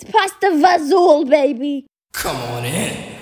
It's 0.00 0.10
past 0.12 0.40
the 0.40 0.48
Vazul, 0.48 1.28
baby. 1.28 1.86
Come 2.12 2.36
on 2.36 2.64
in. 2.64 3.17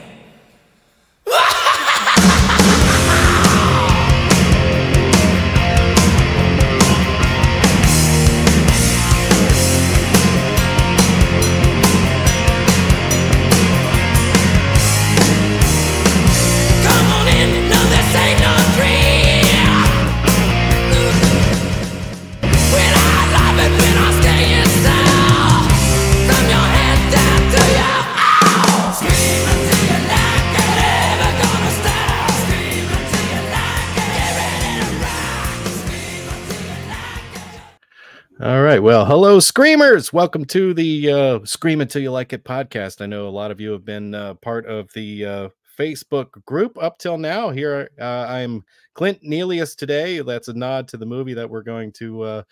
Hello, 39.17 39.41
Screamers. 39.41 40.13
Welcome 40.13 40.45
to 40.45 40.75
the 40.75 41.11
uh, 41.11 41.39
Scream 41.47 41.81
Until 41.81 42.03
You 42.03 42.11
Like 42.11 42.35
It 42.35 42.45
podcast. 42.45 43.01
I 43.01 43.07
know 43.07 43.27
a 43.27 43.31
lot 43.31 43.51
of 43.51 43.59
you 43.59 43.71
have 43.71 43.83
been 43.83 44.15
uh, 44.15 44.35
part 44.35 44.67
of 44.67 44.93
the 44.93 45.25
uh, 45.25 45.49
Facebook 45.79 46.45
group 46.45 46.77
up 46.83 46.99
till 46.99 47.17
now. 47.17 47.49
Here, 47.49 47.89
uh, 47.99 48.27
I'm 48.29 48.63
Clint 48.93 49.23
Nelius 49.23 49.75
today. 49.75 50.21
That's 50.21 50.49
a 50.49 50.53
nod 50.53 50.87
to 50.89 50.99
the 50.99 51.07
movie 51.07 51.33
that 51.33 51.49
we're 51.49 51.63
going 51.63 51.93
to 51.93 52.23
uh, 52.25 52.43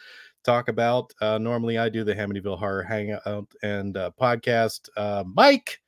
talk 0.42 0.68
about. 0.68 1.12
Uh, 1.20 1.36
normally, 1.36 1.76
I 1.76 1.90
do 1.90 2.02
the 2.02 2.14
Amityville 2.14 2.58
Horror 2.58 2.82
Hangout 2.82 3.46
and 3.62 3.94
podcast. 4.18 4.88
Mike, 5.34 5.82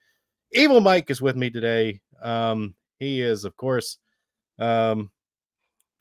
Evil 0.52 0.82
Mike, 0.82 1.08
is 1.10 1.22
with 1.22 1.36
me 1.36 1.48
today. 1.48 2.02
Um, 2.20 2.74
he 2.98 3.22
is, 3.22 3.46
of 3.46 3.56
course, 3.56 3.96
um, 4.58 5.10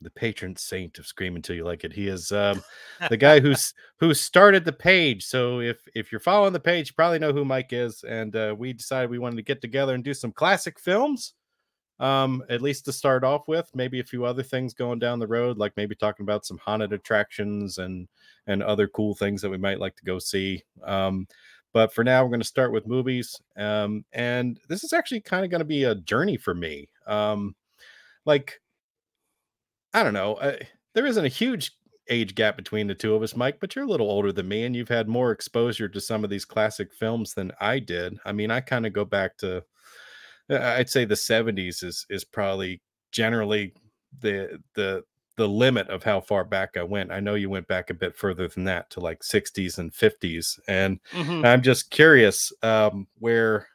the 0.06 0.10
patron 0.10 0.54
saint 0.54 1.00
of 1.00 1.06
Scream 1.06 1.34
Until 1.34 1.56
You 1.56 1.64
Like 1.64 1.82
It. 1.82 1.92
He 1.92 2.06
is 2.06 2.30
um, 2.30 2.62
the 3.10 3.16
guy 3.16 3.40
who's 3.40 3.74
who 3.98 4.14
started 4.14 4.64
the 4.64 4.72
page. 4.72 5.24
So 5.24 5.60
if 5.60 5.78
if 5.96 6.12
you're 6.12 6.20
following 6.20 6.52
the 6.52 6.60
page, 6.60 6.90
you 6.90 6.94
probably 6.94 7.18
know 7.18 7.32
who 7.32 7.44
Mike 7.44 7.72
is. 7.72 8.04
And 8.04 8.34
uh, 8.36 8.54
we 8.56 8.72
decided 8.72 9.10
we 9.10 9.18
wanted 9.18 9.36
to 9.36 9.42
get 9.42 9.60
together 9.60 9.94
and 9.94 10.04
do 10.04 10.14
some 10.14 10.30
classic 10.30 10.78
films, 10.78 11.34
um, 11.98 12.44
at 12.48 12.62
least 12.62 12.84
to 12.84 12.92
start 12.92 13.24
off 13.24 13.48
with. 13.48 13.68
Maybe 13.74 13.98
a 13.98 14.04
few 14.04 14.24
other 14.24 14.44
things 14.44 14.74
going 14.74 15.00
down 15.00 15.18
the 15.18 15.26
road, 15.26 15.58
like 15.58 15.72
maybe 15.76 15.96
talking 15.96 16.24
about 16.24 16.46
some 16.46 16.58
haunted 16.58 16.92
attractions 16.92 17.78
and 17.78 18.06
and 18.46 18.62
other 18.62 18.86
cool 18.86 19.16
things 19.16 19.42
that 19.42 19.50
we 19.50 19.58
might 19.58 19.80
like 19.80 19.96
to 19.96 20.04
go 20.04 20.20
see. 20.20 20.62
Um, 20.84 21.26
but 21.72 21.92
for 21.92 22.04
now, 22.04 22.22
we're 22.22 22.30
going 22.30 22.40
to 22.40 22.46
start 22.46 22.72
with 22.72 22.86
movies. 22.86 23.38
Um, 23.56 24.04
and 24.12 24.58
this 24.68 24.84
is 24.84 24.92
actually 24.92 25.20
kind 25.20 25.44
of 25.44 25.50
going 25.50 25.58
to 25.58 25.64
be 25.66 25.84
a 25.84 25.96
journey 25.96 26.36
for 26.36 26.54
me. 26.54 26.88
Um, 27.06 27.56
like, 28.24 28.60
I 29.96 30.02
don't 30.02 30.12
know. 30.12 30.34
Uh, 30.34 30.58
there 30.94 31.06
isn't 31.06 31.24
a 31.24 31.28
huge 31.28 31.72
age 32.10 32.34
gap 32.34 32.56
between 32.56 32.86
the 32.86 32.94
two 32.94 33.14
of 33.14 33.22
us, 33.22 33.34
Mike, 33.34 33.58
but 33.60 33.74
you're 33.74 33.86
a 33.86 33.88
little 33.88 34.10
older 34.10 34.30
than 34.30 34.46
me 34.46 34.64
and 34.64 34.76
you've 34.76 34.88
had 34.90 35.08
more 35.08 35.32
exposure 35.32 35.88
to 35.88 36.00
some 36.00 36.22
of 36.22 36.30
these 36.30 36.44
classic 36.44 36.92
films 36.92 37.34
than 37.34 37.50
I 37.60 37.78
did. 37.78 38.18
I 38.26 38.32
mean, 38.32 38.50
I 38.50 38.60
kind 38.60 38.86
of 38.86 38.92
go 38.92 39.04
back 39.06 39.38
to 39.38 39.64
uh, 40.50 40.58
I'd 40.60 40.90
say 40.90 41.04
the 41.04 41.16
70s 41.16 41.82
is 41.82 42.06
is 42.10 42.24
probably 42.24 42.82
generally 43.12 43.74
the 44.20 44.60
the 44.74 45.04
the 45.36 45.48
limit 45.48 45.88
of 45.88 46.02
how 46.02 46.20
far 46.20 46.44
back 46.44 46.76
I 46.76 46.82
went. 46.82 47.12
I 47.12 47.20
know 47.20 47.34
you 47.34 47.50
went 47.50 47.68
back 47.68 47.90
a 47.90 47.94
bit 47.94 48.16
further 48.16 48.48
than 48.48 48.64
that 48.64 48.90
to 48.90 49.00
like 49.00 49.22
60s 49.22 49.78
and 49.78 49.94
50s 49.94 50.58
and 50.68 51.00
Mhm. 51.12 51.44
I'm 51.46 51.62
just 51.62 51.90
curious 51.90 52.52
um 52.62 53.06
where 53.18 53.68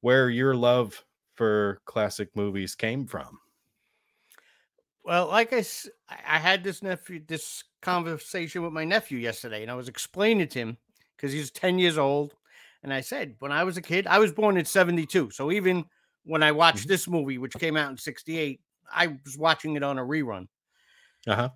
where 0.00 0.30
your 0.30 0.54
love 0.56 1.04
for 1.34 1.80
classic 1.86 2.30
movies 2.34 2.74
came 2.74 3.06
from. 3.06 3.38
Well, 5.06 5.28
like 5.28 5.52
I, 5.52 5.64
I 6.08 6.38
had 6.38 6.64
this 6.64 6.82
nephew, 6.82 7.22
this 7.26 7.64
conversation 7.80 8.62
with 8.62 8.72
my 8.72 8.84
nephew 8.84 9.18
yesterday, 9.18 9.62
and 9.62 9.70
I 9.70 9.74
was 9.74 9.88
explaining 9.88 10.48
to 10.48 10.58
him 10.58 10.78
because 11.16 11.32
he's 11.32 11.50
10 11.52 11.78
years 11.78 11.96
old. 11.96 12.34
And 12.82 12.92
I 12.92 13.00
said, 13.02 13.36
when 13.38 13.52
I 13.52 13.64
was 13.64 13.76
a 13.76 13.82
kid, 13.82 14.06
I 14.08 14.18
was 14.18 14.32
born 14.32 14.56
in 14.56 14.64
72. 14.64 15.30
So 15.30 15.52
even 15.52 15.84
when 16.24 16.42
I 16.42 16.52
watched 16.52 16.86
Mhm. 16.86 16.88
this 16.88 17.08
movie, 17.08 17.38
which 17.38 17.56
came 17.58 17.76
out 17.76 17.90
in 17.90 17.96
68, 17.96 18.60
I 18.92 19.18
was 19.24 19.38
watching 19.38 19.76
it 19.76 19.84
on 19.84 19.98
a 19.98 20.02
rerun. 20.04 20.48
Uh-huh. 21.26 21.50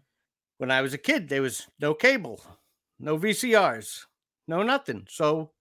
When 0.59 0.71
I 0.71 0.83
was 0.83 0.95
a 0.95 0.99
kid, 0.99 1.29
there 1.29 1.43
was 1.43 1.69
no 1.81 1.95
cable, 1.95 2.41
no 3.01 3.17
VCRs, 3.17 4.07
no 4.47 4.63
nothing. 4.63 5.07
So, 5.11 5.55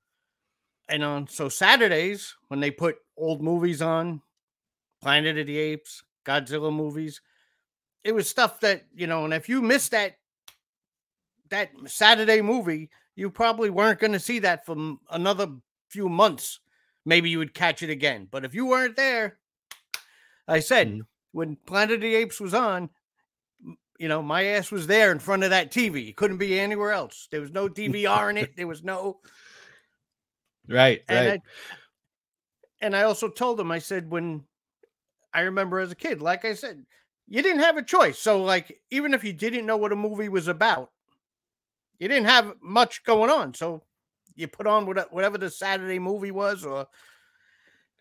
and 0.90 1.04
on 1.04 1.28
so 1.28 1.50
Saturdays, 1.50 2.36
when 2.48 2.60
they 2.60 2.72
put 2.72 2.98
old 3.18 3.42
movies 3.44 3.82
on, 3.82 4.22
Planet 5.02 5.38
of 5.40 5.48
the 5.48 5.58
Apes, 5.58 6.04
Godzilla 6.26 6.74
movies, 6.74 7.22
it 8.04 8.14
was 8.14 8.30
stuff 8.30 8.60
that 8.62 8.86
you 8.94 9.08
know 9.08 9.26
and 9.26 9.34
if 9.34 9.50
you 9.50 9.62
missed 9.62 9.92
that 9.92 10.16
that 11.50 11.72
saturday 11.86 12.42
movie 12.42 12.90
you 13.16 13.30
probably 13.30 13.70
weren't 13.70 14.00
going 14.00 14.14
to 14.14 14.20
see 14.20 14.40
that 14.40 14.66
for 14.66 14.96
another 15.12 15.48
few 15.90 16.08
months 16.08 16.60
maybe 17.06 17.30
you 17.30 17.38
would 17.40 17.54
catch 17.54 17.82
it 17.82 17.90
again 17.90 18.28
but 18.30 18.46
if 18.46 18.54
you 18.54 18.66
weren't 18.66 18.96
there 18.96 19.40
i 20.48 20.60
said 20.60 20.88
Mhm. 20.90 21.02
when 21.32 21.56
planet 21.56 21.96
of 21.96 22.02
the 22.02 22.16
apes 22.16 22.40
was 22.40 22.54
on 22.54 22.90
you 23.98 24.08
know 24.08 24.22
my 24.22 24.44
ass 24.46 24.72
was 24.72 24.88
there 24.88 25.12
in 25.12 25.20
front 25.20 25.44
of 25.44 25.50
that 25.50 25.72
tv 25.72 26.10
it 26.10 26.16
couldn't 26.18 26.38
be 26.38 26.60
anywhere 26.60 26.92
else 26.92 27.28
there 27.32 27.42
was 27.42 27.52
no 27.52 27.68
dvr 27.70 28.30
in 28.30 28.38
it 28.38 28.56
there 28.56 28.68
was 28.68 28.84
no 28.84 29.20
Right, 30.68 31.02
and 31.08 31.28
right. 31.28 31.42
I, 31.42 32.86
and 32.86 32.96
I 32.96 33.04
also 33.04 33.28
told 33.28 33.60
him, 33.60 33.72
I 33.72 33.80
said, 33.80 34.12
when 34.12 34.46
I 35.34 35.42
remember 35.42 35.80
as 35.80 35.92
a 35.92 35.96
kid, 35.96 36.22
like 36.22 36.46
I 36.46 36.54
said, 36.54 36.86
you 37.30 37.42
didn't 37.42 37.62
have 37.62 37.78
a 37.78 37.84
choice. 37.84 38.20
So, 38.20 38.44
like, 38.44 38.82
even 38.90 39.14
if 39.14 39.24
you 39.24 39.34
didn't 39.34 39.66
know 39.66 39.78
what 39.78 39.92
a 39.94 39.96
movie 39.96 40.30
was 40.30 40.48
about, 40.48 40.92
you 42.00 42.08
didn't 42.08 42.26
have 42.28 42.56
much 42.62 43.04
going 43.04 43.30
on. 43.30 43.54
So, 43.54 43.84
you 44.36 44.48
put 44.48 44.68
on 44.68 44.86
whatever 44.86 45.38
the 45.38 45.50
Saturday 45.50 46.00
movie 46.00 46.32
was, 46.32 46.66
or 46.66 46.88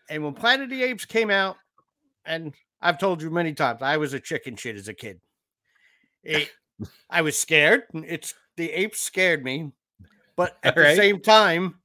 and 0.09 0.23
when 0.23 0.33
Planet 0.33 0.65
of 0.65 0.69
the 0.71 0.83
Apes 0.83 1.05
came 1.05 1.29
out, 1.29 1.57
and 2.25 2.53
I've 2.81 2.97
told 2.97 3.21
you 3.21 3.29
many 3.29 3.53
times, 3.53 3.81
I 3.81 3.97
was 3.97 4.13
a 4.13 4.19
chicken 4.19 4.55
shit 4.55 4.75
as 4.75 4.87
a 4.87 4.93
kid. 4.93 5.21
It, 6.23 6.49
I 7.09 7.21
was 7.21 7.37
scared. 7.37 7.83
It's 7.93 8.33
the 8.57 8.71
apes 8.71 8.99
scared 8.99 9.43
me, 9.43 9.71
but 10.35 10.57
at 10.63 10.75
the 10.75 10.85
same 10.95 11.21
time, 11.21 11.81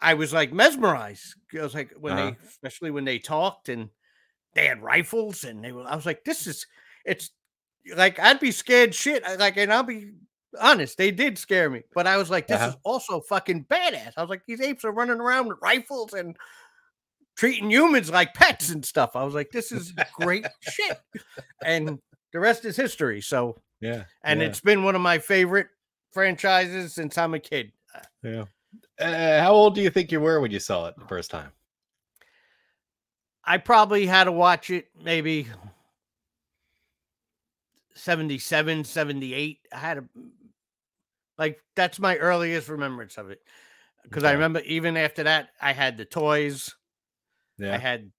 I 0.00 0.14
was 0.14 0.32
like 0.32 0.52
mesmerized. 0.52 1.34
I 1.58 1.62
was 1.62 1.74
like 1.74 1.92
when 1.92 2.14
Uh-huh. 2.14 2.30
they, 2.32 2.48
especially 2.48 2.90
when 2.90 3.04
they 3.04 3.18
talked 3.18 3.68
and 3.68 3.90
they 4.54 4.66
had 4.66 4.82
rifles 4.82 5.44
and 5.44 5.62
they 5.64 5.72
were. 5.72 5.84
I 5.86 5.94
was 5.96 6.06
like, 6.06 6.24
this 6.24 6.46
is 6.46 6.66
it's 7.04 7.30
like 7.96 8.18
I'd 8.18 8.40
be 8.40 8.50
scared 8.52 8.94
shit. 8.94 9.22
Like, 9.38 9.56
and 9.56 9.72
I'll 9.72 9.82
be 9.82 10.10
honest, 10.60 10.98
they 10.98 11.10
did 11.10 11.38
scare 11.38 11.70
me, 11.70 11.82
but 11.94 12.06
I 12.06 12.16
was 12.16 12.30
like, 12.30 12.46
this 12.48 12.56
Uh-huh. 12.60 12.70
is 12.70 12.76
also 12.84 13.20
fucking 13.20 13.66
badass. 13.66 14.12
I 14.16 14.20
was 14.22 14.30
like, 14.30 14.42
these 14.46 14.60
apes 14.60 14.84
are 14.84 14.92
running 14.92 15.20
around 15.20 15.46
with 15.48 15.58
rifles 15.62 16.12
and 16.12 16.36
treating 17.36 17.70
humans 17.70 18.10
like 18.10 18.34
pets 18.34 18.70
and 18.70 18.84
stuff. 18.84 19.16
I 19.16 19.24
was 19.24 19.34
like, 19.34 19.50
this 19.50 19.72
is 19.72 19.92
great 20.20 20.46
shit. 20.60 20.98
And 21.64 21.98
the 22.32 22.40
rest 22.40 22.64
is 22.64 22.76
history. 22.76 23.20
So, 23.20 23.60
Yeah. 23.80 24.04
and 24.24 24.40
yeah, 24.40 24.48
it's 24.48 24.60
been 24.60 24.82
one 24.84 24.94
of 24.94 25.00
my 25.00 25.18
favorite 25.18 25.68
franchises 26.12 26.94
since 26.94 27.16
I'm 27.16 27.34
a 27.34 27.38
kid. 27.38 27.72
yeah. 28.22 28.44
Uh, 29.00 29.40
how 29.40 29.52
old 29.52 29.74
do 29.74 29.80
you 29.80 29.90
think 29.90 30.12
you 30.12 30.20
were 30.20 30.40
when 30.40 30.50
you 30.50 30.60
saw 30.60 30.86
it 30.88 30.94
the 30.98 31.06
first 31.06 31.30
time? 31.30 31.50
I 33.44 33.58
probably 33.58 34.06
had 34.06 34.24
to 34.24 34.32
watch 34.32 34.70
it 34.70 34.88
maybe 35.02 35.46
77, 37.94 38.84
78. 38.84 39.58
I 39.72 39.76
had 39.78 39.98
a 39.98 40.04
like 41.38 41.58
that's 41.74 41.98
my 41.98 42.16
earliest 42.16 42.68
remembrance 42.68 43.16
of 43.18 43.30
it. 43.30 43.40
Because 44.04 44.24
I 44.24 44.32
remember 44.32 44.60
even 44.60 44.96
after 44.96 45.22
that, 45.24 45.48
I 45.60 45.72
had 45.72 45.96
the 45.96 46.04
toys, 46.04 46.74
Yeah. 47.58 47.74
I 47.74 47.78
had 47.78 48.10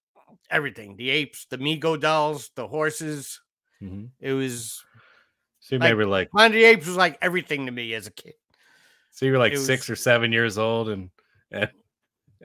everything 0.50 0.96
the 0.96 1.10
apes, 1.10 1.46
the 1.46 1.58
Mego 1.58 1.98
dolls, 1.98 2.50
the 2.54 2.66
horses. 2.66 3.40
Mhm. 3.82 4.10
It 4.20 4.32
was 4.32 4.82
So 5.60 5.76
you 5.76 5.78
Like- 5.78 5.90
maybe 5.96 6.04
like 6.04 6.30
Planet 6.32 6.56
of 6.56 6.60
the 6.60 6.64
Apes 6.64 6.86
was 6.86 6.96
like 6.96 7.16
everything 7.22 7.66
to 7.66 7.72
me 7.72 7.94
as 7.94 8.08
a 8.08 8.10
kid. 8.10 8.34
so 9.10 9.24
you 9.26 9.32
were 9.32 9.38
like 9.38 9.52
it 9.52 9.58
six 9.60 9.88
was- 9.88 9.90
or 9.90 9.96
seven 10.02 10.32
years 10.32 10.58
old 10.58 10.88
and 10.88 11.10
and 11.52 11.70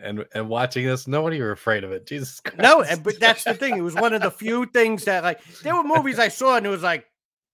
and 0.01 0.25
and 0.33 0.49
watching 0.49 0.85
this. 0.85 1.07
Nobody 1.07 1.39
were 1.41 1.51
afraid 1.51 1.83
of 1.83 1.91
it. 1.91 2.05
Jesus 2.05 2.39
Christ. 2.39 2.57
No, 2.61 2.81
and- 2.81 3.03
but 3.03 3.19
that's 3.19 3.43
the 3.43 3.53
thing. 3.53 3.77
It 3.77 3.81
was 3.81 3.95
one 3.95 4.13
of 4.13 4.21
the 4.21 4.31
few 4.31 4.65
things 4.65 5.05
that 5.05 5.23
like 5.23 5.43
there 5.63 5.75
were 5.75 5.83
movies 5.83 6.19
I 6.19 6.27
saw 6.29 6.57
and 6.57 6.65
it 6.65 6.69
was 6.69 6.83
like, 6.83 7.05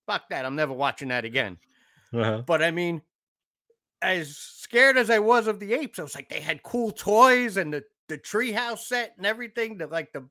fuck 0.08 0.30
that. 0.30 0.46
I'm 0.46 0.56
never 0.56 0.74
watching 0.74 1.10
that 1.10 1.26
again. 1.26 1.58
Uh-huh. 2.14 2.44
But 2.46 2.62
I 2.62 2.72
mean, 2.72 3.02
as 4.02 4.36
scared 4.38 4.98
as 4.98 5.10
I 5.10 5.20
was 5.20 5.48
of 5.48 5.60
the 5.60 5.74
apes, 5.74 5.98
I 6.00 6.04
was 6.04 6.16
like, 6.16 6.30
they 6.30 6.42
had 6.42 6.62
cool 6.64 6.92
toys 6.92 7.58
and 7.58 7.74
the 7.74 7.84
the 8.10 8.18
treehouse 8.18 8.80
set 8.80 9.14
and 9.18 9.26
everything. 9.26 9.78
The 9.78 9.88
like 9.88 10.12
the, 10.14 10.28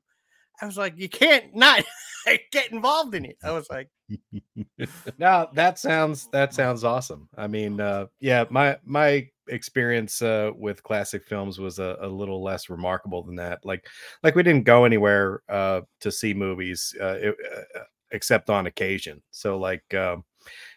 I 0.61 0.65
was 0.65 0.77
like, 0.77 0.93
you 0.97 1.09
can't 1.09 1.55
not 1.55 1.83
get 2.51 2.71
involved 2.71 3.15
in 3.15 3.25
it. 3.25 3.37
I 3.43 3.51
was 3.51 3.67
like, 3.69 3.89
now 5.17 5.47
that 5.53 5.79
sounds 5.79 6.27
that 6.31 6.53
sounds 6.53 6.83
awesome. 6.83 7.27
I 7.35 7.47
mean, 7.47 7.81
uh, 7.81 8.05
yeah, 8.19 8.45
my 8.49 8.77
my 8.85 9.27
experience 9.47 10.21
uh, 10.21 10.51
with 10.55 10.83
classic 10.83 11.25
films 11.25 11.59
was 11.59 11.79
a, 11.79 11.97
a 12.01 12.07
little 12.07 12.43
less 12.43 12.69
remarkable 12.69 13.23
than 13.23 13.35
that. 13.35 13.65
Like, 13.65 13.87
like 14.23 14.35
we 14.35 14.43
didn't 14.43 14.65
go 14.65 14.85
anywhere 14.85 15.41
uh, 15.49 15.81
to 16.01 16.11
see 16.11 16.33
movies 16.33 16.95
uh, 17.01 17.17
it, 17.21 17.35
uh, 17.75 17.79
except 18.11 18.49
on 18.49 18.67
occasion. 18.67 19.21
So, 19.31 19.57
like, 19.57 19.93
um, 19.93 20.23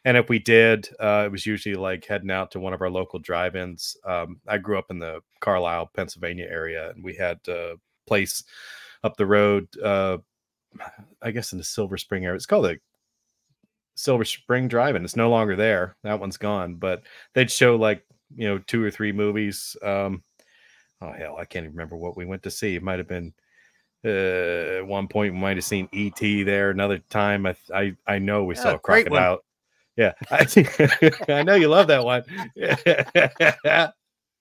and 0.04 0.16
if 0.16 0.28
we 0.28 0.38
did, 0.38 0.88
uh, 1.00 1.24
it 1.26 1.32
was 1.32 1.44
usually 1.44 1.74
like 1.74 2.04
heading 2.04 2.30
out 2.30 2.50
to 2.52 2.60
one 2.60 2.72
of 2.72 2.82
our 2.82 2.90
local 2.90 3.18
drive-ins. 3.18 3.96
Um, 4.04 4.40
I 4.46 4.58
grew 4.58 4.78
up 4.78 4.90
in 4.90 4.98
the 4.98 5.20
Carlisle, 5.40 5.90
Pennsylvania 5.94 6.46
area, 6.48 6.90
and 6.90 7.02
we 7.02 7.14
had 7.14 7.38
a 7.48 7.74
place 8.06 8.44
up 9.02 9.16
the 9.16 9.26
road. 9.26 9.68
Uh, 9.82 10.18
I 11.22 11.30
guess 11.30 11.52
in 11.52 11.58
the 11.58 11.64
Silver 11.64 11.96
Spring 11.96 12.24
area. 12.24 12.36
It's 12.36 12.46
called 12.46 12.66
the 12.66 12.78
Silver 13.94 14.24
Spring 14.24 14.68
Drive-In. 14.68 15.04
It's 15.04 15.16
no 15.16 15.30
longer 15.30 15.56
there. 15.56 15.96
That 16.02 16.20
one's 16.20 16.36
gone. 16.36 16.74
But 16.74 17.02
they'd 17.32 17.50
show 17.50 17.76
like 17.76 18.04
you 18.34 18.48
know 18.48 18.58
two 18.58 18.82
or 18.82 18.90
three 18.90 19.12
movies. 19.12 19.76
Um, 19.82 20.22
oh 21.00 21.12
hell, 21.12 21.36
I 21.38 21.44
can't 21.44 21.64
even 21.64 21.76
remember 21.76 21.96
what 21.96 22.16
we 22.16 22.24
went 22.24 22.42
to 22.44 22.50
see. 22.50 22.74
It 22.74 22.82
might 22.82 22.98
have 22.98 23.08
been 23.08 23.32
uh, 24.04 24.78
at 24.78 24.86
one 24.86 25.08
point 25.08 25.34
we 25.34 25.40
might 25.40 25.56
have 25.56 25.64
seen 25.64 25.88
ET 25.92 26.42
there. 26.42 26.70
Another 26.70 26.98
time, 27.10 27.46
I 27.46 27.56
I, 27.74 27.96
I 28.06 28.18
know 28.18 28.44
we 28.44 28.54
Yeah, 28.54 28.62
saw 28.62 28.74
a 28.74 28.78
crocodile. 28.78 29.40
Yeah, 29.96 30.12
I, 30.30 30.46
I 31.28 31.42
know 31.42 31.54
you 31.54 31.68
love 31.68 31.86
that 31.88 32.04
one. 32.04 32.22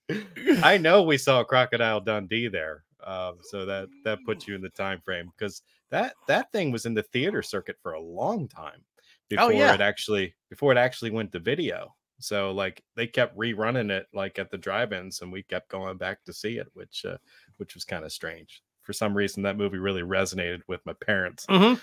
I 0.64 0.78
know 0.78 1.02
we 1.04 1.18
saw 1.18 1.42
a 1.42 1.46
crocodile 1.46 2.00
Dundee 2.02 2.48
there, 2.48 2.84
um, 3.04 3.38
so 3.42 3.66
that 3.66 3.88
that 4.04 4.20
puts 4.26 4.48
you 4.48 4.56
in 4.56 4.62
the 4.62 4.70
time 4.70 5.02
frame 5.02 5.32
because 5.38 5.62
that 5.90 6.14
that 6.28 6.52
thing 6.52 6.72
was 6.72 6.86
in 6.86 6.94
the 6.94 7.04
theater 7.04 7.42
circuit 7.42 7.78
for 7.82 7.94
a 7.94 8.02
long 8.02 8.48
time 8.48 8.82
before 9.30 9.46
Oh, 9.48 9.50
yeah. 9.50 9.74
it 9.74 9.82
actually 9.82 10.36
before 10.50 10.72
it 10.72 10.78
actually 10.78 11.12
went 11.12 11.32
to 11.32 11.40
video. 11.40 11.96
So 12.20 12.52
like 12.52 12.84
they 12.96 13.08
kept 13.08 13.38
rerunning 13.38 13.92
it 13.92 14.08
like 14.14 14.40
at 14.40 14.50
the 14.52 14.58
drive-ins, 14.58 15.22
and 15.22 15.32
we 15.32 15.44
kept 15.44 15.70
going 15.70 15.98
back 15.98 16.24
to 16.26 16.34
see 16.34 16.58
it, 16.58 16.68
which 16.74 17.06
uh, 17.06 17.18
which 17.58 17.76
was 17.76 17.84
kind 17.86 18.06
of 18.06 18.12
strange. 18.12 18.62
For 18.84 18.94
some 18.94 19.16
reason, 19.16 19.44
that 19.44 19.58
movie 19.58 19.80
really 19.80 20.04
resonated 20.04 20.62
with 20.68 20.86
my 20.86 20.94
parents. 20.94 21.46
Mhm. 21.50 21.80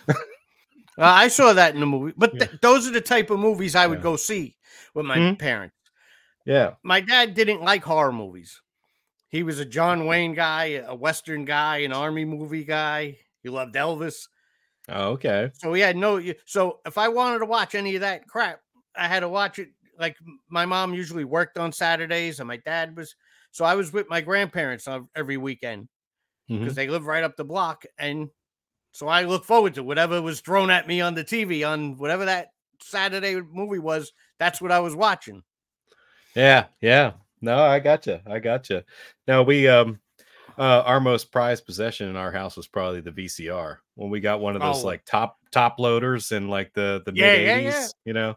Uh, 0.99 1.05
I 1.05 1.29
saw 1.29 1.55
that 1.55 1.73
in 1.75 1.81
the 1.81 1.87
movie, 1.87 2.13
but 2.19 2.39
th- 2.39 2.51
those 2.61 2.87
are 2.87 2.91
the 2.93 3.01
type 3.01 3.31
of 3.31 3.39
movies 3.39 3.75
I 3.75 3.87
would 3.87 4.01
Yeah. 4.01 4.03
go 4.03 4.17
see 4.17 4.57
with 4.93 5.07
my 5.07 5.17
Mhm. 5.17 5.39
parents. 5.39 5.75
Yeah, 6.45 6.75
My 6.83 7.01
dad 7.01 7.33
didn't 7.35 7.63
like 7.63 7.83
horror 7.83 8.13
movies. 8.13 8.61
He 9.31 9.43
was 9.43 9.59
a 9.59 9.65
John 9.65 10.05
Wayne 10.07 10.35
guy, 10.35 10.83
a 10.87 10.95
Western 10.95 11.47
guy, 11.47 11.79
an 11.79 11.93
army 11.95 12.27
movie 12.27 12.65
guy. 12.65 13.19
He 13.43 13.49
loved 13.49 13.75
Elvis. 13.75 14.29
oh, 14.91 15.13
okay. 15.13 15.51
So 15.55 15.73
he 15.73 15.81
had 15.81 15.97
no. 15.97 16.21
So 16.45 16.81
if 16.85 16.99
I 16.99 17.09
wanted 17.09 17.39
to 17.39 17.47
watch 17.47 17.75
any 17.75 17.95
of 17.95 18.03
that 18.03 18.27
crap, 18.29 18.61
I 18.95 19.09
had 19.09 19.21
to 19.21 19.29
watch 19.31 19.59
it. 19.59 19.71
Like 20.03 20.17
my 20.51 20.67
mom 20.67 20.93
usually 20.93 21.25
worked 21.25 21.57
on 21.57 21.73
Saturdays, 21.73 22.41
and 22.41 22.49
my 22.49 22.59
dad 22.59 22.95
was. 22.97 23.15
So 23.53 23.65
I 23.65 23.75
was 23.77 23.93
with 23.93 24.09
my 24.11 24.21
grandparents 24.21 24.89
every 25.15 25.37
weekend 25.39 25.89
because 26.49 26.75
they 26.75 26.89
live 26.89 27.07
right 27.07 27.25
up 27.25 27.37
the 27.37 27.45
block, 27.45 27.85
and 27.99 28.29
so 28.93 29.09
I 29.09 29.23
look 29.23 29.45
forward 29.45 29.75
to 29.75 29.83
whatever 29.83 30.21
was 30.21 30.41
thrown 30.41 30.71
at 30.71 30.87
me 30.89 31.01
on 31.01 31.15
the 31.15 31.25
TV 31.25 31.67
on 31.67 31.97
whatever 31.97 32.25
that 32.27 32.49
Saturday 32.83 33.41
movie 33.41 33.79
was. 33.79 34.13
That's 34.39 34.61
what 34.61 34.73
I 34.73 34.81
was 34.81 34.95
watching. 34.97 35.43
Yeah, 36.35 36.67
yeah. 36.81 37.13
No, 37.41 37.59
I 37.59 37.79
got 37.79 38.03
gotcha. 38.03 38.23
I 38.27 38.39
got 38.39 38.63
gotcha. 38.63 38.85
Now 39.27 39.43
we 39.43 39.69
um 39.69 40.01
uh 40.59 40.83
our 40.85 41.01
most 41.01 41.31
prized 41.33 41.65
possession 41.67 42.09
in 42.09 42.17
our 42.17 42.31
house 42.33 42.57
was 42.57 42.69
probably 42.69 43.01
the 43.01 43.13
VCR. 43.13 43.79
When 43.95 44.11
we 44.11 44.21
got 44.21 44.41
one 44.41 44.57
of 44.57 44.63
those 44.63 44.83
Oh. 44.83 44.87
like 44.87 45.05
top 45.05 45.39
top 45.51 45.79
loaders 45.79 46.33
in 46.33 46.49
like 46.49 46.73
the 46.75 47.03
the 47.05 47.13
Yeah, 47.15 47.33
mid 47.33 47.47
yeah, 47.47 47.59
80s, 47.59 47.63
yeah. 47.65 47.87
you 48.05 48.13
know. 48.13 48.35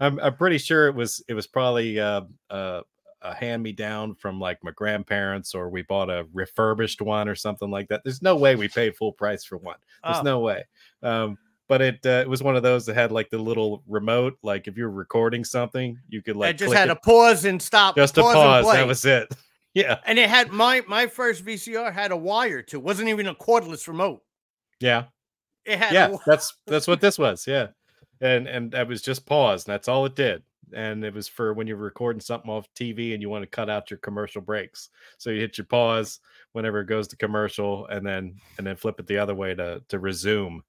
I'm 0.00 0.18
I'm 0.20 0.36
pretty 0.36 0.58
sure 0.58 0.88
it 0.88 0.94
was 0.94 1.22
it 1.28 1.34
was 1.34 1.46
probably 1.46 1.98
uh 2.00 2.22
uh 2.50 2.82
a 3.22 3.34
hand 3.34 3.62
me 3.62 3.72
down 3.72 4.14
from 4.14 4.38
like 4.38 4.62
my 4.62 4.70
grandparents 4.72 5.54
or 5.54 5.68
we 5.70 5.82
bought 5.82 6.10
a 6.10 6.26
refurbished 6.32 7.00
one 7.00 7.28
or 7.28 7.34
something 7.34 7.70
like 7.70 7.88
that. 7.88 8.02
There's 8.04 8.22
no 8.22 8.36
way 8.36 8.56
we 8.56 8.68
paid 8.68 8.94
full 8.96 9.12
price 9.12 9.42
for 9.44 9.56
one. 9.56 9.78
There's 10.04 10.18
Oh. 10.18 10.22
no 10.22 10.40
way. 10.40 10.64
Um 11.02 11.38
but 11.68 11.80
it 11.82 12.06
uh, 12.06 12.20
it 12.20 12.28
was 12.28 12.42
one 12.44 12.54
of 12.56 12.62
those 12.62 12.86
that 12.86 12.94
had 12.94 13.10
like 13.10 13.28
the 13.30 13.38
little 13.38 13.82
remote 13.88 14.38
like 14.42 14.68
if 14.68 14.76
you're 14.76 14.90
recording 14.90 15.44
something, 15.44 15.98
you 16.08 16.22
could 16.22 16.36
like 16.36 16.50
I 16.50 16.52
just 16.52 16.72
had 16.74 16.88
it 16.90 16.94
to 16.94 17.00
pause 17.00 17.44
and 17.44 17.60
stop. 17.60 17.96
just 17.96 18.14
to 18.16 18.24
and 18.24 18.34
pause. 18.34 18.64
That 18.72 18.86
was 18.86 19.04
it. 19.04 19.34
Yeah, 19.74 19.98
And 20.06 20.18
it 20.18 20.30
had 20.30 20.52
my 20.52 20.82
my 20.88 21.06
first 21.06 21.44
VCR 21.44 21.92
had 21.92 22.10
a 22.10 22.16
wire 22.16 22.62
too. 22.62 22.78
It 22.78 22.82
wasn't 22.82 23.10
even 23.10 23.26
a 23.26 23.34
cordless 23.34 23.86
remote. 23.86 24.22
yeah, 24.80 25.04
It 25.66 25.78
had 25.78 25.92
yeah. 25.92 26.16
That's 26.24 26.54
that's 26.66 26.86
what 26.86 27.02
this 27.02 27.18
was. 27.18 27.46
Yeah, 27.46 27.66
and 28.20 28.46
and 28.46 28.72
that 28.72 28.88
was 28.88 29.02
just 29.02 29.26
pause. 29.26 29.66
And 29.66 29.72
that's 29.72 29.88
all 29.88 30.06
it 30.06 30.16
did. 30.16 30.42
And 30.74 31.04
it 31.04 31.14
was 31.14 31.28
for 31.28 31.54
when 31.54 31.66
you're 31.66 31.76
recording 31.76 32.20
something 32.20 32.50
off 32.50 32.68
TV 32.74 33.12
and 33.12 33.22
you 33.22 33.30
want 33.30 33.42
to 33.42 33.46
cut 33.46 33.70
out 33.70 33.90
your 33.90 33.98
commercial 33.98 34.42
breaks. 34.42 34.88
So 35.16 35.30
you 35.30 35.40
hit 35.40 35.58
your 35.58 35.66
pause 35.66 36.20
whenever 36.52 36.80
it 36.80 36.86
goes 36.86 37.06
to 37.08 37.16
commercial, 37.16 37.86
and 37.86 38.04
then 38.04 38.36
and 38.58 38.66
then 38.66 38.76
flip 38.76 38.98
it 38.98 39.06
the 39.06 39.18
other 39.18 39.34
way 39.34 39.54
to 39.54 39.82
to 39.88 39.98
resume. 39.98 40.62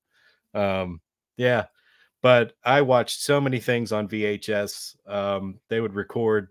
Um, 0.53 1.01
yeah. 1.38 1.65
But 2.21 2.53
I 2.63 2.81
watched 2.81 3.21
so 3.21 3.39
many 3.39 3.59
things 3.59 3.91
on 3.91 4.07
VHS. 4.07 4.95
Um, 5.07 5.59
they 5.69 5.79
would 5.79 5.94
record 5.94 6.49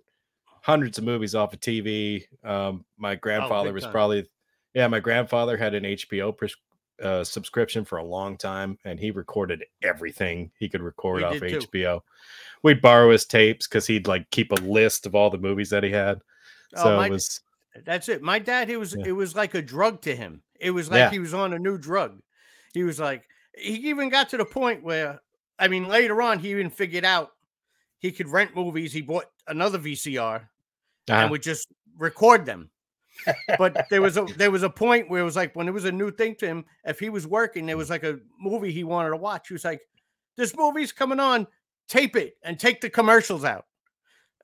hundreds 0.62 0.98
of 0.98 1.04
movies 1.04 1.34
off 1.34 1.52
of 1.52 1.60
TV. 1.60 2.24
Um, 2.44 2.84
my 2.96 3.14
grandfather 3.14 3.68
big 3.68 3.74
was 3.74 3.82
time. 3.84 3.92
probably, 3.92 4.28
yeah, 4.74 4.86
my 4.88 5.00
grandfather 5.00 5.56
had 5.56 5.74
an 5.74 5.84
HBO 5.84 6.36
pres- 6.36 6.56
uh, 7.02 7.24
subscription 7.24 7.84
for 7.84 7.98
a 7.98 8.04
long 8.04 8.36
time, 8.36 8.78
and 8.84 8.98
he 8.98 9.10
recorded 9.10 9.64
everything 9.82 10.50
he 10.58 10.68
could 10.68 10.82
record 10.82 11.22
off 11.22 11.38
did 11.38 11.60
too. 11.60 11.66
HBO. 11.68 12.00
We'd 12.62 12.80
borrow 12.80 13.10
his 13.10 13.26
tapes 13.26 13.66
because 13.66 13.86
he'd 13.86 14.06
like 14.06 14.30
keep 14.30 14.52
a 14.52 14.56
list 14.56 15.06
of 15.06 15.14
all 15.14 15.30
the 15.30 15.38
movies 15.38 15.70
that 15.70 15.84
he 15.84 15.90
had. 15.90 16.20
Oh, 16.76 16.82
So 16.82 16.96
my- 16.96 17.06
it 17.06 17.10
was, 17.10 17.40
That's 17.84 18.08
it. 18.08 18.22
My 18.22 18.38
dad, 18.38 18.70
it 18.70 18.78
was 18.78 18.94
Yeah. 18.98 19.04
it 19.08 19.12
was 19.12 19.36
like 19.36 19.54
a 19.54 19.60
drug 19.60 20.00
to 20.02 20.16
him. 20.16 20.42
It 20.58 20.70
was 20.70 20.90
like 20.90 20.98
Yeah. 20.98 21.10
he 21.10 21.18
was 21.18 21.34
on 21.34 21.52
a 21.52 21.58
new 21.58 21.76
drug. 21.76 22.20
He 22.72 22.82
was 22.84 22.98
like 22.98 23.24
he 23.58 23.74
even 23.90 24.08
got 24.08 24.30
to 24.30 24.38
the 24.38 24.44
point 24.46 24.82
where 24.82 25.20
I 25.58 25.68
mean 25.68 25.86
later 25.86 26.22
on 26.22 26.38
he 26.38 26.50
even 26.52 26.70
figured 26.70 27.04
out 27.04 27.32
he 27.98 28.12
could 28.12 28.28
rent 28.28 28.54
movies. 28.56 28.92
He 28.94 29.02
bought 29.02 29.26
another 29.46 29.78
VCR 29.78 30.36
uh-huh, 30.36 31.12
and 31.20 31.30
would 31.30 31.42
just 31.42 31.68
record 31.98 32.46
them. 32.46 32.70
But 33.58 33.86
there 33.90 34.02
was 34.02 34.16
a 34.16 34.24
there 34.36 34.50
was 34.50 34.62
a 34.62 34.70
point 34.70 35.08
where 35.08 35.20
it 35.20 35.24
was 35.24 35.36
like 35.36 35.54
when 35.56 35.68
it 35.68 35.72
was 35.72 35.84
a 35.84 35.92
new 35.92 36.10
thing 36.10 36.34
to 36.36 36.46
him, 36.46 36.64
if 36.84 36.98
he 36.98 37.08
was 37.08 37.26
working, 37.26 37.66
there 37.66 37.76
was 37.76 37.90
like 37.90 38.04
a 38.04 38.18
movie 38.40 38.72
he 38.72 38.84
wanted 38.84 39.10
to 39.10 39.16
watch. 39.16 39.48
He 39.48 39.54
was 39.54 39.64
like, 39.64 39.80
This 40.36 40.56
movie's 40.56 40.92
coming 40.92 41.20
on, 41.20 41.46
tape 41.88 42.16
it 42.16 42.36
and 42.42 42.58
take 42.58 42.80
the 42.80 42.90
commercials 42.90 43.44
out. 43.44 43.66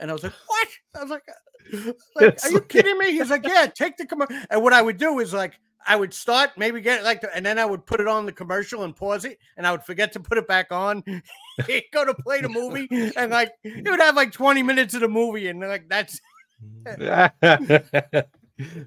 And 0.01 0.11
I 0.11 0.15
was 0.15 0.23
like, 0.23 0.35
What? 0.47 0.69
I 0.97 1.03
was 1.03 1.11
like, 1.11 1.25
like, 2.17 2.45
are 2.45 2.51
you 2.51 2.61
kidding 2.61 2.99
me? 2.99 3.13
He's 3.13 3.31
like, 3.31 3.47
Yeah, 3.47 3.67
take 3.67 3.97
the 3.97 4.07
commercial. 4.07 4.37
And 4.51 4.63
what 4.63 4.73
I 4.73 4.83
would 4.83 4.97
do 4.97 5.19
is 5.21 5.33
like 5.33 5.55
I 5.87 5.97
would 5.97 6.15
start, 6.15 6.51
maybe 6.57 6.81
get 6.81 7.01
it 7.01 7.05
like, 7.05 7.21
the, 7.21 7.35
and 7.35 7.45
then 7.45 7.59
I 7.59 7.65
would 7.65 7.85
put 7.87 8.01
it 8.01 8.07
on 8.07 8.27
the 8.27 8.33
commercial 8.33 8.85
and 8.85 8.95
pause 8.95 9.25
it, 9.25 9.39
and 9.57 9.67
I 9.67 9.73
would 9.73 9.83
forget 9.83 10.13
to 10.13 10.21
put 10.21 10.39
it 10.39 10.47
back 10.47 10.71
on. 10.71 11.03
Go 11.93 12.05
to 12.05 12.15
play 12.15 12.41
the 12.41 12.49
movie, 12.49 12.89
and 13.17 13.31
like 13.31 13.53
he 13.63 13.83
would 13.83 14.01
have 14.01 14.17
like 14.17 14.33
twenty 14.33 14.63
minutes 14.63 14.95
of 14.95 15.01
the 15.01 15.09
movie, 15.09 15.49
and 15.49 15.61
like 15.61 15.89
that's 15.89 16.21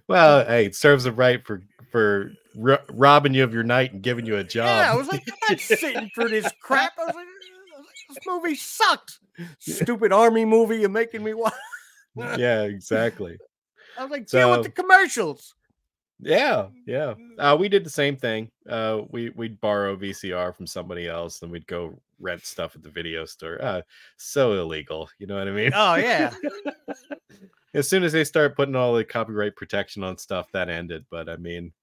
well, 0.08 0.46
hey, 0.46 0.66
it 0.66 0.76
serves 0.76 1.06
him 1.06 1.16
right 1.16 1.46
for 1.46 1.62
for 1.92 2.32
ro- 2.56 2.78
robbing 2.92 3.34
you 3.34 3.44
of 3.44 3.54
your 3.54 3.64
night 3.64 3.94
and 3.94 4.02
giving 4.02 4.26
you 4.26 4.38
a 4.38 4.44
job. 4.44 4.66
Yeah, 4.66 4.92
I 4.92 4.96
was 4.96 5.08
like, 5.08 5.24
I'm 5.28 5.38
not 5.50 5.60
sitting 5.60 6.10
through 6.14 6.30
this 6.30 6.52
crap. 6.62 6.94
I 7.00 7.06
was 7.06 7.16
like, 7.16 7.26
I 7.26 7.78
was 7.78 7.86
like, 7.86 7.96
this 8.10 8.18
movie 8.28 8.56
sucked. 8.56 9.20
Stupid 9.60 10.12
army 10.12 10.46
movie 10.46 10.80
you're 10.80 10.90
making 10.90 11.24
me 11.24 11.34
watch. 11.34 11.54
yeah, 12.16 12.64
exactly. 12.64 13.38
I 13.98 14.04
was 14.04 14.12
like, 14.12 14.28
deal 14.28 14.52
with 14.52 14.64
the 14.64 14.70
commercials. 14.70 15.56
Yeah, 16.20 16.68
yeah. 16.86 17.14
Uh, 17.38 17.58
we 17.60 17.68
did 17.68 17.84
the 17.84 17.90
same 17.90 18.16
thing. 18.16 18.50
Uh, 18.70 19.02
we 19.10 19.32
we'd 19.32 19.60
borrow 19.60 19.96
VCR 19.98 20.56
from 20.56 20.66
somebody 20.66 21.08
else, 21.08 21.42
and 21.42 21.52
we'd 21.52 21.68
go 21.68 22.00
rent 22.20 22.46
stuff 22.46 22.76
at 22.76 22.84
the 22.84 22.90
video 22.90 23.26
store. 23.26 23.62
Uh, 23.62 23.82
so 24.18 24.54
illegal, 24.54 25.10
you 25.20 25.28
know 25.28 25.36
what 25.36 25.48
I 25.48 25.52
mean? 25.52 25.72
Oh 25.76 25.96
yeah, 25.96 26.34
as 27.76 27.90
soon 27.90 28.04
as 28.04 28.14
they 28.14 28.24
start 28.24 28.56
putting 28.56 28.76
all 28.76 28.94
the 28.94 29.04
copyright 29.04 29.56
protection 29.56 30.04
on 30.04 30.18
stuff, 30.18 30.52
that 30.54 30.70
ended. 30.70 31.06
But 31.12 31.30
I 31.30 31.38
mean, 31.38 31.74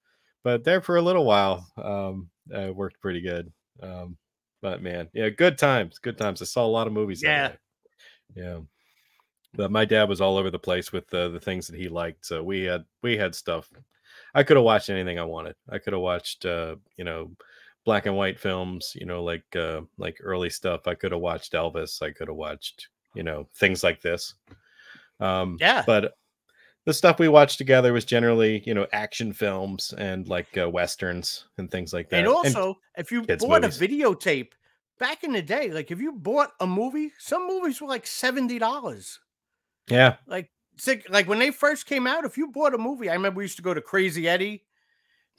but 0.43 0.65
there 0.65 0.81
for 0.81 0.97
a 0.97 1.03
little 1.03 1.25
while, 1.25 1.67
um, 1.77 2.31
uh, 2.53 2.69
it 2.69 2.77
worked 2.77 3.01
pretty 3.01 3.21
good. 3.21 3.53
Um, 3.83 4.17
but 4.61 4.83
man, 4.83 5.09
yeah, 5.13 5.29
good 5.29 5.59
times, 5.59 5.99
good 5.99 6.19
times. 6.19 6.41
I 6.41 6.47
saw 6.47 6.65
a 6.65 6.67
lot 6.67 6.87
of 6.87 6.93
movies. 6.93 7.23
Yeah. 7.23 7.53
yeah. 8.35 8.61
But 9.55 9.71
my 9.71 9.85
dad 9.85 10.09
was 10.09 10.21
all 10.21 10.39
over 10.39 10.51
the 10.51 10.59
place 10.59 10.93
with 10.93 11.07
the 11.09 11.29
the 11.29 11.41
things 11.41 11.67
that 11.67 11.79
he 11.79 11.89
liked, 11.89 12.25
so 12.25 12.43
we 12.43 12.63
had 12.63 12.85
we 13.03 13.17
had 13.17 13.35
stuff. 13.35 13.71
I 14.35 14.43
could 14.43 14.57
have 14.57 14.65
watched 14.65 14.89
anything 14.89 15.19
I 15.19 15.25
wanted. 15.25 15.57
I 15.69 15.79
could 15.79 15.93
have 15.93 16.01
watched, 16.01 16.47
uh, 16.47 16.77
you 16.97 17.05
know, 17.05 17.33
black 17.85 18.07
and 18.07 18.17
white 18.17 18.41
films, 18.41 18.97
you 18.99 19.05
know, 19.05 19.23
like 19.23 19.45
uh, 19.55 19.83
like 19.99 20.17
early 20.23 20.49
stuff. 20.49 20.87
I 20.87 20.95
could 20.95 21.13
have 21.13 21.21
watched 21.21 21.53
Elvis. 21.53 22.01
I 22.01 22.13
could 22.13 22.29
have 22.29 22.37
watched, 22.37 22.89
you 23.15 23.23
know, 23.23 23.49
things 23.57 23.85
like 23.85 24.01
this. 24.01 24.35
Um, 25.21 25.57
Yeah. 25.61 25.83
But 25.87 26.15
the 26.85 26.93
stuff 26.95 27.19
we 27.21 27.29
watched 27.29 27.59
together 27.59 27.93
was 27.93 28.05
generally, 28.05 28.63
you 28.67 28.75
know, 28.75 28.87
action 28.93 29.33
films 29.33 29.95
and 29.97 30.27
like 30.29 30.57
uh, 30.59 30.69
westerns 30.69 31.47
and 31.59 31.71
things 31.71 31.93
like 31.93 32.09
that. 32.11 32.19
and 32.19 32.29
also 32.29 32.79
if 32.97 33.13
you 33.13 33.23
bought 33.23 33.63
movies. 33.63 33.81
a 33.81 33.87
videotape 33.89 34.49
back 34.99 35.23
in 35.25 35.33
the 35.33 35.43
day, 35.43 35.71
like 35.71 35.91
if 35.93 36.01
you 36.01 36.13
bought 36.13 36.51
a 36.61 36.67
movie, 36.67 37.13
some 37.19 37.47
movies 37.47 37.81
were 37.81 37.87
like 37.89 38.07
seventy 38.07 38.59
dollars. 38.59 39.21
yeah, 39.89 40.17
Like 40.27 40.51
sick. 40.77 41.07
Like 41.09 41.29
when 41.29 41.39
they 41.39 41.51
first 41.53 41.87
came 41.87 42.07
out, 42.09 42.25
if 42.25 42.37
you 42.37 42.51
bought 42.51 42.75
a 42.75 42.79
movie, 42.79 43.09
I 43.09 43.15
remember 43.15 43.39
we 43.39 43.45
used 43.45 43.57
to 43.59 43.63
go 43.63 43.75
to 43.75 43.81
Crazy 43.81 44.29
Eddie. 44.29 44.65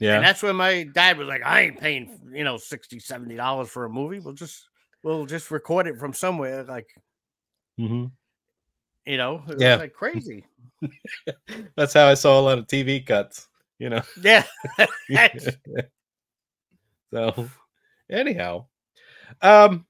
Yeah. 0.00 0.16
And 0.16 0.24
that's 0.24 0.42
when 0.42 0.56
my 0.56 0.84
dad 0.94 1.18
was 1.18 1.28
like, 1.28 1.42
I 1.44 1.60
ain't 1.62 1.78
paying, 1.78 2.20
you 2.32 2.42
know, 2.44 2.56
60 2.56 2.98
$70 3.00 3.68
for 3.68 3.84
a 3.84 3.90
movie. 3.90 4.18
We'll 4.18 4.34
just 4.34 4.68
we'll 5.02 5.26
just 5.26 5.50
record 5.50 5.86
it 5.86 5.98
from 5.98 6.14
somewhere. 6.14 6.64
Like, 6.64 6.88
Mhm. 7.78 8.10
You 9.06 9.16
know, 9.18 9.42
it 9.48 9.54
was 9.54 9.62
Yeah. 9.62 9.76
like 9.76 9.92
crazy. 9.92 10.44
That's 11.76 11.92
how 11.92 12.06
I 12.06 12.14
saw 12.14 12.38
a 12.38 12.42
lot 12.42 12.58
of 12.58 12.66
TV 12.66 13.04
cuts, 13.04 13.48
you 13.78 13.90
know. 13.90 14.02
Yeah. 14.22 14.44
So 17.12 17.48
anyhow. 18.10 18.66
Um 19.42 19.86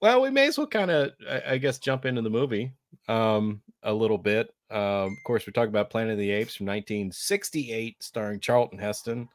well, 0.00 0.20
we 0.22 0.30
may 0.30 0.46
as 0.48 0.58
well 0.58 0.66
kind 0.66 0.90
of 0.90 1.12
I, 1.28 1.42
I 1.54 1.58
guess 1.58 1.78
jump 1.78 2.04
into 2.04 2.22
the 2.22 2.30
movie 2.30 2.72
um 3.08 3.62
a 3.82 3.92
little 3.92 4.18
bit. 4.18 4.54
Um 4.70 5.12
of 5.12 5.24
course 5.24 5.46
we're 5.46 5.52
talking 5.52 5.70
about 5.70 5.90
Planet 5.90 6.12
of 6.12 6.18
the 6.18 6.30
Apes 6.30 6.54
from 6.56 6.66
1968 6.66 8.02
starring 8.02 8.40
Charlton 8.40 8.78
Heston, 8.78 9.28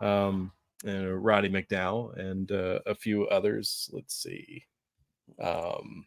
um 0.00 0.52
and 0.84 1.22
Roddy 1.24 1.48
McDowall 1.50 2.16
and 2.18 2.50
uh, 2.50 2.80
a 2.86 2.94
few 2.94 3.26
others. 3.28 3.88
Let's 3.92 4.14
see. 4.20 4.64
Um 5.40 6.06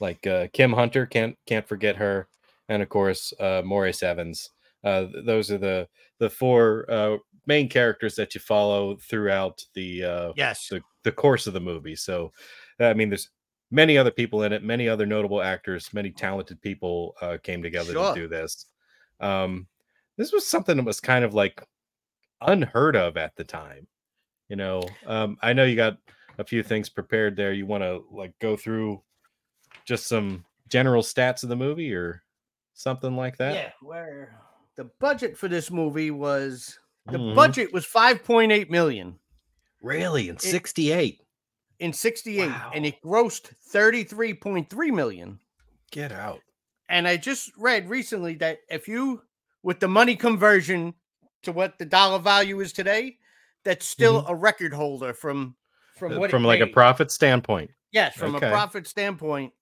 like 0.00 0.26
uh, 0.26 0.48
Kim 0.52 0.72
Hunter 0.72 1.06
can't 1.06 1.36
can't 1.46 1.68
forget 1.68 1.96
her 1.96 2.28
and 2.68 2.82
of 2.82 2.88
course 2.88 3.32
uh 3.40 3.62
Maurice 3.64 4.02
Evans. 4.02 4.50
Uh 4.82 5.06
those 5.24 5.50
are 5.50 5.58
the 5.58 5.88
the 6.18 6.30
four 6.30 6.86
uh 6.90 7.16
main 7.46 7.68
characters 7.68 8.14
that 8.16 8.34
you 8.34 8.40
follow 8.40 8.96
throughout 8.96 9.62
the 9.74 10.04
uh 10.04 10.32
yes. 10.36 10.68
the, 10.68 10.80
the 11.04 11.12
course 11.12 11.46
of 11.46 11.52
the 11.54 11.60
movie. 11.60 11.96
So, 11.96 12.32
I 12.78 12.94
mean, 12.94 13.08
there's 13.08 13.30
many 13.70 13.96
other 13.96 14.10
people 14.10 14.42
in 14.42 14.52
it, 14.52 14.62
many 14.62 14.88
other 14.88 15.06
notable 15.06 15.42
actors, 15.42 15.92
many 15.92 16.10
talented 16.10 16.60
people 16.60 17.14
uh, 17.20 17.38
came 17.42 17.62
together 17.62 17.92
Sure. 17.92 18.14
to 18.14 18.20
do 18.20 18.28
this. 18.28 18.66
Um, 19.20 19.66
this 20.16 20.32
was 20.32 20.46
something 20.46 20.76
that 20.76 20.84
was 20.84 21.00
kind 21.00 21.24
of 21.24 21.34
like 21.34 21.62
unheard 22.42 22.96
of 22.96 23.16
at 23.16 23.34
the 23.36 23.44
time. 23.44 23.86
You 24.48 24.56
know, 24.56 24.82
um, 25.06 25.36
I 25.42 25.52
know 25.52 25.64
you 25.64 25.76
got 25.76 25.96
a 26.38 26.44
few 26.44 26.62
things 26.62 26.88
prepared 26.88 27.36
there. 27.36 27.52
You 27.52 27.66
want 27.66 27.84
to 27.84 28.04
like 28.10 28.34
go 28.40 28.56
through 28.56 29.02
just 29.84 30.06
some 30.06 30.44
general 30.68 31.02
stats 31.02 31.42
of 31.42 31.48
the 31.48 31.56
movie 31.56 31.92
or 31.94 32.22
something 32.74 33.16
like 33.16 33.36
that? 33.38 33.54
Yeah. 33.54 33.70
Where 33.82 34.34
the 34.76 34.84
budget 35.00 35.36
for 35.36 35.48
this 35.48 35.70
movie 35.70 36.10
was 36.10 36.78
the 37.06 37.18
Mhm. 37.18 37.34
budget 37.34 37.72
was 37.72 37.84
5.8 37.86 38.70
million 38.70 39.18
Really? 39.82 40.28
In 40.28 40.38
68? 40.38 41.22
in 41.78 41.92
68 41.94 42.52
and 42.74 42.84
it 42.84 43.00
grossed 43.02 43.52
33.3 43.72 44.90
million. 44.90 45.40
Get 45.90 46.12
out. 46.12 46.40
And 46.88 47.08
I 47.08 47.16
just 47.16 47.50
read 47.56 47.88
recently 47.88 48.34
that 48.36 48.58
if 48.68 48.86
you, 48.88 49.22
with 49.62 49.80
the 49.80 49.88
money 49.88 50.14
conversion 50.16 50.94
to 51.42 51.52
what 51.52 51.78
the 51.78 51.86
dollar 51.86 52.18
value 52.18 52.60
is 52.60 52.72
today, 52.72 53.18
that's 53.64 53.86
still 53.86 54.26
a 54.26 54.34
record 54.34 54.72
holder 54.74 55.14
from 55.14 55.56
from 55.96 56.12
Uh, 56.14 56.18
what 56.18 56.30
it 56.30 56.32
From 56.32 56.44
like 56.44 56.60
a 56.60 56.66
profit 56.66 57.10
standpoint. 57.10 57.70
Yes, 57.92 58.14
from 58.16 58.34
Okay. 58.36 58.46
a 58.46 58.50
profit 58.50 58.86
standpoint. 58.86 59.52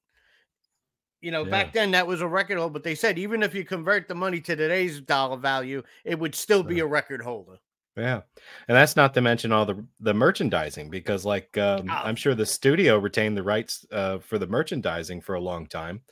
You 1.21 1.33
know, 1.33 1.45
back 1.45 1.73
then 1.73 1.91
that 1.93 2.07
was 2.07 2.21
a 2.21 2.29
record 2.29 2.59
holder, 2.59 2.73
but 2.73 2.85
they 2.85 2.95
said 2.95 3.19
even 3.19 3.43
if 3.43 3.55
you 3.55 3.65
convert 3.65 4.07
the 4.07 4.15
money 4.15 4.41
to 4.41 4.55
today's 4.55 5.01
dollar 5.01 5.37
value, 5.37 5.83
it 6.05 6.19
would 6.19 6.35
still 6.35 6.63
be 6.63 6.79
a 6.81 6.87
record 6.87 7.23
holder. 7.23 7.57
Yeah, 7.97 8.21
and 8.69 8.77
that's 8.77 8.95
not 8.95 9.13
to 9.15 9.21
mention 9.21 9.51
all 9.51 9.67
the 9.67 9.85
the 9.99 10.15
merchandising 10.15 10.89
because, 10.91 11.25
like, 11.25 11.59
um, 11.59 11.89
Oh. 11.91 12.03
I'm 12.05 12.15
sure 12.15 12.37
the 12.37 12.47
studio 12.47 12.99
retained 12.99 13.37
the 13.37 13.43
rights 13.43 13.85
uh, 13.91 14.19
for 14.19 14.39
the 14.39 14.47
merchandising 14.47 15.21
for 15.23 15.35
a 15.35 15.41
long 15.41 15.67
time. 15.67 16.03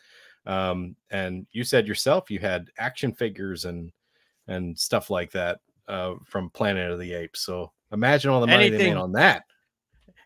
Um, 0.46 0.96
and 1.10 1.46
you 1.52 1.62
said 1.62 1.86
yourself 1.86 2.30
you 2.30 2.38
had 2.40 2.70
action 2.78 3.12
figures 3.12 3.64
and 3.64 3.92
and 4.48 4.76
stuff 4.78 5.10
like 5.10 5.30
that 5.32 5.60
uh, 5.88 6.14
from 6.24 6.50
Planet 6.50 6.90
of 6.90 6.98
the 6.98 7.14
Apes. 7.14 7.40
So 7.40 7.72
imagine 7.92 8.30
all 8.30 8.40
the 8.40 8.46
money 8.48 8.68
they 8.68 8.78
made 8.78 8.96
on 8.96 9.12
that. 9.12 9.44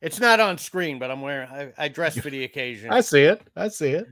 It's 0.02 0.20
not 0.20 0.40
on 0.40 0.56
screen, 0.56 0.98
but 0.98 1.10
I'm 1.10 1.20
wearing 1.20 1.48
I, 1.48 1.72
I 1.76 1.88
dress 1.88 2.18
for 2.18 2.30
the 2.30 2.44
occasion. 2.44 2.90
I 2.90 3.00
see 3.00 3.22
it. 3.22 3.42
I 3.54 3.68
see 3.68 3.90
it. 3.90 4.06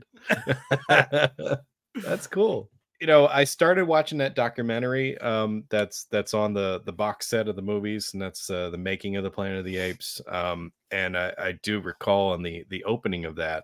that's 2.03 2.27
cool. 2.27 2.69
You 3.01 3.07
know, 3.07 3.27
I 3.27 3.45
started 3.45 3.85
watching 3.85 4.17
that 4.19 4.35
documentary 4.35 5.17
um 5.19 5.63
that's 5.69 6.05
that's 6.11 6.33
on 6.33 6.53
the 6.53 6.81
the 6.85 6.93
box 6.93 7.27
set 7.27 7.47
of 7.47 7.55
the 7.55 7.61
movies 7.61 8.11
and 8.13 8.21
that's 8.21 8.49
uh, 8.49 8.69
the 8.69 8.77
making 8.77 9.15
of 9.15 9.23
the 9.23 9.31
Planet 9.31 9.59
of 9.59 9.65
the 9.65 9.77
Apes. 9.77 10.21
Um 10.27 10.71
and 10.91 11.17
I, 11.17 11.33
I 11.37 11.51
do 11.63 11.79
recall 11.79 12.33
in 12.35 12.43
the 12.43 12.65
the 12.69 12.83
opening 12.83 13.25
of 13.25 13.35
that 13.37 13.63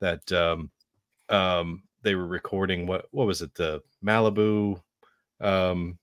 that 0.00 0.30
um 0.32 0.70
um 1.28 1.82
they 2.02 2.14
were 2.14 2.26
recording 2.26 2.86
what 2.86 3.06
what 3.10 3.26
was 3.26 3.42
it 3.42 3.54
the 3.54 3.80
Malibu 4.04 4.80
um 5.40 5.98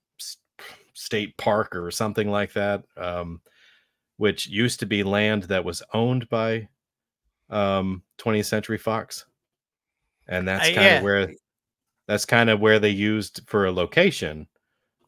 state 0.94 1.38
park 1.38 1.76
or 1.76 1.90
something 1.92 2.30
like 2.30 2.52
that 2.54 2.84
um 2.98 3.40
which 4.18 4.48
used 4.48 4.80
to 4.80 4.86
be 4.86 5.04
land 5.04 5.44
that 5.44 5.64
was 5.66 5.82
owned 5.94 6.28
by 6.30 6.68
um 7.50 8.02
20th 8.18 8.46
century 8.46 8.78
fox 8.78 9.26
and 10.28 10.48
that's 10.48 10.70
Uh, 10.70 10.74
kind 10.74 10.86
yeah. 10.86 10.98
of 10.98 11.04
where 11.04 11.34
that's 12.08 12.26
kind 12.26 12.50
of 12.50 12.60
where 12.60 12.80
they 12.80 12.90
used 12.90 13.42
for 13.48 13.66
a 13.66 13.72
location 13.72 14.48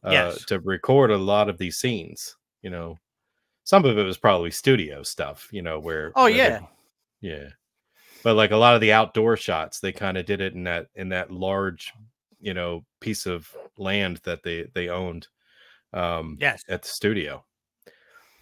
uh, 0.04 0.10
Yes. 0.10 0.44
to 0.46 0.60
record 0.60 1.10
a 1.10 1.16
lot 1.16 1.48
of 1.48 1.56
these 1.58 1.78
scenes 1.78 2.36
you 2.62 2.70
know 2.70 2.98
some 3.64 3.84
of 3.86 3.96
it 3.96 4.02
was 4.02 4.18
probably 4.18 4.50
studio 4.50 5.02
stuff 5.02 5.48
you 5.52 5.62
know 5.62 5.78
where 5.80 6.12
oh 6.16 6.24
where 6.24 6.32
they- 6.32 6.36
yeah. 6.38 6.60
yeah 7.20 7.48
but 8.22 8.34
like 8.36 8.50
a 8.50 8.56
lot 8.56 8.74
of 8.74 8.80
the 8.82 8.92
outdoor 8.92 9.36
shots 9.36 9.80
they 9.80 9.92
kind 9.92 10.18
of 10.18 10.26
did 10.26 10.40
it 10.42 10.52
in 10.54 10.64
that 10.64 10.88
in 10.94 11.08
that 11.10 11.30
large 11.30 11.92
you 12.40 12.52
know 12.52 12.84
piece 13.00 13.24
of 13.24 13.54
land 13.78 14.20
that 14.24 14.42
they 14.42 14.64
they 14.74 14.88
owned 14.90 15.26
um 15.94 16.36
Yes. 16.40 16.62
at 16.68 16.82
the 16.82 16.88
studio 16.88 17.42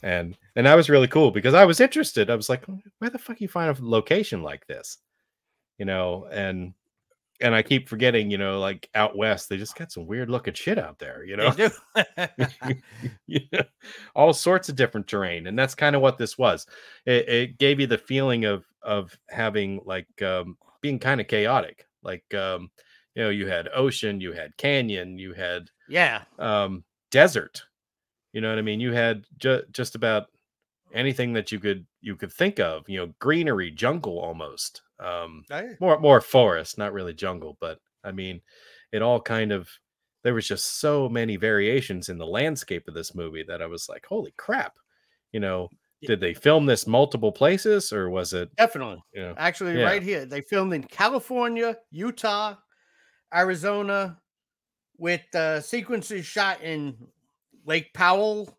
and 0.03 0.37
and 0.57 0.67
that 0.67 0.75
was 0.75 0.91
really 0.91 1.09
cool 1.09 1.31
because 1.31 1.55
i 1.55 1.65
was 1.65 1.81
interested. 1.81 2.31
I 2.31 2.35
was 2.35 2.49
like 2.49 2.65
where 2.99 3.11
the 3.11 3.19
fuck 3.19 3.41
you 3.41 3.49
find 3.49 3.77
a 3.77 3.81
location 3.81 4.43
like 4.43 4.67
this? 4.67 4.99
You 5.79 5.87
know 5.87 6.27
and 6.31 6.75
and 7.41 7.55
i 7.55 7.63
keep 7.63 7.89
forgetting 7.89 8.31
you 8.31 8.39
know 8.39 8.61
like 8.61 8.89
out 8.95 9.17
west 9.17 9.49
they 9.49 9.57
just 9.57 9.77
got 9.77 9.91
some 9.91 10.07
weird 10.07 10.31
looking 10.31 10.55
shit 10.55 10.79
out 10.79 10.99
there 10.99 11.25
you 11.25 11.37
know? 11.37 11.51
They 11.51 11.69
do. 12.69 12.77
yeah, 13.27 13.63
all 14.15 14.33
sorts 14.33 14.69
of 14.69 14.77
different 14.77 15.09
terrain 15.09 15.47
and 15.47 15.59
that's 15.59 15.75
kind 15.75 15.97
of 15.97 16.03
what 16.03 16.19
this 16.19 16.39
was. 16.39 16.67
It, 17.07 17.29
it 17.29 17.59
gave 17.59 17.81
you 17.81 17.87
the 17.87 17.99
feeling 17.99 18.45
of 18.45 18.65
of 18.83 19.17
having 19.29 19.81
like 19.85 20.23
um 20.23 20.57
being 20.81 20.99
kind 20.99 21.21
of 21.21 21.29
chaotic. 21.29 21.87
Like 22.03 22.33
um 22.35 22.71
you 23.15 23.23
know 23.23 23.31
you 23.31 23.47
had 23.47 23.69
ocean 23.75 24.21
you 24.21 24.33
had 24.33 24.57
canyon 24.57 25.19
you 25.19 25.33
had 25.33 25.69
yeah. 25.89 26.23
um 26.39 26.85
desert 27.11 27.63
you 28.33 28.41
know 28.41 28.49
what 28.49 28.59
i 28.59 28.63
mean 28.63 28.81
you 28.81 28.93
had 28.93 29.25
ju- 29.39 29.63
just 29.73 29.95
about 29.95 30.27
anything 30.95 31.33
that 31.33 31.51
you 31.53 31.59
could 31.59 31.87
you 32.01 32.17
could 32.17 32.33
think 32.33 32.59
of 32.61 32.89
you 32.89 32.99
know 32.99 33.13
greenery 33.19 33.71
jungle 33.71 34.19
almost 34.19 34.83
um 35.01 35.43
I- 35.51 35.77
more 35.81 35.99
more 35.99 36.21
forest 36.21 36.77
not 36.79 36.93
really 36.93 37.15
jungle 37.15 37.57
but 37.61 37.79
i 38.05 38.13
mean 38.13 38.41
it 38.93 39.03
all 39.03 39.21
kind 39.21 39.53
of 39.53 39.69
there 40.23 40.35
was 40.35 40.47
just 40.47 40.81
so 40.81 41.09
many 41.09 41.37
variations 41.37 42.09
in 42.09 42.19
the 42.19 42.27
landscape 42.27 42.87
of 42.89 42.95
this 42.95 43.15
movie 43.15 43.45
that 43.49 43.63
i 43.63 43.67
was 43.67 43.89
like 43.89 44.05
holy 44.07 44.35
crap 44.37 44.75
you 45.33 45.41
know 45.41 45.69
did 46.05 46.19
they 46.21 46.35
film 46.35 46.67
this 46.67 46.87
multiple 46.87 47.31
places 47.33 47.93
or 47.93 48.11
was 48.11 48.33
it 48.33 48.51
Definitely. 48.57 49.01
you 49.15 49.23
know 49.23 49.35
Actually, 49.39 49.79
Yeah. 49.79 49.85
right 49.85 50.03
here. 50.03 50.27
They 50.27 50.41
filmed 50.41 50.73
in 50.75 50.83
California, 50.83 51.77
Utah, 51.93 52.57
Arizona, 53.33 54.19
with 54.99 55.23
uh, 55.35 55.61
sequences 55.61 56.27
shot 56.27 56.61
in 56.61 56.97
Lake 57.65 57.93
Powell, 57.95 58.57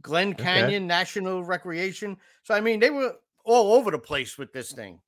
Glen 0.00 0.30
Okay. 0.32 0.42
Canyon 0.42 0.86
National 0.86 1.44
Recreation. 1.44 2.16
So 2.42 2.54
I 2.54 2.60
mean, 2.60 2.80
they 2.80 2.90
were 2.90 3.16
all 3.44 3.74
over 3.74 3.90
the 3.90 3.98
place 3.98 4.38
with 4.38 4.52
this 4.52 4.72
thing. 4.72 5.00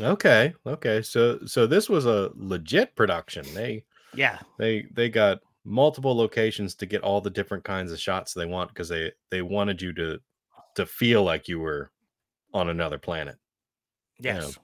okay 0.00 0.54
okay 0.64 1.02
so 1.02 1.38
so 1.44 1.66
this 1.66 1.88
was 1.88 2.06
a 2.06 2.30
legit 2.34 2.94
production 2.96 3.44
they 3.52 3.84
Yeah. 4.14 4.38
they 4.58 4.86
they 4.92 5.08
got 5.10 5.40
multiple 5.64 6.16
locations 6.16 6.74
to 6.76 6.86
get 6.86 7.02
all 7.02 7.20
the 7.20 7.28
different 7.28 7.64
kinds 7.64 7.90
of 7.92 7.98
shots 8.00 8.32
they 8.32 8.46
want 8.46 8.70
because 8.70 8.88
they 8.88 9.12
they 9.30 9.42
wanted 9.42 9.82
you 9.82 9.92
to 9.94 10.20
to 10.76 10.86
feel 10.86 11.22
like 11.24 11.48
you 11.48 11.58
were 11.58 11.90
on 12.54 12.68
another 12.70 12.96
planet 12.98 13.36
Yes. 14.20 14.56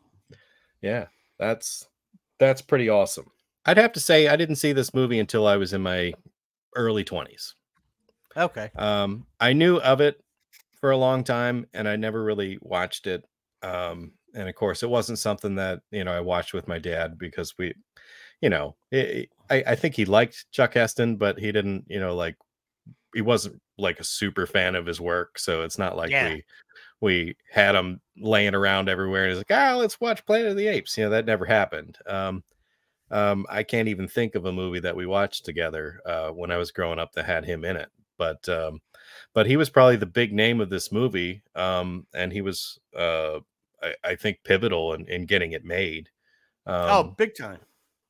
yeah 0.80 1.06
that's 1.38 1.86
that's 2.38 2.62
pretty 2.62 2.88
awesome 2.88 3.26
i'd 3.66 3.76
have 3.76 3.92
to 3.92 4.00
say 4.00 4.28
i 4.28 4.36
didn't 4.36 4.56
see 4.56 4.72
this 4.72 4.94
movie 4.94 5.18
until 5.18 5.46
i 5.46 5.56
was 5.56 5.72
in 5.72 5.82
my 5.82 6.14
early 6.76 7.04
20s 7.04 7.54
Okay. 8.36 8.70
um 8.76 9.26
i 9.40 9.52
knew 9.52 9.78
of 9.78 10.00
it 10.00 10.22
for 10.80 10.90
a 10.90 10.96
long 10.96 11.24
time 11.24 11.66
and 11.74 11.88
i 11.88 11.96
never 11.96 12.22
really 12.22 12.58
watched 12.60 13.06
it 13.06 13.24
um 13.62 14.12
and 14.34 14.48
of 14.48 14.54
course 14.54 14.82
it 14.82 14.90
wasn't 14.90 15.18
something 15.18 15.54
that 15.54 15.80
you 15.90 16.04
know 16.04 16.12
i 16.12 16.20
watched 16.20 16.52
with 16.52 16.68
my 16.68 16.78
dad 16.78 17.18
because 17.18 17.56
we 17.58 17.74
you 18.40 18.50
know 18.50 18.76
it, 18.90 19.30
I, 19.50 19.64
I 19.68 19.74
think 19.76 19.94
he 19.94 20.04
liked 20.04 20.46
chuck 20.52 20.74
heston 20.74 21.16
but 21.16 21.38
he 21.38 21.52
didn't 21.52 21.84
you 21.88 22.00
know 22.00 22.14
like 22.14 22.36
he 23.14 23.22
wasn't 23.22 23.60
like 23.78 24.00
a 24.00 24.04
super 24.04 24.46
fan 24.46 24.74
of 24.74 24.86
his 24.86 25.00
work 25.00 25.38
so 25.38 25.62
it's 25.62 25.78
not 25.78 25.96
like 25.96 26.10
Yeah. 26.10 26.28
we 26.28 26.44
we 27.00 27.36
had 27.50 27.74
him 27.74 28.00
laying 28.18 28.54
around 28.54 28.88
everywhere 28.88 29.24
and 29.24 29.30
he's 29.32 29.38
like 29.38 29.52
ah 29.52 29.76
let's 29.76 30.00
watch 30.00 30.26
planet 30.26 30.48
of 30.52 30.56
the 30.56 30.68
apes 30.68 30.96
you 30.98 31.04
know 31.04 31.10
that 31.10 31.26
never 31.26 31.44
happened 31.46 31.98
um 32.06 32.42
Um, 33.10 33.46
I 33.48 33.62
can't 33.62 33.88
even 33.88 34.08
think 34.08 34.34
of 34.34 34.46
a 34.46 34.52
movie 34.52 34.80
that 34.80 34.96
we 34.96 35.06
watched 35.06 35.44
together 35.44 36.00
uh, 36.06 36.30
when 36.30 36.50
I 36.50 36.56
was 36.56 36.72
growing 36.72 36.98
up 36.98 37.12
that 37.12 37.24
had 37.26 37.44
him 37.44 37.64
in 37.64 37.76
it. 37.76 37.90
But 38.18 38.48
um, 38.48 38.80
but 39.34 39.46
he 39.46 39.56
was 39.56 39.70
probably 39.70 39.96
the 39.96 40.06
big 40.06 40.32
name 40.32 40.60
of 40.60 40.70
this 40.70 40.90
movie, 40.92 41.42
um, 41.54 42.06
and 42.14 42.32
he 42.32 42.40
was 42.40 42.78
uh, 42.96 43.40
I, 43.82 43.94
I 44.04 44.14
think 44.16 44.38
pivotal 44.44 44.94
in, 44.94 45.06
in 45.08 45.26
getting 45.26 45.52
it 45.52 45.64
made. 45.64 46.08
Um, 46.66 46.90
oh, 46.90 47.02
big 47.16 47.34
time. 47.36 47.60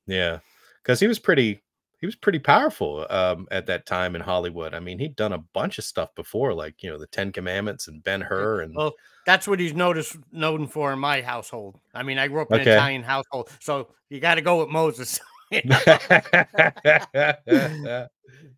yeah, 0.07 0.39
because 0.83 1.01
he 1.01 1.07
was 1.07 1.19
pretty 1.19 1.63
he 1.99 2.07
was 2.07 2.15
pretty 2.15 2.39
powerful 2.39 3.07
um, 3.11 3.49
at 3.51 3.67
that 3.67 3.87
time 3.87 4.15
in 4.15 4.21
Hollywood. 4.23 4.75
I 4.75 4.81
mean, 4.81 4.99
he'd 4.99 5.17
done 5.17 5.33
a 5.33 5.39
bunch 5.39 5.79
of 5.79 5.85
stuff 5.85 6.15
before, 6.15 6.55
like 6.55 6.83
you 6.83 6.91
know 6.91 6.99
the 6.99 7.07
Ten 7.07 7.33
Commandments 7.33 7.89
and 7.89 8.03
Ben 8.05 8.21
Hur, 8.21 8.63
and 8.63 8.75
Well, 8.75 8.95
that's 9.25 9.49
what 9.49 9.59
he's 9.61 9.75
noticed 9.75 10.17
known 10.33 10.67
for 10.69 10.93
in 10.93 10.99
my 10.99 11.23
household. 11.23 11.81
I 11.95 12.03
mean, 12.03 12.19
I 12.19 12.29
grew 12.29 12.43
up 12.43 12.51
in 12.53 12.61
Okay. 12.61 12.71
an 12.73 12.77
Italian 12.79 13.03
household, 13.03 13.51
so 13.61 13.89
you 14.09 14.21
got 14.21 14.37
to 14.37 14.43
go 14.43 14.61
with 14.61 14.69
Moses. 14.69 15.21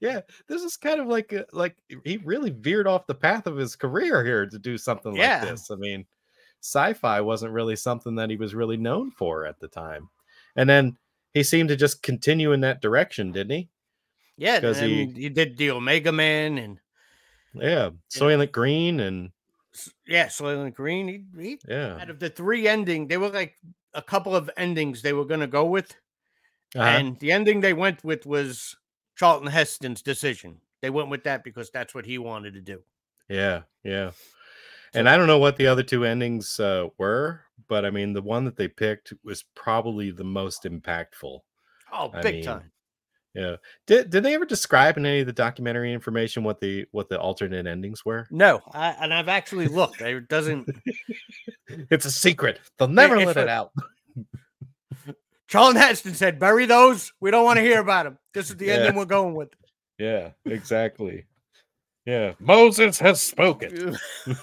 yeah, 0.00 0.20
this 0.46 0.62
is 0.62 0.76
kind 0.76 1.00
of 1.00 1.06
like 1.06 1.32
a, 1.32 1.44
like 1.52 1.76
he 2.04 2.16
really 2.18 2.50
veered 2.50 2.86
off 2.86 3.06
the 3.06 3.14
path 3.14 3.46
of 3.46 3.56
his 3.56 3.76
career 3.76 4.24
here 4.24 4.46
to 4.46 4.58
do 4.58 4.78
something 4.78 5.14
Yeah. 5.14 5.40
like 5.40 5.50
this. 5.50 5.70
I 5.70 5.76
mean, 5.76 6.06
sci-fi 6.62 7.20
wasn't 7.20 7.52
really 7.52 7.76
something 7.76 8.14
that 8.16 8.30
he 8.30 8.36
was 8.36 8.54
really 8.54 8.76
known 8.76 9.10
for 9.10 9.46
at 9.46 9.58
the 9.60 9.68
time, 9.68 10.08
and 10.56 10.68
then 10.68 10.96
he 11.34 11.42
seemed 11.42 11.68
to 11.68 11.76
just 11.76 12.02
continue 12.02 12.52
in 12.52 12.60
that 12.62 12.80
direction, 12.80 13.32
didn't 13.32 13.56
he? 13.56 13.68
yeah, 14.36 14.60
'Cause 14.60 14.80
he- 14.80 15.06
he 15.06 15.28
did 15.28 15.56
the 15.56 15.70
Omega 15.72 16.12
Man 16.12 16.58
and 16.58 16.78
Yeah, 17.54 17.90
Soylent 18.10 18.52
Green, 18.52 19.00
and 19.00 19.32
yeah, 20.06 20.26
Soylent 20.26 20.74
Green. 20.74 21.08
He, 21.08 21.24
he 21.40 21.58
yeah, 21.68 21.96
out 22.00 22.08
of 22.10 22.18
the 22.20 22.30
three 22.30 22.68
ending, 22.68 23.08
they 23.08 23.16
were 23.16 23.30
like 23.30 23.56
a 23.94 24.02
couple 24.02 24.34
of 24.36 24.48
endings 24.56 25.02
they 25.02 25.12
were 25.12 25.24
going 25.24 25.40
to 25.40 25.46
go 25.46 25.64
with, 25.64 25.94
uh-huh. 26.74 26.84
and 26.84 27.18
the 27.18 27.32
ending 27.32 27.60
they 27.60 27.72
went 27.72 28.04
with 28.04 28.26
was 28.26 28.76
Charlton 29.16 29.48
Heston's 29.48 30.02
decision. 30.02 30.60
They 30.80 30.90
went 30.90 31.10
with 31.10 31.24
that 31.24 31.44
because 31.44 31.70
that's 31.70 31.94
what 31.94 32.06
he 32.06 32.18
wanted 32.18 32.54
to 32.54 32.60
do. 32.60 32.80
Yeah, 33.28 33.62
yeah. 33.82 34.12
And 34.94 35.08
I 35.08 35.16
don't 35.16 35.26
know 35.26 35.38
what 35.38 35.56
the 35.56 35.66
other 35.66 35.82
two 35.82 36.04
endings 36.04 36.58
uh, 36.60 36.88
were, 36.96 37.42
but 37.68 37.84
I 37.84 37.90
mean, 37.90 38.12
the 38.12 38.22
one 38.22 38.44
that 38.44 38.56
they 38.56 38.68
picked 38.68 39.12
was 39.22 39.44
probably 39.54 40.10
the 40.10 40.24
most 40.24 40.64
impactful. 40.64 41.40
Oh, 41.92 42.10
I 42.12 42.22
big 42.22 42.36
mean, 42.36 42.44
time. 42.44 42.70
Yeah. 43.34 43.56
Did 43.86 44.10
did 44.10 44.22
they 44.22 44.34
ever 44.34 44.46
describe 44.46 44.96
in 44.96 45.06
any 45.06 45.20
of 45.20 45.26
the 45.26 45.32
documentary 45.32 45.92
information 45.92 46.42
what 46.42 46.60
the 46.60 46.86
what 46.92 47.08
the 47.08 47.20
alternate 47.20 47.66
endings 47.66 48.04
were? 48.04 48.26
No, 48.30 48.60
I, 48.72 48.96
and 49.00 49.12
I've 49.12 49.28
actually 49.28 49.68
looked. 49.68 50.00
It 50.00 50.28
doesn't. 50.28 50.68
It's 51.90 52.06
a 52.06 52.10
secret. 52.10 52.60
They'll 52.78 52.88
never 52.88 53.16
it's 53.16 53.26
let 53.26 53.36
a- 53.36 53.42
it 53.42 53.48
out. 53.48 53.72
Charlton 55.48 55.80
Heston 55.80 56.14
said, 56.14 56.38
"Bury 56.38 56.66
those. 56.66 57.12
We 57.20 57.30
don't 57.30 57.44
want 57.44 57.56
to 57.56 57.62
hear 57.62 57.80
about 57.80 58.04
them. 58.04 58.18
This 58.34 58.50
is 58.50 58.56
the 58.56 58.66
Yeah. 58.68 58.74
ending 58.74 58.94
we're 58.94 59.04
going 59.06 59.34
with." 59.34 59.48
Yeah, 59.98 60.30
exactly. 60.44 61.26
Yeah. 62.06 62.32
Moses 62.38 62.98
has 63.00 63.20
spoken. 63.20 63.98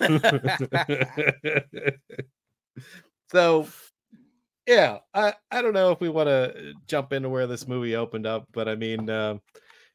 so 3.32 3.68
yeah 4.68 4.98
i 5.14 5.34
i 5.52 5.62
don't 5.62 5.74
know 5.74 5.92
if 5.92 6.00
we 6.00 6.10
want 6.10 6.28
to 6.28 6.74
jump 6.88 7.14
into 7.14 7.30
where 7.30 7.48
this 7.48 7.68
movie 7.68 7.96
opened 7.96 8.26
up 8.26 8.48
but 8.52 8.68
i 8.68 8.76
mean 8.76 9.10
um 9.10 9.42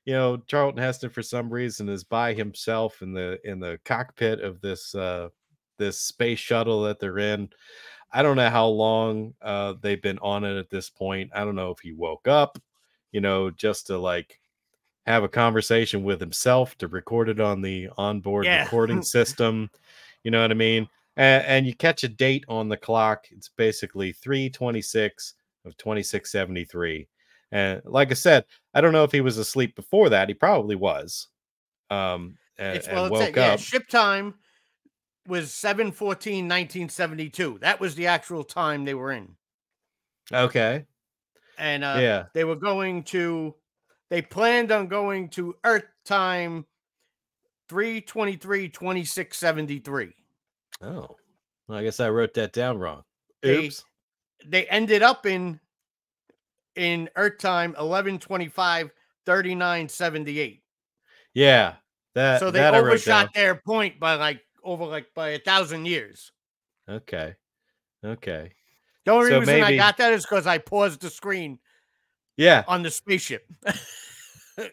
you 0.04 0.12
know 0.12 0.36
charlton 0.46 0.82
heston 0.82 1.10
for 1.10 1.22
some 1.22 1.50
reason 1.50 1.88
is 1.88 2.04
by 2.04 2.32
himself 2.32 3.02
in 3.02 3.12
the 3.12 3.38
in 3.44 3.60
the 3.60 3.78
cockpit 3.84 4.40
of 4.40 4.60
this 4.60 4.94
uh 4.94 5.28
this 5.78 6.00
space 6.00 6.38
shuttle 6.38 6.82
that 6.82 6.98
they're 7.00 7.18
in 7.18 7.48
i 8.12 8.22
don't 8.22 8.36
know 8.36 8.50
how 8.50 8.66
long 8.66 9.34
uh 9.42 9.74
they've 9.80 10.02
been 10.02 10.18
on 10.20 10.44
it 10.44 10.56
at 10.58 10.70
this 10.70 10.90
point 10.90 11.30
i 11.34 11.44
don't 11.44 11.56
know 11.56 11.70
if 11.70 11.78
he 11.80 11.92
woke 11.92 12.26
up 12.28 12.58
you 13.12 13.20
know 13.20 13.50
just 13.50 13.86
to 13.86 13.98
like 13.98 14.38
have 15.06 15.24
a 15.24 15.28
conversation 15.28 16.04
with 16.04 16.20
himself 16.20 16.76
to 16.78 16.86
record 16.88 17.28
it 17.28 17.40
on 17.40 17.60
the 17.62 17.88
onboard 17.96 18.44
Yeah. 18.44 18.64
recording 18.64 19.02
system 19.16 19.70
you 20.24 20.30
know 20.30 20.42
what 20.42 20.50
i 20.50 20.54
mean 20.54 20.88
and, 21.16 21.44
and 21.44 21.66
you 21.66 21.74
catch 21.74 22.04
a 22.04 22.08
date 22.08 22.44
on 22.48 22.68
the 22.68 22.76
clock 22.76 23.26
it's 23.30 23.48
basically 23.48 24.12
326 24.12 25.34
of 25.64 25.76
2673 25.76 27.08
and 27.52 27.82
like 27.84 28.10
i 28.10 28.14
said 28.14 28.44
i 28.74 28.80
don't 28.80 28.92
know 28.92 29.04
if 29.04 29.12
he 29.12 29.20
was 29.20 29.38
asleep 29.38 29.74
before 29.74 30.08
that 30.08 30.28
he 30.28 30.34
probably 30.34 30.76
was 30.76 31.28
um 31.90 32.36
and, 32.58 32.78
and 32.86 32.92
well, 32.94 33.04
it's 33.06 33.12
woke 33.12 33.28
it, 33.30 33.36
yeah, 33.36 33.54
up 33.54 33.60
ship 33.60 33.88
time 33.88 34.34
was 35.26 35.52
714 35.52 36.44
1972. 36.48 37.58
That 37.60 37.80
was 37.80 37.94
the 37.94 38.06
actual 38.06 38.44
time 38.44 38.84
they 38.84 38.94
were 38.94 39.12
in. 39.12 39.36
okay 40.32 40.86
And 41.58 41.84
uh 41.84 41.98
yeah 42.00 42.24
they 42.34 42.44
were 42.44 42.56
going 42.56 43.02
to 43.04 43.54
they 44.10 44.22
planned 44.22 44.72
on 44.72 44.88
going 44.88 45.28
to 45.30 45.54
Earth 45.64 45.84
time 46.04 46.66
323 47.68 48.68
2673. 48.68 50.12
oh 50.82 51.16
well, 51.68 51.78
i 51.78 51.82
guess 51.82 52.00
i 52.00 52.08
wrote 52.08 52.34
that 52.34 52.52
down 52.52 52.78
wrong 52.78 53.02
They- 53.42 53.66
oops 53.66 53.84
They 54.46 54.66
ended 54.66 55.02
up 55.02 55.26
in 55.26 55.60
in 56.76 57.10
Earth 57.16 57.38
time 57.38 57.70
1125 57.72 58.90
3978. 59.26 60.62
yeah 61.34 61.74
that 62.14 62.40
So 62.40 62.50
they 62.50 62.58
that 62.60 62.74
I 62.74 62.78
wrote 62.78 63.04
down. 63.04 63.24
overshot 63.26 63.34
their 63.34 63.54
point 63.56 64.00
by 64.00 64.14
like 64.14 64.40
over 64.64 64.84
like 64.86 65.06
by 65.14 65.30
a 65.30 65.38
thousand 65.38 65.86
years. 65.86 66.32
okay 66.88 67.34
okay 68.04 68.52
The 69.04 69.12
only 69.12 69.30
So 69.30 69.40
reason 69.40 69.62
I 69.62 69.76
got 69.76 69.96
that 69.98 70.12
is 70.12 70.24
because 70.24 70.46
I 70.46 70.58
paused 70.58 71.00
the 71.00 71.10
screen 71.10 71.58
yeah 72.36 72.64
on 72.68 72.82
the 72.82 72.90
spaceship. 72.90 73.44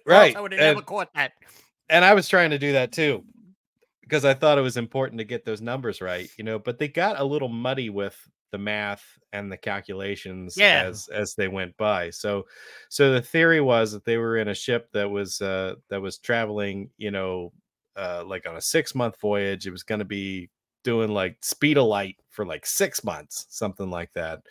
Right, 0.06 0.36
I 0.36 0.42
would 0.42 0.52
have 0.52 0.60
never 0.60 0.82
caught 0.82 1.14
that. 1.14 1.32
and 1.88 2.04
I 2.04 2.14
was 2.14 2.28
trying 2.28 2.50
to 2.50 2.60
do 2.60 2.74
that 2.74 2.92
too 2.92 3.24
because 4.02 4.26
I 4.26 4.34
thought 4.34 4.58
it 4.58 4.62
was 4.62 4.76
important 4.78 5.20
to 5.20 5.24
get 5.26 5.46
those 5.46 5.62
numbers 5.62 6.02
right, 6.02 6.30
you 6.38 6.44
know, 6.44 6.60
but 6.60 6.78
they 6.78 6.88
got 6.90 7.20
a 7.20 7.24
little 7.24 7.48
muddy 7.48 7.90
with 7.90 8.18
the 8.52 8.58
math 8.58 9.04
and 9.34 9.50
the 9.52 9.58
calculations 9.58 10.58
Yeah. 10.58 10.84
as 10.86 11.08
as 11.10 11.36
they 11.36 11.48
went 11.48 11.78
by. 11.78 12.10
So 12.10 12.48
so 12.90 13.12
the 13.14 13.22
theory 13.22 13.62
was 13.62 13.92
that 13.94 14.04
they 14.04 14.18
were 14.18 14.38
in 14.38 14.50
a 14.50 14.54
ship 14.54 14.90
that 14.94 15.10
was 15.10 15.40
uh 15.42 15.76
that 15.90 16.02
was 16.02 16.18
traveling, 16.18 16.90
you 16.98 17.12
know, 17.12 17.54
uh 17.98 18.24
like 18.26 18.48
on 18.48 18.56
a 18.56 18.60
6-month 18.60 19.20
voyage. 19.20 19.68
It 19.68 19.72
was 19.72 19.84
going 19.84 20.00
to 20.00 20.06
be 20.06 20.50
doing 20.84 21.10
like 21.10 21.38
speed 21.42 21.78
of 21.78 21.88
light 21.88 22.18
for 22.30 22.46
like 22.46 22.66
6 22.66 23.04
months, 23.04 23.46
something 23.50 23.90
like 23.90 24.12
that. 24.14 24.42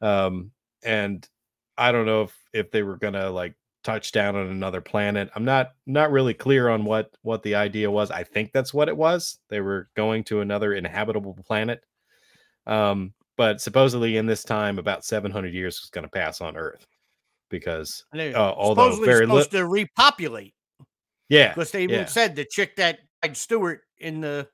Um 0.00 0.50
and 0.82 1.28
I 1.78 1.92
don't 1.92 2.06
know 2.06 2.22
if 2.22 2.36
if 2.52 2.70
they 2.70 2.82
were 2.82 2.96
going 2.96 3.14
to 3.14 3.30
like 3.30 3.54
touch 3.86 4.10
down 4.10 4.34
on 4.34 4.48
another 4.48 4.80
planet. 4.80 5.30
I'm 5.34 5.44
not 5.44 5.72
not 5.86 6.10
really 6.10 6.34
clear 6.34 6.68
on 6.68 6.84
what 6.84 7.14
what 7.22 7.42
the 7.42 7.54
idea 7.54 7.90
was. 7.90 8.10
I 8.10 8.24
think 8.24 8.52
that's 8.52 8.74
what 8.74 8.88
it 8.88 8.96
was. 8.96 9.38
They 9.48 9.60
were 9.60 9.88
going 9.94 10.24
to 10.24 10.40
another 10.40 10.74
inhabitable 10.74 11.34
planet. 11.46 11.84
Um, 12.66 13.14
but 13.36 13.60
supposedly 13.60 14.16
in 14.16 14.26
this 14.26 14.42
time, 14.42 14.78
about 14.78 15.04
700 15.04 15.54
years 15.54 15.80
was 15.80 15.90
going 15.90 16.04
to 16.04 16.10
pass 16.10 16.40
on 16.40 16.56
Earth 16.56 16.86
because 17.48 18.04
uh, 18.12 18.52
although 18.56 18.90
supposedly 18.90 19.06
very 19.06 19.26
supposed 19.26 19.52
li- 19.52 19.60
to 19.60 19.66
repopulate 19.66 20.54
yeah, 21.28 21.54
because 21.54 21.70
they 21.72 21.82
even 21.82 22.00
yeah. 22.00 22.04
said 22.06 22.36
the 22.36 22.44
chick 22.44 22.76
that 22.76 22.98
died 23.22 23.36
Stewart 23.36 23.80
in 23.98 24.20
the 24.20 24.48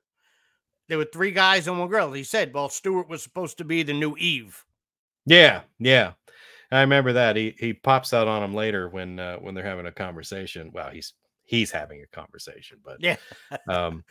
there 0.88 0.98
were 0.98 1.06
three 1.12 1.30
guys 1.30 1.68
and 1.68 1.78
one 1.78 1.88
girl. 1.88 2.12
He 2.12 2.24
said, 2.24 2.52
well, 2.52 2.68
Stewart 2.68 3.08
was 3.08 3.22
supposed 3.22 3.58
to 3.58 3.64
be 3.64 3.82
the 3.82 3.92
new 3.94 4.14
Eve. 4.18 4.64
yeah, 5.26 5.62
yeah. 5.78 6.12
I 6.70 6.80
remember 6.80 7.12
that 7.12 7.36
he 7.36 7.54
he 7.58 7.74
pops 7.74 8.14
out 8.14 8.28
on 8.28 8.42
him 8.42 8.54
later 8.54 8.88
when 8.88 9.18
uh, 9.18 9.36
when 9.36 9.54
they're 9.54 9.64
having 9.64 9.86
a 9.86 9.92
conversation. 9.92 10.70
Well, 10.72 10.90
he's 10.90 11.12
he's 11.44 11.70
having 11.70 12.02
a 12.02 12.06
conversation, 12.16 12.78
but 12.84 12.96
Yeah. 13.00 13.16
um 13.68 14.04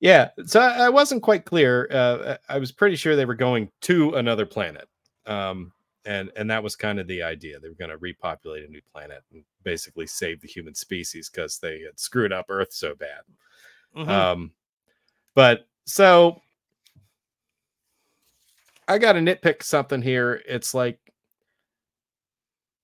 yeah 0.00 0.30
so 0.46 0.60
i 0.60 0.86
I 0.86 0.88
wasn't 0.88 1.22
quite 1.22 1.44
clear 1.44 1.86
uh 1.92 2.36
i 2.48 2.58
was 2.58 2.72
pretty 2.72 2.96
sure 2.96 3.14
they 3.14 3.26
were 3.26 3.34
going 3.34 3.70
to 3.82 4.14
another 4.14 4.46
planet 4.46 4.88
um 5.26 5.72
and 6.04 6.30
and 6.36 6.50
that 6.50 6.62
was 6.62 6.76
kind 6.76 6.98
of 6.98 7.06
the 7.06 7.22
idea 7.22 7.58
they 7.60 7.68
were 7.68 7.74
going 7.74 7.90
to 7.90 7.96
repopulate 7.98 8.66
a 8.66 8.70
new 8.72 8.80
planet 8.92 9.22
and 9.32 9.44
basically 9.64 10.06
save 10.06 10.40
the 10.40 10.48
human 10.48 10.74
species 10.74 11.28
because 11.28 11.58
they 11.58 11.80
had 11.80 11.98
screwed 11.98 12.32
up 12.32 12.46
earth 12.48 12.72
so 12.72 12.94
bad 12.94 13.20
Mhm. 13.96 14.08
um 14.08 14.52
but 15.34 15.66
so 15.86 16.40
i 18.88 18.98
got 18.98 19.12
to 19.12 19.20
nitpick 19.20 19.62
something 19.62 20.00
here 20.02 20.42
it's 20.46 20.74
like 20.74 20.98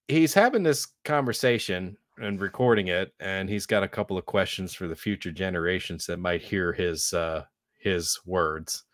he's 0.09 0.35
having 0.35 0.63
this 0.63 0.87
conversation 1.05 1.97
and 2.19 2.41
recording 2.41 2.89
it 2.89 3.13
and 3.21 3.49
he's 3.49 3.67
got 3.67 3.83
a 3.83 3.89
couple 3.89 4.17
of 4.17 4.25
questions 4.25 4.73
for 4.73 4.87
the 4.87 4.97
future 4.97 5.31
generations 5.33 6.07
that 6.07 6.19
might 6.19 6.41
hear 6.41 6.73
his 6.73 7.13
uh 7.13 7.45
his 7.79 8.19
words 8.25 8.85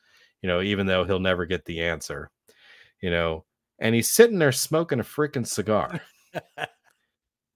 you 0.43 0.49
know 0.49 0.61
even 0.61 0.87
though 0.87 1.05
he'll 1.05 1.21
never 1.21 1.47
get 1.47 1.65
the 1.65 1.81
answer 1.81 2.31
you 3.01 3.11
know 3.11 3.45
and 3.83 3.95
he's 3.95 4.11
sitting 4.11 4.39
there 4.39 4.53
smoking 4.53 5.01
a 5.01 5.05
freaking 5.05 5.47
cigar 5.47 6.01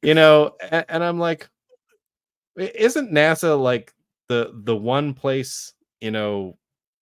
you 0.03 0.13
know 0.13 0.55
and, 0.71 0.85
and 0.89 1.03
i'm 1.03 1.19
like 1.19 1.49
isn't 2.57 3.13
nasa 3.13 3.59
like 3.61 3.95
the 4.29 4.53
the 4.65 4.77
one 4.77 5.15
place 5.15 5.73
you 6.01 6.11
know 6.11 6.59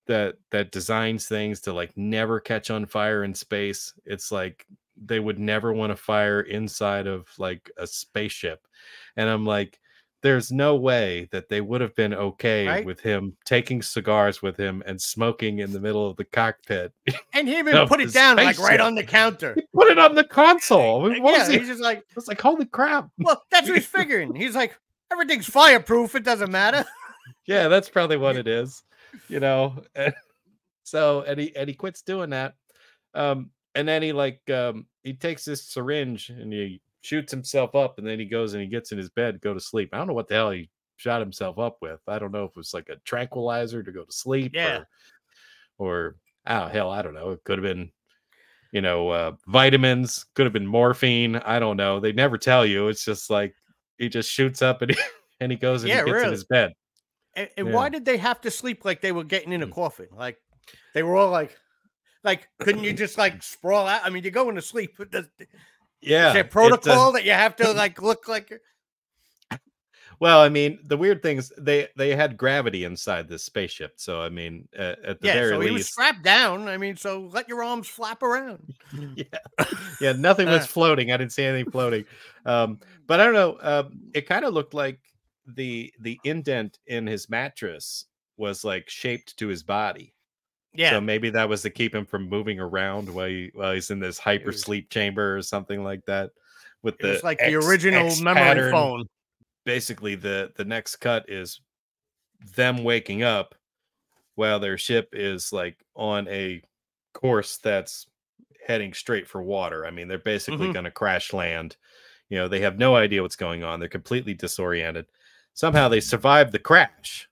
that 0.07 0.37
that 0.53 0.71
designs 0.71 1.27
things 1.27 1.61
to 1.61 1.73
like 1.73 1.91
never 1.97 2.39
catch 2.39 2.71
on 2.71 2.87
fire 2.87 3.25
in 3.25 3.35
space 3.35 3.93
it's 4.05 4.31
like 4.31 4.67
they 4.97 5.21
would 5.21 5.39
never 5.39 5.73
want 5.73 5.91
to 5.91 5.97
fire 5.97 6.41
inside 6.43 7.07
of 7.07 7.29
like 7.39 7.71
a 7.79 7.87
spaceship. 7.87 8.67
And 9.17 9.29
I'm 9.29 9.45
like, 9.45 9.81
there's 10.25 10.51
no 10.51 10.75
way 10.75 11.29
that 11.33 11.49
they 11.51 11.61
would 11.61 11.83
have 11.83 11.95
been 11.95 12.15
okay 12.15 12.67
Right? 12.67 12.85
with 12.85 12.99
him 12.99 13.37
taking 13.45 13.83
cigars 13.83 14.41
with 14.41 14.57
him 14.57 14.83
and 14.87 15.01
smoking 15.01 15.59
in 15.59 15.71
the 15.71 15.79
middle 15.79 16.09
of 16.09 16.17
the 16.17 16.25
cockpit. 16.25 16.93
And 17.35 17.47
he 17.47 17.59
even 17.59 17.87
put 17.87 18.01
it 18.01 18.13
down 18.13 18.37
like 18.39 18.59
right 18.59 18.81
on 18.81 18.95
the 18.95 19.05
counter. 19.05 19.53
he 19.55 19.63
put 19.75 19.89
it 19.93 19.99
on 19.99 20.15
the 20.15 20.25
console. 20.25 21.05
I 21.07 21.11
mean, 21.11 21.23
what 21.23 21.33
yeah, 21.35 21.39
was 21.41 21.49
he? 21.49 21.59
he's 21.59 21.69
just 21.69 21.83
like, 21.83 21.99
I 21.99 22.03
was 22.17 22.27
like, 22.27 22.41
holy 22.41 22.65
crap. 22.65 23.09
well, 23.19 23.43
that's 23.51 23.69
what 23.69 23.77
he's 23.77 23.87
figuring. 24.01 24.35
He's 24.35 24.55
like, 24.57 24.75
everything's 25.13 25.47
fireproof. 25.47 26.15
It 26.15 26.25
doesn't 26.25 26.51
matter. 26.51 26.85
yeah 27.47 27.69
that's 27.69 27.89
probably 27.89 28.17
what 28.19 28.37
it 28.37 28.47
is 28.47 28.83
you 29.29 29.41
know 29.41 29.83
and 29.95 30.13
so 30.83 31.23
and 31.23 31.39
he 31.41 31.55
and 31.57 31.69
he 31.69 31.75
quits 31.75 32.03
doing 32.03 32.31
that 32.31 32.55
um 33.15 33.51
and 33.75 33.87
then 33.89 34.03
he 34.03 34.13
like 34.13 34.41
um 34.51 34.87
he 35.03 35.13
takes 35.15 35.45
this 35.45 35.63
syringe 35.63 36.29
and 36.31 36.53
he 36.53 36.81
shoots 37.05 37.31
himself 37.31 37.75
up 37.75 37.99
and 37.99 38.07
then 38.07 38.19
he 38.19 38.25
goes 38.25 38.55
and 38.55 38.63
he 38.63 38.69
gets 38.69 38.93
in 38.93 38.99
his 38.99 39.11
bed 39.11 39.35
to 39.35 39.39
go 39.39 39.53
to 39.55 39.61
sleep 39.61 39.91
i 39.93 39.99
don't 39.99 40.07
know 40.07 40.15
what 40.15 40.29
the 40.29 40.35
hell 40.35 40.51
he 40.51 40.71
shot 40.97 41.21
himself 41.21 41.59
up 41.59 41.77
with 41.83 42.01
i 42.09 42.19
don't 42.19 42.33
know 42.33 42.45
if 42.45 42.51
it 42.51 42.57
was 42.57 42.73
like 42.75 42.89
a 42.89 42.97
tranquilizer 43.05 43.83
to 43.83 43.93
go 43.93 44.05
to 44.05 44.13
sleep 44.13 44.53
Yeah. 44.55 44.79
or 44.79 44.87
or 45.79 46.17
oh 46.47 46.67
hell 46.69 46.91
i 46.91 47.03
don't 47.03 47.15
know 47.15 47.31
it 47.33 47.45
could 47.45 47.59
have 47.59 47.65
been 47.65 47.91
you 48.73 48.81
know 48.81 49.09
uh 49.11 49.33
vitamins 49.47 50.27
could 50.35 50.47
have 50.47 50.53
been 50.53 50.67
morphine 50.67 51.37
i 51.37 51.59
don't 51.59 51.77
know 51.77 52.01
they 52.01 52.13
never 52.13 52.39
tell 52.39 52.65
you 52.65 52.89
it's 52.89 53.05
just 53.05 53.29
like 53.29 53.55
he 53.99 54.09
just 54.09 54.31
shoots 54.31 54.63
up 54.63 54.83
and 54.83 54.91
he 54.95 55.01
and 55.41 55.53
he 55.53 55.59
goes 55.59 55.83
and 55.85 55.91
Yeah, 55.93 56.05
he 56.05 56.11
gets 56.13 56.25
in 56.25 56.31
his 56.33 56.45
bed 56.45 56.73
And, 57.37 57.49
and 57.57 57.67
Yeah. 57.69 57.75
why 57.75 57.89
did 57.89 58.05
they 58.05 58.17
have 58.17 58.41
to 58.43 58.51
sleep 58.51 58.85
like 58.85 59.01
they 59.01 59.13
were 59.13 59.25
getting 59.25 59.53
in 59.53 59.63
a 59.63 59.67
Mm. 59.67 59.73
coffin? 59.75 60.09
Like 60.13 60.39
they 60.95 61.03
were 61.03 61.17
all 61.17 61.31
like, 61.31 61.59
like, 62.23 62.49
couldn't 62.61 62.85
you 62.85 62.93
just 63.05 63.19
like 63.19 63.43
sprawl 63.43 63.87
out? 63.89 64.03
I 64.05 64.11
mean, 64.11 64.23
you're 64.23 64.31
going 64.33 64.55
to 64.55 64.63
sleep. 64.63 64.97
Does, 65.11 65.27
Yeah. 66.05 66.29
is 66.29 66.33
there 66.35 66.43
it, 66.43 66.47
uh, 66.47 66.51
protocol 66.51 67.13
that 67.13 67.25
you 67.25 67.33
have 67.33 67.57
to 67.57 67.73
like 67.73 68.01
look 68.01 68.29
like? 68.29 68.53
well, 70.21 70.41
I 70.41 70.49
mean, 70.49 70.79
the 70.85 70.97
weird 70.97 71.23
things 71.23 71.53
they 71.59 71.89
they 71.97 72.15
had 72.15 72.37
gravity 72.37 72.85
inside 72.85 73.29
this 73.29 73.45
spaceship, 73.45 73.95
so 73.97 74.21
I 74.23 74.29
mean, 74.29 74.69
uh, 74.79 74.95
at 75.05 75.21
the 75.21 75.29
Yeah, 75.29 75.35
very 75.35 75.51
so 75.51 75.61
he 75.61 75.71
was 75.71 75.87
strapped 75.87 76.23
down. 76.23 76.69
I 76.69 76.77
mean, 76.77 76.97
so 76.97 77.29
let 77.33 77.49
your 77.49 77.63
arms 77.63 77.89
flap 77.89 78.23
around. 78.23 78.75
yeah, 79.17 79.25
yeah, 80.01 80.13
nothing 80.13 80.49
was 80.49 80.65
Uh. 80.65 80.67
floating. 80.67 81.13
I 81.13 81.17
didn't 81.17 81.33
see 81.33 81.45
anything 81.45 81.71
floating. 81.71 82.05
Um, 82.47 82.79
but 83.07 83.21
I 83.21 83.25
don't 83.25 83.35
know. 83.35 83.59
Um, 83.61 84.01
it 84.15 84.27
kind 84.29 84.45
of 84.45 84.55
looked 84.55 84.75
like 84.75 85.01
the 85.47 85.93
the 86.01 86.19
indent 86.25 86.79
in 86.87 87.07
his 87.07 87.29
mattress 87.29 88.07
was 88.37 88.65
like 88.65 88.89
shaped 88.89 89.37
to 89.39 89.49
his 89.49 89.63
body. 89.63 90.14
Yeah, 90.75 90.91
So 90.91 91.01
maybe 91.01 91.31
that 91.31 91.49
was 91.49 91.63
to 91.63 91.71
keep 91.71 91.95
him 91.95 92.05
from 92.05 92.29
moving 92.29 92.59
around 92.59 93.09
while 93.09 93.29
he 93.29 93.51
while 93.55 93.73
he's 93.75 93.91
in 93.91 94.01
this 94.01 94.19
hyper 94.19 94.53
sleep 94.53 94.91
chamber 94.91 95.37
or 95.37 95.43
something 95.43 95.85
like 95.85 96.05
that. 96.07 96.31
With 96.83 96.97
it 97.01 97.21
the 97.21 97.21
like 97.25 97.39
the 97.39 97.55
original 97.55 98.07
X 98.07 98.21
memory 98.21 98.43
pattern. 98.43 98.73
phone. 98.73 99.07
basically 99.65 100.15
the 100.17 100.53
the 100.57 100.65
next 100.65 100.97
cut 100.97 101.25
is 101.29 101.61
them 102.57 102.83
waking 102.85 103.23
up 103.23 103.55
while 104.35 104.59
their 104.59 104.77
ship 104.77 105.11
is 105.13 105.53
like 105.53 105.79
on 105.95 106.27
a 106.29 106.61
course 107.13 107.59
that's 107.59 108.07
heading 108.67 108.93
straight 108.93 109.29
for 109.29 109.43
water. 109.43 109.87
I 109.87 109.91
mean, 109.91 110.09
they're 110.09 110.19
basically 110.19 110.69
Mhm. 110.69 110.73
going 110.73 110.85
to 110.87 110.91
crash 110.91 111.33
land. 111.33 111.77
You 112.31 112.39
know, 112.39 112.49
they 112.49 112.61
have 112.61 112.79
no 112.79 112.97
idea 112.97 113.23
what's 113.23 113.37
going 113.37 113.63
on. 113.63 113.79
They're 113.79 113.89
completely 113.89 114.35
disoriented. 114.35 115.07
Somehow 115.53 115.89
they 115.89 116.01
survive 116.01 116.51
the 116.51 116.59
crash. 116.59 117.29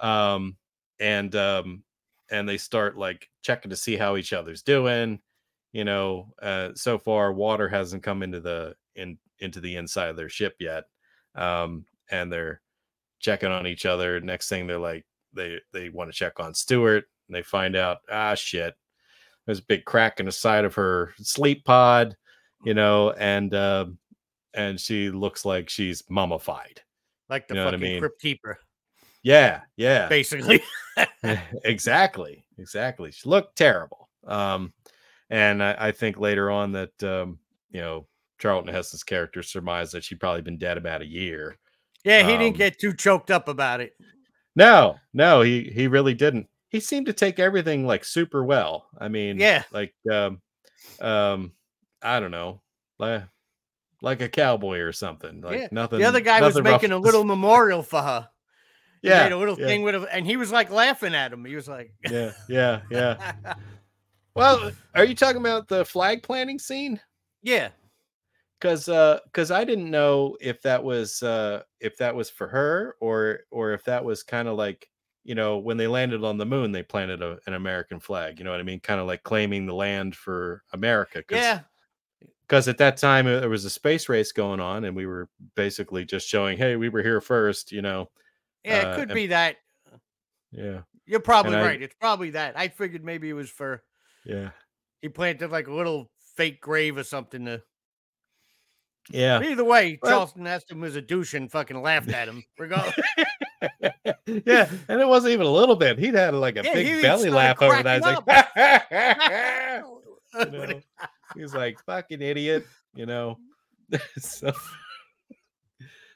Um 0.00 0.56
and 0.98 1.34
um 1.36 1.82
and 2.30 2.48
they 2.48 2.58
start 2.58 2.96
like 2.96 3.28
checking 3.42 3.70
to 3.70 3.76
see 3.76 3.96
how 3.96 4.16
each 4.16 4.32
other's 4.32 4.62
doing. 4.62 5.20
You 5.72 5.84
know, 5.84 6.32
uh 6.42 6.70
so 6.74 6.98
far 6.98 7.32
water 7.32 7.68
hasn't 7.68 8.02
come 8.02 8.22
into 8.22 8.40
the 8.40 8.74
in 8.96 9.18
into 9.38 9.60
the 9.60 9.76
inside 9.76 10.08
of 10.08 10.16
their 10.16 10.28
ship 10.28 10.56
yet 10.60 10.84
um, 11.34 11.84
and 12.10 12.32
they're 12.32 12.60
checking 13.20 13.50
on 13.50 13.66
each 13.66 13.86
other. 13.86 14.20
Next 14.20 14.48
thing 14.48 14.66
they're 14.66 14.78
like, 14.78 15.04
they 15.32 15.58
they 15.72 15.88
want 15.88 16.10
to 16.10 16.16
check 16.16 16.40
on 16.40 16.54
Stewart, 16.54 17.04
and 17.28 17.34
they 17.36 17.42
find 17.42 17.76
out, 17.76 17.98
ah, 18.10 18.34
shit, 18.34 18.74
there's 19.46 19.60
a 19.60 19.64
big 19.64 19.84
crack 19.84 20.20
in 20.20 20.26
the 20.26 20.32
side 20.32 20.64
of 20.64 20.74
her 20.74 21.14
sleep 21.18 21.64
pod, 21.64 22.16
you 22.64 22.74
know, 22.74 23.12
and 23.12 23.54
um, 23.54 23.98
and 24.54 24.80
she 24.80 25.10
looks 25.10 25.44
like 25.44 25.68
she's 25.68 26.02
mummified. 26.08 26.80
Like 27.28 27.46
the 27.46 27.54
You 27.54 27.60
know 27.60 27.66
what 27.66 27.74
I 27.74 27.76
fucking 27.78 27.92
mean? 27.92 28.00
crypt 28.00 28.20
keeper, 28.20 28.58
Yeah, 29.22 29.60
yeah, 29.76 30.08
basically. 30.08 30.62
exactly, 31.64 32.44
exactly. 32.58 33.10
She 33.12 33.28
looked 33.28 33.56
terrible. 33.56 34.08
Um, 34.26 34.72
and 35.30 35.62
I, 35.62 35.76
I 35.78 35.92
think 35.92 36.18
later 36.18 36.50
on 36.50 36.72
that 36.72 37.02
um, 37.02 37.38
you 37.70 37.80
know 37.80 38.06
Charlton 38.38 38.72
Heston's 38.72 39.02
character 39.04 39.42
surmised 39.42 39.92
that 39.92 40.04
she'd 40.04 40.20
probably 40.20 40.42
been 40.42 40.58
dead 40.58 40.76
about 40.78 41.02
a 41.02 41.06
year. 41.06 41.56
yeah, 42.04 42.22
he 42.26 42.32
Um, 42.34 42.38
didn't 42.40 42.56
get 42.56 42.78
too 42.78 42.92
choked 42.94 43.30
up 43.30 43.48
about 43.48 43.80
it. 43.80 43.92
No, 44.56 44.96
no, 45.14 45.42
he 45.42 45.64
he 45.64 45.86
really 45.86 46.14
didn't. 46.14 46.48
He 46.70 46.80
seemed 46.80 47.06
to 47.06 47.12
take 47.12 47.38
everything 47.38 47.86
like 47.86 48.04
super 48.04 48.44
well. 48.44 48.86
I 48.98 49.08
mean, 49.08 49.38
Yeah. 49.38 49.64
like 49.72 49.94
um 50.10 50.40
um 51.00 51.52
I 52.02 52.20
don't 52.20 52.30
know, 52.30 52.62
like 52.98 53.24
like 54.02 54.20
a 54.22 54.28
cowboy 54.28 54.78
or 54.78 54.92
something. 54.92 55.40
Like 55.42 55.58
Yeah, 55.60 55.68
nothing. 55.70 55.98
The 55.98 56.06
other 56.06 56.20
guy 56.20 56.40
was 56.40 56.54
rough- 56.56 56.64
making 56.64 56.92
a 56.92 56.98
little 56.98 57.24
memorial 57.24 57.82
for 57.82 58.00
her. 58.02 58.28
Yeah, 59.02 59.12
made 59.14 59.32
a 59.32 59.36
little 59.38 59.56
yeah, 59.56 59.66
thing 59.66 59.82
with, 59.82 59.94
a, 59.94 60.08
and 60.14 60.26
he 60.26 60.36
was 60.36 60.52
like 60.52 60.70
laughing 60.70 61.14
at 61.14 61.32
him. 61.32 61.44
He 61.44 61.54
was 61.54 61.68
like, 61.68 61.94
Yeah, 62.02 62.32
yeah, 62.48 62.82
yeah. 62.90 63.16
Well, 64.34 64.72
are 64.94 65.04
you 65.04 65.14
talking 65.14 65.40
about 65.40 65.68
the 65.68 65.84
flag 65.84 66.22
planting 66.22 66.58
scene? 66.58 67.00
yeah, 67.42 67.70
Because 68.60 68.88
uh, 68.88 69.20
because 69.24 69.50
I 69.50 69.64
didn't 69.64 69.90
know 69.90 70.36
if 70.40 70.60
that 70.62 70.84
was 70.84 71.22
uh 71.22 71.62
if 71.80 71.96
that 71.98 72.14
was 72.14 72.28
for 72.30 72.48
her 72.48 72.96
or 73.00 73.40
or 73.50 73.72
if 73.72 73.84
that 73.84 74.04
was 74.04 74.22
kind 74.22 74.48
of 74.48 74.56
like 74.56 74.88
you 75.24 75.34
know 75.34 75.58
when 75.58 75.76
they 75.78 75.86
landed 75.86 76.24
on 76.24 76.38
the 76.38 76.46
moon 76.46 76.72
they 76.72 76.82
planted 76.82 77.22
a, 77.22 77.38
an 77.46 77.54
American 77.54 78.00
flag. 78.00 78.38
You 78.38 78.44
know 78.44 78.50
what 78.50 78.60
I 78.60 78.64
mean? 78.64 78.80
Kind 78.80 79.00
of 79.00 79.06
like 79.06 79.22
claiming 79.22 79.66
the 79.66 79.74
land 79.74 80.14
for 80.16 80.62
America. 80.72 81.22
'cause- 81.22 81.38
yeah, 81.38 81.64
because 82.42 82.68
at 82.68 82.78
that 82.78 82.96
time 82.96 83.26
uh, 83.26 83.40
there 83.40 83.48
was 83.50 83.64
a 83.64 83.70
space 83.70 84.08
race 84.08 84.32
going 84.32 84.60
on 84.60 84.84
and 84.84 84.96
we 84.96 85.06
were 85.06 85.28
basically 85.54 86.04
just 86.04 86.28
showing 86.28 86.58
hey 86.58 86.76
we 86.76 86.88
were 86.88 87.02
here 87.02 87.20
first 87.20 87.72
you 87.72 87.82
know 87.82 88.10
yeah. 88.64 88.78
Uh, 88.78 88.90
It 88.90 88.94
could 88.94 89.08
and- 89.10 89.14
be 89.14 89.26
that. 89.28 89.56
yeah 90.52 90.80
You're 91.06 91.20
probably 91.20 91.56
right. 91.56 91.80
It's 91.80 91.94
probably 92.00 92.30
that. 92.30 92.58
I 92.58 92.68
figured 92.68 93.04
maybe 93.04 93.28
it 93.28 93.34
was 93.34 93.50
for 93.50 93.82
yeah 94.24 94.50
he 95.02 95.08
planted 95.08 95.50
like 95.50 95.66
a 95.68 95.72
little 95.74 96.10
fake 96.36 96.60
grave 96.60 96.96
or 96.98 97.04
something. 97.04 97.44
To, 97.46 97.62
yeah 99.10 99.38
but 99.38 99.46
either 99.48 99.64
way, 99.64 99.98
Well- 100.02 100.12
Charleston 100.12 100.44
Heston 100.46 100.80
was 100.80 100.96
a 100.96 101.00
douche 101.02 101.34
and 101.34 101.50
fucking 101.50 101.80
laughed 101.80 102.10
at 102.10 102.28
him. 102.28 102.44
Regardless, 102.58 102.94
yeah 104.26 104.70
and 104.88 105.00
it 105.00 105.08
wasn't 105.08 105.32
even 105.32 105.46
a 105.46 105.50
little 105.50 105.76
bit 105.76 105.98
he'd 105.98 106.14
had 106.14 106.34
like 106.34 106.56
a 106.56 106.62
Yeah, 106.64 106.74
big 106.74 107.02
belly 107.02 107.28
laugh 107.30 107.60
over 107.60 107.82
that 107.82 108.02
he's 108.02 108.26
like 108.26 109.84
you 110.46 110.50
know, 110.50 110.80
he's 111.34 111.54
like 111.54 111.78
fucking 111.84 112.22
idiot 112.22 112.66
you 112.94 113.04
know 113.06 113.36
so 114.18 114.52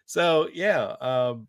so 0.06 0.48
yeah 0.54 0.94
um 1.00 1.48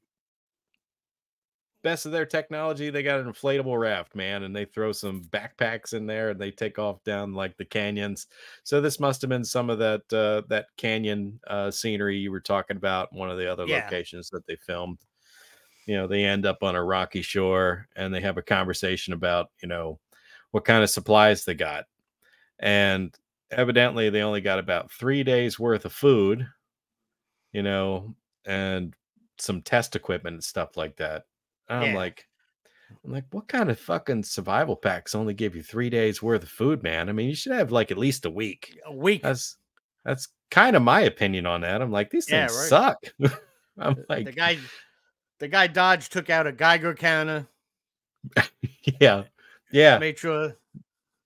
best 1.85 2.05
of 2.07 2.11
their 2.11 2.25
technology 2.25 2.89
they 2.89 3.03
got 3.03 3.19
an 3.21 3.31
inflatable 3.31 3.79
raft 3.79 4.15
man 4.15 4.43
and 4.43 4.55
they 4.55 4.65
throw 4.65 4.91
some 4.91 5.23
backpacks 5.25 5.93
in 5.93 6.07
there 6.07 6.31
and 6.31 6.41
they 6.41 6.51
take 6.51 6.79
off 6.79 7.03
down 7.05 7.33
like 7.33 7.57
the 7.57 7.65
canyons. 7.65 8.27
So 8.63 8.81
this 8.81 8.99
must 8.99 9.21
have 9.21 9.29
been 9.29 9.45
some 9.45 9.69
of 9.69 9.79
that 9.79 10.11
uh 10.13 10.43
that 10.49 10.67
canyon 10.77 11.39
uh 11.47 11.71
scenery 11.71 12.17
you 12.17 12.31
were 12.31 12.41
talking 12.41 12.77
about 12.77 13.13
one 13.13 13.29
of 13.31 13.37
the 13.37 13.51
other 13.51 13.65
Yeah. 13.65 13.69
locations 13.69 14.29
that 14.31 14.47
they 14.47 14.57
filmed. 14.57 14.99
You 15.87 15.95
know 15.97 16.07
they 16.07 16.25
end 16.25 16.45
up 16.45 16.63
on 16.63 16.75
a 16.75 16.83
rocky 16.83 17.21
shore 17.23 17.87
and 17.95 18.13
they 18.13 18.21
have 18.21 18.37
a 18.37 18.43
conversation 18.43 19.13
about 19.13 19.51
you 19.61 19.67
know 19.69 19.99
what 20.51 20.65
kind 20.65 20.83
of 20.83 20.89
supplies 20.91 21.45
they 21.45 21.55
got. 21.55 21.85
And 22.59 23.15
evidently 23.51 24.09
they 24.09 24.23
only 24.23 24.41
got 24.41 24.59
about 24.59 24.91
three 24.91 25.23
days 25.23 25.59
worth 25.59 25.85
of 25.85 25.93
food 25.93 26.47
you 27.51 27.63
know 27.63 28.15
and 28.45 28.93
some 29.37 29.61
test 29.61 29.95
equipment 29.95 30.35
and 30.35 30.43
stuff 30.43 30.77
like 30.77 30.95
that 30.97 31.25
i'm 31.69 31.87
Yeah. 31.91 31.95
like 31.95 32.25
i'm 33.03 33.11
like 33.11 33.25
what 33.31 33.47
kind 33.47 33.69
of 33.69 33.79
fucking 33.79 34.23
survival 34.23 34.75
packs 34.75 35.15
only 35.15 35.33
give 35.33 35.55
you 35.55 35.63
three 35.63 35.89
days 35.89 36.21
worth 36.21 36.43
of 36.43 36.49
food 36.49 36.83
man? 36.83 37.09
I 37.09 37.11
mean 37.11 37.29
you 37.29 37.35
should 37.35 37.51
have 37.53 37.71
like 37.71 37.91
at 37.91 37.97
least 37.97 38.25
a 38.25 38.29
week. 38.29 38.77
A 38.85 38.93
week. 38.93 39.23
that's 39.23 39.57
that's 40.03 40.27
kind 40.51 40.75
of 40.75 40.81
my 40.83 41.01
opinion 41.01 41.45
on 41.47 41.61
that. 41.61 41.81
I'm 41.81 41.91
like 41.91 42.11
these 42.11 42.29
Yeah, 42.29 42.47
things 42.47 42.59
right. 42.59 42.69
suck. 42.69 42.97
I'm 43.79 44.05
like 44.07 44.25
the 44.25 44.31
guy, 44.31 44.57
the 45.39 45.47
guy 45.47 45.67
Dodge 45.67 46.09
took 46.09 46.29
out 46.29 46.47
a 46.47 46.51
Geiger 46.51 46.93
counter, 46.93 47.47
yeah. 49.01 49.23
Yeah. 49.71 49.97
Made 49.97 50.17
sure 50.19 50.55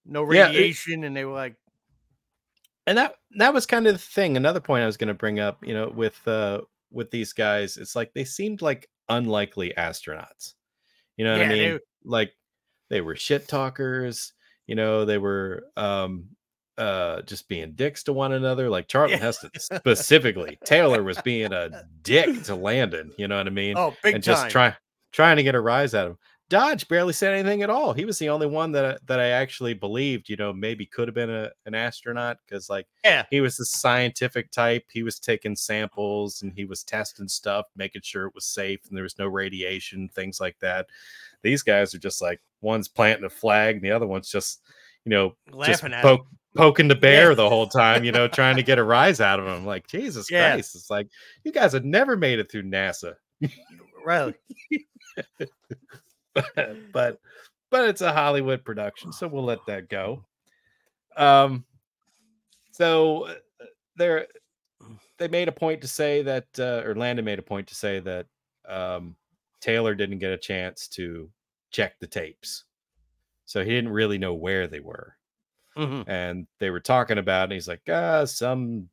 no 0.06 0.22
Yeah, 0.32 0.46
it- 0.46 0.56
radiation, 0.56 1.04
and 1.04 1.16
they 1.16 1.26
were 1.26 1.34
like, 1.34 1.56
and 2.88 2.98
that 2.98 3.16
that 3.38 3.54
was 3.54 3.66
kind 3.66 3.86
of 3.86 3.94
the 3.94 4.00
thing. 4.00 4.38
Another 4.38 4.60
point 4.60 4.82
i 4.84 4.86
was 4.88 4.98
going 4.98 5.10
to 5.10 5.14
bring 5.14 5.40
up 5.40 5.64
you 5.66 5.74
know 5.74 5.90
with 5.90 6.26
uh 6.28 6.62
with 6.92 7.12
these 7.12 7.34
guys 7.34 7.78
it's 7.78 7.96
like 7.96 8.12
they 8.14 8.24
seemed 8.24 8.62
like 8.64 8.90
unlikely 9.10 9.74
astronauts 9.78 10.54
you 11.18 11.26
know 11.26 11.32
what 11.34 11.42
Yeah, 11.42 11.48
i 11.48 11.50
mean 11.54 11.74
were- 11.74 11.82
like 12.06 12.32
they 12.90 13.02
were 13.02 13.16
shit 13.16 13.48
talkers 13.48 14.34
you 14.68 14.76
know 14.76 15.04
they 15.06 15.18
were 15.18 15.64
um 15.78 16.26
uh 16.78 17.22
just 17.24 17.50
being 17.50 17.74
dicks 17.74 18.04
to 18.04 18.14
one 18.14 18.32
another. 18.32 18.70
Like 18.70 18.88
Charlton 18.88 19.18
Yeah. 19.18 19.26
Heston 19.26 19.52
specifically, 19.60 20.58
Taylor 20.64 21.04
was 21.04 21.20
being 21.24 21.52
a 21.52 21.84
dick 22.04 22.44
to 22.44 22.56
Landon. 22.56 23.12
You 23.18 23.28
know 23.28 23.36
what 23.38 23.48
I 23.48 23.50
mean? 23.50 23.76
Oh, 23.78 23.94
big 24.02 24.16
and 24.16 24.24
time. 24.24 24.34
just 24.36 24.50
try 24.50 24.74
trying 25.12 25.36
to 25.36 25.44
get 25.44 25.56
a 25.56 25.60
rise 25.60 25.94
out 25.94 26.06
of 26.06 26.12
him. 26.14 26.18
Dodge 26.50 26.88
barely 26.88 27.14
said 27.14 27.34
anything 27.34 27.62
at 27.62 27.70
all. 27.70 27.94
He 27.94 28.06
was 28.06 28.18
the 28.18 28.30
only 28.30 28.48
one 28.48 28.72
that 28.72 28.84
I- 28.86 28.98
that 29.06 29.20
I 29.20 29.28
actually 29.30 29.76
believed, 29.76 30.30
you 30.30 30.36
know, 30.36 30.52
maybe 30.52 30.86
could 30.86 31.08
have 31.08 31.14
been 31.16 31.30
a, 31.30 31.52
an 31.68 31.76
astronaut 31.76 32.38
because 32.44 32.70
like 32.70 32.88
Yeah. 33.04 33.26
he 33.30 33.40
was 33.40 33.56
the 33.58 33.66
scientific 33.66 34.50
type. 34.52 34.86
He 34.92 35.04
was 35.04 35.20
taking 35.20 35.56
samples 35.56 36.42
and 36.42 36.52
he 36.52 36.66
was 36.66 36.84
testing 36.84 37.28
stuff, 37.28 37.68
making 37.76 38.02
sure 38.02 38.26
it 38.26 38.34
was 38.36 38.46
safe 38.46 38.80
and 38.88 38.98
there 38.98 39.04
was 39.04 39.20
no 39.20 39.28
radiation, 39.28 40.10
things 40.10 40.40
like 40.40 40.58
that. 40.60 40.88
These 41.44 41.62
guys 41.62 41.94
are 41.94 42.00
just 42.00 42.22
like 42.22 42.42
one's 42.62 42.88
planting 42.88 43.26
a 43.26 43.30
flag 43.30 43.76
and 43.76 43.86
the 43.86 43.92
other 43.92 44.08
one's 44.08 44.30
just, 44.32 44.62
you 45.06 45.12
know, 45.12 45.36
just 45.48 45.84
Laughing 45.84 45.94
at 45.94 46.02
poke, 46.02 46.26
poking 46.58 46.88
the 46.88 46.96
bear 46.96 47.30
Yeah. 47.30 47.36
the 47.36 47.50
whole 47.50 47.68
time, 47.68 48.04
you 48.04 48.12
know, 48.12 48.28
trying 48.40 48.56
to 48.56 48.64
get 48.64 48.80
a 48.80 48.84
rise 48.84 49.22
out 49.22 49.40
of 49.40 49.46
him. 49.48 49.68
Like, 49.68 49.86
Jesus 49.88 50.32
Yeah. 50.32 50.54
Christ. 50.54 50.76
It's 50.76 50.90
like, 50.90 51.08
you 51.44 51.52
guys 51.52 51.74
have 51.74 51.86
never 51.86 52.18
made 52.18 52.40
it 52.40 52.52
through 52.52 52.64
NASA. 52.64 53.14
Really? 54.04 54.34
but 56.94 57.20
but 57.72 57.90
it's 57.90 58.02
a 58.02 58.14
Hollywood 58.14 58.64
production, 58.66 59.12
so 59.14 59.28
we'll 59.28 59.44
let 59.44 59.66
that 59.68 59.90
go. 59.90 60.26
Um 61.18 61.66
so 62.72 63.28
uh, 63.28 63.36
there 63.96 64.28
they 65.18 65.28
made 65.28 65.48
a 65.48 65.52
point 65.54 65.82
to 65.82 65.88
say 65.88 66.22
that 66.24 66.48
uh, 66.60 66.84
or 66.86 66.96
Landon 66.96 67.26
made 67.26 67.40
a 67.40 67.44
point 67.44 67.68
to 67.68 67.76
say 67.76 68.00
that 68.00 68.28
um 68.68 69.16
Taylor 69.62 69.96
didn't 69.96 70.20
get 70.20 70.32
a 70.34 70.38
chance 70.38 70.88
to 70.90 71.30
check 71.72 72.00
the 72.00 72.08
tapes. 72.08 72.66
So 73.46 73.64
he 73.64 73.72
didn't 73.72 73.92
really 73.92 74.18
know 74.18 74.34
where 74.36 74.68
they 74.68 74.80
were. 74.80 75.16
Mhm. 75.78 76.06
And 76.08 76.48
they 76.60 76.70
were 76.70 76.80
talking 76.82 77.18
about 77.20 77.44
it. 77.44 77.46
And 77.46 77.54
he's 77.54 77.68
like, 77.68 77.82
ah, 77.90 78.26
some 78.26 78.90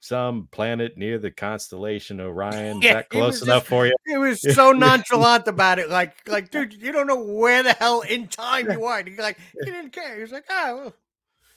some 0.00 0.48
planet 0.50 0.96
near 0.96 1.18
the 1.18 1.30
constellation 1.30 2.20
Orion. 2.20 2.80
Yeah, 2.82 2.94
that 2.94 3.10
close 3.10 3.42
enough 3.42 3.62
just- 3.62 3.68
for 3.68 3.86
you? 3.86 3.94
It 4.06 4.18
was 4.18 4.40
so 4.54 4.72
nonchalant 4.72 5.46
about 5.46 5.78
it. 5.78 5.88
Like, 5.90 6.26
like, 6.28 6.50
dude, 6.50 6.72
you 6.74 6.90
don't 6.90 7.06
know 7.06 7.22
where 7.22 7.62
the 7.62 7.72
hell 7.74 8.00
in 8.00 8.26
time 8.28 8.70
you 8.70 8.84
are. 8.84 8.98
And 8.98 9.08
he's 9.08 9.18
like, 9.18 9.38
he 9.62 9.70
didn't 9.70 9.90
care. 9.92 10.16
He 10.16 10.22
was 10.22 10.32
like, 10.32 10.46
oh, 10.50 10.76
well, 10.76 10.94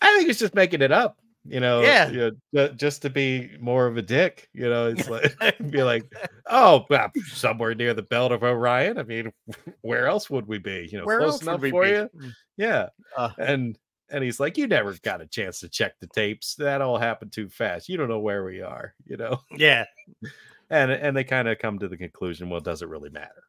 I 0.01 0.13
think 0.15 0.27
he's 0.27 0.39
just 0.39 0.53
making 0.53 0.81
it 0.81 0.91
up, 0.91 1.17
you 1.45 1.61
know. 1.61 1.81
Yeah. 1.81 2.09
you 2.09 2.31
know, 2.51 2.67
just 2.69 3.01
to 3.03 3.09
be 3.09 3.51
more 3.61 3.87
of 3.87 3.95
a 3.95 4.01
dick, 4.01 4.49
you 4.53 4.69
know. 4.69 4.87
It's 4.89 5.09
like 5.09 5.33
be 5.71 5.81
like, 5.81 6.03
oh, 6.49 6.85
somewhere 7.27 7.73
near 7.75 7.93
the 7.93 8.01
belt 8.03 8.33
of 8.33 8.43
Orion. 8.43 8.97
I 8.97 9.03
mean, 9.03 9.31
where 9.81 10.07
else 10.07 10.29
would 10.29 10.47
we 10.47 10.57
be? 10.57 10.89
You 10.91 10.99
know, 10.99 11.05
where 11.05 11.19
close 11.19 11.33
else 11.35 11.41
enough 11.43 11.61
for 11.61 11.83
be? 11.83 11.89
you. 11.89 12.09
Yeah, 12.57 12.89
Uh. 13.17 13.29
and 13.37 13.77
and 14.13 14.23
he's 14.23 14.39
like, 14.39 14.57
you 14.57 14.67
never 14.67 14.93
got 15.01 15.21
a 15.21 15.25
chance 15.25 15.59
to 15.59 15.69
check 15.69 15.99
the 15.99 16.07
tapes. 16.07 16.55
That 16.55 16.81
all 16.81 16.97
happened 16.97 17.33
too 17.33 17.49
fast. 17.49 17.89
You 17.89 17.97
don't 17.97 18.09
know 18.09 18.19
where 18.19 18.45
we 18.45 18.61
are, 18.61 18.93
you 19.05 19.17
know. 19.17 19.41
Yeah. 19.57 19.85
and 20.69 20.91
and 20.91 21.15
they 21.15 21.23
kind 21.23 21.47
of 21.47 21.59
come 21.59 21.77
to 21.79 21.87
the 21.87 21.97
conclusion 21.97 22.49
well 22.49 22.61
does 22.61 22.81
it 22.81 22.89
really 22.89 23.09
matter 23.09 23.43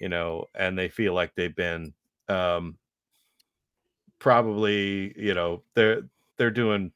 you 0.00 0.08
know 0.08 0.46
and 0.54 0.78
they 0.78 0.88
feel 0.88 1.14
like 1.14 1.34
they've 1.34 1.56
been 1.56 1.92
um 2.28 2.76
probably 4.18 5.14
you 5.16 5.34
know 5.34 5.62
they're 5.74 6.02
they're 6.36 6.50
doing 6.50 6.92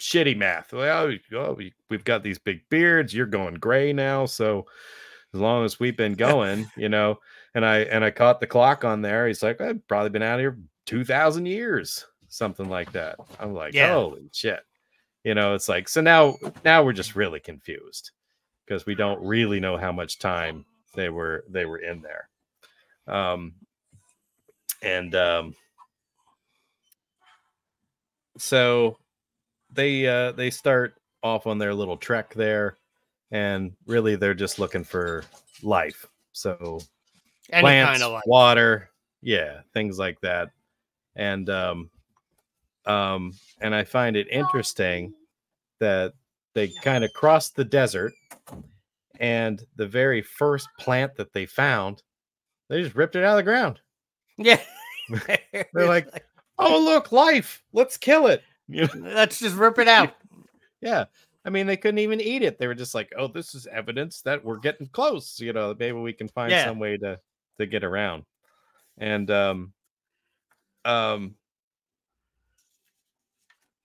shitty 0.00 0.36
math 0.36 0.72
well 0.72 1.10
oh, 1.34 1.52
we, 1.54 1.72
we've 1.90 2.04
got 2.04 2.22
these 2.22 2.38
big 2.38 2.60
beards 2.70 3.12
you're 3.14 3.26
going 3.26 3.54
gray 3.54 3.92
now 3.92 4.24
so 4.24 4.66
as 5.34 5.40
long 5.40 5.64
as 5.64 5.80
we've 5.80 5.96
been 5.96 6.14
going 6.28 6.70
you 6.76 6.88
know 6.88 7.18
and 7.54 7.64
i 7.64 7.78
and 7.78 8.04
i 8.04 8.10
caught 8.10 8.40
the 8.40 8.46
clock 8.46 8.84
on 8.84 9.02
there 9.02 9.26
he's 9.26 9.42
like 9.42 9.60
i've 9.60 9.86
probably 9.88 10.10
been 10.10 10.22
out 10.22 10.38
here 10.38 10.58
2000 10.86 11.46
years 11.46 12.06
something 12.28 12.68
like 12.68 12.92
that. 12.92 13.16
I'm 13.40 13.54
like 13.54 13.74
Yeah. 13.74 13.94
holy 13.94 14.28
shit. 14.32 14.60
You 15.24 15.34
know 15.34 15.54
it's 15.54 15.68
like 15.68 15.88
so 15.88 16.00
now 16.00 16.36
now 16.64 16.82
we're 16.82 16.92
just 16.92 17.16
really 17.16 17.40
confused 17.40 18.12
because 18.66 18.86
we 18.86 18.94
don't 18.94 19.22
really 19.22 19.60
know 19.60 19.76
how 19.76 19.92
much 19.92 20.18
time 20.18 20.64
they 20.94 21.08
were 21.08 21.44
they 21.48 21.64
were 21.64 21.78
in 21.78 22.02
there. 22.02 22.28
Um 23.06 23.54
and 24.82 25.14
um 25.14 25.54
so 28.36 28.96
they 29.72 30.06
uh 30.06 30.32
they 30.32 30.50
start 30.50 30.94
off 31.22 31.46
on 31.46 31.58
their 31.58 31.74
little 31.74 31.96
trek 31.96 32.32
there 32.34 32.76
and 33.30 33.72
really 33.86 34.16
they're 34.16 34.34
just 34.34 34.58
looking 34.58 34.84
for 34.84 35.24
life. 35.62 36.06
So 36.32 36.80
Any 37.50 37.62
plants, 37.64 37.90
kind 37.90 38.02
of 38.02 38.12
like, 38.12 38.26
water, 38.26 38.90
yeah, 39.20 39.60
things 39.74 39.98
like 39.98 40.20
that. 40.20 40.50
And 41.16 41.50
um 41.50 41.90
um 42.88 43.32
and 43.60 43.74
I 43.74 43.84
find 43.84 44.16
it 44.16 44.28
interesting 44.28 45.12
that 45.80 46.14
they 46.54 46.68
kind 46.82 47.04
of 47.04 47.12
crossed 47.12 47.54
the 47.56 47.64
desert 47.64 48.12
and 49.20 49.62
the 49.76 49.86
very 49.86 50.22
first 50.22 50.68
plant 50.78 51.16
that 51.16 51.32
they 51.32 51.46
found, 51.46 52.02
they 52.68 52.82
just 52.82 52.94
ripped 52.96 53.16
it 53.16 53.24
out 53.24 53.32
of 53.38 53.44
the 53.44 53.50
ground. 53.50 53.80
yeah. 54.36 54.60
They're 55.52 55.66
like, 55.86 56.24
"Oh, 56.58 56.78
look, 56.84 57.12
life. 57.12 57.62
Let's 57.72 57.96
kill 57.96 58.26
it." 58.26 58.42
You 58.68 58.82
know? 58.82 58.90
let's 59.14 59.38
just 59.38 59.56
rip 59.56 59.78
it 59.78 59.88
out. 59.88 60.14
Yeah. 60.82 61.06
I 61.44 61.50
mean, 61.50 61.66
they 61.66 61.76
couldn't 61.78 61.98
even 62.00 62.20
eat 62.20 62.42
it. 62.42 62.58
They 62.58 62.66
were 62.66 62.74
just 62.74 62.94
like, 62.94 63.10
"Oh, 63.16 63.26
this 63.28 63.54
is 63.54 63.66
evidence 63.68 64.20
that 64.22 64.44
we're 64.44 64.58
getting 64.58 64.86
close. 64.88 65.40
You 65.40 65.52
know, 65.54 65.74
maybe 65.78 65.96
we 65.98 66.12
can 66.12 66.28
find 66.28 66.50
Yeah. 66.52 66.66
some 66.66 66.78
way 66.78 66.96
to 66.98 67.18
to 67.58 67.66
get 67.66 67.84
around." 67.84 68.24
And 68.98 69.30
um, 69.30 69.72
um, 70.84 71.34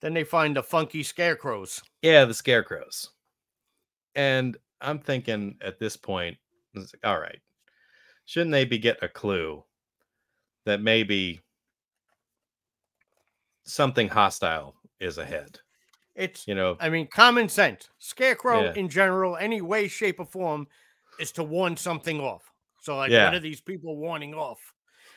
Then 0.04 0.14
they 0.14 0.26
find 0.26 0.54
the 0.58 0.62
funky 0.62 1.02
scarecrows. 1.02 1.82
yeah, 2.02 2.26
the 2.26 2.34
scarecrows. 2.34 3.10
And 4.16 4.58
I'm 4.82 5.00
thinking 5.00 5.58
at 5.62 5.80
this 5.80 5.96
point, 5.96 6.38
like, 6.76 6.86
all 7.06 7.20
right, 7.22 7.40
shouldn't 8.26 8.52
they 8.52 8.66
be 8.66 8.78
getting 8.78 9.06
a 9.06 9.08
clue 9.08 9.64
that 10.66 10.82
maybe 10.82 11.40
something 13.64 14.10
hostile 14.10 14.76
is 15.00 15.18
ahead? 15.18 15.60
It's, 16.16 16.46
You 16.50 16.56
know, 16.56 16.76
I 16.82 16.90
mean, 16.90 17.08
common 17.08 17.48
sense. 17.48 17.90
Scarecrow 18.00 18.64
Yeah. 18.66 18.74
in 18.76 18.90
general, 18.90 19.38
any 19.38 19.62
way, 19.62 19.88
shape, 19.88 20.20
or 20.20 20.26
form, 20.26 20.68
is 21.18 21.32
to 21.32 21.44
warn 21.44 21.78
something 21.78 22.20
off. 22.20 22.44
So, 22.82 22.98
like, 22.98 23.10
Yeah. 23.10 23.24
what 23.24 23.36
are 23.36 23.40
these 23.40 23.62
people 23.62 23.96
warning 23.96 24.34
off? 24.36 24.60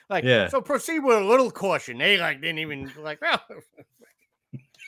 Like, 0.09 0.23
Yeah. 0.23 0.47
so 0.49 0.63
proceed 0.63 1.01
with 1.01 1.19
a 1.19 1.25
little 1.25 1.51
caution. 1.51 1.99
They 1.99 2.17
like 2.19 2.41
didn't 2.41 2.61
even 2.61 2.93
like, 2.99 3.19
oh, 3.23 3.39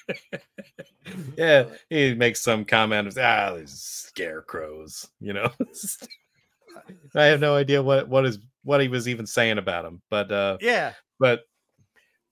yeah, 1.36 1.64
he 1.90 2.14
makes 2.14 2.40
some 2.42 2.64
comment 2.64 3.08
of 3.08 3.18
ah, 3.18 3.54
these 3.56 3.72
scarecrows, 3.72 5.08
you 5.20 5.32
know. 5.32 5.50
I 7.14 7.24
have 7.24 7.40
no 7.40 7.54
idea 7.54 7.82
what 7.82 8.08
what 8.08 8.26
is 8.26 8.38
what 8.64 8.80
he 8.80 8.88
was 8.88 9.08
even 9.08 9.26
saying 9.26 9.58
about 9.58 9.84
him, 9.84 10.02
but 10.10 10.30
uh 10.30 10.58
yeah, 10.60 10.92
but 11.18 11.42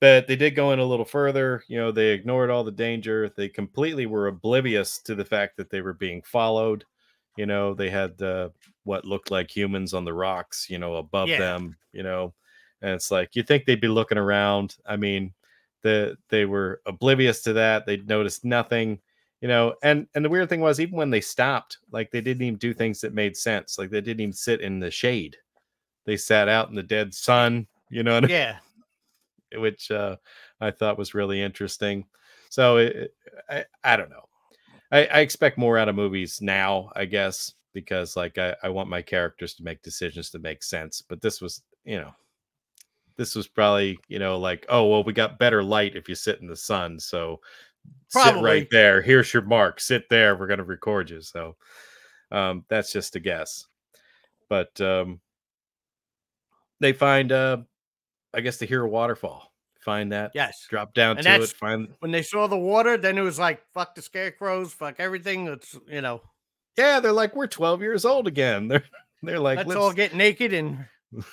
but 0.01 0.27
they 0.27 0.37
did 0.37 0.55
go 0.55 0.73
in 0.73 0.79
a 0.79 0.85
little 0.85 1.05
further 1.05 1.63
you 1.69 1.79
know 1.79 1.91
they 1.91 2.11
ignored 2.11 2.51
all 2.51 2.65
the 2.65 2.71
danger 2.71 3.31
they 3.37 3.49
completely 3.49 4.07
were 4.07 4.29
oblivious 4.29 4.99
to 4.99 5.15
the 5.15 5.25
fact 5.25 5.57
that 5.57 5.71
they 5.71 5.81
were 5.81 5.95
being 5.95 6.23
followed 6.23 6.85
you 7.37 7.47
know 7.47 7.75
they 7.75 7.89
had 7.91 8.21
uh, 8.23 8.49
what 8.85 9.05
looked 9.05 9.31
like 9.31 9.55
humans 9.55 9.95
on 9.95 10.05
the 10.05 10.13
rocks 10.13 10.69
you 10.69 10.79
know 10.79 10.97
above 10.97 11.29
Yeah. 11.29 11.39
them 11.39 11.77
you 11.93 12.03
know 12.03 12.35
and 12.83 12.93
it's 12.93 13.11
like 13.11 13.35
you 13.35 13.43
think 13.43 13.65
they'd 13.65 13.81
be 13.81 13.89
looking 13.89 14.19
around 14.19 14.77
i 14.87 14.97
mean 14.97 15.33
the 15.87 16.17
they 16.29 16.45
were 16.45 16.81
oblivious 16.87 17.43
to 17.43 17.53
that 17.53 17.87
they 17.87 17.97
noticed 17.99 18.45
nothing 18.45 18.99
you 19.41 19.49
know 19.49 19.75
and 19.83 20.07
and 20.15 20.25
the 20.25 20.29
weird 20.29 20.49
thing 20.49 20.61
was 20.61 20.81
even 20.81 20.97
when 20.97 21.11
they 21.11 21.21
stopped 21.21 21.79
like 21.91 22.11
they 22.11 22.21
didn't 22.21 22.43
even 22.43 22.59
do 22.59 22.75
things 22.75 23.01
that 23.01 23.15
made 23.15 23.37
sense 23.37 23.79
like 23.79 23.91
they 23.91 24.01
didn't 24.01 24.21
even 24.21 24.33
sit 24.33 24.61
in 24.61 24.79
the 24.79 24.91
shade 24.91 25.37
they 26.05 26.17
sat 26.17 26.49
out 26.49 26.69
in 26.69 26.75
the 26.75 26.83
dead 26.83 27.15
sun 27.15 27.67
you 27.91 28.03
know 28.03 28.15
what 28.15 28.25
I 28.25 28.29
yeah. 28.29 28.57
which 29.55 29.91
uh, 29.91 30.17
I 30.61 30.71
thought 30.71 30.99
was 30.99 31.15
really 31.15 31.43
interesting. 31.43 32.05
So 32.51 32.79
it, 32.79 33.15
I, 33.49 33.65
I 33.85 33.97
don't 33.97 34.11
know. 34.11 34.25
I, 34.93 35.07
I 35.07 35.21
expect 35.21 35.59
more 35.59 35.79
out 35.79 35.89
of 35.89 35.97
movies 35.97 36.41
now, 36.41 36.91
I 36.95 37.05
guess, 37.05 37.55
because 37.73 38.17
like 38.17 38.39
I, 38.39 38.55
I 38.63 38.69
want 38.69 38.89
my 38.89 39.03
characters 39.03 39.55
to 39.55 39.65
make 39.65 39.83
decisions 39.83 40.31
that 40.31 40.43
make 40.43 40.63
sense. 40.63 41.03
But 41.03 41.21
this 41.21 41.41
was, 41.41 41.63
you 41.85 41.99
know, 41.99 42.15
this 43.17 43.35
was 43.35 43.49
probably, 43.49 43.99
you 44.09 44.19
know, 44.19 44.39
like, 44.39 44.67
oh 44.69 44.87
well, 44.89 45.05
we 45.05 45.13
got 45.13 45.39
better 45.39 45.63
light 45.63 45.97
if 45.97 46.09
you 46.09 46.15
sit 46.15 46.41
in 46.41 46.47
the 46.47 46.57
sun. 46.57 47.01
So 47.01 47.41
sit 48.09 48.37
right 48.37 48.69
there. 48.71 49.03
Here's 49.03 49.33
your 49.33 49.43
mark. 49.43 49.81
Sit 49.81 50.09
there. 50.09 50.37
We're 50.37 50.47
gonna 50.47 50.65
record 50.65 51.11
you. 51.11 51.23
So 51.23 51.57
um, 52.31 52.65
that's 52.69 52.93
just 52.93 53.17
a 53.17 53.21
guess. 53.21 53.67
But 54.49 54.81
um, 54.81 55.21
they 56.81 56.93
find 56.93 57.33
uh, 57.33 57.59
I 58.35 58.41
guess 58.41 58.59
the 58.59 58.67
hero 58.67 58.89
waterfall. 58.89 59.53
Find 59.81 60.11
that. 60.11 60.33
Yes. 60.35 60.67
Drop 60.69 60.95
down 60.95 61.17
And 61.17 61.25
to 61.25 61.43
it. 61.43 61.49
Find. 61.51 61.89
When 62.01 62.11
they 62.11 62.23
saw 62.23 62.49
the 62.49 62.59
water, 62.59 62.97
then 62.97 63.17
it 63.17 63.23
was 63.23 63.39
like, 63.39 63.63
fuck 63.73 63.95
the 63.95 64.03
scarecrows, 64.03 64.73
fuck 64.73 64.97
everything. 64.99 65.45
That's 65.45 65.79
you 65.89 66.01
know, 66.01 66.23
Yeah, 66.77 66.99
they're 66.99 67.13
like 67.13 67.37
we're 67.37 67.47
12 67.47 67.83
years 67.83 68.05
old 68.05 68.27
again. 68.27 68.67
They're 68.69 68.85
they're 69.23 69.41
like 69.41 69.59
let's 69.59 69.69
let's, 69.69 69.81
all 69.81 69.93
get 69.93 70.15
naked 70.15 70.53
and 70.53 70.85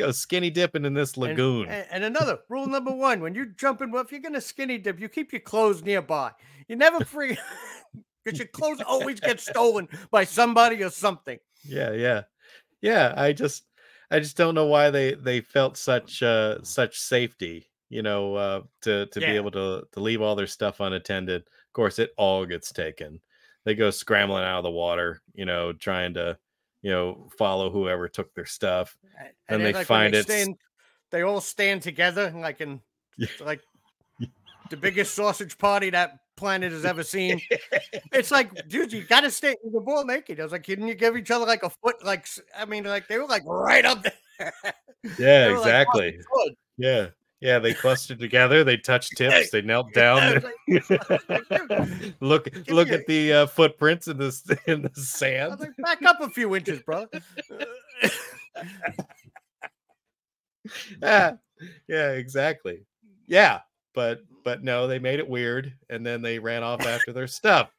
go 0.00 0.10
skinny 0.12 0.50
dipping 0.50 0.84
in 0.84 0.94
this 0.94 1.16
lagoon. 1.16 1.68
And, 1.68 1.86
and 1.90 2.04
another 2.04 2.40
rule 2.48 2.66
number 2.68 2.92
one: 2.92 3.20
when 3.20 3.34
you're 3.34 3.46
jumping, 3.46 3.90
well, 3.90 4.02
if 4.02 4.12
you're 4.12 4.20
gonna 4.20 4.40
skinny 4.40 4.78
dip, 4.78 5.00
you 5.00 5.08
keep 5.08 5.32
your 5.32 5.40
clothes 5.40 5.82
nearby. 5.82 6.32
You 6.68 6.76
never 6.76 7.04
free 7.04 7.36
because 8.24 8.38
your 8.38 8.48
clothes 8.48 8.80
always 8.86 9.20
get 9.20 9.40
stolen 9.40 9.88
by 10.10 10.24
somebody 10.24 10.82
or 10.82 10.90
something. 10.90 11.38
yeah, 11.64 11.92
yeah, 11.92 12.22
yeah. 12.80 13.14
I 13.16 13.32
just, 13.32 13.64
I 14.10 14.20
just 14.20 14.36
don't 14.36 14.54
know 14.54 14.66
why 14.66 14.90
they 14.90 15.14
they 15.14 15.40
felt 15.40 15.76
such 15.76 16.22
uh 16.22 16.62
such 16.62 16.98
safety, 16.98 17.70
you 17.88 18.02
know, 18.02 18.34
uh 18.34 18.62
to 18.82 19.06
to 19.06 19.20
be 19.20 19.26
able 19.26 19.50
to 19.52 19.84
to 19.92 20.00
leave 20.00 20.22
all 20.22 20.36
their 20.36 20.46
stuff 20.46 20.80
unattended. 20.80 21.42
Of 21.42 21.72
course, 21.72 21.98
it 21.98 22.10
all 22.16 22.46
gets 22.46 22.72
taken. 22.72 23.20
They 23.64 23.74
go 23.74 23.90
scrambling 23.90 24.42
out 24.42 24.58
of 24.58 24.64
the 24.64 24.70
water, 24.70 25.20
you 25.34 25.44
know, 25.44 25.72
trying 25.72 26.14
to, 26.14 26.38
you 26.82 26.90
know, 26.90 27.28
follow 27.38 27.70
whoever 27.70 28.08
took 28.08 28.32
their 28.34 28.46
stuff. 28.46 28.96
A- 29.20 29.52
And 29.52 29.64
they 29.64 29.72
like, 29.72 29.86
find 29.86 30.14
they 30.14 30.20
it's- 30.20 30.34
stand, 30.42 30.56
they 31.10 31.22
all 31.22 31.40
stand 31.40 31.82
together 31.82 32.32
like 32.34 32.60
in 32.60 32.80
Yeah. 33.16 33.28
like 33.40 33.60
the 34.70 34.76
biggest 34.76 35.14
sausage 35.14 35.58
party 35.58 35.90
that 35.90 36.18
planet 36.36 36.72
has 36.72 36.84
ever 36.84 37.02
seen. 37.02 37.40
It's 38.12 38.30
like, 38.30 38.68
dude, 38.68 38.92
you 38.92 39.02
gotta 39.02 39.30
stay 39.30 39.54
the 39.62 39.80
ball 39.80 40.04
naked. 40.04 40.40
I 40.40 40.42
was 40.42 40.52
like, 40.52 40.64
couldn't 40.64 40.88
you 40.88 40.94
give 40.94 41.16
each 41.16 41.30
other 41.30 41.46
like 41.46 41.62
a 41.62 41.70
foot? 41.70 42.04
Like, 42.04 42.26
i 42.56 42.64
mean, 42.64 42.84
like 42.84 43.06
they 43.08 43.18
were 43.18 43.26
like 43.26 43.42
right 43.46 43.84
up 43.84 44.02
there. 44.02 44.52
Yeah, 45.18 45.48
were, 45.48 45.54
like, 45.54 45.66
exactly. 45.66 46.18
Yeah. 46.76 47.06
Yeah, 47.40 47.58
they 47.58 47.72
clustered 47.72 48.18
together. 48.18 48.64
They 48.64 48.76
touched 48.76 49.16
tips. 49.16 49.50
They 49.50 49.62
knelt 49.62 49.92
down. 49.94 50.34
was 50.34 50.44
like- 50.90 51.30
like, 51.48 52.12
look, 52.20 52.54
me 52.54 52.62
look 52.68 52.90
at 52.90 53.06
the 53.06 53.32
uh, 53.32 53.46
footprints 53.46 54.08
in 54.08 54.18
the 54.18 54.58
in 54.66 54.82
the 54.82 54.90
sand. 55.00 55.58
like, 55.58 55.76
back 55.78 56.02
up 56.02 56.20
a 56.20 56.28
few 56.28 56.54
inches, 56.54 56.80
bro. 56.82 57.06
Ah, 61.02 61.32
yeah, 61.88 62.10
exactly. 62.12 62.84
Yeah, 63.26 63.60
but 63.94 64.20
but 64.44 64.62
no, 64.62 64.86
they 64.86 64.98
made 64.98 65.18
it 65.18 65.28
weird, 65.28 65.72
and 65.88 66.04
then 66.04 66.22
they 66.22 66.38
ran 66.38 66.62
off 66.62 66.82
after 66.82 67.12
their 67.12 67.26
stuff. 67.26 67.70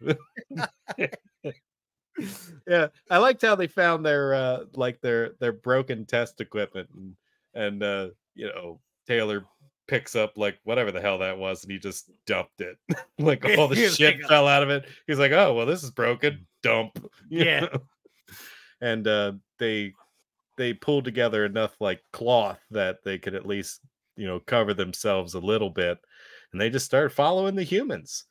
yeah, 2.67 2.87
I 3.09 3.17
liked 3.17 3.41
how 3.41 3.55
they 3.55 3.67
found 3.67 4.05
their 4.05 4.33
uh 4.33 4.63
like 4.73 5.01
their 5.01 5.31
their 5.39 5.51
broken 5.53 6.05
test 6.05 6.41
equipment, 6.41 6.89
and 6.95 7.15
and 7.53 7.83
uh 7.83 8.09
you 8.35 8.47
know 8.47 8.79
Taylor 9.11 9.45
picks 9.87 10.15
up 10.15 10.37
like 10.37 10.57
whatever 10.63 10.91
the 10.91 11.01
hell 11.01 11.17
that 11.17 11.37
was, 11.37 11.63
and 11.63 11.71
he 11.71 11.77
just 11.77 12.09
dumped 12.25 12.61
it. 12.61 12.77
like 13.19 13.43
all 13.57 13.67
the 13.67 13.75
shit 13.89 14.23
fell 14.25 14.47
out 14.47 14.63
of 14.63 14.69
it. 14.69 14.85
He's 15.07 15.19
like, 15.19 15.33
oh 15.33 15.53
well, 15.53 15.65
this 15.65 15.83
is 15.83 15.91
broken. 15.91 16.47
Dump. 16.63 16.91
you 17.29 17.43
Yeah. 17.45 17.59
know? 17.61 17.81
and 18.81 19.07
uh 19.07 19.33
they 19.59 19.93
they 20.57 20.73
pulled 20.73 21.05
together 21.05 21.45
enough 21.45 21.75
like 21.79 22.01
cloth 22.13 22.59
that 22.71 22.97
they 23.03 23.17
could 23.19 23.35
at 23.35 23.45
least 23.45 23.81
you 24.15 24.25
know 24.25 24.39
cover 24.39 24.73
themselves 24.73 25.33
a 25.35 25.39
little 25.39 25.69
bit 25.69 25.99
and 26.51 26.59
they 26.59 26.69
just 26.69 26.85
started 26.87 27.11
following 27.11 27.53
the 27.55 27.61
humans 27.63 28.23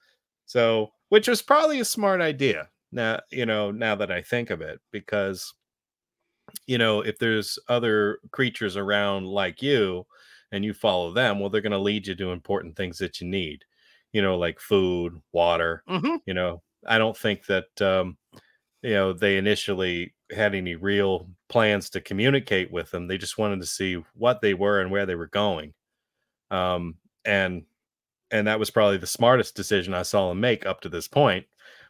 so 0.46 0.90
which 1.10 1.28
was 1.28 1.40
probably 1.40 1.78
a 1.78 1.84
smart 1.84 2.20
idea 2.20 2.68
now 2.90 3.20
you 3.30 3.46
know 3.46 3.70
now 3.70 3.94
that 3.94 4.10
i 4.10 4.20
think 4.20 4.50
of 4.50 4.60
it 4.60 4.80
because 4.90 5.54
you 6.66 6.78
know 6.78 7.00
if 7.02 7.16
there's 7.18 7.56
other 7.68 8.18
creatures 8.32 8.76
around 8.76 9.26
like 9.26 9.62
you 9.62 10.04
and 10.52 10.64
you 10.64 10.74
follow 10.74 11.12
them 11.12 11.38
well 11.40 11.48
they're 11.50 11.60
going 11.60 11.72
to 11.72 11.78
lead 11.78 12.06
you 12.06 12.14
to 12.14 12.30
important 12.32 12.76
things 12.76 12.98
that 12.98 13.20
you 13.20 13.26
need 13.26 13.64
you 14.12 14.20
know 14.22 14.36
like 14.38 14.58
food 14.60 15.20
water 15.32 15.82
Mhm. 15.88 16.20
you 16.26 16.34
know 16.34 16.62
i 16.86 16.98
don't 16.98 17.16
think 17.16 17.46
that 17.46 17.80
um 17.82 18.16
you 18.82 18.94
know 18.94 19.12
they 19.12 19.36
initially 19.36 20.14
had 20.32 20.54
any 20.54 20.74
real 20.76 21.28
plans 21.48 21.90
to 21.90 22.00
communicate 22.00 22.70
with 22.70 22.90
them 22.90 23.06
they 23.06 23.18
just 23.18 23.38
wanted 23.38 23.60
to 23.60 23.66
see 23.66 23.94
what 24.14 24.40
they 24.40 24.54
were 24.54 24.80
and 24.80 24.90
where 24.90 25.06
they 25.06 25.14
were 25.16 25.26
going 25.28 25.72
um 26.50 26.96
and 27.24 27.64
and 28.30 28.46
that 28.46 28.58
was 28.58 28.70
probably 28.70 28.96
the 28.96 29.06
smartest 29.06 29.54
decision 29.56 29.92
i 29.94 30.02
saw 30.02 30.28
them 30.28 30.40
make 30.40 30.66
up 30.66 30.80
to 30.80 30.88
this 30.88 31.06
point 31.08 31.44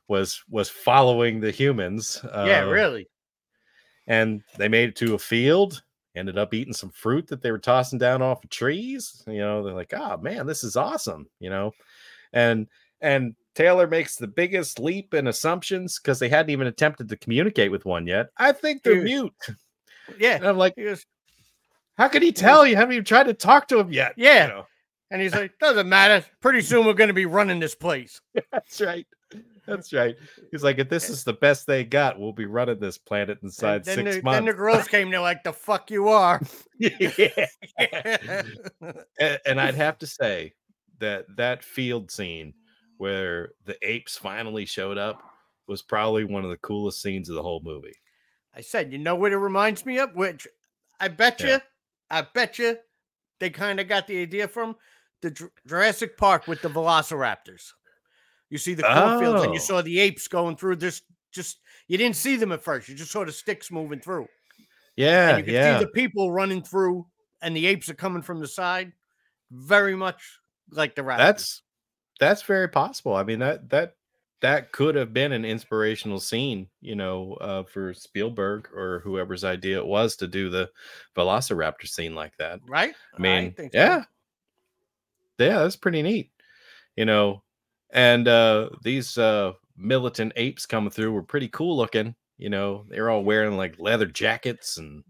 was 0.08 0.42
was 0.48 0.68
following 0.68 1.38
the 1.40 1.50
humans 1.52 2.20
yeah, 2.24 2.64
uh, 2.64 2.68
really. 2.70 3.08
and 4.06 4.42
they 4.58 4.68
made 4.68 4.88
it 4.88 4.96
to 4.96 5.14
a 5.14 5.18
field 5.18 5.82
ended 6.16 6.36
up 6.38 6.52
eating 6.54 6.72
some 6.72 6.90
fruit 6.90 7.26
that 7.28 7.40
they 7.42 7.50
were 7.52 7.58
tossing 7.58 7.98
down 7.98 8.20
off 8.22 8.42
of 8.44 8.50
trees 8.50 9.22
you 9.26 9.38
know 9.38 9.62
they're 9.62 9.74
like 9.74 9.92
oh 9.96 10.16
man 10.18 10.46
this 10.46 10.64
is 10.64 10.76
awesome 10.76 11.26
you 11.38 11.48
know 11.50 11.70
and 12.32 12.66
and 13.00 13.34
taylor 13.54 13.86
makes 13.86 14.16
the 14.16 14.26
biggest 14.26 14.78
leap 14.80 15.14
in 15.14 15.26
assumptions 15.28 15.98
because 15.98 16.18
they 16.18 16.28
hadn't 16.28 16.50
even 16.50 16.66
attempted 16.66 17.08
to 17.08 17.16
communicate 17.16 17.70
with 17.70 17.84
one 17.84 18.06
yet 18.06 18.28
i 18.38 18.50
think 18.52 18.82
they're 18.82 19.02
mute 19.02 19.32
Yeah. 20.18 20.36
and 20.36 20.46
i'm 20.46 20.56
like 20.58 20.74
how 21.96 22.08
could 22.08 22.22
he 22.22 22.32
tell 22.32 22.66
you 22.66 22.76
haven't 22.76 22.92
even 22.94 23.04
tried 23.04 23.24
to 23.28 23.34
talk 23.34 23.68
to 23.68 23.78
him 23.78 23.92
yet 23.92 24.14
You 24.16 24.24
Yeah. 24.24 24.46
know? 24.48 24.66
and 25.12 25.20
he's 25.20 25.34
like, 25.34 25.58
doesn't 25.58 25.88
matter. 25.88 26.24
Pretty 26.40 26.60
soon 26.60 26.86
we're 26.86 26.92
gonna 26.94 27.12
be 27.12 27.26
running 27.26 27.58
this 27.58 27.74
place. 27.74 28.20
that's 28.52 28.80
right 28.80 29.06
that's 29.70 29.92
right 29.92 30.16
he's 30.50 30.62
like 30.62 30.78
if 30.78 30.88
this 30.88 31.08
eh 31.08 31.12
is 31.12 31.24
the 31.24 31.32
best 31.32 31.66
they 31.66 31.84
got 31.84 32.18
we'll 32.18 32.32
be 32.32 32.46
running 32.46 32.78
this 32.78 32.98
planet 32.98 33.38
inside 33.42 33.84
then, 33.84 33.96
six 33.96 34.16
the, 34.16 34.22
months 34.22 34.36
then 34.36 34.44
the 34.46 34.52
girls 34.52 34.88
came, 34.88 35.10
they're 35.10 35.20
like, 35.20 35.42
the 35.44 35.52
fuck 35.52 35.90
you 35.90 36.08
are. 36.08 36.40
yeah 36.78 37.46
and, 39.20 39.38
and 39.46 39.60
I'd 39.60 39.74
have 39.74 39.98
to 39.98 40.06
say 40.06 40.52
that 40.98 41.24
that 41.36 41.64
field 41.64 42.10
scene 42.10 42.54
where 42.98 43.50
the 43.64 43.76
apes 43.82 44.16
finally 44.16 44.66
showed 44.66 44.98
up 44.98 45.22
was 45.66 45.82
probably 45.82 46.24
one 46.24 46.44
of 46.44 46.50
the 46.50 46.58
coolest 46.58 47.00
scenes 47.00 47.28
of 47.28 47.34
the 47.34 47.42
whole 47.42 47.62
movie. 47.64 47.94
I 48.54 48.60
said, 48.60 48.92
you 48.92 48.98
know 48.98 49.14
what 49.14 49.32
it 49.32 49.38
reminds 49.38 49.86
me 49.86 49.98
of? 49.98 50.14
Which 50.14 50.46
I 50.98 51.08
bet 51.08 51.40
you, 51.40 51.48
Yeah. 51.48 51.60
I 52.10 52.22
bet 52.22 52.58
you 52.58 52.76
they 53.38 53.50
kind 53.50 53.80
of 53.80 53.88
got 53.88 54.06
the 54.06 54.20
idea 54.20 54.48
from 54.48 54.76
the 55.22 55.50
Jurassic 55.66 56.16
Park 56.16 56.46
with 56.46 56.60
the 56.62 56.68
velociraptors. 56.68 57.72
You 58.50 58.58
see 58.58 58.74
the 58.74 58.82
cornfields 58.82 59.44
and 59.44 59.54
you 59.54 59.60
Oh. 59.60 59.64
saw 59.64 59.80
the 59.82 59.98
apes 60.00 60.28
going 60.28 60.56
through 60.56 60.76
this. 60.76 61.02
Just 61.32 61.58
you 61.86 61.96
didn't 61.96 62.16
see 62.16 62.36
them 62.36 62.52
at 62.52 62.62
first. 62.62 62.88
You 62.88 62.94
just 62.94 63.12
saw 63.12 63.24
the 63.24 63.32
sticks 63.32 63.70
moving 63.70 64.00
through. 64.00 64.28
Yeah, 64.96 65.30
and 65.30 65.38
you 65.38 65.44
can 65.44 65.54
yeah, 65.54 65.78
see 65.78 65.84
the 65.84 65.90
people 65.92 66.32
running 66.32 66.62
through, 66.62 67.06
and 67.42 67.56
the 67.56 67.66
apes 67.66 67.88
are 67.88 67.94
coming 67.94 68.22
from 68.22 68.40
the 68.40 68.48
side. 68.48 68.92
Very 69.50 69.96
much 69.96 70.38
like 70.70 70.94
the 70.94 71.02
raptors. 71.02 71.18
that's 71.18 71.62
that's 72.18 72.42
very 72.42 72.68
possible. 72.68 73.14
I 73.14 73.22
mean 73.22 73.38
that 73.38 73.68
that 73.70 73.94
that 74.40 74.72
could 74.72 74.94
have 74.94 75.12
been 75.12 75.32
an 75.32 75.44
inspirational 75.44 76.18
scene, 76.18 76.66
you 76.80 76.94
know, 76.96 77.34
uh, 77.42 77.62
for 77.62 77.92
Spielberg 77.92 78.68
or 78.74 79.00
whoever's 79.04 79.44
idea 79.44 79.76
it 79.78 79.86
was 79.86 80.16
to 80.16 80.26
do 80.26 80.48
the 80.48 80.70
Velociraptor 81.14 81.86
scene 81.86 82.14
like 82.14 82.34
that. 82.38 82.58
right. 82.66 82.94
I 83.16 83.20
mean, 83.20 83.54
so. 83.56 83.68
yeah, 83.74 84.04
yeah, 85.38 85.58
that's 85.62 85.76
pretty 85.76 86.02
neat. 86.02 86.30
You 86.96 87.04
know, 87.04 87.42
and 87.92 88.28
uh 88.28 88.68
these 88.82 89.18
uh 89.18 89.52
militant 89.76 90.32
apes 90.36 90.66
coming 90.66 90.90
through 90.90 91.12
were 91.12 91.22
pretty 91.22 91.48
cool 91.48 91.76
looking. 91.76 92.14
You 92.38 92.50
know, 92.50 92.84
they 92.88 93.00
were 93.00 93.10
all 93.10 93.24
wearing 93.24 93.56
like 93.56 93.78
leather 93.78 94.06
jackets 94.06 94.76
and 94.78 95.02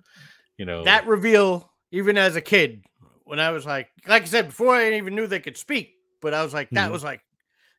you 0.58 0.64
know 0.64 0.84
that 0.84 1.06
reveal, 1.06 1.70
even 1.92 2.18
as 2.18 2.36
a 2.36 2.40
kid, 2.40 2.82
when 3.24 3.38
I 3.40 3.50
was 3.50 3.64
like, 3.66 3.88
like 4.06 4.22
I 4.22 4.26
said 4.26 4.46
before, 4.48 4.74
I 4.74 4.92
even 4.94 5.14
knew 5.14 5.26
they 5.26 5.40
could 5.40 5.56
speak, 5.56 5.94
but 6.20 6.34
I 6.34 6.42
was 6.42 6.52
like, 6.54 6.70
that 6.70 6.88
Mhm. 6.88 6.92
was 6.92 7.04
like 7.04 7.20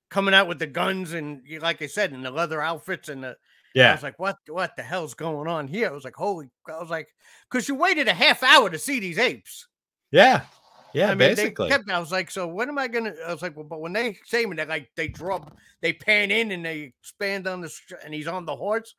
coming 0.10 0.34
out 0.34 0.48
with 0.48 0.60
the 0.60 0.68
guns 0.68 1.14
and 1.14 1.42
like 1.62 1.82
I 1.82 1.88
said, 1.88 2.12
and 2.12 2.26
the 2.26 2.32
leather 2.32 2.62
outfits 2.62 3.10
and 3.10 3.24
the. 3.24 3.36
yeah. 3.76 3.90
I 3.92 3.94
was 3.94 4.04
like, 4.04 4.20
what? 4.20 4.38
What 4.48 4.76
the 4.76 4.84
hell's 4.84 5.14
going 5.14 5.48
on 5.48 5.68
here? 5.68 5.88
I 5.90 5.92
was 5.92 6.04
like, 6.04 6.16
holy! 6.16 6.50
I 6.68 6.80
was 6.80 6.90
like, 6.90 7.08
because 7.50 7.68
you 7.70 7.76
waited 7.76 8.08
a 8.08 8.14
half 8.14 8.44
hour 8.44 8.70
to 8.70 8.80
see 8.80 9.00
these 9.00 9.18
apes. 9.18 9.68
yeah, 10.12 10.42
yeah, 10.94 11.06
I 11.08 11.10
mean, 11.10 11.18
basically. 11.30 11.70
they 11.70 11.76
kept. 11.78 11.90
I 11.90 12.00
was 12.00 12.12
like, 12.12 12.30
so 12.32 12.48
when 12.48 12.70
am 12.70 12.78
I 12.78 12.88
gonna? 12.88 13.14
I 13.28 13.32
was 13.34 13.42
like, 13.42 13.56
well, 13.56 13.66
but 13.66 13.80
when 13.82 13.94
they 13.94 14.18
say 14.26 14.46
me, 14.46 14.56
they 14.56 14.66
like 14.66 14.90
they 14.96 15.08
drop, 15.08 15.56
they 15.82 15.94
pan 15.94 16.32
in 16.32 16.52
and 16.52 16.66
they 16.66 16.94
expand 17.00 17.48
on 17.48 17.62
the, 17.62 17.72
and 18.04 18.14
he's 18.14 18.28
on 18.28 18.46
the 18.46 18.56
horse. 18.56 18.96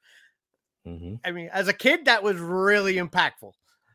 Mhm. 0.86 1.20
I 1.24 1.30
mean, 1.30 1.48
as 1.52 1.68
a 1.68 1.72
kid, 1.72 2.06
that 2.06 2.22
was 2.22 2.38
really 2.38 2.94
impactful. 2.96 3.52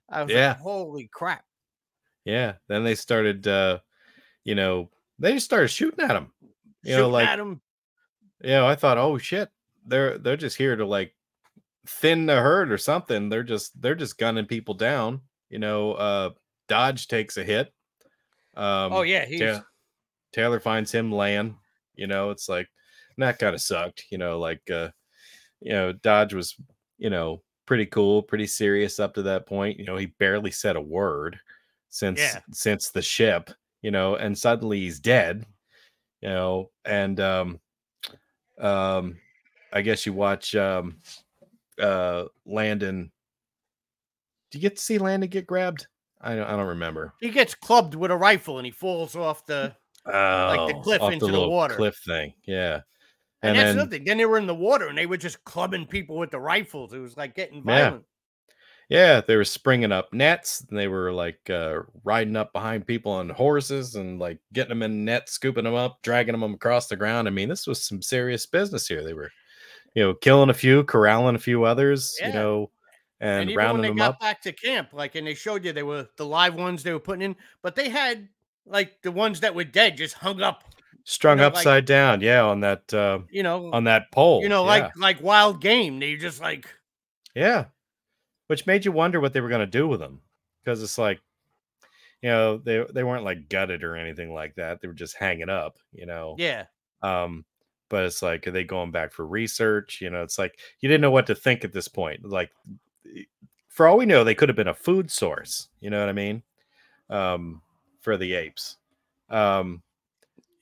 I 0.10 0.23
was 0.23 0.31
Yeah. 0.31 0.49
like, 0.49 0.60
holy 0.60 1.10
crap! 1.12 1.43
Yeah. 2.23 2.53
Then 2.67 2.83
they 2.83 2.95
started 2.95 3.47
uh 3.47 3.79
you 4.45 4.55
know, 4.55 4.89
they 5.19 5.33
just 5.33 5.45
started 5.45 5.67
shooting 5.67 6.05
at 6.05 6.15
him. 6.15 6.31
You 6.83 6.95
know, 6.95 7.10
like 7.10 7.27
at 7.27 7.39
him. 7.39 7.60
you 8.41 8.52
know, 8.52 8.65
I 8.65 8.75
thought, 8.75 8.98
oh 8.98 9.17
shit, 9.17 9.50
they're 9.85 10.17
they're 10.17 10.37
just 10.37 10.56
here 10.58 10.75
to 10.77 10.85
like 10.85 11.13
thin 11.85 12.25
the 12.25 12.35
herd 12.35 12.71
or 12.71 12.77
something. 12.77 13.27
They're 13.29 13.43
just 13.43 13.81
they're 13.81 13.95
just 13.95 14.17
gunning 14.17 14.45
people 14.45 14.73
down. 14.75 15.21
You 15.50 15.60
know, 15.60 15.93
uh 15.93 16.29
Dodge 16.69 17.08
takes 17.08 17.35
a 17.37 17.43
hit. 17.43 17.73
Um 18.58 18.91
oh 18.93 19.03
yeah, 19.03 19.25
he's 19.25 19.39
Ta- 19.39 19.65
Taylor 20.33 20.60
finds 20.60 20.91
him 20.91 21.12
laying. 21.12 21.55
You 21.95 22.08
know, 22.08 22.31
it's 22.31 22.49
like 22.49 22.67
that 23.17 23.39
kind 23.39 23.55
of 23.55 23.62
sucked. 23.62 24.05
You 24.10 24.17
know, 24.17 24.39
like 24.39 24.69
uh, 24.69 24.89
you 25.62 25.71
know, 25.71 25.93
Dodge 25.93 26.33
was, 26.33 26.55
you 26.97 27.10
know, 27.10 27.41
pretty 27.65 27.85
cool, 27.85 28.21
pretty 28.23 28.47
serious 28.47 28.99
up 28.99 29.13
to 29.15 29.21
that 29.23 29.45
point. 29.45 29.79
You 29.79 29.85
know, 29.85 29.97
he 29.97 30.08
barely 30.08 30.51
said 30.51 30.75
a 30.75 30.81
word 30.81 31.39
since 31.89 32.19
Yeah. 32.19 32.39
since 32.51 32.89
the 32.89 33.01
ship, 33.01 33.49
you 33.81 33.91
know, 33.91 34.15
and 34.15 34.37
suddenly 34.37 34.79
he's 34.79 34.99
dead. 34.99 35.45
You 36.21 36.29
know, 36.29 36.71
and 36.83 37.19
um 37.19 37.60
um 38.60 39.19
I 39.71 39.81
guess 39.81 40.05
you 40.05 40.13
watch 40.13 40.55
um 40.55 40.97
uh 41.79 42.25
Landon. 42.45 43.12
Do 44.49 44.58
you 44.58 44.62
get 44.62 44.77
to 44.77 44.81
see 44.81 44.97
Landon 44.97 45.29
get 45.29 45.45
grabbed? 45.45 45.87
I 46.22 46.36
don't, 46.36 46.48
I 46.48 46.56
don't 46.56 46.68
remember. 46.68 47.13
He 47.20 47.30
gets 47.30 47.54
clubbed 47.56 47.96
with 47.96 48.12
a 48.12 48.18
rifle 48.18 48.58
and 48.58 48.65
he 48.65 48.72
falls 48.72 49.15
off 49.15 49.46
the. 49.46 49.76
Oh, 50.06 50.68
the 50.68 50.74
cliff 50.84 51.02
off 51.02 51.12
into 51.12 51.26
the 51.26 51.32
little 51.34 51.52
water. 51.52 51.76
cliff 51.76 51.98
thing. 52.06 52.34
Yeah. 52.46 52.80
And, 53.44 53.52
And 53.52 53.56
that's 53.58 53.65
then 53.68 53.76
another 53.76 53.90
thing. 53.92 54.06
Then 54.06 54.18
they 54.18 54.26
were 54.26 54.38
in 54.38 54.48
the 54.48 54.56
water 54.56 54.88
and 54.88 54.98
they 54.98 55.06
were 55.06 55.18
just 55.18 55.44
clubbing 55.44 55.86
people 55.86 56.18
with 56.18 56.32
the 56.32 56.40
rifles. 56.40 56.94
It 56.94 57.00
was 57.00 57.18
like 57.18 57.36
getting 57.36 57.58
Yeah. 57.58 57.63
violent. 57.90 58.06
yeah, 58.90 59.20
they 59.20 59.36
were 59.36 59.44
springing 59.44 59.92
up 59.92 60.13
nets. 60.13 60.63
And 60.70 60.80
they 60.80 60.88
were 60.88 61.12
like 61.12 61.50
uh, 61.50 61.80
riding 62.06 62.38
up 62.38 62.54
behind 62.54 62.88
people 62.88 63.12
on 63.12 63.28
horses 63.30 63.96
and 63.96 64.18
like 64.18 64.40
getting 64.54 64.70
them 64.70 64.82
in 64.84 65.04
nets, 65.04 65.34
scooping 65.34 65.65
them 65.65 65.76
up, 65.76 66.02
dragging 66.04 66.40
them 66.40 66.54
across 66.54 66.88
the 66.88 66.96
ground. 66.96 67.28
I 67.28 67.32
mean, 67.32 67.50
this 67.50 67.68
was 67.68 67.84
some 67.86 68.02
serious 68.02 68.46
business 68.46 68.88
here. 68.88 69.04
They 69.04 69.13
were, 69.13 69.30
you 69.94 70.04
know, 70.04 70.13
killing 70.13 70.50
a 70.50 70.54
few, 70.54 70.84
corralling 70.86 71.36
a 71.36 71.40
few 71.40 71.65
others, 71.65 72.15
Yeah. 72.22 72.28
you 72.30 72.34
know, 72.34 72.72
and, 73.20 73.42
And, 73.42 73.52
even 73.52 73.72
when 73.72 73.82
they 73.82 73.88
them 73.90 73.98
got 73.98 74.12
up. 74.12 74.20
back 74.20 74.42
to 74.44 74.54
camp, 74.54 74.90
like, 74.94 75.15
and 75.15 75.26
they 75.26 75.34
showed 75.34 75.65
you 75.65 75.74
they 75.74 75.84
were 75.84 76.08
the 76.18 76.26
live 76.26 76.56
ones 76.56 76.84
they 76.84 76.94
were 76.94 77.00
putting 77.00 77.24
in, 77.24 77.36
but 77.62 77.76
they 77.76 77.90
had 77.90 78.30
like 78.65 79.02
the 79.02 79.12
ones 79.12 79.40
that 79.40 79.56
were 79.56 79.63
dead 79.63 79.98
just 79.98 80.15
hung 80.15 80.42
up, 80.42 80.63
strung 81.04 81.38
know, 81.38 81.46
like- 81.46 81.56
upside 81.56 81.86
down 81.86 82.22
yeah 82.22 82.44
on 82.44 82.60
that 82.60 82.94
uh 82.94 83.20
you 83.32 83.44
know, 83.44 83.72
on 83.72 83.86
that 83.86 84.12
pole 84.12 84.42
you 84.42 84.50
know, 84.50 84.63
yeah. 84.63 84.70
like 84.70 84.98
like 84.98 85.24
wild 85.24 85.62
game. 85.62 86.00
They 86.00 86.15
just 86.15 86.42
like 86.42 86.68
yeah 87.34 87.65
which 88.48 88.65
made 88.65 88.86
you 88.86 88.92
wonder 88.92 89.20
what 89.20 89.34
they 89.34 89.42
were 89.42 89.50
going 89.50 89.60
to 89.60 89.65
do 89.68 89.88
with 89.88 90.00
them 90.00 90.22
because 90.63 90.82
it's 90.82 90.98
like 90.98 91.22
you 92.22 92.30
know 92.30 92.58
they 92.58 92.84
they 92.94 93.04
weren't 93.04 93.24
like 93.24 93.50
gutted 93.50 93.84
or 93.84 93.96
anything 93.96 94.34
like 94.34 94.56
that 94.56 94.82
they 94.82 94.88
were 94.88 94.94
just 94.94 95.15
hanging 95.15 95.50
up 95.50 95.78
you 95.92 96.06
know 96.06 96.36
yeah, 96.38 96.65
um 97.02 97.46
but 97.90 98.04
it's 98.04 98.22
like 98.22 98.46
are 98.48 98.52
they 98.52 98.63
going 98.63 98.92
back 98.92 99.13
for 99.13 99.26
research 99.26 100.00
you 100.02 100.10
know 100.10 100.24
it's 100.24 100.40
like 100.40 100.60
you 100.82 100.90
didn't 100.90 101.02
know 101.02 101.12
what 101.12 101.28
to 101.28 101.36
think 101.36 101.63
at 101.63 101.74
this 101.74 101.88
point 101.88 102.26
like 102.26 102.52
for 103.67 103.87
all 103.87 103.97
we 103.97 104.05
know 104.05 104.23
they 104.23 104.35
could 104.35 104.49
have 104.49 104.55
been 104.55 104.67
a 104.67 104.73
food 104.73 105.10
source 105.12 105.69
you 105.79 105.89
know 105.89 105.99
what 105.99 106.10
i 106.10 106.13
mean 106.13 106.41
um 107.10 107.62
for 108.01 108.17
the 108.17 108.33
apes 108.33 108.77
um 109.29 109.81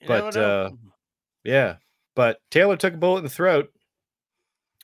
you 0.00 0.08
But, 0.08 0.36
uh, 0.36 0.70
Yeah, 1.44 1.76
but 2.14 2.40
Taylor 2.50 2.76
took 2.76 2.94
a 2.94 2.98
bullet 2.98 3.18
in 3.18 3.24
the 3.24 3.30
throat 3.30 3.72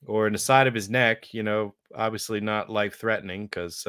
or 0.06 0.26
in 0.26 0.32
the 0.32 0.38
side 0.38 0.66
of 0.66 0.74
his 0.74 0.88
neck. 0.90 1.32
You 1.34 1.42
know, 1.42 1.74
obviously 1.94 2.40
not 2.40 2.70
life 2.70 2.96
threatening 2.98 3.46
because 3.46 3.82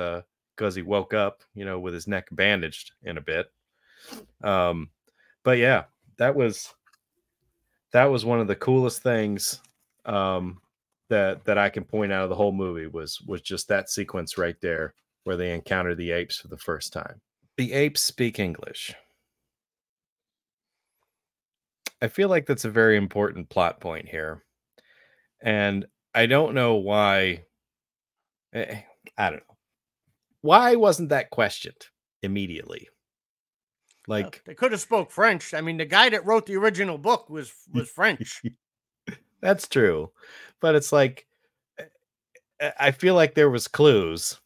because 0.55 0.76
he 0.76 0.82
woke 0.82 1.13
up, 1.13 1.43
you 1.53 1.65
know, 1.65 1.80
with 1.80 1.93
his 1.93 2.07
neck 2.07 2.28
bandaged 2.32 2.91
in 3.03 3.17
a 3.17 3.21
bit. 3.21 3.51
Um, 4.43 4.89
but 5.43 5.57
yeah, 5.57 5.86
that 6.17 6.36
was 6.36 6.74
that 7.91 8.05
was 8.05 8.26
one 8.26 8.39
of 8.39 8.47
the 8.47 8.55
coolest 8.55 9.03
things 9.03 9.61
um, 10.05 10.61
that 11.10 11.45
that 11.45 11.58
I 11.58 11.70
can 11.70 11.84
point 11.84 12.12
out 12.12 12.24
of 12.24 12.30
the 12.30 12.36
whole 12.36 12.51
movie 12.51 12.88
was 12.88 13.20
was 13.22 13.41
just 13.41 13.68
that 13.68 13.89
sequence 13.89 14.38
right 14.38 14.60
there 14.62 14.93
where 15.24 15.38
they 15.38 15.54
encounter 15.54 15.95
the 15.95 16.12
apes 16.12 16.38
for 16.38 16.47
the 16.47 16.58
first 16.58 16.91
time. 16.93 17.22
The 17.58 17.74
apes 17.74 18.01
speak 18.01 18.39
English. 18.39 18.93
I 22.01 22.08
feel 22.08 22.28
like 22.28 22.45
that's 22.45 22.66
a 22.66 22.70
very 22.70 22.97
important 22.97 23.49
plot 23.49 23.80
point 23.80 24.10
here. 24.10 24.43
And 25.41 25.86
I 26.14 26.26
don't 26.26 26.54
know 26.54 26.76
why. 26.76 27.45
eh, 28.54 28.82
I 29.18 29.30
don't 29.30 29.39
know. 29.47 29.58
Why 30.41 30.76
wasn't 30.76 31.10
that 31.10 31.30
questioned 31.30 31.88
immediately? 32.22 32.89
Well, 34.08 34.22
Like, 34.24 34.43
they 34.45 34.54
could 34.56 34.74
have 34.74 34.82
spoke 34.82 35.12
French. 35.12 35.54
I 35.54 35.62
mean, 35.62 35.78
the 35.78 35.86
guy 35.86 36.10
that 36.10 36.26
wrote 36.26 36.45
the 36.45 36.58
original 36.58 36.97
book 36.97 37.30
was 37.30 37.54
was 37.74 37.89
French. 37.89 38.41
that's 39.44 39.68
true. 39.68 40.10
But 40.62 40.76
it's 40.76 40.91
like, 40.91 41.28
eh, 41.78 41.84
eh, 42.62 42.72
I 42.80 42.91
feel 42.91 43.16
like 43.16 43.36
there 43.36 43.50
was 43.50 43.68
clues, 43.68 44.39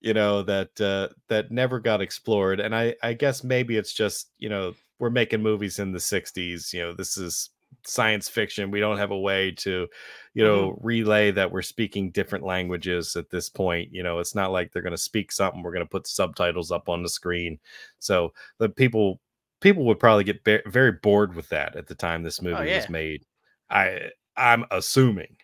you 0.00 0.14
know, 0.14 0.42
that 0.42 0.80
uh, 0.80 1.08
that 1.28 1.50
never 1.50 1.80
got 1.80 2.00
explored. 2.00 2.60
And 2.60 2.74
I, 2.74 2.94
I 3.02 3.12
guess 3.12 3.44
maybe 3.44 3.76
it's 3.76 3.92
just, 3.92 4.30
you 4.38 4.48
know, 4.48 4.74
we're 4.98 5.10
making 5.10 5.42
movies 5.42 5.78
in 5.78 5.92
the 5.92 5.98
60s. 5.98 6.72
You 6.72 6.82
know, 6.82 6.94
this 6.94 7.18
is 7.18 7.50
science 7.84 8.28
fiction. 8.28 8.70
We 8.70 8.80
don't 8.80 8.98
have 8.98 9.10
a 9.10 9.18
way 9.18 9.50
to, 9.50 9.88
you 10.34 10.44
know, 10.44 10.78
relay 10.80 11.30
that 11.32 11.50
we're 11.50 11.62
speaking 11.62 12.10
different 12.10 12.44
languages 12.44 13.16
at 13.16 13.30
this 13.30 13.48
point. 13.48 13.92
You 13.92 14.02
know, 14.02 14.20
it's 14.20 14.34
not 14.34 14.52
like 14.52 14.72
they're 14.72 14.82
going 14.82 14.92
to 14.92 14.98
speak 14.98 15.32
something. 15.32 15.62
We're 15.62 15.72
going 15.72 15.84
to 15.84 15.90
put 15.90 16.06
subtitles 16.06 16.70
up 16.70 16.88
on 16.88 17.02
the 17.02 17.08
screen. 17.08 17.58
So 17.98 18.32
the 18.58 18.68
people 18.68 19.20
people 19.60 19.84
would 19.84 19.98
probably 19.98 20.24
get 20.24 20.44
be- 20.44 20.60
very 20.66 20.92
bored 20.92 21.34
with 21.34 21.48
that 21.48 21.76
at 21.76 21.86
the 21.86 21.94
time 21.94 22.22
this 22.22 22.42
movie 22.42 22.68
yeah. 22.68 22.76
was 22.76 22.88
made. 22.88 23.24
I 23.70 24.10
I'm 24.36 24.64
assuming. 24.70 25.36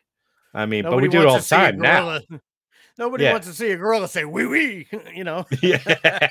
I 0.55 0.67
mean, 0.67 0.85
Nobody 0.85 1.09
but 1.09 1.13
we 1.13 1.19
do 1.19 1.23
it 1.23 1.27
all 1.27 1.37
the 1.37 1.41
to 1.41 1.47
see 1.47 1.57
a 1.57 1.59
time 1.59 1.79
now. 1.79 2.19
Nobody 2.99 3.25
Yeah. 3.25 3.33
wants 3.33 3.47
to 3.47 3.55
see 3.55 3.71
a 3.71 3.77
gorilla 3.77 4.07
say 4.07 4.25
"wee 4.27 4.47
wee," 4.47 4.87
you 5.15 5.25
know. 5.25 5.47
yeah. 5.63 6.29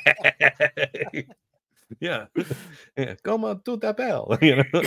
yeah. 2.00 2.26
yeah. 2.96 3.16
Come 3.24 3.46
on 3.46 3.62
to 3.64 3.78
the 3.78 3.94
bell. 3.94 4.38
You 4.42 4.58
know? 4.58 4.82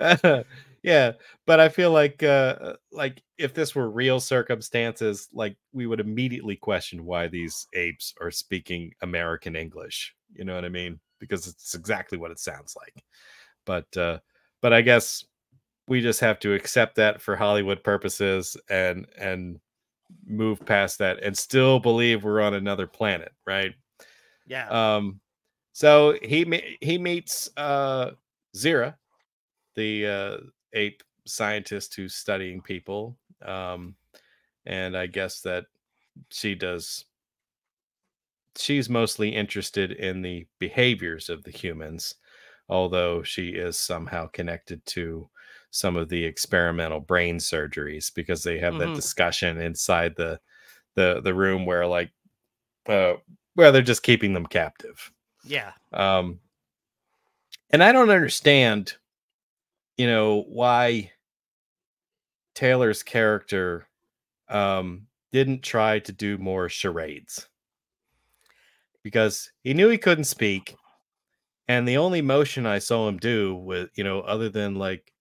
Uh, 0.00 0.42
yeah. 0.82 1.12
But 1.46 1.60
I 1.60 1.68
feel 1.68 1.90
like 1.90 2.22
uh 2.22 2.74
like 2.92 3.22
if 3.38 3.54
this 3.54 3.74
were 3.74 3.90
real 3.90 4.20
circumstances, 4.20 5.28
like 5.32 5.56
we 5.72 5.86
would 5.86 6.00
immediately 6.00 6.56
question 6.56 7.04
why 7.04 7.28
these 7.28 7.66
apes 7.74 8.14
are 8.20 8.30
speaking 8.30 8.92
American 9.02 9.56
English. 9.56 10.14
You 10.34 10.44
know 10.44 10.54
what 10.54 10.64
I 10.64 10.68
mean? 10.68 11.00
Because 11.18 11.46
it's 11.46 11.74
exactly 11.74 12.18
what 12.18 12.30
it 12.30 12.38
sounds 12.38 12.76
like. 12.76 13.02
But 13.64 13.96
uh 13.96 14.18
but 14.66 14.72
I 14.72 14.80
guess 14.80 15.24
we 15.86 16.00
just 16.00 16.18
have 16.18 16.40
to 16.40 16.52
accept 16.52 16.96
that 16.96 17.22
for 17.22 17.36
Hollywood 17.36 17.84
purposes 17.84 18.56
and 18.68 19.06
and 19.16 19.60
move 20.26 20.58
past 20.66 20.98
that 20.98 21.22
and 21.22 21.38
still 21.38 21.78
believe 21.78 22.24
we're 22.24 22.40
on 22.40 22.54
another 22.54 22.88
planet, 22.88 23.30
right? 23.46 23.72
Yeah. 24.48 24.66
Um, 24.68 25.20
so 25.72 26.18
he 26.20 26.76
he 26.80 26.98
meets 26.98 27.48
uh 27.56 28.10
Zira, 28.56 28.96
the 29.76 30.06
uh, 30.08 30.36
ape 30.72 31.04
scientist 31.26 31.94
who's 31.94 32.16
studying 32.16 32.60
people, 32.60 33.16
um, 33.44 33.94
and 34.66 34.96
I 34.96 35.06
guess 35.06 35.42
that 35.42 35.66
she 36.30 36.56
does. 36.56 37.04
She's 38.56 38.90
mostly 38.90 39.28
interested 39.28 39.92
in 39.92 40.22
the 40.22 40.44
behaviors 40.58 41.28
of 41.28 41.44
the 41.44 41.52
humans, 41.52 42.16
although 42.68 43.22
she 43.22 43.50
is 43.50 43.78
somehow 43.78 44.26
connected 44.28 44.84
to 44.86 45.28
some 45.70 45.96
of 45.96 46.08
the 46.08 46.24
experimental 46.24 47.00
brain 47.00 47.36
surgeries 47.38 48.12
because 48.14 48.42
they 48.42 48.58
have 48.58 48.78
that 48.78 48.88
Mhm. 48.88 48.94
discussion 48.94 49.60
inside 49.60 50.14
the 50.16 50.40
the 50.94 51.20
the 51.22 51.34
room 51.34 51.66
where 51.66 51.86
like 51.86 52.10
uh 52.88 53.14
where 53.54 53.70
they're 53.72 53.82
just 53.82 54.02
keeping 54.02 54.32
them 54.32 54.46
captive 54.46 55.12
yeah. 55.44 55.72
um 55.92 56.40
and 57.70 57.82
i 57.82 57.92
don't 57.92 58.10
understand 58.10 58.96
you 59.96 60.06
know 60.06 60.42
why 60.48 61.10
taylor's 62.54 63.02
character 63.02 63.86
um 64.48 65.06
didn't 65.32 65.62
try 65.62 65.98
to 65.98 66.12
do 66.12 66.38
more 66.38 66.68
charades 66.68 67.48
because 69.02 69.50
he 69.62 69.74
knew 69.74 69.88
he 69.88 69.98
couldn't 69.98 70.24
speak 70.24 70.76
and 71.68 71.86
the 71.86 71.96
only 71.96 72.22
motion 72.22 72.66
i 72.66 72.78
saw 72.78 73.08
him 73.08 73.16
do 73.18 73.54
was 73.56 73.88
you 73.94 74.04
know 74.04 74.20
other 74.20 74.48
than 74.48 74.74
like 74.76 75.12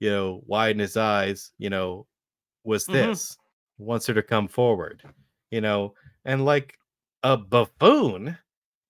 you 0.00 0.10
know 0.10 0.42
widen 0.46 0.78
his 0.80 0.96
eyes 0.96 1.52
you 1.58 1.70
know 1.70 2.06
was 2.64 2.86
Mhm. 2.86 2.92
this 2.92 3.36
wants 3.78 4.06
her 4.06 4.14
to 4.14 4.22
come 4.22 4.48
forward 4.48 5.02
you 5.50 5.60
know 5.60 5.94
and 6.24 6.44
like 6.44 6.74
a 7.22 7.36
buffoon 7.36 8.36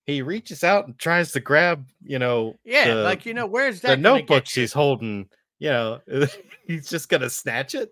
he 0.07 0.23
reaches 0.23 0.63
out 0.63 0.87
and 0.87 0.99
tries 0.99 1.33
to 1.33 1.41
grab 1.41 1.87
you 2.03 2.19
know 2.19 2.55
Yeah. 2.65 2.95
the- 2.95 3.03
like 3.03 3.27
you 3.27 3.35
know, 3.35 3.47
where's 3.47 3.81
that 3.81 3.91
the 3.97 3.97
notebook 3.97 4.47
she's 4.47 4.73
holding, 4.73 5.29
you 5.59 5.71
know, 5.71 6.01
he's 6.69 6.89
just 6.89 7.09
gonna 7.09 7.29
snatch 7.31 7.75
it, 7.75 7.91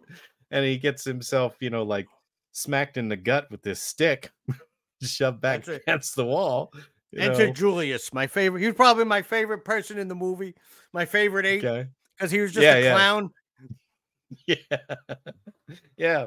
and 0.53 0.65
he 0.65 0.79
gets 0.79 1.05
himself, 1.05 1.57
you 1.61 1.71
know, 1.71 1.83
like 1.83 2.07
smacked 2.53 2.97
in 2.99 3.09
the 3.09 3.17
gut 3.17 3.51
with 3.51 3.63
this 3.63 3.83
stick, 3.83 4.31
shoved 5.03 5.41
back 5.41 5.67
against 5.67 6.15
the 6.15 6.25
wall. 6.25 6.73
You 7.15 7.23
Enter 7.23 7.47
know. 7.49 7.53
Julius, 7.53 8.13
my 8.13 8.27
favorite. 8.27 8.61
He 8.61 8.67
was 8.67 8.77
probably 8.77 9.05
my 9.05 9.23
favorite 9.23 9.65
person 9.65 9.99
in 9.99 10.09
the 10.09 10.15
movie. 10.15 10.55
My 10.93 11.05
favorite 11.05 11.47
ape 11.47 11.65
Okay. 11.65 11.89
because 12.17 12.31
he 12.31 12.41
was 12.41 12.53
just 12.53 12.65
Yeah, 12.65 12.75
a 12.77 12.83
yeah. 12.83 12.95
clown. 12.95 13.31
Yeah. 14.47 14.57
yeah. 15.97 16.27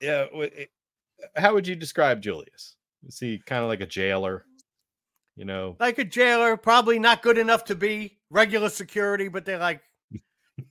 Yeah. 0.00 0.26
Eh, 0.34 0.66
how 1.34 1.54
would 1.54 1.66
you 1.66 1.74
describe 1.74 2.20
Julius? 2.20 2.76
Is 3.06 3.18
he 3.18 3.38
kind 3.38 3.62
of 3.62 3.68
like 3.68 3.80
a 3.80 3.86
jailer? 3.86 4.44
You 5.36 5.44
know, 5.44 5.76
like 5.78 5.98
a 5.98 6.04
jailer, 6.04 6.56
probably 6.56 6.98
not 6.98 7.22
good 7.22 7.36
enough 7.38 7.64
to 7.66 7.74
be 7.74 8.18
regular 8.30 8.70
security, 8.70 9.28
but 9.28 9.44
they're 9.44 9.58
like, 9.58 9.82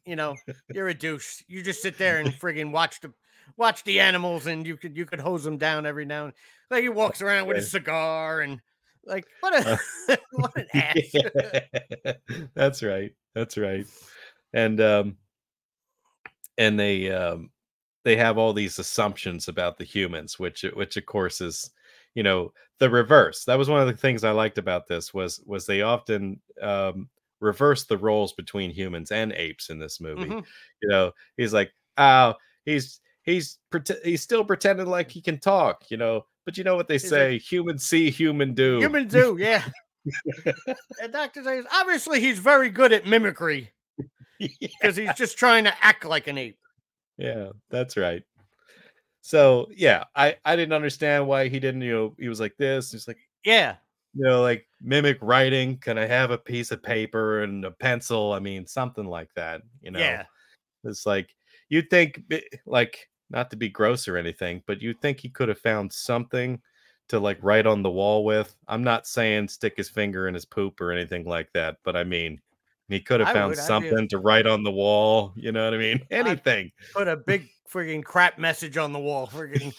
you 0.05 0.15
know, 0.15 0.35
you're 0.73 0.87
a 0.87 0.93
douche. 0.93 1.43
You 1.47 1.61
just 1.61 1.83
sit 1.83 1.99
there 1.99 2.19
and 2.19 2.29
friggin' 2.29 2.71
watch 2.71 2.99
the 3.01 3.13
watch 3.57 3.83
the 3.83 3.99
animals, 3.99 4.47
and 4.47 4.65
you 4.65 4.75
could 4.75 4.97
you 4.97 5.05
could 5.05 5.19
hose 5.19 5.43
them 5.43 5.57
down 5.57 5.85
every 5.85 6.05
now 6.05 6.25
and 6.25 6.33
like 6.71 6.81
he 6.81 6.89
walks 6.89 7.21
around 7.21 7.47
with 7.47 7.57
a 7.57 7.61
cigar 7.61 8.41
and 8.41 8.59
like 9.05 9.25
what 9.39 9.53
a 9.53 9.79
what 10.31 10.55
an 10.55 10.67
ass. 10.73 12.15
That's 12.55 12.81
right 12.83 13.13
that's 13.33 13.57
right 13.57 13.85
and 14.53 14.79
um 14.79 15.17
and 16.57 16.79
they 16.79 17.11
um 17.11 17.49
they 18.03 18.15
have 18.15 18.37
all 18.37 18.53
these 18.53 18.79
assumptions 18.79 19.47
about 19.47 19.77
the 19.77 19.83
humans 19.83 20.39
which 20.39 20.63
which 20.73 20.97
of 20.97 21.05
course 21.05 21.41
is 21.41 21.69
you 22.13 22.23
know 22.23 22.53
the 22.79 22.89
reverse 22.89 23.43
that 23.45 23.57
was 23.57 23.69
one 23.69 23.81
of 23.81 23.87
the 23.87 23.93
things 23.93 24.23
i 24.23 24.31
liked 24.31 24.57
about 24.57 24.87
this 24.87 25.13
was 25.13 25.41
was 25.45 25.65
they 25.65 25.81
often 25.81 26.39
um 26.61 27.09
reverse 27.41 27.83
the 27.83 27.97
roles 27.97 28.31
between 28.33 28.71
humans 28.71 29.11
and 29.11 29.33
apes 29.33 29.69
in 29.69 29.77
this 29.77 29.99
movie 29.99 30.25
Mhm. 30.29 30.45
you 30.81 30.89
know 30.89 31.11
he's 31.35 31.53
like 31.53 31.71
oh 31.97 32.33
he's 32.63 33.01
he's 33.23 33.57
he's 34.03 34.21
still 34.21 34.45
pretending 34.45 34.87
like 34.87 35.11
he 35.11 35.21
can 35.21 35.39
talk 35.39 35.83
you 35.89 35.97
know 35.97 36.25
but 36.45 36.57
you 36.57 36.63
know 36.63 36.75
what 36.75 36.87
they 36.87 36.95
like, 36.95 37.01
say 37.01 37.37
human 37.39 37.77
see 37.77 38.09
human 38.09 38.53
do 38.53 38.79
Human 38.79 39.07
do, 39.07 39.35
yeah. 39.39 39.63
and 41.01 41.11
Dr. 41.11 41.41
Zaius, 41.41 41.65
obviously, 41.73 42.19
he's 42.21 42.39
very 42.39 42.69
good 42.69 42.93
at 42.93 43.05
mimicry 43.07 43.71
because 44.39 44.95
he's 44.95 45.13
just 45.15 45.37
trying 45.37 45.63
to 45.63 45.73
act 45.83 46.05
like 46.05 46.27
an 46.27 46.37
ape. 46.37 46.59
yeah 47.17 47.49
that's 47.69 47.95
right 47.97 48.23
so 49.21 49.67
yeah 49.75 50.03
i 50.15 50.35
i 50.45 50.55
didn't 50.55 50.73
understand 50.73 51.25
why 51.25 51.47
he 51.47 51.59
didn't 51.59 51.81
you 51.81 51.91
know 51.93 52.15
he 52.19 52.27
was 52.29 52.39
like 52.39 52.55
this 52.57 52.91
he's 52.91 53.07
like 53.07 53.17
Yeah. 53.45 53.75
you 54.13 54.23
know, 54.23 54.41
like 54.41 54.67
mimic 54.81 55.17
writing. 55.21 55.77
Can 55.77 55.97
I 55.97 56.05
have 56.05 56.31
a 56.31 56.37
piece 56.37 56.71
of 56.71 56.81
paper 56.83 57.43
and 57.43 57.65
a 57.65 57.71
pencil? 57.71 58.31
I 58.33 58.39
mean, 58.39 58.65
something 58.67 59.05
like 59.05 59.29
that. 59.35 59.61
You 59.81 59.91
know, 59.91 59.99
Yeah. 59.99 60.23
it's 60.83 61.05
like 61.05 61.33
you'd 61.69 61.89
think, 61.89 62.21
eh, 62.31 62.39
like, 62.65 63.09
not 63.29 63.49
to 63.49 63.55
be 63.55 63.69
gross 63.69 64.07
or 64.07 64.17
anything, 64.17 64.63
but 64.65 64.81
you'd 64.81 65.01
think 65.01 65.19
he 65.19 65.29
could 65.29 65.49
have 65.49 65.59
found 65.59 65.91
something 65.91 66.61
to 67.07 67.19
like 67.19 67.37
write 67.41 67.67
on 67.67 67.83
the 67.83 67.89
wall 67.89 68.23
with. 68.23 68.55
I'm 68.67 68.83
not 68.83 69.07
saying 69.07 69.47
stick 69.47 69.75
his 69.77 69.89
finger 69.89 70.27
in 70.27 70.33
his 70.33 70.45
poop 70.45 70.81
or 70.81 70.91
anything 70.91 71.25
like 71.25 71.51
that, 71.53 71.77
but 71.83 71.95
I 71.95 72.03
mean, 72.03 72.41
he 72.87 72.99
could 72.99 73.19
have 73.19 73.29
I 73.29 73.33
found 73.33 73.49
would, 73.49 73.59
something 73.59 74.07
to 74.09 74.19
write 74.19 74.47
on 74.47 74.63
the 74.63 74.71
wall. 74.71 75.33
You 75.35 75.51
know 75.51 75.65
what 75.65 75.73
I 75.73 75.77
mean? 75.77 76.01
Anything. 76.11 76.71
Put 76.93 77.07
a 77.07 77.17
big 77.17 77.49
friggin' 77.71 78.03
crap 78.03 78.37
message 78.37 78.77
on 78.77 78.93
the 78.93 78.99
wall. 78.99 79.27
Friggin' 79.27 79.73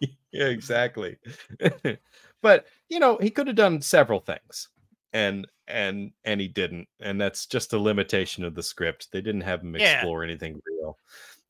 yeah, 0.00 0.46
exactly. 0.46 1.18
but 2.42 2.66
you 2.88 2.98
know, 2.98 3.18
he 3.18 3.30
could 3.30 3.46
have 3.46 3.56
done 3.56 3.80
several 3.80 4.20
things, 4.20 4.68
and 5.12 5.46
and 5.68 6.12
and 6.24 6.40
he 6.40 6.48
didn't, 6.48 6.88
and 7.00 7.20
that's 7.20 7.46
just 7.46 7.72
a 7.72 7.78
limitation 7.78 8.44
of 8.44 8.54
the 8.54 8.62
script. 8.62 9.12
They 9.12 9.20
didn't 9.20 9.42
have 9.42 9.62
him 9.62 9.76
Yeah. 9.76 9.96
explore 9.96 10.24
anything 10.24 10.60
real. 10.66 10.98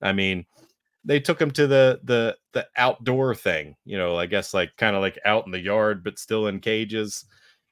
I 0.02 0.12
mean, 0.12 0.46
they 1.04 1.20
took 1.20 1.40
him 1.40 1.50
to 1.52 1.66
the 1.66 2.00
the 2.04 2.36
the 2.52 2.68
outdoor 2.76 3.34
thing, 3.34 3.76
you 3.84 3.98
know, 3.98 4.16
I 4.16 4.26
guess 4.26 4.54
like 4.54 4.76
kind 4.76 4.96
of 4.96 5.02
like 5.02 5.18
out 5.24 5.46
in 5.46 5.52
the 5.52 5.60
yard, 5.60 6.04
but 6.04 6.18
still 6.18 6.48
in 6.48 6.60
cages. 6.60 7.24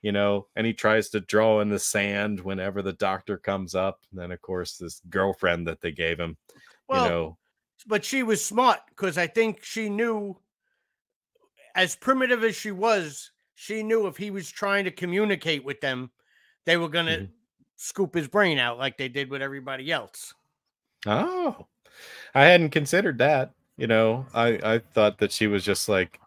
You 0.03 0.13
know, 0.13 0.49
and 0.55 0.67
he 0.67 0.75
tries 0.75 1.09
to 1.11 1.21
draw 1.21 1.61
in 1.61 1.71
the 1.71 1.79
sand 1.79 2.39
whenever 2.41 2.83
the 2.83 2.93
doctor 2.93 3.39
comes 3.39 3.75
up. 3.75 4.03
And 4.11 4.21
then, 4.21 4.33
of 4.33 4.43
course, 4.43 4.77
this 4.77 5.01
girlfriend 5.09 5.67
that 5.67 5.81
they 5.81 5.93
gave 5.93 6.21
him, 6.21 6.37
well, 6.89 7.05
you 7.05 7.09
know, 7.09 7.39
but 7.87 8.05
she 8.05 8.23
was 8.23 8.45
smart 8.45 8.81
because 8.91 9.17
I 9.17 9.27
think 9.27 9.65
she 9.65 9.89
knew, 9.89 10.39
as 11.75 11.97
primitive 11.97 12.45
as 12.45 12.55
she 12.57 12.71
was, 12.71 13.33
she 13.55 13.83
knew 13.83 14.07
if 14.07 14.17
he 14.17 14.31
was 14.31 14.51
trying 14.51 14.85
to 14.85 14.91
communicate 14.91 15.65
with 15.65 15.81
them, 15.81 16.11
they 16.67 16.77
were 16.77 16.89
going 16.89 17.07
to 17.07 17.21
Mhm. 17.21 17.33
scoop 17.77 18.15
his 18.15 18.29
brain 18.29 18.59
out 18.59 18.79
like 18.79 18.97
they 18.99 19.09
did 19.09 19.31
with 19.31 19.43
everybody 19.43 19.91
else. 19.91 20.35
Oh, 21.07 21.67
I 22.35 22.45
hadn't 22.45 22.71
considered 22.71 23.19
that. 23.19 23.53
You 23.77 23.87
know, 23.87 24.27
I 24.35 24.59
I 24.63 24.79
thought 24.79 25.19
that 25.19 25.33
she 25.33 25.47
was 25.47 25.65
just 25.65 25.89
like, 25.89 26.21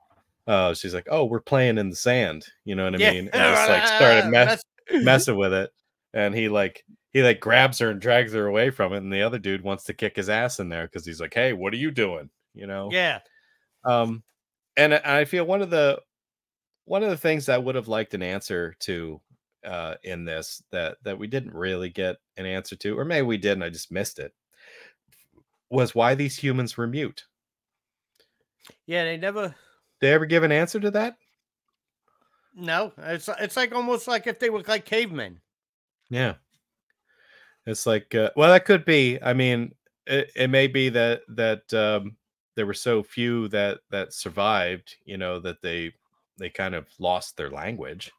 uh, 0.47 0.73
she's 0.73 0.93
like, 0.93 1.07
oh, 1.09 1.25
we're 1.25 1.39
playing 1.39 1.77
in 1.77 1.89
the 1.89 1.95
sand. 1.95 2.45
You 2.65 2.75
know 2.75 2.85
what 2.85 2.95
I 2.95 2.97
mean? 2.97 3.29
And 3.31 3.33
just 3.33 3.69
like 3.69 3.87
started 3.87 4.27
mess, 4.31 4.63
messing 4.91 5.37
with 5.37 5.53
it, 5.53 5.71
and 6.13 6.35
he 6.35 6.49
like 6.49 6.83
he 7.13 7.23
like 7.23 7.39
grabs 7.39 7.79
her 7.79 7.89
and 7.91 8.01
drags 8.01 8.33
her 8.33 8.47
away 8.47 8.69
from 8.69 8.93
it, 8.93 8.97
and 8.97 9.11
the 9.11 9.21
other 9.21 9.39
dude 9.39 9.63
wants 9.63 9.85
to 9.85 9.93
kick 9.93 10.15
his 10.15 10.29
ass 10.29 10.59
in 10.59 10.69
there 10.69 10.87
because 10.87 11.05
he's 11.05 11.21
like, 11.21 11.33
hey, 11.33 11.53
what 11.53 11.73
are 11.73 11.77
you 11.77 11.91
doing? 11.91 12.29
You 12.53 12.67
know? 12.67 12.89
yeah. 12.91 13.19
Um, 13.85 14.23
and 14.75 14.93
I 14.93 15.01
I 15.19 15.25
feel 15.25 15.45
one 15.45 15.61
of 15.61 15.69
the 15.69 16.01
one 16.85 17.03
of 17.03 17.09
the 17.09 17.17
things 17.17 17.45
that 17.45 17.55
I 17.55 17.57
would 17.59 17.75
have 17.75 17.87
liked 17.87 18.13
an 18.13 18.23
answer 18.23 18.75
to 18.81 19.21
uh 19.65 19.95
in 20.03 20.23
this 20.23 20.61
that 20.71 20.97
that 21.03 21.17
we 21.17 21.27
didn't 21.27 21.53
really 21.53 21.89
get 21.89 22.17
an 22.37 22.45
answer 22.45 22.75
to, 22.77 22.97
or 22.97 23.05
maybe 23.05 23.25
we 23.25 23.37
did 23.37 23.53
and 23.53 23.63
I 23.63 23.69
just 23.69 23.91
missed 23.91 24.19
it, 24.19 24.33
was 25.69 25.95
why 25.95 26.15
these 26.15 26.37
humans 26.37 26.77
were 26.77 26.87
mute. 26.87 27.25
Yeah, 28.85 29.03
they 29.03 29.17
never. 29.17 29.55
They 30.01 30.11
ever 30.13 30.25
give 30.25 30.43
an 30.43 30.51
answer 30.51 30.79
to 30.79 30.91
that? 30.91 31.17
No, 32.55 32.91
it's 32.97 33.29
it's 33.39 33.55
like 33.55 33.73
almost 33.73 34.07
like 34.07 34.27
if 34.27 34.39
they 34.39 34.49
were 34.49 34.63
like 34.67 34.85
cavemen. 34.85 35.41
Yeah. 36.09 36.35
It's 37.65 37.85
like 37.85 38.15
uh, 38.15 38.31
well 38.35 38.51
that 38.51 38.65
could 38.65 38.85
be. 38.85 39.19
I 39.21 39.33
mean, 39.33 39.75
it, 40.05 40.31
it 40.35 40.49
may 40.49 40.67
be 40.67 40.89
that 40.89 41.21
that 41.29 41.73
um 41.73 42.17
there 42.55 42.65
were 42.65 42.73
so 42.73 43.03
few 43.03 43.47
that 43.49 43.79
that 43.91 44.13
survived, 44.13 44.95
you 45.05 45.17
know, 45.17 45.39
that 45.39 45.61
they 45.61 45.93
they 46.37 46.49
kind 46.49 46.75
of 46.75 46.87
lost 46.99 47.37
their 47.37 47.49
language. 47.49 48.11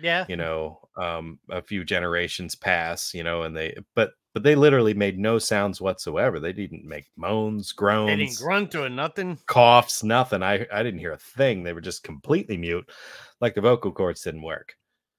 Yeah, 0.00 0.24
you 0.28 0.36
know 0.36 0.80
um 0.96 1.38
a 1.50 1.62
few 1.62 1.84
generations 1.84 2.56
pass 2.56 3.14
you 3.14 3.22
know 3.22 3.42
and 3.42 3.56
they 3.56 3.76
but 3.94 4.14
but 4.34 4.42
they 4.42 4.56
literally 4.56 4.92
made 4.92 5.16
no 5.16 5.38
sounds 5.38 5.80
whatsoever. 5.80 6.40
They 6.40 6.52
didn't 6.52 6.84
make 6.84 7.06
moans 7.16 7.72
groans, 7.72 8.10
they 8.10 8.16
didn't 8.16 8.38
grunt 8.38 8.74
or 8.74 8.90
nothing. 8.90 9.38
coughs 9.46 10.02
nothing. 10.02 10.42
I 10.42 10.66
i 10.72 10.82
didn't 10.82 10.98
hear 10.98 11.12
a 11.12 11.18
thing. 11.18 11.62
They 11.62 11.72
were 11.72 11.80
just 11.80 12.02
completely 12.02 12.58
mute 12.58 12.90
like 13.40 13.54
the 13.54 13.60
vocal 13.60 13.92
cords 13.92 14.22
didn't 14.22 14.42
work. 14.42 14.76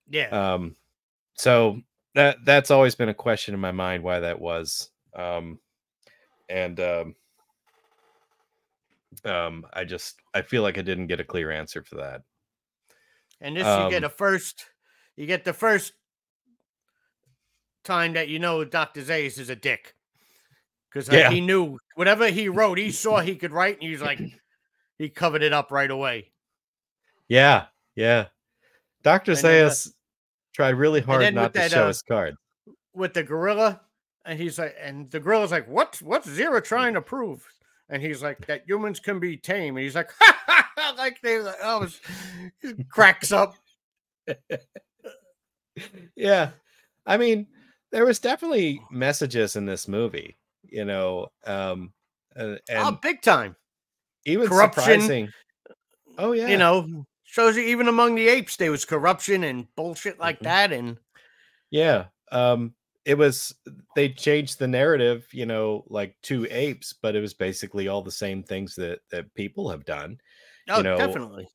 Yeah, 0.09 0.27
um 0.29 0.75
so 1.35 1.81
that 2.13 2.37
that's 2.43 2.71
always 2.71 2.93
been 2.93 3.09
a 3.09 3.13
question 3.13 3.53
in 3.53 3.59
my 3.59 3.71
mind 3.71 4.03
why 4.03 4.19
that 4.19 4.39
was. 4.39 4.89
Um 5.15 5.59
and 6.49 6.79
um 6.79 7.15
um 9.23 9.65
i 9.73 9.83
just 9.83 10.19
i 10.33 10.41
feel 10.41 10.61
like 10.61 10.77
i 10.77 10.81
didn't 10.81 11.07
get 11.07 11.21
a 11.21 11.23
clear 11.23 11.49
answer 11.49 11.81
for 11.81 11.95
that. 11.95 12.21
And 13.39 13.55
this 13.55 13.65
you 13.65 13.89
get 13.89 14.03
um, 14.03 14.07
a 14.07 14.09
first. 14.09 14.65
You 15.15 15.25
get 15.25 15.45
the 15.45 15.53
first 15.53 15.93
time 17.85 18.13
that 18.13 18.27
you 18.27 18.39
know 18.39 18.63
Doctor 18.65 19.01
Zaius 19.01 19.39
is 19.39 19.49
a 19.49 19.55
dick 19.55 19.95
because 20.91 21.07
Yeah. 21.09 21.29
he 21.31 21.39
knew 21.41 21.77
whatever 21.95 22.27
he 22.29 22.49
wrote, 22.57 22.77
he 22.77 22.91
saw 22.91 23.19
he 23.19 23.35
could 23.35 23.51
write, 23.53 23.75
and 23.75 23.83
he 23.83 23.91
was 23.91 24.01
like, 24.01 24.19
he 24.97 25.09
covered 25.09 25.43
it 25.43 25.53
up 25.53 25.71
right 25.71 25.89
away. 25.91 26.31
Yeah, 27.27 27.65
yeah. 27.95 28.27
Dr. 29.03 29.31
And 29.31 29.39
then, 29.41 29.65
uh, 29.67 29.73
tried 30.53 30.75
really 30.75 31.01
hard 31.01 31.33
not 31.33 31.53
to 31.53 31.59
that, 31.59 31.71
show 31.71 31.83
uh, 31.83 31.87
his 31.87 32.01
card. 32.01 32.35
with 32.93 33.13
the 33.13 33.23
gorilla, 33.23 33.81
and 34.25 34.39
he's 34.39 34.57
like, 34.59 34.75
and 34.81 35.09
the 35.11 35.19
gorilla's 35.19 35.51
like, 35.51 35.67
"What's 35.67 36.01
what's 36.01 36.27
Zira 36.27 36.63
trying 36.63 36.93
to 36.95 37.01
prove?" 37.01 37.45
And 37.89 38.01
he's 38.01 38.23
like, 38.23 38.45
"That 38.47 38.63
humans 38.67 38.99
can 38.99 39.19
be 39.19 39.37
tame." 39.37 39.75
And 39.77 39.83
he's 39.83 39.95
like, 39.95 40.09
like 40.97 41.21
they 41.21 41.39
like, 41.39 41.55
oh, 41.63 41.87
cracks 42.89 43.31
up. 43.31 43.55
Yeah. 46.15 46.51
I 47.05 47.17
mean, 47.17 47.47
there 47.95 48.05
was 48.05 48.19
definitely 48.19 48.81
messages 48.91 49.55
in 49.55 49.65
this 49.65 49.87
movie, 49.87 50.37
you 50.63 50.83
know, 50.83 51.29
um 51.45 51.93
uh, 52.35 52.57
oh, 52.75 52.99
big 53.01 53.21
time. 53.21 53.55
even 54.25 54.47
corruption, 54.47 54.99
surprising. 54.99 55.33
Oh 56.17 56.33
yeah. 56.33 56.49
You 56.49 56.57
know, 56.57 57.05
shows 57.23 57.55
you 57.57 57.63
even 57.63 57.87
among 57.87 58.15
the 58.15 58.27
apes 58.27 58.57
there 58.57 58.71
was 58.71 58.83
corruption 58.83 59.43
and 59.43 59.73
bullshit 59.75 60.19
like 60.19 60.39
Mhm. 60.39 60.43
that. 60.43 60.73
And 60.73 60.97
Yeah. 61.71 62.07
Um 62.31 62.75
it 63.05 63.17
was 63.17 63.53
they 63.95 64.09
changed 64.09 64.57
the 64.57 64.67
narrative, 64.67 65.27
you 65.31 65.45
know, 65.45 65.83
like 65.87 66.17
two 66.23 66.47
apes, 66.49 66.91
but 66.93 67.15
it 67.15 67.21
was 67.21 67.35
basically 67.35 67.87
all 67.87 68.01
the 68.01 68.11
same 68.11 68.43
things 68.43 68.75
that 68.75 68.99
that 69.11 69.33
people 69.35 69.69
have 69.69 69.85
done. 69.85 70.19
oh, 70.69 70.83
know, 70.83 70.97
definitely. 70.97 71.47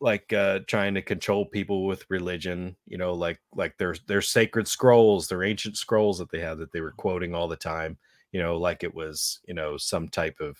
Like 0.00 0.32
uh 0.32 0.60
trying 0.66 0.94
to 0.94 1.02
control 1.02 1.44
people 1.44 1.86
with 1.86 2.04
religion 2.08 2.76
you 2.86 2.96
know 2.96 3.14
like 3.14 3.40
like 3.54 3.74
there's 3.78 4.00
their 4.06 4.22
sacred 4.22 4.68
scrolls 4.68 5.26
their 5.28 5.42
ancient 5.42 5.76
scrolls 5.76 6.18
that 6.18 6.30
they 6.30 6.40
had 6.40 6.58
that 6.58 6.70
they 6.72 6.80
were 6.80 6.92
quoting 6.92 7.34
all 7.34 7.48
the 7.48 7.56
time 7.56 7.98
you 8.32 8.40
know 8.40 8.56
like 8.56 8.84
it 8.84 8.94
was 8.94 9.40
you 9.46 9.54
know 9.54 9.76
some 9.76 10.08
type 10.08 10.36
of 10.40 10.56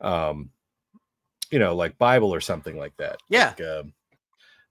um 0.00 0.50
you 1.50 1.58
know 1.58 1.74
like 1.74 1.96
bible 1.98 2.32
or 2.32 2.40
something 2.40 2.76
like 2.76 2.96
that 2.98 3.16
Yeah. 3.28 3.54
like, 3.58 3.60
um, 3.66 3.92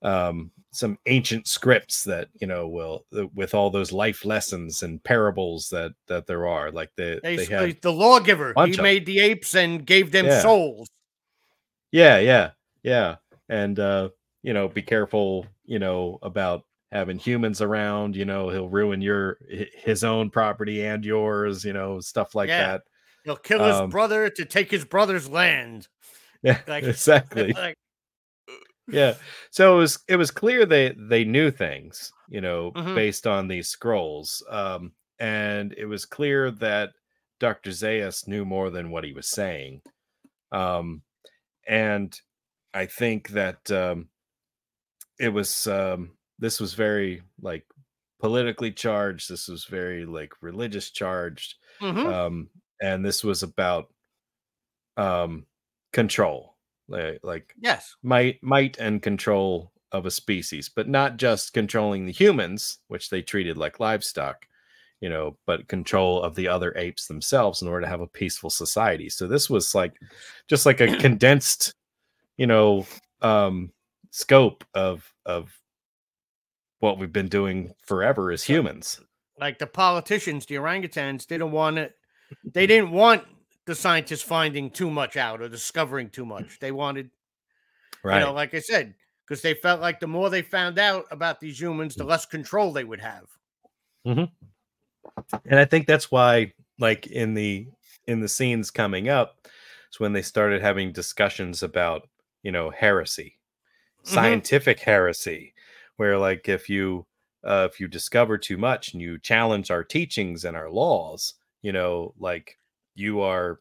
um 0.04 0.52
some 0.72 0.98
ancient 1.06 1.48
scripts 1.48 2.06
that 2.06 2.30
you 2.40 2.48
know 2.48 2.68
will 2.68 3.06
with 3.36 3.54
all 3.54 3.70
those 3.70 3.92
life 3.92 4.24
lessons 4.24 4.84
and 4.84 5.04
parables 5.04 5.68
that 5.70 5.92
that 6.08 6.26
there 6.28 6.48
are 6.48 6.72
like 6.72 6.90
they 6.96 7.20
they 7.22 7.36
Basically, 7.36 7.68
have 7.74 7.82
the 7.82 7.92
lawgiver. 7.92 8.54
He 8.66 8.78
made 8.78 9.06
the 9.06 9.20
apes 9.20 9.54
and 9.54 9.86
gave 9.86 10.12
them 10.12 10.28
Yeah. 10.28 10.42
souls. 10.42 10.88
Yeah, 11.92 12.20
yeah, 12.20 12.52
yeah. 12.84 13.18
And 13.52 13.78
uh, 13.80 14.10
you 14.42 14.54
know, 14.54 14.68
be 14.68 14.82
careful, 14.82 15.46
you 15.66 15.78
know, 15.78 16.18
about 16.24 16.64
having 16.92 17.20
humans 17.20 17.62
around, 17.62 18.16
you 18.16 18.26
know, 18.26 18.50
he'll 18.50 18.68
ruin 18.70 19.02
your 19.02 19.38
his 19.76 20.04
own 20.04 20.30
property 20.32 20.84
and 20.86 21.06
yours, 21.06 21.64
you 21.64 21.74
know, 21.74 22.00
stuff 22.00 22.34
like 22.34 22.50
Yeah. 22.50 22.68
that. 22.72 22.82
He'll 23.24 23.36
kill 23.38 23.64
his 23.64 23.76
Um, 23.76 23.90
brother 23.92 24.30
to 24.32 24.46
take 24.46 24.72
his 24.72 24.84
brother's 24.86 25.30
land. 25.30 25.88
Yeah, 26.44 26.60
Like- 26.68 26.84
exactly. 26.86 27.54
Like, 27.58 27.78
yeah. 28.88 29.14
So 29.52 29.76
it 29.76 29.78
was 29.80 30.00
it 30.08 30.16
was 30.16 30.32
clear 30.32 30.66
they 30.66 30.96
they 30.98 31.24
knew 31.24 31.52
things, 31.52 32.12
you 32.30 32.42
know, 32.42 32.72
Mhm. 32.72 32.96
based 32.96 33.28
on 33.28 33.48
these 33.48 33.68
scrolls. 33.70 34.44
Um, 34.50 34.94
and 35.20 35.74
it 35.78 35.86
was 35.86 36.06
clear 36.06 36.50
that 36.52 36.94
Dr. 37.40 37.70
Zaius 37.72 38.28
knew 38.28 38.44
more 38.44 38.70
than 38.72 38.90
what 38.90 39.04
he 39.04 39.14
was 39.14 39.28
saying. 39.30 39.82
Um, 40.52 41.04
and 41.68 42.20
I 42.74 42.86
think 42.86 43.30
that 43.30 43.70
um, 43.72 44.08
it 45.20 45.30
was 45.30 45.68
um, 45.68 46.12
this 46.40 46.60
was 46.60 46.74
very 46.74 47.22
like 47.42 47.66
politically 48.20 48.72
charged. 48.72 49.30
This 49.30 49.48
was 49.48 49.66
very 49.66 50.06
like 50.06 50.34
religious 50.42 50.90
charged, 50.92 51.56
Mhm. 51.82 52.06
um, 52.12 52.50
and 52.82 53.04
this 53.06 53.24
was 53.24 53.44
about 53.44 53.90
um, 54.98 55.46
control, 55.94 56.56
like, 56.88 57.20
like 57.24 57.54
yes. 57.60 57.96
might 58.04 58.42
might 58.44 58.78
and 58.78 59.02
control 59.02 59.72
of 59.92 60.06
a 60.06 60.12
species, 60.12 60.70
but 60.70 60.88
not 60.88 61.18
just 61.18 61.54
controlling 61.54 62.06
the 62.06 62.12
humans, 62.14 62.80
which 62.88 63.10
they 63.10 63.22
treated 63.22 63.58
like 63.58 63.80
livestock, 63.80 64.46
you 65.02 65.10
know, 65.10 65.38
but 65.46 65.68
control 65.68 66.22
of 66.22 66.36
the 66.36 66.48
other 66.48 66.74
apes 66.78 67.08
themselves 67.08 67.62
in 67.62 67.68
order 67.68 67.82
to 67.82 67.90
have 67.90 68.02
a 68.02 68.08
peaceful 68.08 68.50
society. 68.50 69.10
So 69.10 69.28
this 69.28 69.50
was 69.50 69.76
like 69.76 69.94
just 70.48 70.66
like 70.66 70.80
a 70.82 70.96
condensed, 70.98 71.74
you 72.42 72.48
know, 72.48 72.88
um 73.22 73.72
scope 74.10 74.64
of 74.74 75.14
of 75.28 75.56
what 76.80 76.98
we've 76.98 77.14
been 77.14 77.28
doing 77.28 77.72
forever 77.86 78.32
as 78.32 78.44
humans. 78.44 79.00
Like 79.40 79.60
the 79.60 79.68
politicians, 79.68 80.48
the 80.48 80.56
orangutans 80.56 81.28
didn't 81.28 81.52
want 81.52 81.78
it. 81.78 81.94
They 82.44 82.66
didn't 82.66 82.90
want 82.92 83.24
the 83.68 83.76
scientists 83.76 84.24
finding 84.24 84.72
too 84.72 84.90
much 84.90 85.18
out 85.18 85.40
or 85.42 85.50
discovering 85.50 86.10
too 86.10 86.26
much. 86.26 86.58
They 86.60 86.72
wanted, 86.72 87.12
Right. 88.04 88.20
you 88.20 88.26
know, 88.26 88.34
like 88.34 88.56
I 88.56 88.60
said, 88.60 88.96
because 89.24 89.44
they 89.44 89.54
felt 89.54 89.80
like 89.80 90.00
the 90.00 90.08
more 90.08 90.32
they 90.32 90.42
found 90.42 90.80
out 90.80 91.06
about 91.12 91.40
these 91.40 91.62
humans, 91.62 91.96
the 91.96 92.04
less 92.04 92.26
control 92.26 92.74
they 92.74 92.84
would 92.84 93.02
have. 93.02 93.28
and 94.06 95.60
i 95.60 95.66
think 95.66 95.86
that's 95.86 96.12
why 96.12 96.52
like 96.80 97.06
in 97.08 97.34
the 97.36 97.68
in 98.08 98.20
the 98.20 98.28
scenes 98.28 98.72
coming 98.72 99.10
up 99.10 99.48
it's 99.88 100.00
when 100.00 100.14
they 100.14 100.22
started 100.22 100.62
having 100.62 100.92
discussions 100.92 101.64
about 101.64 102.08
you 102.44 102.52
know 102.52 102.70
heresy 102.70 103.38
Mhm. 104.06 104.14
scientific 104.14 104.80
heresy 104.80 105.54
where 105.98 106.18
like 106.18 106.50
if 106.50 106.70
you 106.70 107.06
uh, 107.44 107.68
if 107.72 107.80
you 107.80 107.88
discover 107.88 108.38
too 108.38 108.58
much 108.58 108.94
and 108.94 109.02
you 109.02 109.18
challenge 109.20 109.72
our 109.72 109.84
teachings 109.84 110.46
and 110.46 110.56
our 110.58 110.70
laws 110.70 111.36
you 111.62 111.72
know 111.72 112.14
like 112.20 112.58
you 112.96 113.22
are 113.22 113.60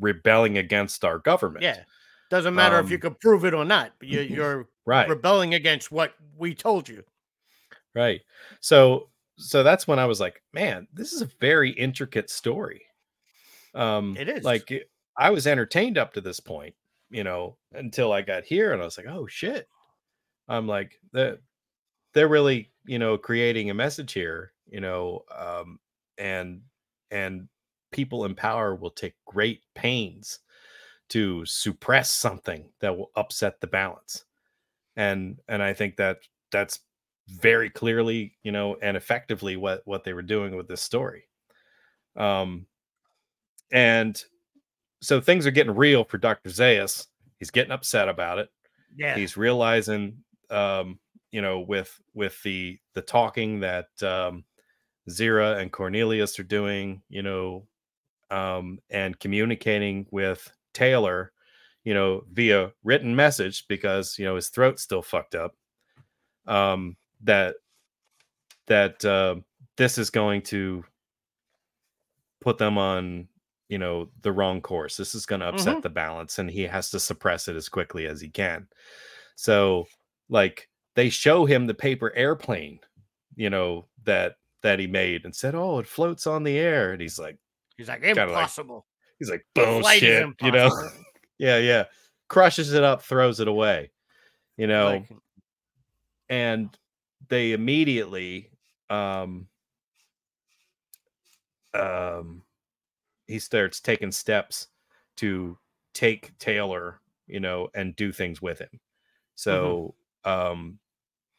rebelling 0.00 0.58
against 0.58 1.04
our 1.04 1.18
government 1.18 1.64
Yeah. 1.64 1.84
Doesn't 2.30 2.54
matter 2.54 2.78
if 2.80 2.90
you 2.90 2.96
Um, 2.96 3.00
could 3.00 3.20
prove 3.20 3.44
it 3.44 3.54
or 3.54 3.64
not, 3.64 3.92
but 3.98 4.08
you're, 4.08 4.22
you're 4.24 4.68
right 4.86 5.08
rebelling 5.08 5.54
against 5.54 5.92
what 5.92 6.14
we 6.36 6.54
told 6.54 6.88
you. 6.88 7.04
right 7.94 8.20
so 8.60 9.08
so 9.36 9.62
that's 9.62 9.86
when 9.86 9.98
i 9.98 10.04
was 10.06 10.20
like 10.20 10.42
man 10.52 10.86
this 10.92 11.12
is 11.12 11.22
a 11.22 11.28
very 11.40 11.70
intricate 11.70 12.30
story 12.30 12.82
um 13.74 14.16
It 14.18 14.28
is. 14.28 14.44
like 14.44 14.72
i 15.16 15.30
was 15.30 15.46
entertained 15.46 15.98
up 15.98 16.12
to 16.14 16.20
this 16.20 16.40
point 16.40 16.74
you 17.14 17.22
know 17.22 17.56
until 17.74 18.12
i 18.12 18.20
got 18.20 18.44
here 18.44 18.72
and 18.72 18.82
i 18.82 18.84
was 18.84 18.98
like 18.98 19.06
oh 19.08 19.26
shit. 19.26 19.68
I'm 20.48 20.66
like 20.66 21.00
they're, 21.12 21.38
they're 22.12 22.28
really 22.28 22.72
you 22.84 22.98
know 22.98 23.16
creating 23.16 23.70
a 23.70 23.74
message 23.74 24.12
here 24.12 24.52
you 24.66 24.80
know 24.80 25.24
um 25.34 25.78
and 26.18 26.60
and 27.10 27.48
people 27.92 28.24
in 28.24 28.34
power 28.34 28.74
will 28.74 28.90
take 28.90 29.14
great 29.26 29.62
pains 29.74 30.40
to 31.10 31.46
suppress 31.46 32.10
something 32.10 32.68
that 32.80 32.96
will 32.96 33.12
upset 33.14 33.60
the 33.60 33.68
balance. 33.68 34.24
And 34.96 35.38
and 35.48 35.62
i 35.62 35.72
think 35.72 35.96
that 35.96 36.18
that's 36.50 36.80
very 37.28 37.70
clearly 37.70 38.36
you 38.42 38.52
know 38.52 38.76
and 38.82 38.96
effectively 38.96 39.56
what 39.56 39.82
what 39.86 40.04
they 40.04 40.12
were 40.12 40.22
doing 40.22 40.56
with 40.56 40.68
this 40.68 40.82
story. 40.82 41.28
Um 42.16 42.66
and 43.72 44.22
so 45.04 45.20
things 45.20 45.46
are 45.46 45.50
getting 45.50 45.74
real 45.74 46.04
for 46.04 46.18
dr 46.18 46.48
zaius 46.48 47.06
he's 47.38 47.50
getting 47.50 47.72
upset 47.72 48.08
about 48.08 48.38
it 48.38 48.48
Yeah. 48.96 49.16
he's 49.16 49.36
realizing 49.36 50.18
um 50.50 50.98
you 51.30 51.42
know 51.42 51.60
with 51.60 52.00
with 52.14 52.40
the 52.42 52.78
the 52.94 53.02
talking 53.02 53.60
that 53.60 53.88
um 54.02 54.44
zira 55.10 55.60
and 55.60 55.70
cornelius 55.72 56.38
are 56.38 56.44
doing 56.44 57.02
you 57.08 57.22
know 57.22 57.66
um 58.30 58.78
and 58.90 59.18
communicating 59.18 60.06
with 60.10 60.50
taylor 60.72 61.32
you 61.84 61.92
know 61.92 62.24
via 62.32 62.72
written 62.82 63.14
message 63.14 63.66
because 63.68 64.18
you 64.18 64.24
know 64.24 64.36
his 64.36 64.48
throat's 64.48 64.82
still 64.82 65.02
fucked 65.02 65.34
up 65.34 65.54
um 66.46 66.96
that 67.22 67.56
that 68.66 69.04
uh, 69.04 69.34
this 69.76 69.98
is 69.98 70.08
going 70.08 70.40
to 70.40 70.82
put 72.40 72.56
them 72.56 72.78
on 72.78 73.28
you 73.68 73.78
know 73.78 74.10
the 74.22 74.32
wrong 74.32 74.60
course. 74.60 74.96
This 74.96 75.14
is 75.14 75.26
going 75.26 75.40
to 75.40 75.48
upset 75.48 75.76
Mhm. 75.78 75.82
the 75.82 75.90
balance 75.90 76.38
and 76.38 76.50
he 76.50 76.62
has 76.62 76.90
to 76.90 77.00
suppress 77.00 77.48
it 77.48 77.56
as 77.56 77.68
quickly 77.68 78.06
as 78.06 78.20
he 78.20 78.28
can. 78.28 78.68
So 79.36 79.86
like 80.28 80.68
they 80.94 81.08
show 81.08 81.44
him 81.44 81.66
the 81.66 81.74
paper 81.74 82.12
airplane 82.14 82.78
you 83.36 83.50
know 83.50 83.86
that 84.04 84.36
that 84.62 84.78
he 84.78 84.86
made 84.86 85.24
and 85.24 85.34
said 85.34 85.54
oh 85.54 85.78
it 85.78 85.86
floats 85.86 86.26
on 86.26 86.42
the 86.44 86.56
air. 86.58 86.92
And 86.92 87.00
he's 87.00 87.18
like 87.18 87.36
He's 87.76 87.88
like, 87.88 88.02
like- 88.02 88.16
impossible. 88.16 88.86
he's 89.18 89.30
like 89.30 89.44
flight 89.54 90.02
is 90.02 90.22
bullshit 90.22 90.42
you 90.42 90.52
know? 90.52 90.70
yeah 91.38 91.58
yeah. 91.58 91.84
Crushes 92.28 92.72
it 92.74 92.84
up 92.84 93.02
throws 93.02 93.40
it 93.40 93.48
away 93.48 93.90
you 94.56 94.66
know? 94.68 94.86
Like, 94.86 95.08
and 96.28 96.68
they 97.28 97.52
immediately 97.52 98.50
um 98.90 99.48
um 101.74 102.42
he 103.26 103.38
starts 103.38 103.80
taking 103.80 104.12
steps 104.12 104.68
to 105.16 105.58
take 105.92 106.36
Taylor, 106.38 107.00
you 107.26 107.40
know, 107.40 107.68
and 107.74 107.96
do 107.96 108.12
things 108.12 108.42
with 108.42 108.58
him. 108.58 108.80
So 109.34 109.94
um 110.24 110.78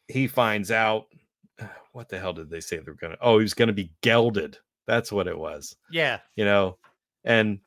he 0.08 0.26
finds 0.26 0.70
out 0.70 1.06
what 1.92 2.08
the 2.08 2.18
hell 2.18 2.32
did 2.32 2.50
they 2.50 2.60
say 2.60 2.78
they're 2.78 2.94
gonna 2.94 3.16
oh 3.20 3.38
he 3.38 3.42
was 3.42 3.54
gonna 3.54 3.72
be 3.72 3.92
gelded. 4.02 4.58
That's 4.86 5.10
what 5.10 5.26
it 5.26 5.36
was, 5.36 5.76
yeah. 5.90 6.20
you 6.36 6.44
know, 6.44 6.78
and 7.24 7.58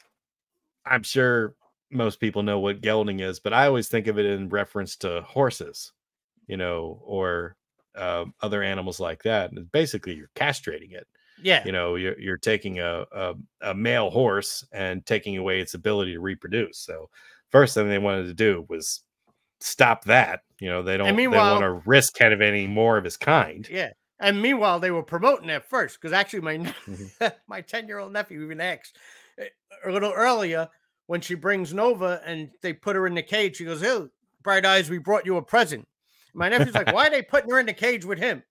I'm 0.86 1.03
sure 1.03 1.53
most 1.91 2.20
people 2.20 2.43
know 2.43 2.59
what 2.59 2.82
gelding 2.82 3.20
is, 3.20 3.39
but 3.39 3.53
I 3.53 3.65
always 3.65 3.88
think 3.88 4.07
of 4.07 4.20
it 4.20 4.26
in 4.26 4.49
reference 4.49 4.95
to 4.97 5.22
horses, 5.22 5.91
you 6.47 6.57
know, 6.57 7.01
or 7.03 7.55
um, 7.95 8.34
other 8.41 8.63
animals 8.63 8.99
like 8.99 9.24
that. 9.24 9.51
And 9.51 9.72
basically, 9.72 10.15
you're 10.15 10.30
castrating 10.36 10.93
it. 10.93 11.07
Yeah. 11.42 11.64
You 11.66 11.72
know, 11.72 11.96
you're 11.96 12.20
you're 12.20 12.38
taking 12.38 12.80
a, 12.80 13.06
a 13.12 13.34
a 13.62 13.74
male 13.74 14.10
horse 14.10 14.66
and 14.72 15.06
taking 15.06 15.38
away 15.38 15.60
its 15.60 15.74
ability 15.74 16.14
to 16.14 16.20
reproduce. 16.20 16.80
So, 16.80 17.10
first 17.50 17.74
thing 17.74 17.88
they 17.90 17.98
wanted 18.00 18.26
to 18.26 18.34
do 18.34 18.66
was 18.70 19.02
stop 19.60 20.04
that. 20.06 20.42
You 20.60 20.70
know, 20.70 20.82
they 20.84 20.98
don't 20.98 21.08
they 21.16 21.38
want 21.52 21.62
to 21.62 21.90
risk 21.90 22.16
kind 22.18 22.34
of 22.34 22.42
any 22.42 22.68
more 22.68 22.98
of 22.98 23.04
his 23.04 23.18
kind. 23.18 23.68
Yeah. 23.70 23.92
And 24.20 24.42
meanwhile, 24.42 24.80
they 24.80 24.92
were 24.92 25.04
promoting 25.04 25.48
that 25.48 25.66
first 25.70 26.00
because 26.00 26.14
actually, 26.14 26.42
my 26.42 26.58
Mhm. 26.88 27.34
my 27.48 27.62
ten 27.62 27.88
year 27.88 28.00
old 28.00 28.12
nephew 28.14 28.44
even 28.44 28.60
asked 28.62 28.98
eh, 29.38 29.46
a 29.86 29.92
little 29.92 30.12
earlier 30.14 30.68
when 31.08 31.22
she 31.22 31.36
brings 31.36 31.74
Nova 31.74 32.22
and 32.26 32.50
they 32.62 32.74
put 32.74 32.96
her 32.96 33.08
in 33.08 33.16
the 33.16 33.24
cage. 33.24 33.58
She 33.58 33.66
goes, 33.66 33.84
"Oh, 33.84 34.10
bright 34.44 34.66
eyes, 34.66 34.90
we 34.90 34.98
brought 34.98 35.26
you 35.26 35.38
a 35.38 35.42
present." 35.42 35.88
My 36.34 36.50
nephew's 36.50 36.74
like, 36.76 36.92
"Why 36.94 37.08
are 37.08 37.10
they 37.12 37.22
putting 37.22 37.50
her 37.50 37.60
in 37.60 37.66
the 37.66 37.74
cage 37.74 38.04
with 38.06 38.20
him?" 38.20 38.44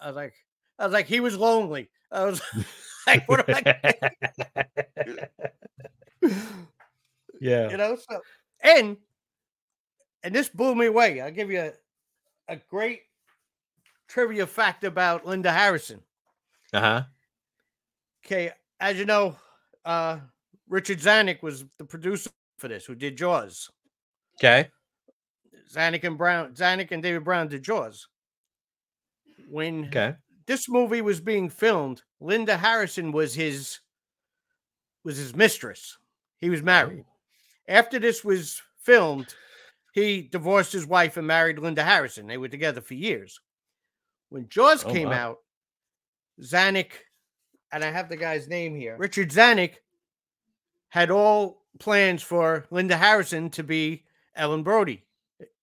I 0.00 0.08
was 0.08 0.16
like, 0.16 0.34
"I 0.78 0.84
was 0.84 0.92
like, 0.92 1.06
he 1.06 1.20
was 1.20 1.36
lonely." 1.36 1.90
I 2.10 2.24
was 2.24 2.40
like, 3.06 3.28
"What 3.28 3.48
am 3.48 3.54
I?" 3.54 3.62
yeah. 7.40 7.70
you 7.70 7.76
know 7.76 7.96
so 7.96 8.20
and 8.62 8.96
and 10.22 10.34
this 10.34 10.48
blew 10.48 10.74
me 10.74 10.86
away 10.86 11.20
i'll 11.20 11.30
give 11.30 11.50
you 11.50 11.60
a, 11.60 11.72
a 12.48 12.56
great 12.68 13.02
trivia 14.08 14.46
fact 14.46 14.84
about 14.84 15.26
linda 15.26 15.52
harrison 15.52 16.02
Uh 16.72 16.80
huh. 16.80 17.04
okay 18.24 18.52
as 18.80 18.96
you 18.98 19.04
know 19.04 19.36
uh 19.84 20.18
richard 20.68 20.98
zanuck 20.98 21.42
was 21.42 21.64
the 21.78 21.84
producer 21.84 22.30
for 22.58 22.68
this 22.68 22.84
who 22.86 22.94
did 22.94 23.16
jaws 23.16 23.70
Okay. 24.36 24.70
zanuck 25.72 26.04
and 26.04 26.18
brown 26.18 26.54
zanuck 26.54 26.90
and 26.90 27.02
david 27.02 27.24
brown 27.24 27.48
did 27.48 27.62
jaws 27.62 28.08
when 29.50 29.84
Okay. 29.86 30.14
This 30.48 30.68
movie 30.68 31.02
was 31.02 31.20
being 31.20 31.48
filmed 31.48 32.02
linda 32.20 32.56
harrison 32.56 33.12
was 33.12 33.34
his 33.34 33.78
was 35.04 35.16
his 35.16 35.36
mistress 35.36 35.96
he 36.38 36.50
was 36.50 36.62
married 36.62 37.04
after 37.68 37.98
this 37.98 38.24
was 38.24 38.60
filmed, 38.80 39.34
he 39.92 40.22
divorced 40.22 40.72
his 40.72 40.86
wife 40.86 41.16
and 41.18 41.26
married 41.26 41.58
Linda 41.58 41.84
Harrison. 41.84 42.26
They 42.26 42.38
were 42.38 42.48
together 42.48 42.80
for 42.80 42.94
years. 42.94 43.40
When 44.30 44.48
Jaws 44.48 44.84
Oh, 44.84 44.90
came 44.92 45.10
wow. 45.10 45.14
out, 45.14 45.38
Zanuck, 46.42 46.90
and 47.70 47.84
I 47.84 47.90
have 47.90 48.08
the 48.08 48.16
guy's 48.16 48.48
name 48.48 48.74
here, 48.74 48.96
Richard 48.96 49.30
Zanuck, 49.30 49.74
had 50.88 51.10
all 51.10 51.64
plans 51.78 52.22
for 52.22 52.66
Linda 52.70 52.96
Harrison 52.96 53.50
to 53.50 53.62
be 53.62 54.04
Ellen 54.34 54.62
Brody, 54.62 55.04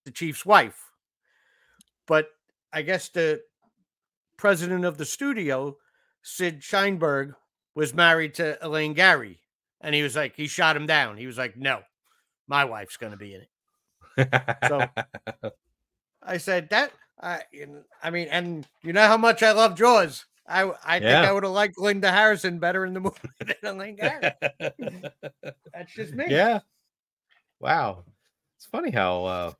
the 0.05 0.11
chief's 0.11 0.45
wife. 0.45 0.91
But 2.05 2.29
I 2.71 2.83
guess 2.83 3.09
the 3.09 3.41
president 4.37 4.85
of 4.85 4.97
the 4.97 5.05
studio, 5.05 5.77
Sid 6.21 6.61
Sheinberg, 6.61 7.33
was 7.75 7.93
married 7.93 8.33
to 8.35 8.57
Elaine 8.65 8.93
Gary. 8.93 9.39
And 9.81 9.93
he 9.93 10.01
was 10.03 10.15
like, 10.15 10.35
he 10.35 10.47
shot 10.47 10.75
him 10.75 10.85
down. 10.87 11.17
He 11.17 11.27
was 11.27 11.37
like, 11.37 11.57
no, 11.57 11.81
my 12.47 12.65
wife's 12.65 12.97
going 12.97 13.11
to 13.11 13.17
be 13.17 13.35
in 13.35 13.41
it. 13.41 14.29
So- 14.67 15.51
I 16.27 16.37
said 16.37 16.69
that. 16.71 16.91
I, 17.21 17.43
I 18.01 18.09
mean, 18.09 18.27
and 18.29 18.67
you 18.81 18.93
know 18.93 19.07
how 19.07 19.15
much 19.17 19.43
I 19.43 19.51
love 19.51 19.75
Jaws. 19.77 20.25
I, 20.47 20.71
I 20.85 20.99
think 20.99 21.11
I 21.11 21.31
would 21.31 21.43
have 21.43 21.51
liked 21.53 21.77
Linda 21.77 22.11
Harrison 22.11 22.59
better 22.59 22.85
in 22.85 22.93
the 22.93 22.99
movie 23.01 23.17
than 23.61 23.75
Elaine 23.77 23.95
Garrett. 23.95 24.35
That's 25.73 25.93
just 25.93 26.13
me. 26.13 26.25
yeah. 26.29 26.59
Wow. 27.59 28.03
It's 28.57 28.65
funny 28.65 28.91
how 28.91 29.25
uh 29.25 29.51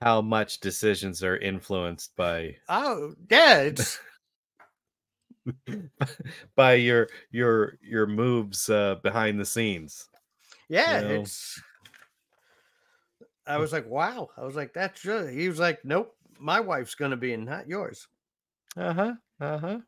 how 0.00 0.20
much 0.20 0.60
decisions 0.60 1.22
are 1.22 1.36
influenced 1.36 2.16
by 2.16 2.56
Oh, 2.68 3.14
yeah. 3.30 3.60
It's 3.60 3.98
by 6.56 6.74
your 6.74 7.08
your 7.30 7.78
your 7.82 8.06
moves 8.06 8.68
uh 8.68 8.96
behind 8.96 9.38
the 9.40 9.44
scenes. 9.44 10.08
yeah. 10.68 11.00
know? 11.00 11.20
It's. 11.22 11.60
I 13.46 13.56
was 13.56 13.72
like, 13.72 13.88
wow. 13.88 14.28
I 14.36 14.44
was 14.44 14.54
like, 14.54 14.72
that's. 14.72 15.02
He 15.02 15.48
was 15.48 15.58
like, 15.58 15.84
nope. 15.84 16.14
My 16.38 16.60
wife's 16.60 16.94
gonna 16.94 17.16
be 17.16 17.32
in, 17.32 17.44
not 17.44 17.68
yours. 17.68 18.06
Uh-huh. 18.76 19.14
Uh-huh. 19.40 19.78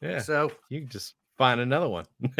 Yeah. 0.00 0.20
So, 0.20 0.50
You 0.68 0.80
can 0.80 0.88
just 0.88 1.14
find 1.38 1.60
another 1.60 1.88
one. 1.88 2.06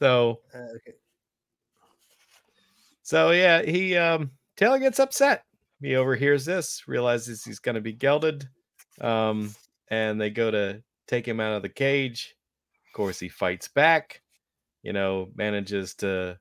so 0.00 0.40
uh, 0.54 0.58
okay. 0.58 0.94
so 3.02 3.30
yeah, 3.30 3.62
he 3.62 3.96
um 3.96 4.30
Taylor 4.60 4.78
gets 4.78 5.00
upset. 5.00 5.44
He 5.80 5.96
overhears 5.96 6.44
this, 6.44 6.86
realizes 6.86 7.42
he's 7.42 7.58
gonna 7.58 7.80
be 7.80 7.94
gelded. 7.94 8.46
Um, 9.00 9.54
and 9.90 10.20
they 10.20 10.28
go 10.28 10.50
to 10.50 10.82
take 11.08 11.26
him 11.26 11.40
out 11.40 11.54
of 11.54 11.62
the 11.62 11.70
cage. 11.70 12.36
Of 12.86 12.92
course, 12.92 13.18
he 13.18 13.30
fights 13.30 13.68
back, 13.68 14.20
you 14.82 14.92
know, 14.92 15.30
manages 15.34 15.94
to 15.96 16.38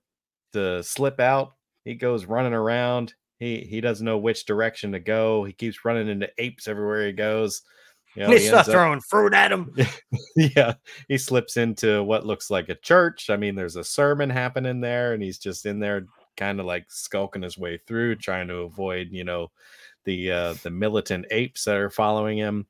to 0.51 0.83
slip 0.83 1.21
out. 1.21 1.53
He 1.85 1.95
goes 1.95 2.25
running 2.25 2.53
around. 2.53 3.13
He 3.39 3.61
he 3.61 3.79
doesn't 3.79 4.05
know 4.05 4.17
which 4.17 4.45
direction 4.45 4.91
to 4.91 4.99
go. 4.99 5.45
He 5.45 5.53
keeps 5.53 5.85
running 5.85 6.09
into 6.09 6.29
apes 6.37 6.67
everywhere 6.67 7.07
he 7.07 7.13
goes. 7.13 7.61
You 8.15 8.23
know, 8.23 8.35
he 8.35 8.49
up- 8.49 8.65
throwing 8.65 8.99
fruit 8.99 9.33
at 9.33 9.53
him. 9.53 9.73
yeah, 10.35 10.73
he 11.07 11.17
slips 11.17 11.55
into 11.55 12.03
what 12.03 12.25
looks 12.25 12.49
like 12.49 12.67
a 12.67 12.75
church. 12.75 13.29
I 13.29 13.37
mean, 13.37 13.55
there's 13.55 13.77
a 13.77 13.83
sermon 13.83 14.29
happening 14.29 14.81
there, 14.81 15.13
and 15.13 15.23
he's 15.23 15.37
just 15.37 15.65
in 15.65 15.79
there, 15.79 16.05
kind 16.39 16.59
of 16.59 16.65
like 16.65 16.85
skulking 16.87 17.41
his 17.41 17.57
way 17.57 17.79
through, 17.85 18.15
trying 18.15 18.47
to 18.47 18.59
avoid, 18.59 19.09
you 19.11 19.25
know, 19.25 19.51
the 20.05 20.31
uh, 20.31 20.53
the 20.63 20.71
militant 20.71 21.25
apes 21.29 21.65
that 21.65 21.75
are 21.75 21.89
following 21.89 22.37
him. 22.37 22.65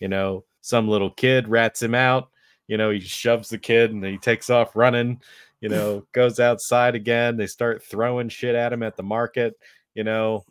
You 0.00 0.08
know, 0.08 0.44
some 0.60 0.88
little 0.88 1.10
kid 1.10 1.48
rats 1.48 1.82
him 1.82 1.94
out. 1.94 2.30
You 2.66 2.76
know, 2.76 2.90
he 2.90 3.00
shoves 3.00 3.48
the 3.48 3.58
kid, 3.58 3.92
and 3.92 4.04
he 4.04 4.18
takes 4.18 4.50
off 4.50 4.74
running. 4.74 5.20
You 5.60 5.68
know, 5.70 6.04
goes 6.12 6.40
outside 6.40 6.94
again. 6.94 7.36
They 7.36 7.46
start 7.46 7.84
throwing 7.84 8.28
shit 8.28 8.56
at 8.56 8.72
him 8.72 8.82
at 8.82 8.96
the 8.96 9.02
market. 9.04 9.54
You 9.94 10.04
know, 10.04 10.44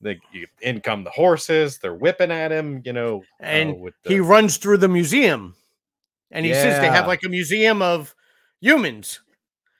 they 0.00 0.20
in 0.62 0.80
come 0.80 1.02
the 1.02 1.10
horses. 1.10 1.78
They're 1.78 1.94
whipping 1.94 2.30
at 2.30 2.52
him. 2.52 2.82
You 2.84 2.92
know, 2.92 3.18
uh, 3.40 3.44
And 3.44 3.90
he 4.04 4.20
runs 4.20 4.56
through 4.56 4.78
the 4.78 4.88
museum 4.88 5.56
and 6.30 6.44
he 6.44 6.52
says 6.52 6.80
they 6.80 6.88
have 6.88 7.06
like 7.06 7.22
a 7.24 7.28
museum 7.28 7.82
of 7.82 8.14
humans 8.60 9.20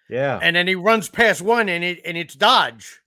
yeah, 0.09 0.38
and 0.42 0.54
then 0.57 0.66
he 0.66 0.74
runs 0.74 1.09
past 1.09 1.42
one 1.42 1.68
and 1.68 1.82
it 1.84 2.00
and 2.04 2.16
it's 2.16 2.34
dodge. 2.34 3.00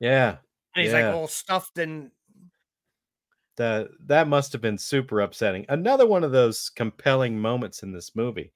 Yeah. 0.00 0.36
and 0.74 0.82
he's 0.84 0.92
Yeah. 0.92 1.06
like 1.08 1.14
all 1.14 1.28
stuffed 1.28 1.78
and 1.78 2.10
that 3.56 3.88
that 4.06 4.28
must 4.28 4.52
have 4.52 4.60
been 4.62 4.78
super 4.78 5.20
upsetting. 5.20 5.64
Another 5.68 6.06
one 6.06 6.24
of 6.24 6.32
those 6.32 6.70
compelling 6.70 7.38
moments 7.38 7.82
in 7.82 7.92
this 7.92 8.16
movie. 8.16 8.52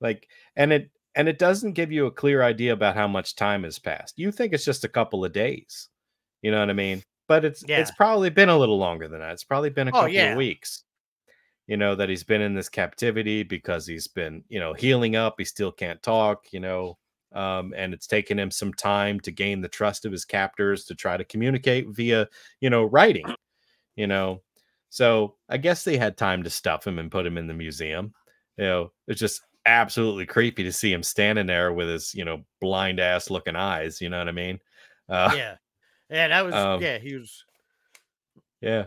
Like 0.00 0.26
and 0.56 0.72
it 0.72 0.90
and 1.14 1.28
it 1.28 1.38
doesn't 1.38 1.72
give 1.72 1.92
you 1.92 2.06
a 2.06 2.10
clear 2.10 2.42
idea 2.42 2.72
about 2.72 2.94
how 2.94 3.08
much 3.08 3.34
time 3.36 3.64
has 3.64 3.78
passed. 3.78 4.18
You 4.18 4.30
think 4.32 4.52
it's 4.52 4.64
just 4.64 4.84
a 4.84 4.88
couple 4.88 5.24
of 5.24 5.32
days 5.32 5.88
you 6.40 6.52
know 6.52 6.60
what 6.60 6.70
i 6.70 6.72
mean? 6.72 7.02
But 7.26 7.44
it's 7.44 7.64
it's 7.68 7.90
probably 7.90 8.30
been 8.30 8.48
a 8.48 8.56
little 8.56 8.78
longer 8.78 9.08
than 9.08 9.18
that. 9.20 9.32
It's 9.32 9.44
probably 9.44 9.70
been 9.70 9.88
a 9.88 9.90
Oh, 9.90 9.94
couple 10.02 10.08
yeah. 10.10 10.32
of 10.32 10.38
weeks 10.38 10.84
you 11.66 11.76
know 11.76 11.94
that 11.94 12.08
he's 12.08 12.24
been 12.24 12.40
in 12.40 12.54
this 12.54 12.70
captivity 12.70 13.42
because 13.42 13.86
he's 13.86 14.06
been 14.06 14.42
you 14.48 14.58
know 14.60 14.72
healing 14.72 15.16
up. 15.16 15.34
He 15.38 15.44
still 15.44 15.72
can't 15.72 16.02
talk 16.02 16.44
you 16.52 16.60
know 16.60 16.96
um, 17.32 17.74
and 17.76 17.92
it's 17.92 18.06
taken 18.06 18.38
him 18.38 18.50
some 18.50 18.72
time 18.74 19.20
to 19.20 19.30
gain 19.30 19.60
the 19.60 19.68
trust 19.68 20.04
of 20.04 20.12
his 20.12 20.24
captors 20.24 20.84
to 20.84 20.94
try 20.94 21.16
to 21.16 21.24
communicate 21.24 21.88
via 21.88 22.26
you 22.60 22.70
know 22.70 22.84
writing 22.84 23.26
you 23.96 24.06
know 24.06 24.40
so 24.90 25.34
i 25.48 25.56
guess 25.56 25.84
they 25.84 25.96
had 25.96 26.16
time 26.16 26.42
to 26.42 26.50
stuff 26.50 26.86
him 26.86 26.98
and 26.98 27.10
put 27.10 27.26
him 27.26 27.38
in 27.38 27.46
the 27.46 27.54
museum 27.54 28.12
you 28.56 28.64
know 28.64 28.92
it's 29.06 29.20
just 29.20 29.42
absolutely 29.66 30.24
creepy 30.24 30.62
to 30.62 30.72
see 30.72 30.92
him 30.92 31.02
standing 31.02 31.46
there 31.46 31.72
with 31.72 31.88
his 31.88 32.14
you 32.14 32.24
know 32.24 32.42
blind 32.60 33.00
ass 33.00 33.28
looking 33.28 33.56
eyes 33.56 34.00
you 34.00 34.08
know 34.08 34.18
what 34.18 34.28
i 34.28 34.32
mean 34.32 34.58
uh, 35.10 35.30
yeah 35.36 35.56
yeah 36.10 36.28
that 36.28 36.42
was 36.44 36.54
Um, 36.54 36.80
yeah 36.80 36.98
he 36.98 37.14
was 37.14 37.44
yeah. 38.60 38.86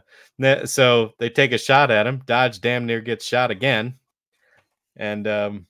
So 0.65 1.13
they 1.17 1.29
take 1.29 1.51
a 1.51 1.57
shot 1.57 1.91
at 1.91 2.07
him. 2.07 2.21
Dodge 2.25 2.59
damn 2.59 2.85
near 2.85 3.01
gets 3.01 3.25
shot 3.25 3.51
again. 3.51 3.95
And 4.97 5.27
um 5.27 5.67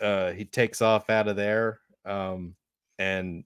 uh 0.00 0.32
he 0.32 0.44
takes 0.44 0.80
off 0.80 1.10
out 1.10 1.28
of 1.28 1.36
there. 1.36 1.80
Um 2.06 2.54
and 2.98 3.44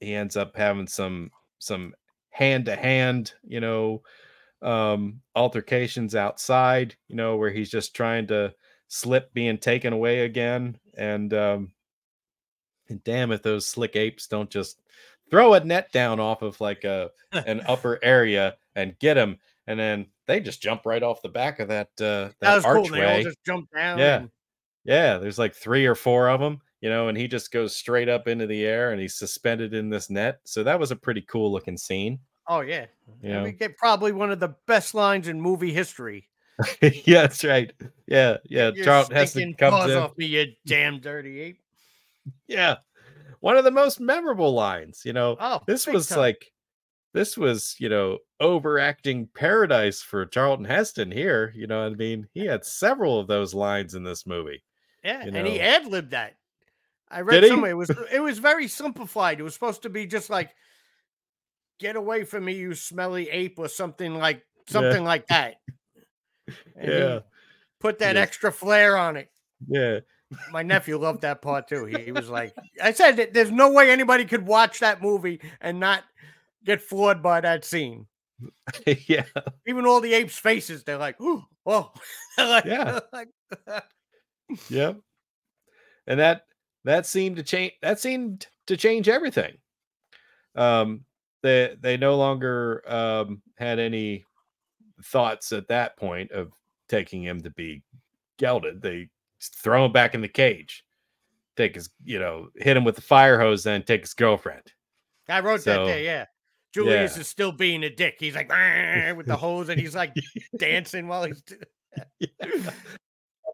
he 0.00 0.14
ends 0.14 0.36
up 0.36 0.56
having 0.56 0.86
some 0.88 1.30
some 1.58 1.94
hand 2.30 2.64
to 2.66 2.74
hand, 2.76 3.34
you 3.44 3.60
know, 3.60 4.02
um 4.62 5.20
altercations 5.36 6.14
outside, 6.14 6.94
you 7.08 7.16
know, 7.16 7.36
where 7.36 7.50
he's 7.50 7.70
just 7.70 7.94
trying 7.94 8.26
to 8.28 8.54
slip 8.88 9.32
being 9.34 9.58
taken 9.58 9.92
away 9.92 10.20
again. 10.20 10.78
And 10.96 11.32
um 11.34 11.72
and 12.88 13.02
damn 13.04 13.32
if 13.32 13.42
those 13.42 13.66
slick 13.66 13.96
apes 13.96 14.26
don't 14.26 14.50
just 14.50 14.80
throw 15.30 15.54
a 15.54 15.60
net 15.64 15.90
down 15.92 16.20
off 16.20 16.42
of 16.42 16.60
like 16.60 16.84
a 16.84 17.10
an 17.32 17.62
upper 17.66 17.98
area 18.02 18.56
and 18.74 18.98
get 18.98 19.16
him 19.16 19.38
and 19.66 19.78
then 19.78 20.06
they 20.26 20.40
just 20.40 20.60
jump 20.62 20.84
right 20.84 21.02
off 21.02 21.22
the 21.22 21.28
back 21.28 21.58
of 21.60 21.68
that 21.68 21.88
uh 22.00 22.28
that, 22.28 22.34
that 22.40 22.54
was 22.56 22.64
cool 22.64 22.72
archway 22.74 23.00
they 23.00 23.16
all 23.16 23.22
just 23.22 23.44
jumped 23.44 23.72
down 23.74 23.98
Yeah. 23.98 24.16
and- 24.18 24.30
yeah 24.84 25.18
there's 25.18 25.38
like 25.38 25.54
three 25.54 25.86
or 25.86 25.94
four 25.94 26.28
of 26.28 26.40
them 26.40 26.60
you 26.82 26.90
know 26.90 27.08
and 27.08 27.16
he 27.16 27.26
just 27.26 27.50
goes 27.50 27.74
straight 27.74 28.10
up 28.10 28.28
into 28.28 28.46
the 28.46 28.66
air 28.66 28.90
and 28.90 29.00
he's 29.00 29.14
suspended 29.14 29.72
in 29.72 29.88
this 29.88 30.10
net. 30.10 30.40
So 30.44 30.62
that 30.64 30.78
was 30.78 30.90
a 30.90 30.96
pretty 30.96 31.22
cool 31.22 31.50
looking 31.50 31.78
scene. 31.78 32.18
Oh 32.48 32.60
yeah. 32.60 32.86
Yeah. 33.22 33.44
We 33.44 33.52
get 33.52 33.78
probably 33.78 34.12
one 34.12 34.30
of 34.30 34.40
the 34.40 34.56
best 34.66 34.92
lines 34.92 35.28
in 35.28 35.40
movie 35.40 35.72
history. 35.72 36.28
Yeah 36.82 37.22
that's 37.22 37.42
right. 37.44 37.72
Yeah 38.06 38.36
yeah 38.44 38.72
charlton 38.84 39.16
heston 39.16 39.54
comes 39.54 39.90
in. 39.90 39.96
off 39.96 40.18
me 40.18 40.26
you 40.26 40.46
damn 40.66 40.98
dirty 40.98 41.40
ape. 41.40 41.60
Yeah. 42.46 42.76
One 43.40 43.56
of 43.56 43.64
the 43.64 43.70
most 43.70 43.98
memorable 44.00 44.52
lines 44.52 45.02
you 45.04 45.12
know? 45.12 45.36
Oh 45.40 45.60
this 45.66 45.86
was 45.86 46.08
time. 46.08 46.18
like 46.18 46.52
this 47.14 47.38
was 47.38 47.76
you 47.78 47.88
know 47.88 48.18
overacting 48.40 49.28
paradise 49.34 50.02
for 50.02 50.26
charlton 50.26 50.64
heston 50.64 51.10
here 51.10 51.52
you 51.54 51.66
know 51.66 51.86
i 51.86 51.90
mean? 51.90 52.26
He 52.34 52.44
had 52.44 52.64
several 52.64 53.20
of 53.20 53.28
those 53.28 53.54
lines 53.54 53.94
in 53.94 54.02
this 54.02 54.26
movie 54.26 54.62
Yeah, 55.04 55.24
you 55.24 55.32
and 55.32 55.46
he 55.46 55.60
ad 55.60 55.86
libbed 55.86 56.10
that. 56.10 56.34
I 57.12 57.20
read 57.20 57.46
somewhere 57.46 57.70
it 57.72 57.74
was 57.74 57.90
it 58.12 58.20
was 58.20 58.38
very 58.38 58.66
simplified. 58.68 59.38
It 59.38 59.42
was 59.42 59.54
supposed 59.54 59.82
to 59.82 59.90
be 59.90 60.06
just 60.06 60.30
like 60.30 60.50
"Get 61.78 61.96
away 61.96 62.24
from 62.24 62.44
me, 62.46 62.54
you 62.54 62.74
smelly 62.74 63.28
ape" 63.30 63.58
or 63.58 63.68
something 63.68 64.14
like 64.14 64.42
something 64.68 65.04
like 65.04 65.26
that. 65.28 65.56
And 66.76 66.90
yeah 66.92 67.18
put 67.80 67.98
that 67.98 68.16
Yes. 68.16 68.28
extra 68.28 68.52
flair 68.52 68.96
on 68.96 69.16
it. 69.16 69.28
yeah 69.68 70.00
My 70.52 70.62
nephew 70.62 70.96
loved 70.98 71.22
that 71.22 71.42
part 71.42 71.68
too. 71.68 71.84
He, 71.84 71.98
he 72.04 72.12
was 72.12 72.28
like, 72.28 72.54
I 72.82 72.92
said, 72.92 73.16
that 73.16 73.34
there's 73.34 73.50
no 73.50 73.72
way 73.72 73.90
anybody 73.90 74.24
could 74.24 74.46
watch 74.46 74.78
that 74.80 75.02
movie 75.02 75.40
and 75.60 75.78
not 75.80 76.04
get 76.64 76.80
floored 76.80 77.22
by 77.22 77.40
that 77.40 77.64
scene. 77.64 78.06
yeah 79.06 79.24
Even 79.66 79.86
all 79.86 80.00
the 80.00 80.14
apes' 80.14 80.38
faces, 80.38 80.84
they're 80.84 80.98
like, 80.98 81.20
"Ooh, 81.20 81.44
oh, 81.66 81.92
like, 82.38 82.64
Yeah. 82.64 83.00
like, 83.12 83.28
Yep. 84.70 84.98
And 86.06 86.20
that 86.20 86.46
that 86.84 87.06
seemed 87.06 87.36
to 87.36 87.42
change 87.42 87.72
that 87.82 88.00
seemed 88.00 88.46
to 88.66 88.76
change 88.76 89.08
everything. 89.08 89.54
Um 90.54 91.04
they 91.42 91.76
they 91.80 91.96
no 91.96 92.16
longer 92.16 92.82
um 92.86 93.42
had 93.56 93.78
any 93.78 94.24
thoughts 95.04 95.52
at 95.52 95.68
that 95.68 95.96
point 95.96 96.30
of 96.32 96.52
taking 96.88 97.22
him 97.22 97.40
to 97.42 97.50
be 97.50 97.82
gelded. 98.38 98.82
They 98.82 99.08
throw 99.40 99.84
him 99.86 99.92
back 99.92 100.14
in 100.14 100.20
the 100.20 100.28
cage. 100.28 100.84
Take 101.56 101.74
his, 101.74 101.90
you 102.04 102.18
know, 102.18 102.48
hit 102.56 102.76
him 102.76 102.84
with 102.84 102.94
the 102.94 103.02
fire 103.02 103.38
hose, 103.38 103.62
then 103.64 103.82
take 103.82 104.02
his 104.02 104.14
girlfriend. 104.14 104.62
I 105.28 105.40
wrote 105.40 105.62
So, 105.62 105.70
that 105.72 105.84
there. 105.86 106.02
Yeah. 106.02 106.24
Julius 106.72 107.16
yeah. 107.16 107.20
is 107.20 107.28
still 107.28 107.52
being 107.52 107.84
a 107.84 107.90
dick. 107.94 108.16
He's 108.18 108.34
like 108.34 108.48
with 109.16 109.26
the 109.26 109.36
hose 109.36 109.68
and 109.68 109.78
he's 109.78 109.94
like 109.94 110.14
dancing 110.56 111.08
while 111.08 111.24
he's. 111.24 111.42
d- 111.42 111.56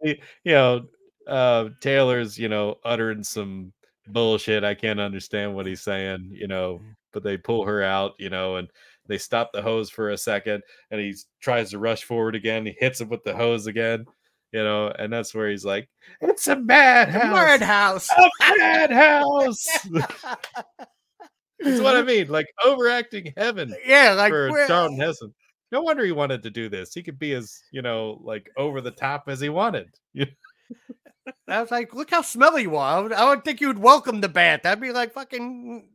Y- 0.01 0.21
you 0.45 0.53
know, 0.53 0.87
uh 1.29 1.69
Taylor's, 1.81 2.39
you 2.39 2.49
know, 2.49 2.77
uttering 2.85 3.23
some 3.23 3.73
bullshit. 4.09 4.65
I 4.65 4.75
can't 4.75 5.01
understand 5.01 5.55
what 5.55 5.67
he's 5.67 5.83
saying, 5.83 6.31
you 6.33 6.49
know, 6.49 6.81
but 7.13 7.23
they 7.23 7.37
pull 7.37 7.65
her 7.65 7.83
out, 7.83 8.13
you 8.19 8.31
know, 8.31 8.57
and 8.57 8.69
they 9.07 9.19
stop 9.19 9.53
the 9.53 9.63
hose 9.63 9.91
for 9.91 10.11
a 10.11 10.19
second 10.19 10.63
and 10.91 11.01
he 11.01 11.15
tries 11.41 11.71
to 11.71 11.79
rush 11.79 12.05
forward 12.05 12.35
again. 12.35 12.67
He 12.67 12.77
hits 12.79 13.01
him 13.01 13.09
with 13.09 13.25
the 13.25 13.35
hose 13.35 13.67
again, 13.67 14.05
you 14.53 14.63
know, 14.63 14.89
and 14.99 15.13
that's 15.13 15.35
where 15.35 15.49
he's 15.49 15.65
like, 15.65 15.89
It's 16.21 16.49
a 16.49 16.57
madhouse. 16.57 17.31
Madhouse. 17.61 18.11
A 18.11 18.59
madhouse. 18.59 19.67
That's 21.61 21.81
what 21.81 21.97
I 21.97 22.03
mean. 22.03 22.29
Like 22.29 22.47
overacting 22.65 23.33
heaven 23.37 23.75
Yeah, 23.85 24.13
like 24.13 24.31
for 24.31 24.67
Charlton 24.69 24.99
Heston. 24.99 25.35
No 25.73 25.83
wonder 25.83 26.05
he 26.05 26.13
wanted 26.13 26.43
to 26.45 26.51
do 26.51 26.69
this. 26.69 26.95
He 26.95 27.03
could 27.03 27.19
be 27.19 27.35
as 27.35 27.61
you 27.73 27.83
know, 27.83 28.21
like 28.23 28.49
over 28.57 28.81
the 28.81 28.91
top 28.91 29.25
as 29.27 29.41
he 29.41 29.49
wanted. 29.49 29.89
I 31.49 31.61
was 31.61 31.71
like, 31.71 31.95
look 31.95 32.11
how 32.11 32.23
smelly 32.23 32.63
you 32.63 32.77
are. 32.77 32.99
I 32.99 33.01
would, 33.01 33.13
I 33.13 33.29
would 33.29 33.45
think 33.45 33.61
you 33.61 33.69
would 33.69 33.79
welcome 33.79 34.21
the 34.21 34.29
bath. 34.29 34.65
I'd 34.65 34.81
be 34.81 34.93
like, 34.93 35.13
fucking. 35.13 35.89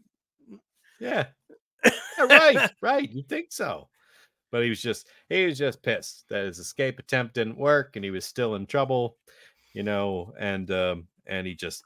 Yeah. 1.00 1.28
Yeah, 1.84 1.92
right, 2.30 2.72
right. 2.82 3.12
You 3.12 3.24
think 3.24 3.52
so. 3.52 3.90
But 4.52 4.64
he 4.64 4.70
was 4.70 4.82
just 4.82 5.08
he 5.30 5.46
was 5.46 5.58
just 5.58 5.82
pissed 5.84 6.26
that 6.30 6.46
his 6.46 6.60
escape 6.60 7.00
attempt 7.00 7.34
didn't 7.34 7.58
work 7.58 7.96
and 7.96 8.06
he 8.06 8.12
was 8.12 8.24
still 8.26 8.56
in 8.56 8.68
trouble, 8.68 9.18
you 9.74 9.84
know, 9.84 10.34
and 10.40 10.70
um 10.72 11.08
and 11.26 11.48
he 11.48 11.56
just 11.56 11.84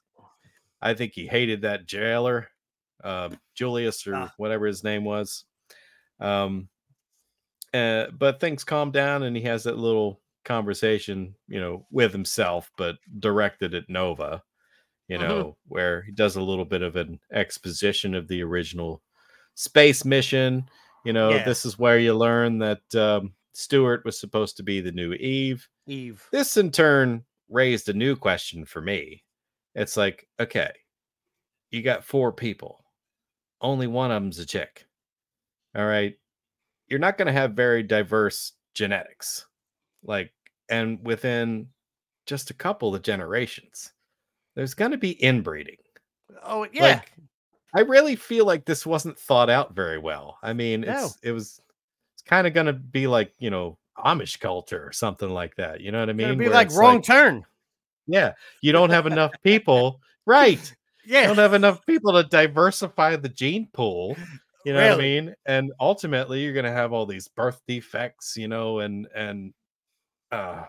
I 0.81 0.93
think 0.93 1.13
he 1.13 1.25
hated 1.27 1.61
that 1.61 1.87
jailer, 1.87 2.49
uh, 3.03 3.29
Julius 3.55 4.05
or 4.05 4.15
Ah. 4.15 4.33
whatever 4.37 4.65
his 4.67 4.83
name 4.83 5.03
was. 5.05 5.45
Um 6.19 6.67
uh, 7.73 8.07
but 8.17 8.39
things 8.39 8.63
calm 8.63 8.91
down 8.91 9.23
and 9.23 9.35
he 9.35 9.43
has 9.43 9.63
that 9.63 9.77
little 9.77 10.19
conversation, 10.47 11.35
you 11.47 11.59
know, 11.59 11.85
with 11.91 12.11
himself, 12.11 12.71
but 12.77 12.95
directed 13.19 13.75
at 13.75 13.89
Nova, 13.89 14.41
you 15.07 15.17
Mhm. 15.17 15.21
know, 15.21 15.57
where 15.67 16.01
he 16.03 16.11
does 16.11 16.35
a 16.37 16.41
little 16.41 16.65
bit 16.65 16.81
of 16.81 16.95
an 16.95 17.19
exposition 17.31 18.15
of 18.15 18.27
the 18.27 18.41
original 18.41 19.03
space 19.55 20.05
mission. 20.05 20.67
You 21.05 21.13
know, 21.13 21.31
Yeah. 21.31 21.43
this 21.43 21.65
is 21.65 21.77
where 21.77 21.99
you 21.99 22.13
learn 22.15 22.57
that 22.59 22.95
um, 22.95 23.35
Stewart 23.53 24.03
was 24.05 24.19
supposed 24.19 24.57
to 24.57 24.63
be 24.63 24.81
the 24.81 24.91
new 24.91 25.13
Eve. 25.13 25.67
Eve. 25.85 26.27
This 26.31 26.57
in 26.57 26.71
turn 26.71 27.25
raised 27.49 27.89
a 27.89 27.93
new 27.93 28.15
question 28.15 28.65
for 28.65 28.81
me. 28.81 29.23
It's 29.75 29.95
like, 29.95 30.27
okay, 30.39 30.71
you 31.71 31.81
got 31.81 32.03
four 32.03 32.31
people, 32.31 32.83
only 33.61 33.87
one 33.87 34.11
of 34.11 34.21
them's 34.21 34.39
a 34.39 34.45
chick. 34.45 34.85
All 35.75 35.85
right. 35.85 36.17
You're 36.87 36.99
not 36.99 37.17
going 37.17 37.27
to 37.27 37.33
have 37.33 37.53
very 37.53 37.83
diverse 37.83 38.53
genetics. 38.73 39.45
Like, 40.03 40.33
and 40.70 41.03
within 41.05 41.68
just 42.26 42.49
a 42.49 42.53
couple 42.53 42.93
of 42.95 43.01
generations, 43.01 43.93
there's 44.55 44.74
going 44.74 44.91
to 44.91 44.97
be 44.97 45.22
inbreeding. 45.24 45.78
Oh, 46.43 46.68
yeah. 46.74 46.84
Like, 46.84 47.11
I 47.76 47.82
really 47.82 48.15
feel 48.15 48.45
like 48.45 48.65
this 48.65 48.86
wasn't 48.86 49.20
thought 49.20 49.49
out 49.49 49.76
very 49.76 49.97
well. 49.97 50.38
I 50.41 50.53
mean, 50.53 50.82
No. 50.82 51.05
it's 51.05 51.18
it 51.24 51.32
was 51.32 51.61
it's 52.15 52.24
kind 52.24 52.47
of 52.47 52.53
going 52.53 52.65
to 52.68 52.74
be 52.74 53.07
like, 53.07 53.34
you 53.39 53.49
know, 53.49 53.78
Amish 53.97 54.39
culture 54.39 54.86
or 54.86 54.91
something 54.93 55.30
like 55.30 55.55
that. 55.55 55.82
You 55.82 55.91
know 55.91 55.99
what 55.99 56.09
I 56.09 56.13
mean? 56.13 56.28
gonna 56.28 56.39
be 56.39 56.45
Where 56.47 56.53
like 56.55 56.72
wrong 56.74 57.01
turn. 57.01 57.45
yeah, 58.07 58.34
you 58.61 58.72
don't 58.72 58.89
have 58.89 59.05
enough 59.07 59.32
people, 59.43 59.99
right? 60.26 60.59
You 61.05 61.13
Yeah. 61.13 61.28
don't 61.28 61.38
have 61.38 61.53
enough 61.53 61.86
people 61.86 62.13
to 62.13 62.24
diversify 62.24 63.15
the 63.15 63.30
gene 63.30 63.68
pool. 63.74 64.18
You 64.65 64.74
know 64.74 64.82
what 64.89 64.99
I 64.99 65.01
mean? 65.01 65.36
And 65.45 65.72
ultimately, 65.80 66.43
you're 66.43 66.53
going 66.53 66.65
to 66.65 66.72
have 66.72 66.91
all 66.93 67.05
these 67.05 67.28
birth 67.28 67.61
defects, 67.68 68.36
you 68.38 68.47
know, 68.47 68.80
and 68.80 69.07
and 69.15 69.53
uh, 70.32 70.65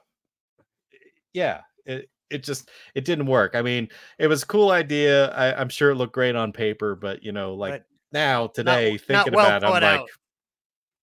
yeah, 1.32 1.62
it 1.86 2.08
it 2.30 2.42
just 2.42 2.70
it 2.94 3.04
didn't 3.04 3.26
work. 3.26 3.54
I 3.54 3.62
mean, 3.62 3.88
it 4.18 4.26
was 4.26 4.42
a 4.42 4.46
cool 4.46 4.70
idea. 4.70 5.30
I, 5.30 5.58
I'm 5.58 5.68
sure 5.68 5.90
it 5.90 5.96
looked 5.96 6.14
great 6.14 6.36
on 6.36 6.52
paper, 6.52 6.94
but 6.94 7.22
you 7.22 7.32
know, 7.32 7.54
like 7.54 7.72
But 7.72 7.84
now 8.12 8.46
today, 8.48 8.92
not 8.92 9.00
thinking 9.00 9.32
well 9.34 9.46
about, 9.46 9.62
it, 9.62 9.66
I'm 9.66 9.82
like, 9.82 10.00
out. 10.00 10.08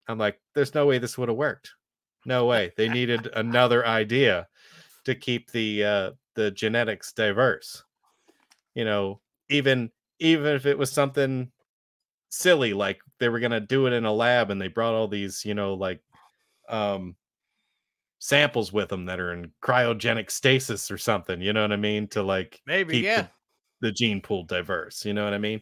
I'm 0.07 0.17
like, 0.17 0.39
there's 0.53 0.75
no 0.75 0.85
way 0.85 0.97
this 0.97 1.17
would 1.17 1.29
have 1.29 1.37
worked. 1.37 1.71
No 2.25 2.45
way. 2.45 2.73
They 2.75 2.89
needed 2.89 3.29
another 3.33 3.85
idea 3.85 4.47
to 5.05 5.15
keep 5.15 5.51
the 5.51 5.83
uh 5.83 6.11
the 6.35 6.51
genetics 6.51 7.13
diverse. 7.13 7.83
You 8.73 8.85
know, 8.85 9.21
even 9.49 9.91
even 10.19 10.55
if 10.55 10.65
it 10.65 10.77
was 10.77 10.91
something 10.91 11.51
silly 12.29 12.73
like 12.73 12.99
they 13.19 13.29
were 13.29 13.39
to 13.39 13.59
do 13.61 13.87
it 13.87 13.93
in 13.93 14.05
a 14.05 14.11
lab 14.11 14.49
and 14.49 14.59
they 14.59 14.67
brought 14.67 14.93
all 14.93 15.07
these, 15.07 15.45
you 15.45 15.53
know, 15.53 15.73
like 15.75 16.01
um 16.67 17.15
samples 18.19 18.71
with 18.73 18.89
them 18.89 19.05
that 19.05 19.19
are 19.19 19.33
in 19.33 19.51
cryogenic 19.61 20.31
stasis 20.31 20.89
or 20.89 20.97
something, 20.97 21.41
you 21.41 21.53
know 21.53 21.61
what 21.61 21.71
I 21.71 21.77
mean, 21.77 22.07
to 22.09 22.23
like 22.23 22.61
Maybe, 22.65 22.93
keep 22.93 23.05
yeah. 23.05 23.27
the, 23.81 23.89
the 23.89 23.91
gene 23.91 24.21
pool 24.21 24.43
diverse, 24.43 25.05
you 25.05 25.13
know 25.13 25.23
what 25.23 25.33
I 25.33 25.37
mean? 25.39 25.61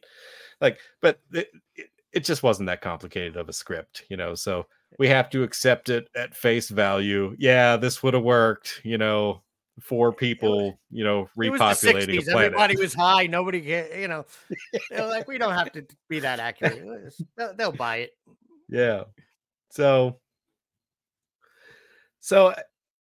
Like 0.61 0.79
but 1.01 1.19
it, 1.31 1.49
it, 1.75 1.87
it 2.13 2.23
just 2.23 2.43
wasn't 2.43 2.67
that 2.67 2.81
complicated 2.81 3.35
of 3.37 3.49
a 3.49 3.53
script, 3.53 4.05
you 4.09 4.17
know. 4.17 4.35
So 4.35 4.61
eh 4.61 4.95
we 4.99 5.07
have 5.07 5.29
to 5.31 5.43
accept 5.43 5.89
it 5.89 6.07
at 6.15 6.35
face 6.35 6.69
value. 6.69 7.35
Yeah, 7.39 7.77
this 7.77 8.03
would 8.03 8.13
have 8.13 8.23
worked, 8.23 8.81
you 8.83 8.97
know, 8.99 9.41
four 9.79 10.13
people, 10.13 10.79
you 10.91 11.03
know, 11.03 11.27
It 11.41 11.49
was 11.49 11.59
the 11.59 11.65
repopulating 11.65 12.19
a 12.19 12.21
60s. 12.21 12.31
planet. 12.31 12.53
Everybody 12.53 12.77
was 12.77 12.93
high. 12.93 13.25
Nobody, 13.27 13.59
get, 13.59 13.97
you 13.97 14.07
know, 14.07 14.25
like, 14.91 15.27
we 15.27 15.37
don't 15.37 15.53
have 15.53 15.71
to 15.71 15.85
be 16.09 16.19
that 16.19 16.39
accurate. 16.39 17.13
They'll 17.57 17.71
buy 17.71 17.97
it. 17.97 18.11
Yeah. 18.69 19.05
So 19.71 20.19
so 22.23 22.47
uh, 22.47 22.55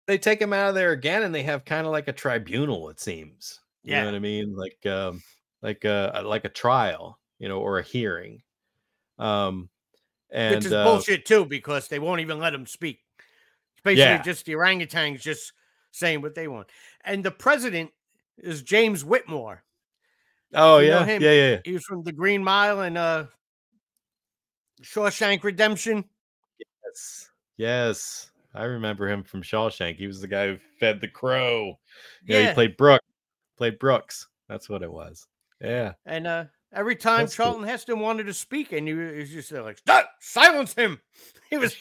they 0.07 0.17
take 0.17 0.41
him 0.41 0.51
out 0.51 0.69
of 0.69 0.75
there 0.75 0.93
again 0.93 1.21
and 1.21 1.33
they 1.33 1.43
have 1.43 1.63
kind 1.63 1.85
of 1.85 1.91
like 1.91 2.07
a 2.07 2.13
tribunal 2.13 2.89
it 2.89 2.99
seems. 2.99 3.59
You 3.83 3.91
know 3.91 3.97
Yeah. 3.99 4.05
what 4.05 4.15
I 4.15 4.19
mean? 4.19 4.55
Like 4.55 4.83
um 4.87 5.21
like 5.61 5.85
a 5.85 6.23
like 6.25 6.43
a 6.43 6.49
trial, 6.49 7.19
you 7.37 7.47
know, 7.47 7.59
or 7.59 7.77
a 7.77 7.83
hearing. 7.83 8.41
Um 9.19 9.69
and 10.31 10.55
Which 10.55 10.65
is 10.65 10.73
uh, 10.73 10.83
bullshit 10.83 11.25
too, 11.25 11.45
because 11.45 11.87
they 11.87 11.99
won't 11.99 12.21
even 12.21 12.39
let 12.39 12.53
him 12.53 12.65
speak. 12.65 12.99
It's 13.73 13.83
basically 13.83 14.01
Yeah. 14.01 14.23
just 14.23 14.45
the 14.45 14.53
orangutans 14.53 15.21
just 15.21 15.53
saying 15.91 16.21
what 16.23 16.33
they 16.33 16.47
want. 16.47 16.67
And 17.03 17.23
the 17.23 17.31
president 17.31 17.91
is 18.39 18.63
James 18.63 19.05
Whitmore. 19.05 19.63
Oh 20.55 20.79
you 20.79 20.89
know 20.89 21.01
yeah. 21.05 21.19
yeah, 21.19 21.31
yeah, 21.31 21.49
yeah. 21.51 21.59
He 21.63 21.73
was 21.73 21.83
from 21.83 22.01
the 22.01 22.11
Green 22.11 22.43
Mile 22.43 22.81
and 22.81 22.97
uh 22.97 23.25
Shawshank 24.81 25.43
Redemption. 25.43 26.05
Yes. 26.83 27.29
Yes. 27.57 28.30
I 28.53 28.63
remember 28.65 29.07
him 29.07 29.23
from 29.23 29.41
Shawshank. 29.43 29.95
He 29.95 30.07
was 30.07 30.19
the 30.21 30.27
guy 30.27 30.47
who 30.47 30.57
fed 30.79 30.99
the 31.01 31.07
crow. 31.07 31.79
Yeah, 32.25 32.39
Yeah. 32.39 32.47
he 32.49 32.53
played 32.53 32.77
Brooks. 32.77 33.05
Played 33.57 33.79
Brooks. 33.79 34.27
That's 34.49 34.67
what 34.69 34.83
it 34.83 34.91
was. 34.91 35.25
Yeah. 35.61 35.93
And 36.05 36.27
uh 36.27 36.45
every 36.73 36.95
time 36.95 37.19
That's 37.21 37.35
cool. 37.35 37.45
Charlton 37.45 37.67
Heston 37.67 37.99
wanted 37.99 38.25
to 38.25 38.33
speak, 38.33 38.71
and 38.71 38.87
he 38.87 38.93
was 38.93 39.29
just 39.29 39.51
like, 39.51 39.77
Stop! 39.77 40.09
silence 40.19 40.73
him. 40.73 40.99
He 41.49 41.57
was 41.57 41.75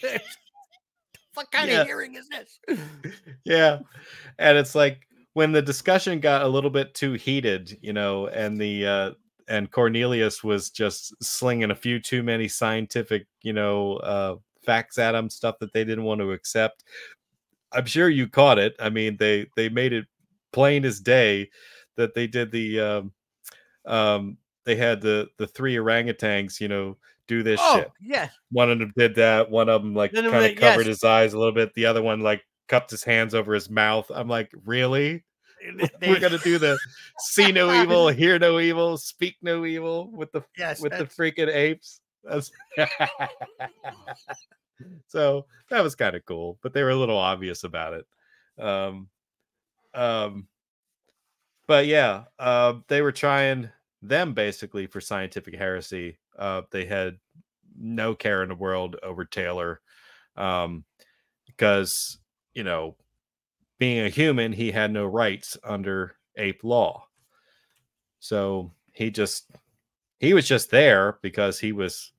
what 1.35 1.51
kind 1.53 1.71
Yeah. 1.71 1.83
of 1.83 1.87
hearing 1.87 2.17
is 2.17 2.29
this? 2.29 2.59
yeah 3.45 3.79
and 4.39 4.59
it's 4.59 4.75
like 4.75 5.07
when 5.35 5.53
the 5.53 5.63
discussion 5.63 6.19
got 6.21 6.43
a 6.43 6.49
little 6.49 6.71
bit 6.71 6.93
too 6.95 7.13
heated 7.13 7.79
you 7.81 7.93
know 7.93 8.27
and 8.29 8.61
the 8.61 8.85
uh 8.87 9.11
and 9.49 9.71
cornelius 9.71 10.43
was 10.45 10.71
just 10.71 11.15
slinging 11.23 11.71
a 11.71 11.75
few 11.75 12.01
too 12.01 12.23
many 12.25 12.49
scientific 12.49 13.27
you 13.43 13.53
know 13.53 13.95
uh 13.99 14.35
facts 14.71 14.99
at 14.99 15.13
them, 15.13 15.29
stuff 15.29 15.59
that 15.59 15.73
they 15.73 15.85
didn't 15.85 16.05
want 16.05 16.21
to 16.21 16.33
accept 16.33 16.85
i'm 17.73 17.87
sure 17.87 18.09
you 18.09 18.29
caught 18.29 18.59
it 18.59 18.75
i 18.81 18.89
mean 18.89 19.17
they 19.17 19.47
they 19.57 19.69
made 19.69 19.93
it 19.93 20.07
plain 20.53 20.85
as 20.85 21.01
day 21.01 21.49
that 21.97 22.15
they 22.15 22.27
did 22.27 22.51
the 22.51 22.81
um 22.81 23.13
um 23.87 24.37
they 24.65 24.77
had 24.77 25.01
the 25.01 25.29
the 25.39 25.47
three 25.47 25.77
orangutans 25.77 26.61
you 26.61 26.69
know 26.69 26.97
do 27.31 27.43
this 27.45 27.61
Oh, 27.63 27.79
shit 27.79 27.91
yeah. 28.01 28.29
one 28.51 28.71
of 28.71 28.81
them 28.81 28.93
did 28.97 29.15
that. 29.15 29.49
One 29.49 29.69
of 29.69 29.83
them 29.83 29.95
like 29.95 30.13
kind 30.13 30.27
of 30.27 30.57
covered 30.57 30.81
yes. 30.81 30.87
his 30.87 31.05
eyes 31.05 31.33
a 31.33 31.39
little 31.39 31.55
bit. 31.55 31.73
The 31.75 31.87
other 31.87 32.03
one 32.03 32.21
like 32.21 32.43
cupped 32.67 32.91
his 32.91 33.05
hands 33.05 33.37
over 33.37 33.55
his 33.55 33.71
mouth. 33.71 34.11
I'm 34.13 34.29
like, 34.29 34.51
really? 34.65 35.23
We're 36.03 36.19
gonna 36.19 36.39
do 36.39 36.59
the 36.59 36.77
see 37.19 37.53
no 37.53 37.83
evil, 37.83 38.09
hear 38.09 38.39
no 38.41 38.59
evil, 38.59 38.99
speak 38.99 39.37
no 39.43 39.65
evil 39.65 40.11
with 40.11 40.33
the 40.33 40.43
yes, 40.59 40.81
with 40.81 40.97
the 40.99 41.05
freaking 41.05 41.55
apes. 41.55 42.01
That's 42.25 42.51
so 45.07 45.47
that 45.71 45.83
was 45.83 45.95
kind 45.95 46.17
of 46.17 46.25
cool, 46.25 46.59
but 46.63 46.73
they 46.73 46.83
were 46.83 46.91
a 46.91 46.97
little 46.97 47.19
obvious 47.19 47.65
about 47.65 47.95
it. 47.95 48.07
Um, 48.63 49.09
um, 49.95 50.49
but 51.67 51.87
yeah, 51.87 52.25
uh, 52.39 52.75
they 52.89 53.03
were 53.03 53.13
trying 53.13 53.71
them 54.03 54.35
basically 54.35 54.87
for 54.87 55.01
scientific 55.01 55.55
heresy. 55.55 56.19
Uh, 56.39 56.63
they 56.71 56.85
had 56.85 57.19
no 57.79 58.15
care 58.15 58.43
in 58.43 58.49
the 58.49 58.55
world 58.55 58.97
over 59.03 59.25
Taylor, 59.25 59.81
um, 60.37 60.85
because 61.47 62.19
you 62.55 62.65
know, 62.65 62.97
being 63.79 64.05
a 64.05 64.09
human, 64.09 64.53
he 64.53 64.71
had 64.71 64.93
no 64.93 65.07
rights 65.07 65.57
under 65.65 66.17
ape 66.37 66.65
law. 66.65 67.07
So 68.19 68.73
he 68.93 69.11
just 69.11 69.51
he 70.19 70.35
was 70.35 70.47
just 70.47 70.71
there 70.71 71.19
because 71.23 71.59
he 71.59 71.73
was 71.73 72.13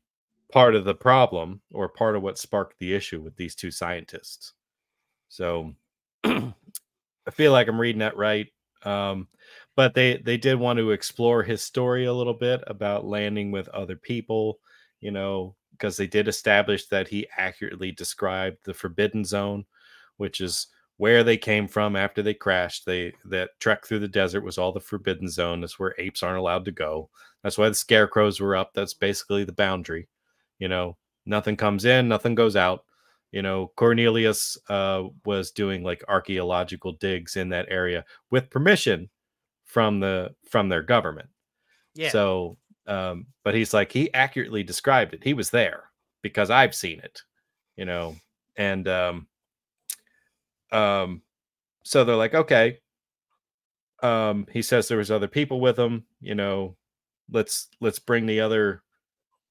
part 0.52 0.76
of 0.76 0.86
the 0.86 0.95
problem 0.95 1.62
or 1.74 1.89
part 1.89 2.16
of 2.16 2.24
what 2.24 2.38
sparked 2.38 2.80
the 2.80 2.93
issue 2.93 3.22
with 3.22 3.36
these 3.36 3.56
two 3.56 3.72
scientists. 3.72 4.54
So 5.30 5.74
I 6.24 6.54
feel 7.32 7.52
like 7.52 7.68
I'm 7.68 7.80
reading 7.80 7.99
that 7.99 8.18
right. 8.18 8.47
Um, 8.84 9.28
but 9.76 9.93
they 9.93 10.18
they 10.18 10.38
did 10.38 10.60
want 10.60 10.78
to 10.80 10.91
explore 10.91 11.43
his 11.43 11.62
story 11.62 12.06
a 12.06 12.14
little 12.14 12.34
bit 12.34 12.62
about 12.68 13.06
landing 13.06 13.52
with 13.52 13.70
other 13.70 13.95
people, 13.95 14.60
you 14.99 15.12
know, 15.12 15.56
because 15.72 15.97
they 15.97 16.08
did 16.08 16.28
establish 16.28 16.88
that 16.88 17.08
he 17.08 17.28
accurately 17.38 17.91
described 17.91 18.58
the 18.64 18.74
forbidden 18.74 19.24
zone, 19.24 19.66
which 20.18 20.41
is 20.41 20.68
where 20.97 21.24
they 21.24 21.38
came 21.38 21.68
from 21.68 21.95
after 21.95 22.22
they 22.22 22.34
crashed. 22.34 22.86
They 22.86 23.14
that 23.26 23.52
trek 23.60 23.86
through 23.86 23.99
the 23.99 24.08
desert 24.08 24.41
was 24.41 24.58
all 24.58 24.72
the 24.72 24.80
forbidden 24.80 25.30
zone. 25.30 25.62
That's 25.62 25.80
where 25.80 25.95
apes 25.97 26.24
aren't 26.24 26.39
allowed 26.39 26.66
to 26.66 26.72
go. 26.72 27.10
That's 27.43 27.58
why 27.58 27.70
the 27.70 27.76
scarecrows 27.76 28.39
were 28.39 28.56
up. 28.56 28.72
That's 28.74 28.93
basically 28.93 29.43
the 29.43 29.54
boundary. 29.54 30.08
You 30.62 30.68
know, 30.68 30.95
nothing 31.26 31.57
comes 31.57 31.86
in, 31.86 32.07
nothing 32.07 32.36
goes 32.36 32.55
out. 32.55 32.86
You 33.32 33.41
know, 33.41 33.72
Cornelius 33.76 34.57
uh, 34.70 35.05
was 35.26 35.49
doing 35.49 35.84
like 35.84 36.03
archaeological 36.07 36.93
digs 36.93 37.36
in 37.36 37.49
that 37.49 37.66
area 37.70 38.05
with 38.30 38.51
permission 38.51 39.09
from 39.66 39.99
the 39.99 40.36
from 40.47 40.70
their 40.70 40.84
government. 40.84 41.30
Yeah. 41.95 42.09
So, 42.09 42.57
um, 42.86 43.26
but 43.43 43.55
he's 43.55 43.74
like 43.74 43.91
he 43.91 44.14
accurately 44.14 44.62
described 44.62 45.16
it. 45.16 45.24
He 45.24 45.34
was 45.34 45.49
there 45.49 45.86
because 46.22 46.51
I've 46.51 46.76
seen 46.76 46.99
it. 46.99 47.24
You 47.76 47.86
know, 47.86 48.16
and 48.55 48.88
um, 48.88 49.28
um, 50.72 51.24
so 51.84 52.03
they're 52.03 52.16
like, 52.16 52.36
okay. 52.36 52.78
Um, 54.03 54.45
he 54.51 54.62
says 54.62 54.88
there 54.88 54.99
was 54.99 55.09
other 55.09 55.28
people 55.28 55.59
with 55.59 55.80
him. 55.80 56.05
You 56.20 56.36
know, 56.36 56.76
let's 57.32 57.68
let's 57.80 57.99
bring 57.99 58.28
the 58.28 58.41
other 58.41 58.84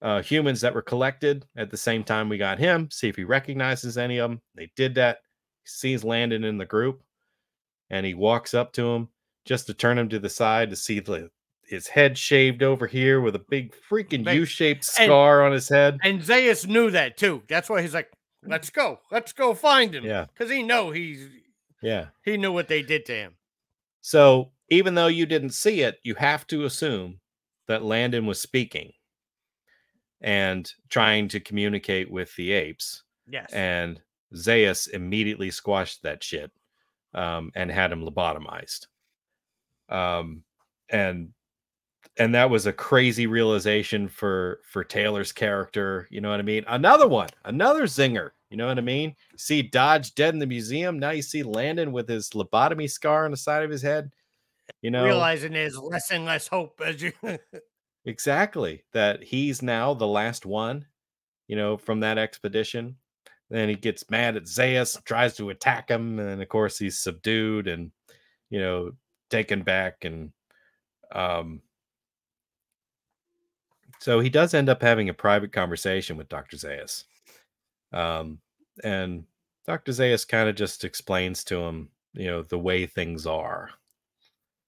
uh, 0.03 0.22
humans 0.22 0.61
that 0.62 0.74
were 0.74 0.82
collected 0.82 1.44
at 1.57 1.70
the 1.70 1.76
same 1.76 2.03
time 2.05 2.28
we 2.28 2.38
got 2.38 2.59
him. 2.59 2.88
See 2.90 3.09
if 3.09 3.16
he 3.16 3.24
recognizes 3.24 3.98
any 3.98 4.18
of 4.18 4.30
them. 4.30 4.40
They 4.55 4.70
did 4.76 4.94
that. 4.94 5.18
He 5.64 5.68
sees 5.68 6.05
Landon 6.05 6.42
in 6.44 6.57
the 6.59 6.64
group, 6.66 7.03
and 7.90 8.07
he 8.07 8.14
walks 8.14 8.55
up 8.55 8.72
to 8.74 8.86
him 8.90 9.09
just 9.44 9.66
to 9.66 9.74
turn 9.74 9.98
him 9.98 10.09
to 10.09 10.18
the 10.18 10.28
side 10.30 10.70
to 10.70 10.76
see 10.76 11.01
the 11.01 11.30
his 11.66 11.86
head 11.86 12.18
shaved 12.18 12.62
over 12.64 12.86
here 12.88 13.20
with 13.20 13.36
a 13.36 13.44
big 13.48 13.72
freaking 13.88 14.30
U-shaped 14.34 14.84
and- 14.98 15.07
scar 15.07 15.44
on 15.44 15.53
his 15.53 15.68
head. 15.68 15.98
And 16.03 16.20
Zaius 16.20 16.66
knew 16.66 16.90
that 16.90 17.16
too. 17.16 17.42
That's 17.48 17.68
why 17.70 17.80
he's 17.82 17.94
like, 17.94 18.11
"Let's 18.44 18.70
go, 18.70 18.98
let's 19.12 19.32
go 19.32 19.55
find 19.55 19.94
him." 19.94 20.05
Yeah. 20.05 20.26
because 20.32 20.51
he 20.51 20.62
know 20.64 20.90
he's 20.90 21.28
Yeah. 21.82 22.07
he 22.24 22.36
knew 22.36 22.51
what 22.53 22.66
they 22.68 22.82
did 22.82 23.07
to 23.07 23.12
him. 23.14 23.34
So 24.01 24.51
even 24.68 24.94
though 24.94 25.07
you 25.09 25.26
didn't 25.26 25.51
see 25.51 25.82
it, 25.82 26.01
you 26.03 26.14
have 26.16 26.46
to 26.48 26.64
assume 26.64 27.20
that 27.68 27.84
Landon 27.84 28.26
was 28.26 28.40
speaking 28.40 28.92
and 30.20 30.72
trying 30.88 31.28
to 31.28 31.40
communicate 31.40 32.10
with 32.10 32.34
the 32.36 32.52
apes. 32.52 33.02
Yes, 33.28 33.52
And 33.52 34.00
Zaius 34.34 34.88
immediately 34.88 35.50
squashed 35.50 36.02
that 36.02 36.22
shit 36.22 36.50
um, 37.14 37.50
and 37.54 37.70
had 37.70 37.92
him 37.92 38.04
lobotomized. 38.04 38.86
Um, 39.88 40.42
and 40.88 41.30
and 42.16 42.34
that 42.34 42.50
was 42.50 42.66
a 42.66 42.72
crazy 42.72 43.26
realization 43.26 44.08
for 44.08 44.60
for 44.68 44.84
Taylor's 44.84 45.32
character. 45.32 46.06
You 46.10 46.20
know 46.20 46.30
what 46.30 46.40
I 46.40 46.44
mean? 46.44 46.64
Another 46.68 47.08
one, 47.08 47.28
another 47.44 47.84
zinger. 47.84 48.30
You 48.50 48.56
know 48.56 48.66
what 48.66 48.78
I 48.78 48.82
mean? 48.82 49.14
See 49.36 49.62
Dodge 49.62 50.14
dead 50.14 50.34
in 50.34 50.40
the 50.40 50.46
museum. 50.46 50.98
Now 50.98 51.10
you 51.10 51.22
see 51.22 51.44
Landon 51.44 51.92
with 51.92 52.08
his 52.08 52.30
lobotomy 52.30 52.90
scar 52.90 53.24
on 53.24 53.30
the 53.30 53.36
side 53.36 53.62
of 53.62 53.70
his 53.70 53.82
head. 53.82 54.10
You 54.82 54.90
know, 54.90 55.04
realizing 55.04 55.52
there's 55.52 55.78
less 55.78 56.10
and 56.10 56.24
less 56.24 56.48
hope 56.48 56.80
as 56.84 57.00
you. 57.00 57.12
exactly 58.05 58.84
that 58.92 59.22
he's 59.22 59.62
now 59.62 59.94
the 59.94 60.07
last 60.07 60.46
one. 60.46 60.86
You 61.48 61.57
know, 61.57 61.76
from 61.76 62.01
that 62.01 62.18
expedition. 62.18 62.96
Then 63.51 63.68
he 63.68 63.74
gets 63.74 64.09
mad 64.09 64.36
at 64.36 64.44
Zaius, 64.44 65.03
tries 65.05 65.36
to 65.36 65.51
attack 65.51 65.90
him, 65.90 66.20
and 66.20 66.40
of 66.40 66.48
course 66.48 66.78
he's 66.78 67.01
subdued 67.01 67.66
and 67.66 67.90
you 68.51 68.61
know 68.61 68.92
taken 69.30 69.62
back 69.62 70.05
and 70.05 70.32
um 71.12 71.62
so 74.01 74.18
he 74.20 74.28
does 74.30 74.55
end 74.55 74.68
up 74.68 74.82
having 74.82 75.09
a 75.09 75.14
private 75.14 75.53
conversation 75.53 76.16
with 76.16 76.28
Dr. 76.28 76.57
Zaius. 76.57 77.05
Um 77.92 78.38
and 78.84 79.24
Dr. 79.66 79.92
Zaius 79.92 80.26
kind 80.26 80.48
of 80.48 80.57
just 80.57 80.84
explains 80.84 81.44
to 81.44 81.59
him, 81.61 81.90
you 82.14 82.26
know, 82.26 82.42
the 82.42 82.59
way 82.59 82.86
things 82.86 83.26
are. 83.26 83.70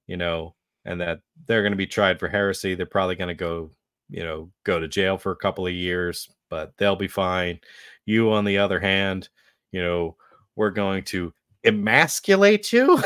You 0.06 0.16
know, 0.16 0.54
and 0.84 1.00
that 1.00 1.20
they're 1.46 1.62
going 1.62 1.72
to 1.72 1.76
be 1.76 1.86
tried 1.86 2.18
for 2.18 2.28
heresy. 2.28 2.74
They're 2.74 2.86
probably 2.86 3.16
going 3.16 3.28
to 3.28 3.34
go, 3.34 3.70
you 4.10 4.24
know, 4.24 4.50
go 4.64 4.78
to 4.80 4.88
jail 4.88 5.18
for 5.18 5.32
a 5.32 5.36
couple 5.36 5.66
of 5.66 5.72
years, 5.72 6.28
but 6.50 6.72
they'll 6.78 6.96
be 6.96 7.08
fine. 7.08 7.60
You, 8.06 8.32
on 8.32 8.44
the 8.44 8.58
other 8.58 8.80
hand, 8.80 9.28
you 9.70 9.82
know, 9.82 10.16
we're 10.56 10.70
going 10.70 11.04
to 11.04 11.32
emasculate 11.64 12.72
you 12.72 13.00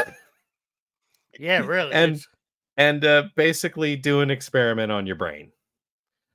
yeah, 1.39 1.59
really. 1.61 1.93
And- 1.93 2.24
and 2.77 3.05
uh, 3.05 3.24
basically 3.37 3.97
do 3.97 4.20
an 4.20 4.31
experiment 4.31 4.93
on 4.93 5.07
your 5.07 5.16
brain. 5.16 5.51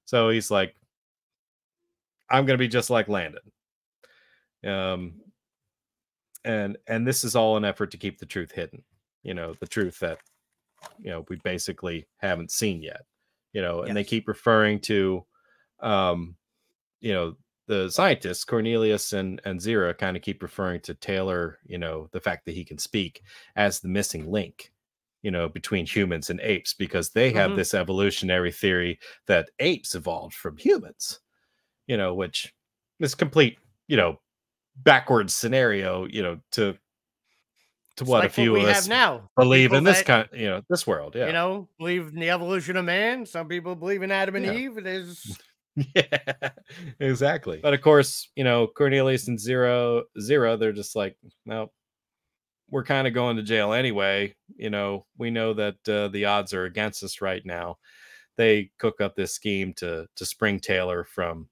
So 0.06 0.30
he's 0.30 0.50
like, 0.50 0.76
I'm 2.30 2.46
going 2.46 2.58
to 2.58 2.64
be 2.64 2.68
just 2.68 2.89
like 2.89 3.08
Landon. 3.08 3.42
Um, 4.66 5.14
and 6.44 6.78
and 6.88 7.06
this 7.06 7.24
is 7.24 7.36
all 7.36 7.58
an 7.58 7.66
effort 7.66 7.92
to 7.92 7.98
keep 7.98 8.18
the 8.18 8.26
truth 8.26 8.52
hidden. 8.52 8.84
You 9.24 9.36
know, 9.36 9.54
the 9.60 9.68
truth 9.68 10.00
that 10.00 10.18
you 11.00 11.10
know 11.10 11.26
we 11.30 11.38
basically 11.38 12.08
haven't 12.18 12.52
seen 12.52 12.82
yet. 12.82 13.02
You 13.54 13.62
know, 13.62 13.82
and 13.84 13.96
they 13.98 14.04
keep 14.06 14.28
referring 14.30 14.80
to, 14.82 15.26
um, 15.82 16.38
you 17.02 17.14
know, 17.14 17.36
the 17.68 17.90
scientists 17.90 18.46
Cornelius 18.46 19.14
and 19.14 19.42
and 19.46 19.60
Zira 19.60 19.98
kind 19.98 20.16
of 20.18 20.24
keep 20.24 20.42
referring 20.44 20.82
to 20.82 20.94
Taylor. 20.94 21.60
You 21.66 21.78
know, 21.78 22.08
the 22.12 22.22
fact 22.22 22.46
that 22.46 22.56
he 22.56 22.64
can 22.66 22.78
speak 22.78 23.24
as 23.56 23.80
the 23.80 23.90
missing 23.90 24.30
link 24.32 24.72
you 25.24 25.30
know, 25.32 25.48
between 25.48 25.86
humans 25.86 26.30
and 26.32 26.40
apes 26.42 26.74
because 26.74 27.12
they 27.12 27.32
have 27.32 27.52
Mhm. 27.52 27.56
this 27.56 27.74
evolutionary 27.76 28.52
theory 28.52 29.00
that 29.28 29.52
apes 29.60 29.94
evolved 29.94 30.34
from 30.34 30.58
humans, 30.58 31.20
you 31.88 31.98
know, 31.98 32.14
which 32.14 32.54
is 33.00 33.16
complete, 33.16 33.60
you 33.88 33.98
know, 33.98 34.20
backwards 34.78 35.34
scenario, 35.36 36.06
you 36.08 36.24
know, 36.24 36.40
to 36.52 36.78
it's 38.02 38.10
what 38.10 38.20
like 38.22 38.30
a 38.30 38.34
few 38.34 38.54
we 38.54 38.64
of 38.64 38.70
us 38.70 38.84
have 38.86 38.89
now. 38.89 39.30
believe 39.38 39.70
people 39.70 39.78
in 39.78 39.84
this 39.84 39.99
that, 39.99 40.06
kind, 40.06 40.30
you 40.34 40.47
know, 40.47 40.62
this 40.70 40.86
world. 40.86 41.16
Yeah. 41.16 41.28
You 41.28 41.34
know, 41.34 41.70
believe 41.78 42.08
in 42.08 42.16
the 42.20 42.30
evolution 42.30 42.76
of 42.78 42.86
man. 42.86 43.26
Some 43.26 43.47
people 43.47 43.76
believe 43.76 44.02
in 44.04 44.12
Adam 44.12 44.36
and 44.36 44.45
Yeah. 44.45 44.54
Eve. 44.54 44.84
There's 44.84 45.39
yeah, 45.95 46.49
exactly. 46.99 47.60
But 47.62 47.74
of 47.74 47.82
course, 47.82 48.30
you 48.36 48.43
know, 48.43 48.68
Cornelius 48.68 49.28
and 49.28 49.39
Zira, 49.39 50.04
Zira, 50.20 50.60
they're 50.60 50.74
just 50.74 50.95
like, 50.95 51.16
no, 51.45 51.72
we're 52.70 52.84
kind 52.84 53.08
of 53.08 53.14
going 53.14 53.38
to 53.38 53.43
jail 53.43 53.72
anyway. 53.74 54.36
You 54.56 54.70
know, 54.70 55.06
we 55.18 55.30
know 55.32 55.54
that 55.54 55.76
uh, 55.88 56.10
the 56.10 56.26
odds 56.26 56.54
are 56.54 56.66
against 56.66 57.04
us 57.04 57.22
right 57.22 57.45
now. 57.45 57.78
They 58.38 58.72
cook 58.80 58.99
up 59.02 59.16
this 59.16 59.34
scheme 59.34 59.74
to 59.78 60.08
to 60.16 60.26
spring 60.26 60.60
Taylor 60.60 61.04
from 61.04 61.47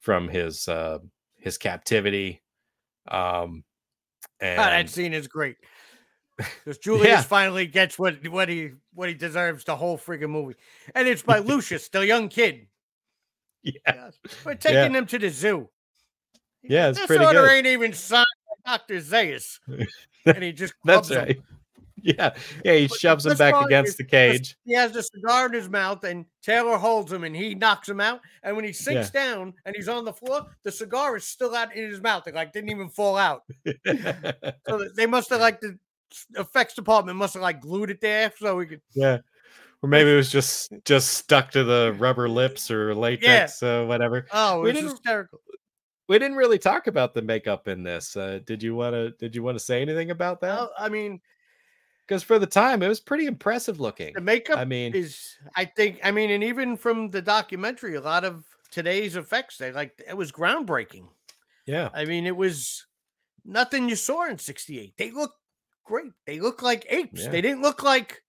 from 0.00 0.28
his 0.28 0.68
uh, 0.68 0.98
his 1.36 1.58
captivity. 1.58 2.42
Um, 3.10 3.64
and 4.40 4.56
God, 4.56 4.70
that 4.70 4.90
scene 4.90 5.14
is 5.14 5.26
great. 5.26 5.56
Because 6.38 6.78
Julius 6.78 7.06
Yeah. 7.06 7.22
finally 7.22 7.66
gets 7.66 7.98
what 7.98 8.26
what 8.28 8.48
he 8.48 8.70
what 8.94 9.08
he 9.08 9.14
deserves 9.14 9.64
the 9.64 9.76
whole 9.76 9.98
freaking 9.98 10.30
movie, 10.30 10.54
and 10.94 11.06
it's 11.08 11.22
by 11.22 11.38
Lucius, 11.40 11.88
the 11.88 12.06
young 12.06 12.28
kid. 12.28 12.68
yeah. 13.62 14.10
We're 14.44 14.54
taking 14.56 14.92
them 14.92 15.06
to 15.06 15.18
the 15.18 15.30
zoo. 15.30 15.68
Yeah, 16.62 16.88
it's 16.88 16.98
this 16.98 17.06
pretty 17.06 17.24
order 17.24 17.42
good." 17.42 17.50
ain't 17.50 17.66
even 17.66 17.92
signed 17.92 18.24
by 18.64 18.72
Doctor 18.72 19.00
Zaius, 19.00 19.58
and 20.26 20.42
he 20.42 20.52
just 20.52 20.74
that's 20.84 21.08
clubs 21.08 21.28
him. 21.30 21.42
Yeah, 22.00 22.32
yeah, 22.64 22.74
he 22.74 22.86
But 22.86 23.00
shoves 23.00 23.26
him 23.26 23.36
back 23.36 23.54
against 23.64 23.90
is 23.90 23.96
the 23.96 24.04
cage. 24.04 24.56
He 24.64 24.72
has 24.74 24.94
a 24.94 25.02
cigar 25.02 25.46
in 25.46 25.52
his 25.52 25.68
mouth, 25.68 26.04
and 26.04 26.26
Taylor 26.42 26.78
holds 26.78 27.12
him, 27.12 27.24
and 27.24 27.34
he 27.34 27.56
knocks 27.56 27.88
him 27.88 28.00
out. 28.00 28.20
And 28.44 28.54
when 28.54 28.64
he 28.64 28.72
sinks 28.72 29.10
down 29.10 29.52
and 29.66 29.74
he's 29.74 29.88
on 29.88 30.04
the 30.04 30.12
floor, 30.12 30.46
the 30.62 30.70
cigar 30.70 31.16
is 31.16 31.24
still 31.24 31.56
out 31.56 31.74
in 31.74 31.90
his 31.90 32.00
mouth. 32.00 32.28
It 32.28 32.36
like 32.36 32.52
didn't 32.52 32.70
even 32.70 32.88
fall 32.88 33.16
out. 33.16 33.42
So 34.68 34.88
they 34.94 35.06
must 35.06 35.30
have 35.30 35.40
like 35.40 35.60
the 35.60 35.76
effects 36.36 36.74
department 36.74 37.18
must 37.18 37.34
have 37.34 37.42
like 37.42 37.60
glued 37.60 37.90
it 37.90 38.00
there 38.00 38.32
so 38.38 38.56
we 38.56 38.66
could. 38.66 38.80
Yeah. 38.94 39.18
Or 39.82 39.88
maybe 39.88 40.12
it 40.12 40.16
was 40.16 40.30
just 40.30 40.72
just 40.84 41.10
stuck 41.14 41.50
to 41.52 41.62
the 41.64 41.94
rubber 41.98 42.28
lips 42.28 42.70
or 42.70 42.94
latex, 42.94 43.62
or 43.62 43.86
whatever. 43.86 44.26
Oh, 44.32 44.60
We 44.62 44.72
didn't- 44.72 44.90
hysterical. 44.90 45.40
We 46.08 46.18
didn't 46.18 46.36
really 46.38 46.58
talk 46.58 46.86
about 46.86 47.12
the 47.12 47.20
makeup 47.22 47.68
in 47.68 47.82
this. 47.82 48.16
Uh, 48.16 48.40
did 48.46 48.62
you 48.62 48.74
want 48.74 48.94
to? 48.94 49.10
Did 49.20 49.36
you 49.36 49.42
want 49.42 49.58
to 49.58 49.64
say 49.64 49.82
anything 49.82 50.10
about 50.10 50.40
that? 50.40 50.56
Well, 50.56 50.72
I 50.78 50.88
mean, 50.88 51.20
Because 52.06 52.22
for 52.22 52.38
the 52.38 52.46
time, 52.46 52.82
it 52.82 52.88
was 52.88 52.98
pretty 52.98 53.26
impressive 53.26 53.78
looking. 53.78 54.14
the 54.14 54.22
makeup 54.22 54.58
I 54.58 54.64
mean, 54.64 54.94
is. 54.94 55.36
I 55.54 55.66
think. 55.66 56.00
I 56.02 56.10
mean, 56.10 56.30
and 56.30 56.42
even 56.42 56.78
from 56.78 57.10
the 57.10 57.20
documentary, 57.20 57.94
a 57.96 58.00
lot 58.00 58.24
of 58.24 58.42
today's 58.70 59.16
effects, 59.16 59.58
they 59.58 59.70
like 59.70 60.02
it 60.08 60.16
was 60.16 60.32
groundbreaking. 60.32 61.08
yeah, 61.66 61.90
I 61.92 62.06
mean, 62.06 62.26
it 62.26 62.36
was 62.36 62.86
nothing 63.44 63.90
you 63.90 63.94
saw 63.96 64.24
in 64.26 64.38
'68. 64.38 64.94
They 64.96 65.10
look 65.10 65.34
great. 65.88 66.12
They 66.26 66.38
look 66.40 66.62
like 66.62 66.86
apes. 66.88 67.24
Yeah. 67.24 67.30
They 67.30 67.40
didn't 67.40 67.62
look 67.62 67.82
like 67.82 68.22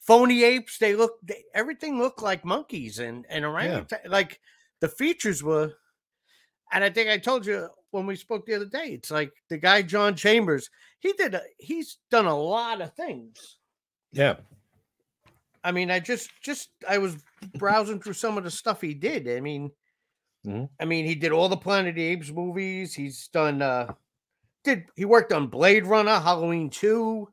phony 0.00 0.44
apes. 0.44 0.78
They 0.78 0.94
look. 0.96 1.18
They, 1.22 1.42
everything 1.54 1.98
looked 1.98 2.22
like 2.22 2.44
monkeys 2.44 2.98
and 2.98 3.26
and 3.28 3.44
orangutan. 3.44 3.98
Like 4.06 4.40
the 4.80 4.88
features 4.88 5.42
were. 5.42 5.74
And 6.72 6.82
I 6.82 6.88
think 6.88 7.10
I 7.10 7.18
told 7.18 7.44
you 7.44 7.68
when 7.90 8.06
we 8.06 8.16
spoke 8.16 8.46
the 8.46 8.54
other 8.54 8.64
day. 8.64 8.94
It's 8.94 9.10
like 9.10 9.30
the 9.50 9.58
guy 9.58 9.82
John 9.82 10.16
Chambers. 10.16 10.70
He 11.00 11.12
did. 11.12 11.34
A, 11.34 11.42
he's 11.58 11.98
done 12.10 12.24
a 12.26 12.38
lot 12.38 12.80
of 12.80 12.94
things. 12.94 13.58
yeah, 14.12 14.36
I 15.64 15.72
mean, 15.72 15.90
I 15.90 16.00
just 16.00 16.30
just 16.42 16.70
I 16.88 16.98
was 16.98 17.16
browsing 17.58 18.00
through 18.00 18.14
some 18.14 18.38
of 18.38 18.44
the 18.44 18.50
stuff 18.50 18.80
he 18.80 18.94
did. 18.94 19.28
I 19.28 19.40
mean, 19.40 19.70
Mhm. 20.46 20.68
I 20.80 20.84
mean, 20.86 21.04
he 21.06 21.14
did 21.14 21.30
all 21.32 21.48
the 21.48 21.56
Planet 21.56 21.90
of 21.90 21.94
the 21.96 22.02
Apes 22.04 22.30
movies. 22.30 22.94
He's 22.94 23.28
done 23.28 23.60
uh 23.62 23.92
did 24.64 24.86
he 24.96 25.04
worked 25.04 25.32
on 25.32 25.46
Blade 25.48 25.86
Runner, 25.86 26.18
Halloween 26.20 26.70
2. 26.70 27.28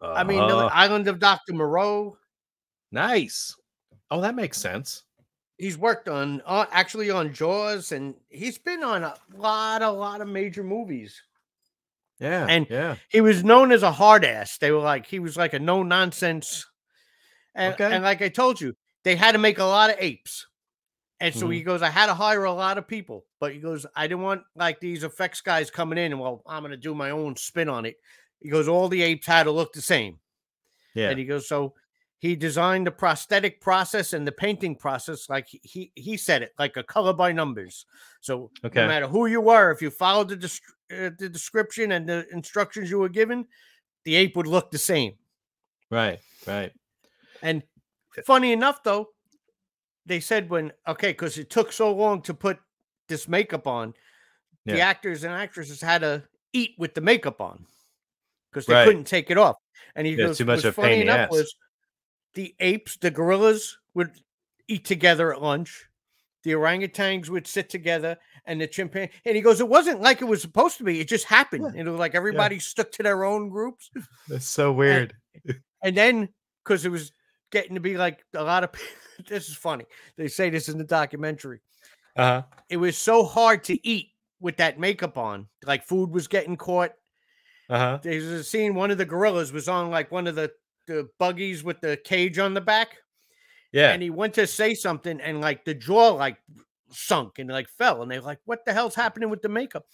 I 0.00 0.24
mean, 0.24 0.38
the 0.48 0.56
Uh-huh. 0.56 0.70
Island 0.72 1.06
of 1.08 1.18
Dr. 1.20 1.52
Moreau. 1.54 2.16
nice. 2.90 3.54
Oh, 4.10 4.20
that 4.20 4.34
makes 4.34 4.58
sense. 4.58 5.04
He's 5.58 5.78
worked 5.78 6.08
on 6.08 6.42
uh, 6.44 6.66
actually 6.70 7.10
on 7.10 7.32
Jaws, 7.32 7.92
and 7.92 8.14
he's 8.28 8.58
been 8.58 8.82
on 8.82 9.04
a 9.04 9.14
lot, 9.34 9.80
a 9.80 9.90
lot 9.90 10.20
of 10.20 10.28
major 10.28 10.62
movies. 10.64 11.20
Yeah. 12.18 12.46
And- 12.48 12.66
yeah. 12.68 12.96
He 13.08 13.20
was 13.20 13.42
known 13.44 13.72
as 13.72 13.82
a 13.82 13.92
hard 13.92 14.24
ass. 14.24 14.58
They 14.58 14.70
were 14.72 14.80
like 14.80 15.06
he 15.06 15.18
was 15.18 15.36
like 15.36 15.54
a 15.54 15.58
no 15.58 15.82
nonsense. 15.82 16.66
And, 17.54 17.74
Okay. 17.74 17.92
and 17.94 18.02
like 18.04 18.20
I 18.22 18.28
told 18.28 18.60
you, 18.60 18.74
they 19.04 19.14
had 19.16 19.32
to 19.32 19.38
make 19.38 19.58
a 19.58 19.64
lot 19.64 19.90
of 19.90 19.96
apes. 19.98 20.46
And 21.22 21.32
so 21.32 21.46
Mhm. 21.46 21.54
he 21.54 21.62
goes, 21.62 21.82
I 21.82 21.88
had 21.90 22.06
to 22.06 22.14
hire 22.14 22.44
a 22.44 22.52
lot 22.52 22.78
of 22.78 22.88
people, 22.88 23.24
but 23.38 23.52
he 23.52 23.60
goes, 23.60 23.86
I 23.94 24.08
didn't 24.08 24.22
want 24.22 24.42
like 24.56 24.80
these 24.80 25.04
effects 25.04 25.40
guys 25.40 25.70
coming 25.70 25.96
in 25.96 26.10
and 26.10 26.20
well, 26.20 26.42
I'm 26.46 26.62
gonna 26.64 26.76
do 26.76 26.94
my 26.96 27.10
own 27.10 27.36
spin 27.36 27.68
on 27.68 27.86
it. 27.86 27.96
He 28.40 28.48
goes, 28.48 28.66
all 28.66 28.88
the 28.88 29.02
apes 29.02 29.26
had 29.26 29.44
to 29.44 29.52
look 29.52 29.72
the 29.72 29.80
same. 29.82 30.18
Yeah. 30.94 31.10
And 31.10 31.18
he 31.20 31.24
goes, 31.24 31.46
so 31.46 31.74
he 32.18 32.34
designed 32.34 32.88
the 32.88 32.90
prosthetic 32.90 33.60
process 33.60 34.12
and 34.14 34.26
the 34.26 34.32
painting 34.32 34.74
process, 34.74 35.28
like 35.28 35.46
he 35.48 35.92
he, 35.94 36.16
said 36.16 36.42
it, 36.42 36.54
like 36.58 36.76
a 36.76 36.82
color 36.82 37.12
by 37.12 37.30
numbers. 37.30 37.86
So 38.20 38.50
Okay. 38.64 38.80
no 38.80 38.88
matter 38.88 39.06
who 39.06 39.26
you 39.26 39.40
were, 39.40 39.70
if 39.70 39.80
you 39.80 39.90
followed 39.90 40.28
the 40.28 40.36
desc- 40.36 40.60
uh, 40.90 41.10
the 41.18 41.28
description 41.28 41.92
and 41.92 42.08
the 42.08 42.26
instructions 42.32 42.90
you 42.90 42.98
were 42.98 43.08
given, 43.08 43.46
the 44.04 44.16
ape 44.16 44.34
would 44.34 44.48
look 44.48 44.72
the 44.72 44.78
same. 44.78 45.18
Right. 45.88 46.18
Right. 46.48 46.72
And 47.42 47.62
funny 48.26 48.52
enough, 48.52 48.82
though, 48.82 49.10
they 50.06 50.20
said 50.20 50.50
when 50.50 50.72
okay, 50.86 51.12
because 51.12 51.38
it 51.38 51.50
took 51.50 51.72
so 51.72 51.92
long 51.94 52.22
to 52.22 52.34
put 52.34 52.58
this 53.08 53.28
makeup 53.28 53.66
on, 53.66 53.94
the 54.64 54.80
actors 54.80 55.24
and 55.24 55.32
actresses 55.34 55.80
had 55.80 56.00
to 56.02 56.24
eat 56.52 56.72
with 56.78 56.94
the 56.94 57.00
makeup 57.00 57.40
on 57.40 57.66
because 58.50 58.66
they 58.66 58.74
Right. 58.74 58.84
couldn't 58.86 59.04
take 59.04 59.30
it 59.30 59.38
off. 59.38 59.56
And 59.94 60.06
he 60.06 60.14
Yeah, 60.14 60.26
goes, 60.26 60.38
too 60.38 60.44
much 60.44 60.60
of 60.60 60.64
a 60.66 60.72
funny 60.72 60.88
pain 60.90 61.00
in 61.02 61.06
the 61.06 61.12
enough 61.12 61.26
ass." 61.26 61.30
was 61.30 61.54
the 62.34 62.54
apes, 62.60 62.96
the 62.96 63.10
gorillas 63.10 63.78
would 63.94 64.12
eat 64.68 64.84
together 64.84 65.32
at 65.32 65.42
lunch. 65.42 65.86
The 66.44 66.52
orangutans 66.52 67.28
would 67.28 67.46
sit 67.46 67.70
together, 67.70 68.16
and 68.46 68.60
the 68.60 68.66
chimpanzee. 68.66 69.12
And 69.24 69.36
he 69.36 69.42
goes, 69.42 69.60
"It 69.60 69.68
wasn't 69.68 70.00
like 70.00 70.20
it 70.20 70.24
was 70.24 70.42
supposed 70.42 70.76
to 70.78 70.84
be. 70.84 70.98
It 70.98 71.06
just 71.06 71.26
happened. 71.26 71.76
It 71.76 71.84
was 71.84 71.98
like 72.00 72.16
everybody 72.16 72.58
stuck 72.58 72.90
to 72.92 73.02
their 73.04 73.24
own 73.24 73.48
groups." 73.48 73.90
That's 74.28 74.46
so 74.46 74.72
weird. 74.72 75.14
And 75.84 75.96
then 75.96 76.28
because 76.64 76.84
it 76.84 76.90
was 76.90 77.12
getting 77.52 77.74
to 77.74 77.80
be 77.80 77.96
like 77.96 78.24
a 78.34 78.42
lot 78.42 78.64
of 78.64 78.70
this 79.28 79.48
is 79.48 79.54
funny. 79.56 79.84
They 80.16 80.26
say 80.26 80.50
this 80.50 80.68
in 80.68 80.78
the 80.78 80.84
documentary. 80.84 81.60
Uh-huh. 82.16 82.42
It 82.68 82.78
was 82.78 82.98
so 82.98 83.24
hard 83.24 83.62
to 83.64 83.86
eat 83.88 84.08
with 84.40 84.56
that 84.56 84.80
makeup 84.80 85.16
on. 85.16 85.46
Like 85.64 85.84
food 85.84 86.10
was 86.10 86.26
getting 86.26 86.56
caught. 86.56 86.90
Uh-huh. 87.70 88.00
There's 88.02 88.24
a 88.24 88.42
scene 88.42 88.74
one 88.74 88.90
of 88.90 88.98
the 88.98 89.04
gorillas 89.04 89.52
was 89.52 89.68
on 89.68 89.90
like 89.90 90.10
one 90.10 90.26
of 90.26 90.34
the, 90.34 90.50
the 90.88 91.08
buggies 91.18 91.62
with 91.62 91.80
the 91.80 91.96
cage 92.04 92.38
on 92.38 92.52
the 92.54 92.60
back. 92.60 92.96
Yeah. 93.72 93.92
And 93.92 94.02
he 94.02 94.10
went 94.10 94.34
to 94.34 94.46
say 94.46 94.74
something 94.74 95.20
and 95.20 95.40
like 95.40 95.64
the 95.64 95.74
jaw 95.74 96.08
like 96.08 96.36
sunk 96.90 97.38
and 97.38 97.48
like 97.48 97.68
fell. 97.68 98.02
And 98.02 98.10
they're 98.10 98.20
like, 98.20 98.40
what 98.44 98.64
the 98.66 98.72
hell's 98.72 98.94
happening 98.94 99.30
with 99.30 99.40
the 99.40 99.48
makeup? 99.48 99.86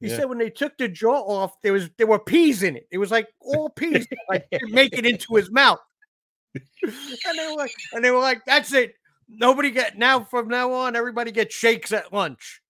He 0.00 0.08
Yeah. 0.08 0.16
said 0.16 0.28
when 0.28 0.38
they 0.38 0.50
took 0.50 0.76
the 0.78 0.88
jaw 0.88 1.20
off, 1.20 1.60
there 1.62 1.72
was 1.72 1.88
there 1.96 2.08
were 2.08 2.18
peas 2.18 2.64
in 2.64 2.74
it. 2.76 2.88
It 2.90 2.98
was 2.98 3.12
like 3.12 3.28
all 3.40 3.68
peas, 3.70 4.08
like 4.28 4.48
make 4.70 4.98
it 4.98 5.06
into 5.06 5.36
his 5.36 5.50
mouth. 5.52 5.78
And 6.54 7.38
they 7.38 7.46
were 7.50 7.56
like, 7.56 7.72
and 7.92 8.04
they 8.04 8.10
were 8.10 8.18
like, 8.18 8.44
that's 8.46 8.72
it. 8.72 8.94
Nobody 9.28 9.70
get 9.70 9.96
now 9.98 10.24
from 10.24 10.48
now 10.48 10.72
on, 10.72 10.96
everybody 10.96 11.32
gets 11.32 11.54
shakes 11.54 11.92
at 11.92 12.12
lunch. 12.12 12.60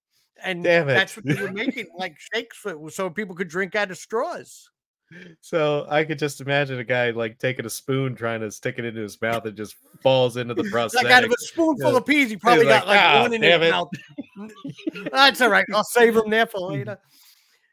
And 0.45 0.65
Damn 0.65 0.89
it. 0.89 0.95
that's 0.95 1.17
what 1.17 1.25
they 1.25 1.41
were 1.41 1.53
making, 1.53 1.87
like 1.97 2.17
shakes 2.33 2.57
for, 2.57 2.91
so 2.91 3.11
people 3.11 3.35
could 3.35 3.49
drink 3.49 3.75
out 3.75 3.91
of 3.91 3.99
straws. 3.99 4.69
So 5.41 5.87
I 5.89 6.05
could 6.05 6.19
just 6.19 6.41
imagine 6.41 6.79
a 6.79 6.85
guy 6.85 7.11
like 7.11 7.39
taking 7.39 7.67
a 7.67 7.71
spoon 7.71 8.15
trying 8.15 8.41
to 8.41 8.51
stick 8.51 8.77
it 8.79 8.85
into 8.85 9.01
his 9.01 9.21
mouth 9.21 9.45
and 9.45 9.57
just 9.57 9.77
falls 10.03 10.37
into 10.37 10.55
the 10.55 10.65
prosthetic. 10.65 11.05
Like 11.05 11.13
out 11.13 11.25
of 11.25 11.31
a 11.31 11.37
spoonful 11.39 11.97
of 11.97 12.07
peas, 12.07 12.31
he 12.31 12.37
probably 12.37 12.65
like, 12.65 12.81
got 12.81 12.89
like 12.89 13.01
"Ah, 13.01 13.21
one 13.23 13.35
in 13.35 13.43
his 13.43 13.53
it." 13.53 13.71
mouth. 13.71 13.91
That's 15.13 15.41
all 15.41 15.51
right. 15.51 15.67
I'll 15.75 15.85
save 15.85 16.15
them 16.15 16.31
there 16.31 16.47
for 16.47 16.73
later. 16.73 16.99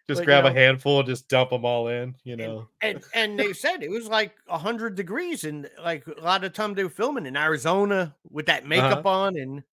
Just 0.09 0.19
but, 0.19 0.23
you 0.23 0.25
grab 0.25 0.45
a 0.45 0.51
handful 0.53 0.99
and 0.99 1.07
just 1.07 1.27
dump 1.29 1.51
them 1.51 1.65
all 1.65 1.87
in, 1.87 2.15
you 2.23 2.35
know. 2.35 2.67
And 2.81 3.03
and 3.13 3.37
they 3.39 3.53
said 3.53 3.83
it 3.83 3.89
was 3.91 4.07
like 4.07 4.37
hundred 4.47 4.95
degrees, 4.95 5.43
and 5.43 5.69
like 5.79 6.07
a 6.07 6.21
lot 6.21 6.43
of 6.43 6.53
time 6.53 6.73
they 6.73 6.83
were 6.83 6.89
filming 6.89 7.25
in 7.25 7.35
Arizona 7.35 8.15
with 8.29 8.45
that 8.45 8.65
makeup 8.65 9.05
Uh-huh. 9.05 9.05
on, 9.05 9.37
and 9.37 9.63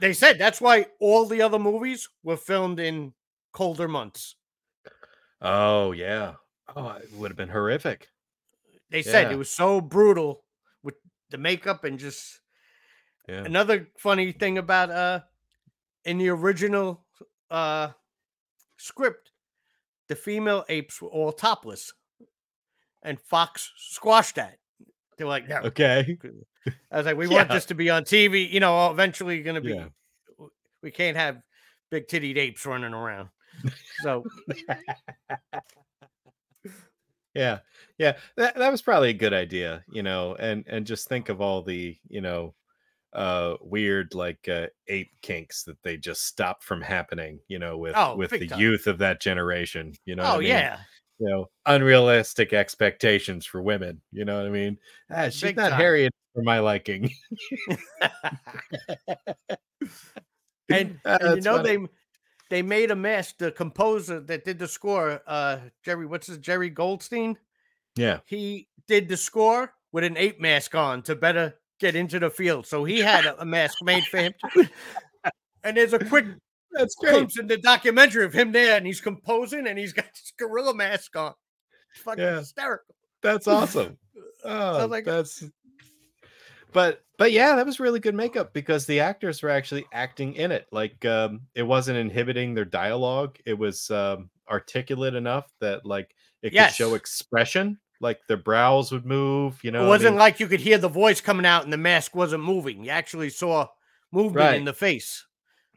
they 0.00 0.12
said 0.12 0.38
that's 0.38 0.60
why 0.60 0.86
all 1.00 1.26
the 1.26 1.42
other 1.42 1.58
movies 1.58 2.08
were 2.22 2.36
filmed 2.36 2.80
in 2.80 3.14
colder 3.52 3.88
months. 3.88 4.36
Oh 5.40 5.92
yeah. 5.92 6.34
Oh, 6.74 6.88
it 6.90 7.12
would 7.12 7.30
have 7.30 7.36
been 7.36 7.48
horrific. 7.50 8.08
They 8.90 9.02
said 9.02 9.30
it 9.30 9.36
was 9.36 9.50
so 9.50 9.80
brutal 9.80 10.44
with 10.82 10.94
the 11.30 11.38
makeup 11.38 11.84
and 11.84 11.98
just 11.98 12.40
Yeah. 13.28 13.44
another 13.44 13.88
funny 13.98 14.32
thing 14.32 14.58
about 14.58 14.90
uh 14.90 15.20
in 16.04 16.18
the 16.18 16.28
original 16.28 17.06
uh 17.50 17.92
script 18.84 19.30
the 20.08 20.14
female 20.16 20.64
apes 20.68 21.00
were 21.00 21.08
all 21.08 21.32
topless 21.32 21.92
and 23.02 23.18
fox 23.20 23.72
squashed 23.76 24.34
that 24.36 24.58
they're 25.16 25.26
like 25.26 25.48
no 25.48 25.56
Okay. 25.64 26.18
i 26.92 26.96
was 26.98 27.06
like 27.06 27.16
we 27.16 27.26
want 27.28 27.48
this 27.48 27.64
to 27.64 27.74
be 27.74 27.88
on 27.88 28.04
tv 28.04 28.50
you 28.50 28.60
know 28.60 28.90
eventually 28.90 29.42
gonna 29.42 29.60
be 29.62 29.70
Yeah. 29.74 29.86
we 30.82 30.90
can't 30.90 31.16
have 31.16 31.38
big 31.90 32.06
tittied 32.08 32.36
apes 32.36 32.66
running 32.66 32.92
around 32.92 33.30
so 34.02 34.24
Yeah. 37.34 37.58
Yeah. 37.98 38.16
That 38.36 38.54
that 38.56 38.70
was 38.70 38.80
probably 38.82 39.10
a 39.10 39.14
good 39.14 39.32
idea, 39.34 39.82
you 39.90 40.04
know, 40.04 40.36
and 40.38 40.64
and 40.68 40.86
just 40.86 41.08
think 41.08 41.28
of 41.28 41.40
all 41.40 41.62
the, 41.62 41.96
you 42.08 42.20
know, 42.20 42.54
uh 43.14 43.54
weird 43.60 44.14
like 44.14 44.48
uh 44.48 44.66
ape 44.88 45.10
kinks 45.22 45.62
that 45.64 45.82
they 45.82 45.96
just 45.96 46.24
stop 46.26 46.62
from 46.62 46.80
happening, 46.80 47.38
you 47.48 47.58
know, 47.58 47.78
with 47.78 47.94
Oh, 47.96 48.16
with 48.16 48.30
the 48.30 48.46
time. 48.48 48.60
youth 48.60 48.86
of 48.86 48.98
that 48.98 49.20
generation, 49.20 49.92
you 50.04 50.16
know. 50.16 50.24
oh 50.24 50.34
I 50.36 50.38
mean? 50.38 50.48
yeah 50.48 50.78
you 51.20 51.28
know, 51.30 51.48
unrealistic 51.66 52.52
expectations 52.52 53.46
for 53.46 53.62
women. 53.62 54.00
You 54.10 54.24
know 54.24 54.36
what 54.36 54.46
I 54.46 54.50
mean? 54.50 54.78
Ah, 55.10 55.26
she's 55.28 55.42
Big 55.42 55.56
not 55.56 55.70
time. 55.70 55.78
hairy 55.80 56.08
for 56.34 56.42
my 56.42 56.58
liking. 56.58 57.08
and, 60.68 60.98
Ah, 61.06 61.18
and 61.20 61.36
you 61.36 61.42
know 61.42 61.56
funny. 61.58 61.76
they 61.76 61.86
they 62.50 62.62
made 62.62 62.90
a 62.90 62.96
mess 62.96 63.32
the 63.32 63.50
composer 63.52 64.20
that 64.20 64.44
did 64.44 64.58
the 64.58 64.68
score 64.68 65.20
uh 65.26 65.58
jerry 65.82 66.06
what's 66.06 66.26
his 66.26 66.38
jerry 66.38 66.68
goldstein 66.70 67.36
yeah. 67.96 68.18
he 68.26 68.68
did 68.88 69.08
the 69.08 69.16
score 69.16 69.72
with 69.92 70.02
an 70.04 70.16
ape 70.16 70.40
mask 70.40 70.74
on 70.74 71.02
to 71.02 71.14
better 71.14 71.54
get 71.84 71.94
into 71.96 72.18
the 72.18 72.30
field. 72.30 72.66
So 72.66 72.82
he 72.84 72.98
had 73.00 73.26
a, 73.26 73.42
a 73.42 73.44
mask 73.44 73.76
made 73.82 74.04
for 74.04 74.16
him. 74.18 74.32
too. 74.54 74.66
and 75.64 75.76
there's 75.76 75.92
a 75.92 75.98
quick 75.98 76.24
That's 76.72 76.94
glimpse 76.96 77.38
in 77.38 77.46
the 77.46 77.58
documentary 77.58 78.24
of 78.24 78.32
him 78.32 78.50
there, 78.50 78.76
and 78.76 78.84
he's 78.84 79.00
composing, 79.00 79.66
and 79.68 79.78
he's 79.78 79.92
got 79.92 80.06
this 80.06 80.32
gorilla 80.36 80.74
mask 80.74 81.14
on. 81.14 81.32
It's 81.92 82.02
fucking 82.02 82.24
Yeah. 82.24 82.38
hysterical. 82.38 82.94
That's 83.22 83.46
awesome. 83.46 83.98
Oh, 84.46 84.86
like- 84.90 85.06
that's 85.06 85.42
but 86.72 87.00
but 87.16 87.32
yeah, 87.32 87.56
that 87.56 87.64
was 87.64 87.80
really 87.80 87.98
good 88.00 88.14
makeup 88.14 88.52
because 88.52 88.84
the 88.84 89.00
actors 89.00 89.42
were 89.42 89.48
actually 89.48 89.86
acting 89.92 90.34
in 90.34 90.52
it. 90.52 90.66
Like 90.70 91.02
um 91.06 91.40
it 91.54 91.62
wasn't 91.62 91.96
inhibiting 91.98 92.52
their 92.52 92.66
dialogue. 92.66 93.38
It 93.46 93.54
was 93.58 93.90
um 93.90 94.28
articulate 94.50 95.14
enough 95.14 95.50
that 95.60 95.86
like 95.86 96.14
it 96.42 96.50
could 96.52 96.74
show 96.74 96.94
expression. 96.94 97.78
Like 98.04 98.20
their 98.28 98.36
brows 98.36 98.92
would 98.92 99.04
move, 99.06 99.58
you 99.64 99.70
know. 99.72 99.84
it 99.86 99.88
wasn't 99.88 100.12
mean? 100.12 100.18
like 100.20 100.38
you 100.38 100.46
could 100.46 100.60
hear 100.60 100.78
the 100.78 100.88
voice 100.88 101.20
coming 101.20 101.46
out 101.46 101.64
and 101.64 101.72
the 101.72 101.76
mask 101.78 102.14
wasn't 102.14 102.44
moving. 102.44 102.84
You 102.84 102.90
actually 102.90 103.30
saw 103.30 103.66
movement 104.12 104.36
Right. 104.46 104.54
in 104.56 104.64
the 104.64 104.72
face. 104.74 105.26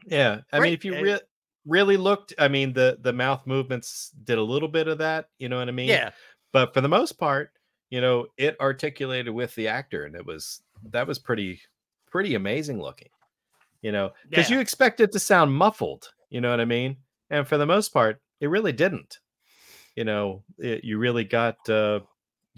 Yeah, 0.06 0.42
I 0.52 0.60
mean, 0.60 0.72
if 0.74 0.84
you 0.84 0.92
re- 1.02 1.20
really 1.66 1.96
looked, 1.96 2.34
I 2.38 2.46
mean, 2.48 2.72
the 2.72 2.98
the 3.00 3.12
mouth 3.12 3.46
movements 3.46 4.12
did 4.24 4.38
a 4.38 4.42
little 4.42 4.68
bit 4.68 4.86
of 4.88 4.98
that. 4.98 5.30
You 5.38 5.48
know 5.48 5.58
what 5.58 5.68
I 5.68 5.72
mean? 5.72 5.88
Yeah. 5.88 6.10
But 6.52 6.72
for 6.72 6.80
the 6.80 6.88
most 6.88 7.18
part, 7.18 7.50
you 7.90 8.00
know, 8.00 8.26
it 8.36 8.56
articulated 8.60 9.32
with 9.34 9.54
the 9.54 9.66
actor, 9.68 10.04
and 10.04 10.14
it 10.14 10.24
was 10.24 10.62
that 10.90 11.06
was 11.06 11.18
pretty 11.18 11.60
pretty 12.10 12.34
amazing 12.36 12.80
looking. 12.80 13.08
You 13.82 13.92
know, 13.92 14.12
because 14.28 14.50
Yeah. 14.50 14.56
you 14.56 14.60
expect 14.60 15.00
it 15.00 15.12
to 15.12 15.18
sound 15.18 15.52
muffled. 15.52 16.12
You 16.30 16.40
know 16.40 16.50
what 16.50 16.60
I 16.60 16.64
mean? 16.66 16.96
And 17.30 17.46
for 17.48 17.56
the 17.58 17.66
most 17.66 17.88
part, 17.92 18.20
it 18.40 18.48
really 18.48 18.72
didn't. 18.72 19.18
You 19.96 20.04
know, 20.04 20.44
it, 20.58 20.84
you 20.84 20.98
really 20.98 21.24
got 21.24 21.56
uh, 21.68 22.00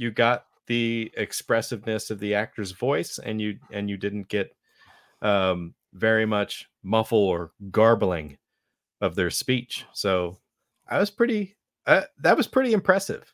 you 0.01 0.11
got 0.11 0.47
the 0.67 1.13
expressiveness 1.17 2.11
of 2.11 2.19
the 2.21 2.35
actor's 2.35 2.73
voice, 2.73 3.19
and 3.19 3.41
you 3.41 3.59
and 3.71 3.91
you 3.91 3.97
didn't 3.97 4.29
get 4.29 4.55
um, 5.23 5.75
very 5.93 6.27
much 6.27 6.67
muffle 6.83 7.19
or 7.19 7.53
garbling 7.71 8.39
of 9.01 9.15
their 9.15 9.31
speech. 9.31 9.85
So 9.93 10.39
I 10.89 10.99
was 10.99 11.11
pretty 11.11 11.57
uh, 11.87 12.03
that 12.23 12.37
was 12.37 12.47
pretty 12.47 12.73
impressive. 12.73 13.33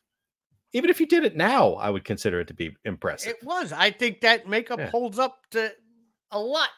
Even 0.73 0.89
if 0.89 0.99
you 0.99 1.07
did 1.07 1.23
it 1.23 1.35
now, 1.37 1.73
I 1.75 1.89
would 1.89 2.03
consider 2.03 2.41
it 2.41 2.47
to 2.49 2.53
be 2.53 2.75
impressive. 2.83 3.29
It 3.29 3.43
was. 3.45 3.71
I 3.71 3.91
think 3.91 4.21
that 4.21 4.47
makeup 4.47 4.79
Yeah. 4.79 4.89
holds 4.89 5.17
up 5.17 5.37
to 5.51 5.71
a 6.31 6.39
lot 6.39 6.69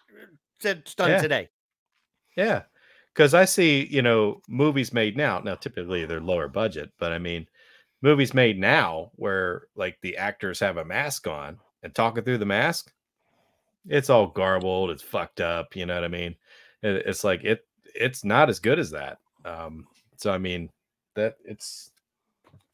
that's 0.62 0.94
done 0.94 1.10
Yeah. 1.10 1.22
today. 1.22 1.50
Yeah. 2.38 2.64
Because 3.14 3.34
I 3.34 3.46
see, 3.46 3.88
you 3.90 4.02
know, 4.04 4.42
movies 4.48 4.94
made 4.94 5.18
now. 5.18 5.40
Now, 5.40 5.56
typically 5.56 6.06
they're 6.06 6.22
lower 6.22 6.48
budget, 6.48 6.92
but 7.00 7.12
I 7.12 7.18
mean, 7.18 7.48
movies 8.02 8.34
made 8.34 8.60
now 8.60 9.12
where 9.16 9.64
like 9.76 9.98
the 10.02 10.18
actors 10.18 10.60
have 10.60 10.78
a 10.78 10.86
mask 10.86 11.28
on 11.28 11.58
and 11.84 11.94
talking 11.94 12.24
through 12.24 12.38
the 12.38 12.46
mask. 12.46 12.92
it's 13.88 14.10
all 14.10 14.28
garbled, 14.28 14.92
it's 14.92 15.04
fucked 15.04 15.42
up. 15.42 15.76
You 15.76 15.86
know 15.86 15.96
what 15.96 16.04
I 16.04 16.10
mean? 16.10 16.36
It, 16.84 17.04
it's 17.08 17.24
like 17.24 17.44
it 17.44 17.66
it's 17.96 18.24
not 18.24 18.50
as 18.50 18.60
good 18.60 18.80
as 18.80 18.92
that. 18.92 19.18
Um, 19.46 19.88
so 20.18 20.32
I 20.32 20.38
mean 20.38 20.70
that 21.16 21.38
it's 21.46 21.92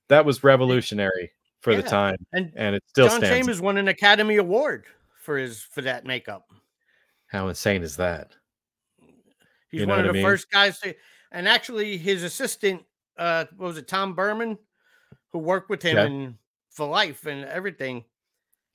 that 0.07 0.25
was 0.25 0.43
revolutionary 0.43 1.31
for 1.61 1.75
the 1.75 1.81
time, 1.83 2.17
And 2.33 2.51
and 2.55 2.75
it 2.75 2.83
still 2.87 3.07
John 3.07 3.17
stands. 3.21 3.29
Chambers 3.29 3.61
won 3.61 3.77
an 3.77 3.87
Academy 3.87 4.35
Award 4.37 4.85
for 5.21 5.37
his 5.37 5.61
for 5.61 5.81
that 5.81 6.05
makeup. 6.05 6.47
How 7.27 7.47
insane 7.47 7.81
is 7.81 7.95
that? 7.97 8.35
He's 9.69 9.81
You 9.81 9.87
know 9.87 9.95
one 9.95 9.99
of 10.01 10.05
I 10.05 10.07
the 10.09 10.13
mean? 10.13 10.23
first 10.23 10.51
guys 10.51 10.79
to, 10.81 10.93
and 11.31 11.47
actually 11.47 11.97
his 11.97 12.23
assistant, 12.23 12.83
uh, 13.17 13.45
what 13.57 13.67
was 13.67 13.77
it, 13.77 13.87
Tom 13.87 14.13
Burman, 14.13 14.57
who 15.35 15.39
worked 15.39 15.69
with 15.69 15.81
him 15.83 15.97
Yeah. 15.97 16.03
and 16.05 16.35
for 16.71 16.87
life 16.87 17.25
and 17.25 17.43
everything. 17.43 18.05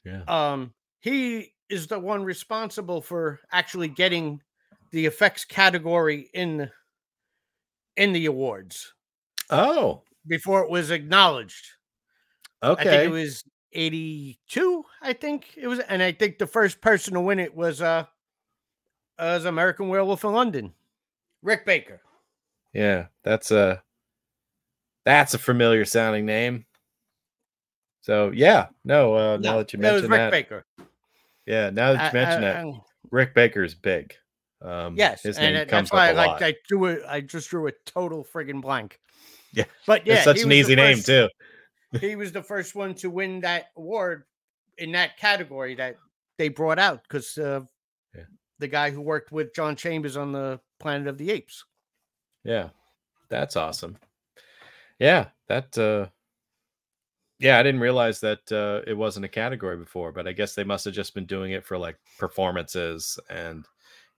Yeah. 0.05 0.23
Um, 0.29 0.75
he 1.01 1.55
is 1.71 1.87
the 1.87 1.99
one 1.99 2.23
responsible 2.23 3.01
for 3.01 3.41
actually 3.51 3.89
getting 3.89 4.43
the 4.91 5.07
effects 5.07 5.45
category 5.47 6.29
in 6.35 6.59
the- 6.59 6.73
in 7.97 8.13
the 8.13 8.27
awards 8.27 8.93
Oh, 9.49 10.03
before 10.27 10.63
it 10.63 10.71
was 10.71 10.91
acknowledged. 10.91 11.67
I 12.63 12.75
think 12.75 12.81
okay. 12.87 13.05
it 13.07 13.11
was 13.11 13.43
82, 13.73 14.85
I 15.01 15.13
think 15.15 15.57
it 15.57 15.67
was, 15.67 15.79
and 15.81 16.03
I 16.03 16.13
think 16.13 16.39
the 16.39 16.47
first 16.47 16.81
person 16.83 17.15
to 17.15 17.21
win 17.23 17.39
it 17.41 17.55
was 17.55 17.81
uh 17.81 18.05
was 19.19 19.47
American 19.47 19.89
Werewolf 19.89 20.25
in 20.25 20.33
London. 20.33 20.75
Rick 21.43 21.65
Baker. 21.65 22.03
yeah, 22.75 23.09
that's 23.23 23.51
a 23.51 23.83
that's 25.11 25.35
a 25.35 25.39
familiar 25.39 25.85
sounding 25.85 26.27
name. 26.27 26.65
So 28.03 28.31
yeah, 28.35 28.69
no, 28.85 29.15
uh, 29.15 29.37
now 29.37 29.59
that 29.59 29.73
you 29.73 29.79
Rick 29.79 30.09
that, 30.09 30.31
Baker. 30.31 30.65
yeah, 31.47 31.71
now 31.71 31.93
that 31.93 32.13
you 32.13 32.19
I- 32.19 32.23
mention 32.25 32.45
I- 32.45 32.63
that, 32.63 32.67
Rick 33.11 33.35
Baker's 33.35 33.75
big. 33.75 34.15
Um, 34.63 34.95
yes, 34.97 35.23
his 35.23 35.39
name 35.39 35.55
it- 35.57 35.69
comes 35.69 35.91
that's 35.91 35.93
why 35.93 36.07
I 36.09 36.11
a 36.11 36.15
like 36.15 36.29
lot. 36.29 36.43
I 36.43 36.55
drew 36.69 36.87
it. 36.87 37.03
I 37.09 37.21
just 37.23 37.49
drew 37.51 37.67
a 37.67 37.73
total 37.87 38.25
friggin' 38.25 38.61
blank. 38.61 39.01
Yeah, 39.53 39.65
but 39.87 40.07
yeah, 40.07 40.15
it's 40.17 40.25
such 40.25 40.41
an 40.43 40.53
easy 40.53 40.75
name 40.77 40.97
first- 40.99 41.07
too. 41.07 41.29
he 42.01 42.15
was 42.15 42.31
the 42.33 42.43
first 42.43 42.75
one 42.75 42.95
to 42.97 43.11
win 43.11 43.41
that 43.41 43.67
award 43.77 44.25
in 44.79 44.93
that 44.93 45.17
category 45.19 45.75
that 45.75 45.97
they 46.39 46.49
brought 46.49 46.79
out 46.79 47.03
because 47.03 47.37
uh, 47.37 47.61
Yeah. 48.15 48.25
the 48.59 48.69
guy 48.69 48.91
who 48.91 49.01
worked 49.01 49.33
with 49.33 49.55
John 49.55 49.77
Chambers 49.77 50.17
on 50.17 50.33
the 50.33 50.61
Planet 50.79 51.09
of 51.09 51.19
the 51.19 51.31
Apes. 51.33 51.65
Yeah, 52.45 52.69
that's 53.29 53.57
awesome. 53.57 53.97
Yeah, 55.01 55.29
that. 55.49 55.77
uh 55.77 56.07
Yeah, 57.41 57.59
I 57.59 57.63
didn't 57.63 57.81
realize 57.81 58.21
that 58.21 58.53
uh 58.53 58.83
it 58.87 58.95
wasn't 58.97 59.25
a 59.25 59.29
category 59.29 59.77
before, 59.77 60.13
but 60.13 60.29
I 60.29 60.33
guess 60.33 60.55
they 60.55 60.63
must 60.65 60.85
have 60.85 60.95
just 60.95 61.15
been 61.15 61.27
doing 61.27 61.53
it 61.53 61.65
for 61.65 61.77
like 61.79 61.97
performances 62.19 63.19
and 63.29 63.67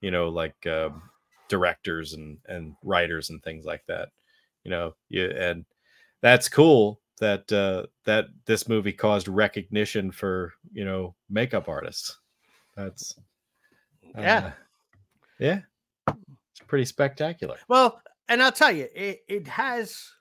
you 0.01 0.11
know 0.11 0.29
like 0.29 0.67
um, 0.67 1.01
directors 1.47 2.13
and 2.13 2.37
and 2.47 2.75
writers 2.83 3.29
and 3.31 3.41
things 3.41 3.65
like 3.65 3.83
that. 3.87 4.09
You 4.65 4.71
know, 4.71 4.95
yeah, 5.09 5.29
and 5.35 5.65
that's 6.21 6.49
cool 6.49 6.99
that 7.19 7.49
uh 7.51 7.85
that 8.03 8.25
this 8.45 8.67
movie 8.67 8.91
caused 8.93 9.27
recognition 9.29 10.11
for 10.11 10.53
you 10.73 10.83
know 10.83 11.15
makeup 11.29 11.69
artists. 11.69 12.19
That's 12.75 13.15
Yeah. 14.17 14.47
uh, 14.47 14.51
yeah, 15.39 15.61
it's 16.07 16.59
pretty 16.67 16.85
spectacular. 16.85 17.57
Well, 17.69 18.01
and 18.27 18.41
I'll 18.41 18.51
tell 18.51 18.71
you, 18.71 18.87
it, 18.93 19.21
it 19.27 19.47
has 19.47 20.11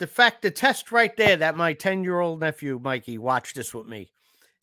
the 0.00 0.06
fact, 0.06 0.42
the 0.42 0.50
test 0.50 0.90
right 0.90 1.14
there 1.16 1.36
that 1.36 1.56
my 1.56 1.74
10 1.74 2.02
year 2.02 2.20
old 2.20 2.40
nephew, 2.40 2.80
Mikey, 2.82 3.18
watched 3.18 3.54
this 3.54 3.72
with 3.74 3.86
me. 3.86 4.10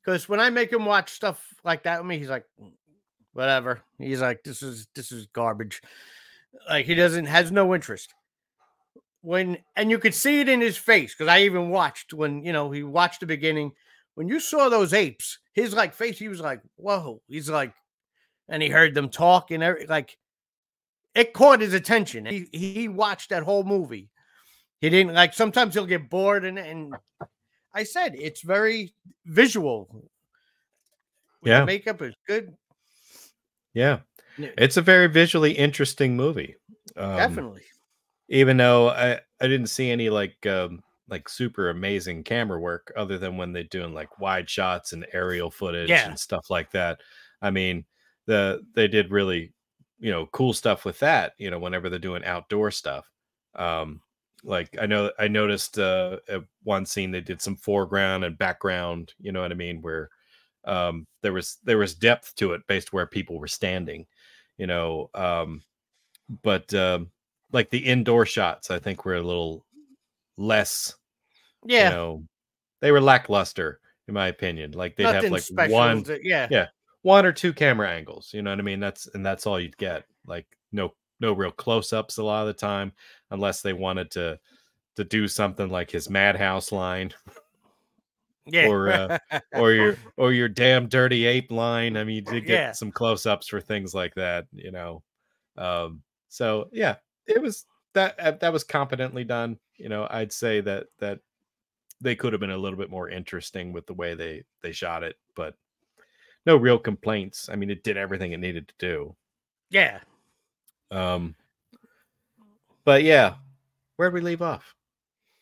Because 0.04 0.28
when 0.28 0.40
I 0.40 0.50
make 0.50 0.74
him 0.74 0.86
watch 0.86 1.12
stuff 1.12 1.42
like 1.64 1.84
that 1.84 2.00
with 2.00 2.08
me, 2.08 2.18
he's 2.18 2.30
like, 2.30 2.46
"Mm, 2.62 2.72
whatever. 3.34 3.84
He's 4.00 4.22
like, 4.22 4.44
this 4.44 4.64
is 4.64 4.88
this 4.96 5.12
is 5.12 5.28
garbage. 5.28 5.82
Like 6.68 6.86
he 6.88 6.96
doesn't 6.96 7.28
has 7.28 7.52
no 7.52 7.76
interest. 7.76 8.14
When 9.22 9.58
and 9.76 9.92
you 9.92 10.00
could 10.00 10.16
see 10.16 10.42
it 10.42 10.50
in 10.50 10.60
his 10.60 10.78
face 10.78 11.14
because 11.14 11.32
I 11.32 11.42
even 11.42 11.70
watched 11.70 12.14
when 12.14 12.44
you 12.44 12.52
know 12.52 12.72
he 12.72 12.84
watched 12.84 13.20
the 13.20 13.26
beginning. 13.28 13.74
When 14.16 14.28
you 14.28 14.40
saw 14.40 14.70
those 14.70 14.94
apes, 14.94 15.38
his 15.54 15.74
like 15.74 15.94
face, 15.94 16.18
he 16.18 16.30
was 16.30 16.42
like, 16.42 16.62
whoa. 16.78 17.22
He's 17.28 17.50
like, 17.50 17.74
and 18.50 18.64
he 18.64 18.70
heard 18.70 18.96
them 18.96 19.10
talk 19.10 19.52
and 19.52 19.62
every 19.62 19.86
like 19.86 20.18
it 21.14 21.34
caught 21.34 21.62
his 21.62 21.76
attention. 21.76 22.26
He 22.26 22.48
he 22.52 22.88
watched 22.88 23.30
that 23.30 23.44
whole 23.44 23.64
movie. 23.64 24.10
He 24.80 24.90
didn't 24.90 25.14
like 25.14 25.34
sometimes 25.34 25.74
he'll 25.74 25.86
get 25.86 26.10
bored 26.10 26.46
and 26.46 26.60
and 26.60 26.96
I 27.74 27.84
said 27.84 28.16
it's 28.18 28.42
very 28.42 28.94
visual. 29.26 30.10
Yeah. 31.44 31.62
the 31.62 31.66
makeup 31.66 32.02
is 32.02 32.16
good. 32.28 32.54
Yeah. 33.74 34.00
Yeah. 34.38 34.50
It's 34.58 34.78
a 34.78 34.82
very 34.82 35.08
visually 35.08 35.52
interesting 35.52 36.16
movie. 36.16 36.56
Um, 36.96 37.16
Definitely. 37.18 37.64
Even 38.30 38.58
though 38.58 38.90
I, 38.90 39.20
I 39.40 39.48
didn't 39.48 39.68
see 39.68 39.90
any 39.90 40.10
like 40.10 40.46
um 40.46 40.84
like 41.10 41.30
super 41.30 41.70
amazing 41.70 42.24
camera 42.24 42.60
work 42.60 42.92
other 42.98 43.18
than 43.18 43.38
when 43.38 43.54
they're 43.54 43.64
doing 43.64 43.94
like 43.94 44.20
wide 44.20 44.50
shots 44.50 44.94
and 44.94 45.08
aerial 45.14 45.50
footage 45.50 45.90
Yeah. 45.90 46.08
and 46.08 46.20
stuff 46.20 46.50
like 46.50 46.72
that. 46.72 47.00
I 47.42 47.50
mean, 47.52 47.86
the 48.26 48.62
they 48.74 48.88
did 48.88 49.12
really, 49.12 49.54
you 50.00 50.12
know, 50.12 50.26
cool 50.28 50.54
stuff 50.54 50.84
with 50.86 51.00
that, 51.00 51.34
you 51.38 51.50
know, 51.50 51.60
whenever 51.60 51.90
they're 51.90 52.00
doing 52.00 52.26
outdoor 52.26 52.72
stuff. 52.72 53.10
Um 53.56 54.02
like 54.44 54.78
I 54.80 54.86
know 54.86 55.12
I 55.20 55.28
noticed 55.28 55.80
uh 55.80 56.18
at 56.30 56.44
one 56.64 56.86
scene 56.86 57.12
they 57.12 57.22
did 57.22 57.42
some 57.42 57.56
foreground 57.56 58.24
and 58.24 58.38
background, 58.38 59.14
you 59.20 59.32
know 59.32 59.42
what 59.42 59.52
I 59.52 59.56
mean, 59.56 59.82
where 59.82 60.10
um 60.66 61.08
there 61.24 61.34
was 61.34 61.58
there 61.64 61.78
was 61.78 61.96
depth 61.96 62.36
to 62.36 62.54
it 62.54 62.62
based 62.68 62.94
where 62.94 63.06
people 63.08 63.40
were 63.40 63.48
standing 63.48 64.06
you 64.58 64.68
know 64.68 65.10
um 65.14 65.64
but 66.44 66.72
um 66.74 67.10
like 67.54 67.70
the 67.70 67.78
indoor 67.78 68.26
shots 68.26 68.70
i 68.70 68.78
think 68.78 69.06
were 69.06 69.16
a 69.16 69.22
little 69.22 69.66
less 70.38 70.94
Yeah. 71.66 71.90
you 71.90 71.96
know 71.96 72.24
they 72.82 72.92
were 72.92 73.02
lackluster 73.02 73.80
in 74.08 74.14
my 74.14 74.28
opinion 74.28 74.72
like 74.72 74.96
they'd 74.96 75.04
nothing 75.04 75.24
have 75.24 75.32
like 75.32 75.42
special. 75.42 75.76
one 75.76 76.06
yeah. 76.22 76.48
yeah. 76.52 76.68
one 77.02 77.26
or 77.26 77.32
two 77.32 77.54
camera 77.54 77.90
angles 77.90 78.32
you 78.34 78.42
know 78.42 78.50
what 78.52 78.60
i 78.60 78.64
mean 78.64 78.80
that's 78.80 79.08
and 79.14 79.26
that's 79.26 79.48
all 79.48 79.60
you'd 79.60 79.78
get 79.78 80.04
like 80.26 80.46
no 80.72 80.94
no 81.20 81.34
real 81.34 81.52
close-ups 81.52 82.18
a 82.18 82.24
lot 82.24 82.42
of 82.42 82.48
the 82.48 82.54
time 82.54 82.92
unless 83.32 83.62
they 83.62 83.74
wanted 83.74 84.10
to 84.12 84.40
to 84.96 85.04
do 85.04 85.28
something 85.28 85.70
like 85.70 85.92
his 85.92 86.10
madhouse 86.10 86.72
line 86.72 87.14
Yeah. 88.46 88.68
or, 88.68 88.90
uh, 88.90 89.18
or 89.54 89.72
your 89.74 89.98
or 90.16 90.32
your 90.34 90.48
damn 90.50 90.88
dirty 90.88 91.26
ape 91.26 91.52
line. 91.52 91.98
I 91.98 92.04
mean, 92.04 92.16
you 92.16 92.22
did 92.22 92.46
get 92.46 92.54
Yeah. 92.60 92.72
some 92.72 92.92
close 92.92 93.26
ups 93.26 93.48
for 93.48 93.60
things 93.62 93.94
like 93.94 94.16
that, 94.16 94.48
you 94.54 94.72
know. 94.72 95.04
Um, 95.58 96.02
so 96.30 96.70
yeah, 96.72 96.96
it 97.28 97.42
was 97.42 97.66
that 97.94 98.20
uh, 98.20 98.32
that 98.32 98.54
was 98.54 98.64
competently 98.64 99.24
done. 99.24 99.58
You 99.76 99.90
know, 99.90 100.08
I'd 100.10 100.32
say 100.32 100.62
that 100.62 100.88
that 101.00 101.20
they 102.00 102.16
could 102.16 102.32
have 102.34 102.40
been 102.40 102.52
a 102.52 102.58
little 102.58 102.78
bit 102.78 102.90
more 102.90 103.10
interesting 103.10 103.74
with 103.74 103.86
the 103.88 103.94
way 103.94 104.14
they 104.16 104.44
they 104.62 104.72
shot 104.72 105.04
it, 105.04 105.18
but 105.36 105.56
no 106.46 106.56
real 106.56 106.80
complaints. 106.80 107.50
I 107.50 107.56
mean, 107.56 107.70
it 107.70 107.84
did 107.84 107.98
everything 107.98 108.32
it 108.32 108.40
needed 108.40 108.68
to 108.70 108.74
do. 108.80 109.16
yeah. 109.70 110.00
Um, 110.92 111.36
but 112.86 113.04
yeah, 113.04 113.36
where'd 113.98 114.14
we 114.14 114.22
leave 114.22 114.42
off? 114.42 114.74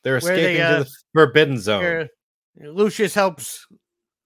They're 0.04 0.20
Where 0.20 0.36
they, 0.36 0.56
escaping 0.56 0.62
uh, 0.62 0.78
to 0.78 0.84
the 0.84 0.90
forbidden 1.14 1.60
zone. 1.60 2.10
Lucius 2.60 3.14
helps 3.14 3.68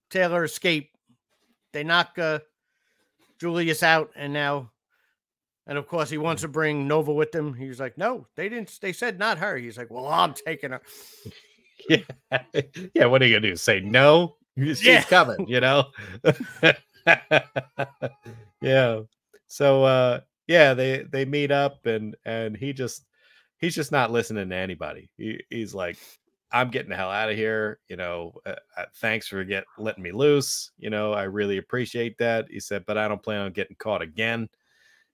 Taylor 0.10 0.44
escape. 0.44 0.92
They 1.74 1.84
knock 1.84 2.18
uh, 2.18 2.40
Julius 3.40 3.84
out, 3.84 4.12
and 4.16 4.34
now, 4.34 4.72
and 5.68 5.78
of 5.78 5.88
course, 5.88 6.10
he 6.10 6.18
wants 6.18 6.42
to 6.42 6.48
bring 6.48 6.88
Nova 6.88 7.14
with 7.14 7.32
them. 7.32 7.54
He's 7.54 7.80
like, 7.80 7.98
"No, 7.98 8.28
they 8.36 8.50
didn't. 8.50 8.78
They 8.82 8.94
said 8.94 9.20
not 9.20 9.38
her." 9.38 9.58
He's 9.58 9.78
like, 9.78 9.90
"Well, 9.90 10.08
I'm 10.08 10.34
taking 10.34 10.72
her." 10.72 10.82
Yeah. 11.88 12.00
yeah. 12.94 13.06
What 13.06 13.22
are 13.22 13.26
you 13.26 13.36
gonna 13.36 13.48
do? 13.52 13.56
Say 13.56 13.80
no? 13.80 14.36
She's 14.58 14.84
Yeah. 14.84 15.02
coming, 15.04 15.48
you 15.48 15.62
know? 15.62 15.86
yeah. 18.62 19.00
So 19.48 19.84
uh 19.86 20.20
yeah, 20.50 20.74
they 20.74 21.04
they 21.04 21.26
meet 21.26 21.52
up 21.52 21.86
and 21.86 22.18
and 22.26 22.58
he 22.58 22.74
just 22.74 23.06
he's 23.60 23.76
just 23.76 23.92
not 23.92 24.12
listening 24.12 24.50
to 24.50 24.56
anybody. 24.56 25.12
He, 25.16 25.40
he's 25.52 25.76
like, 25.76 25.98
I'm 26.52 26.72
getting 26.72 26.90
the 26.90 26.96
hell 26.96 27.12
out 27.12 27.30
of 27.30 27.36
here. 27.38 27.80
You 27.88 27.98
know, 27.98 28.34
uh, 28.48 28.56
uh, 28.76 28.86
thanks 28.96 29.28
for 29.28 29.44
get 29.44 29.66
letting 29.78 30.04
me 30.04 30.12
loose. 30.12 30.72
You 30.80 30.90
know, 30.90 31.14
I 31.14 31.24
really 31.24 31.58
appreciate 31.60 32.18
that. 32.18 32.48
He 32.50 32.60
said, 32.60 32.84
but 32.88 32.98
I 32.98 33.08
don't 33.08 33.22
plan 33.22 33.42
on 33.42 33.52
getting 33.54 33.76
caught 33.78 34.02
again. 34.02 34.50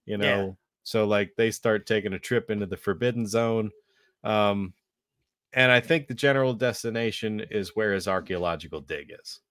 You 0.06 0.18
know, 0.18 0.48
Yeah. 0.48 0.52
so 0.84 1.06
like 1.06 1.34
they 1.36 1.52
start 1.52 1.86
taking 1.86 2.14
a 2.14 2.20
trip 2.20 2.50
into 2.50 2.66
the 2.66 2.78
forbidden 2.78 3.28
zone. 3.28 3.72
Um, 4.24 4.74
and 5.54 5.70
I 5.72 5.82
think 5.82 6.08
the 6.08 6.14
general 6.14 6.54
destination 6.54 7.42
is 7.52 7.76
where 7.76 7.94
his 7.94 8.08
archaeological 8.08 8.80
dig 8.82 9.14
is, 9.22 9.42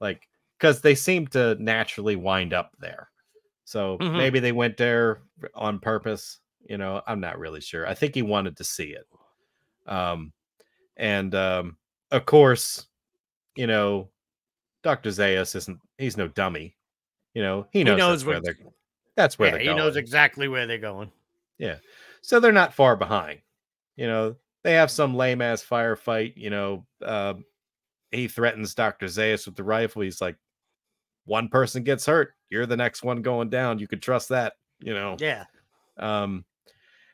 like 0.00 0.26
because 0.58 0.80
they 0.80 0.94
seem 0.94 1.26
to 1.28 1.54
naturally 1.62 2.16
wind 2.16 2.54
up 2.54 2.72
there. 2.78 3.10
So 3.64 3.98
Mhm. 3.98 4.16
maybe 4.16 4.40
they 4.40 4.52
went 4.52 4.76
there 4.76 5.22
on 5.54 5.78
purpose. 5.80 6.40
You 6.68 6.78
know, 6.78 7.02
I'm 7.06 7.20
not 7.20 7.38
really 7.38 7.60
sure. 7.60 7.86
I 7.86 7.94
think 7.94 8.14
he 8.14 8.22
wanted 8.22 8.56
to 8.58 8.64
see 8.64 8.94
it. 8.94 9.06
Um, 9.86 10.32
and 10.96 11.34
um, 11.34 11.78
of 12.10 12.26
course, 12.26 12.88
you 13.56 13.66
know, 13.66 14.10
Dr. 14.82 15.10
Zaius 15.10 15.54
isn't 15.56 15.78
he's 15.98 16.16
no 16.16 16.28
dummy. 16.28 16.76
You 17.34 17.42
know, 17.42 17.66
he 17.72 17.80
He 17.80 17.84
knows, 17.84 17.98
knows 17.98 18.20
that's 18.20 18.26
where 18.26 18.40
they're 18.40 18.56
that's 19.16 19.38
where 19.38 19.50
Yeah, 19.50 19.58
he 19.58 19.64
going. 19.66 19.78
knows 19.78 19.96
exactly 19.96 20.48
where 20.48 20.66
they're 20.66 20.78
going. 20.78 21.12
Yeah. 21.58 21.78
So 22.22 22.40
they're 22.40 22.52
not 22.52 22.74
far 22.74 22.96
behind. 22.96 23.40
You 23.96 24.06
know, 24.06 24.36
they 24.62 24.74
have 24.74 24.90
some 24.90 25.14
lame 25.14 25.42
ass 25.42 25.64
firefight. 25.64 26.34
You 26.36 26.50
know, 26.50 26.86
uh, 27.02 27.34
he 28.10 28.28
threatens 28.28 28.74
Dr. 28.74 29.06
Zaius 29.06 29.46
with 29.46 29.56
the 29.56 29.64
rifle. 29.64 30.02
He's 30.02 30.20
like, 30.20 30.36
one 31.24 31.48
person 31.48 31.82
gets 31.82 32.06
hurt, 32.06 32.34
you're 32.50 32.66
the 32.66 32.76
next 32.76 33.02
one 33.02 33.22
going 33.22 33.48
down. 33.50 33.78
You 33.78 33.88
could 33.88 34.02
trust 34.02 34.28
that. 34.30 34.54
You 34.80 34.94
know, 34.94 35.16
Yeah. 35.18 35.44
um, 35.96 36.44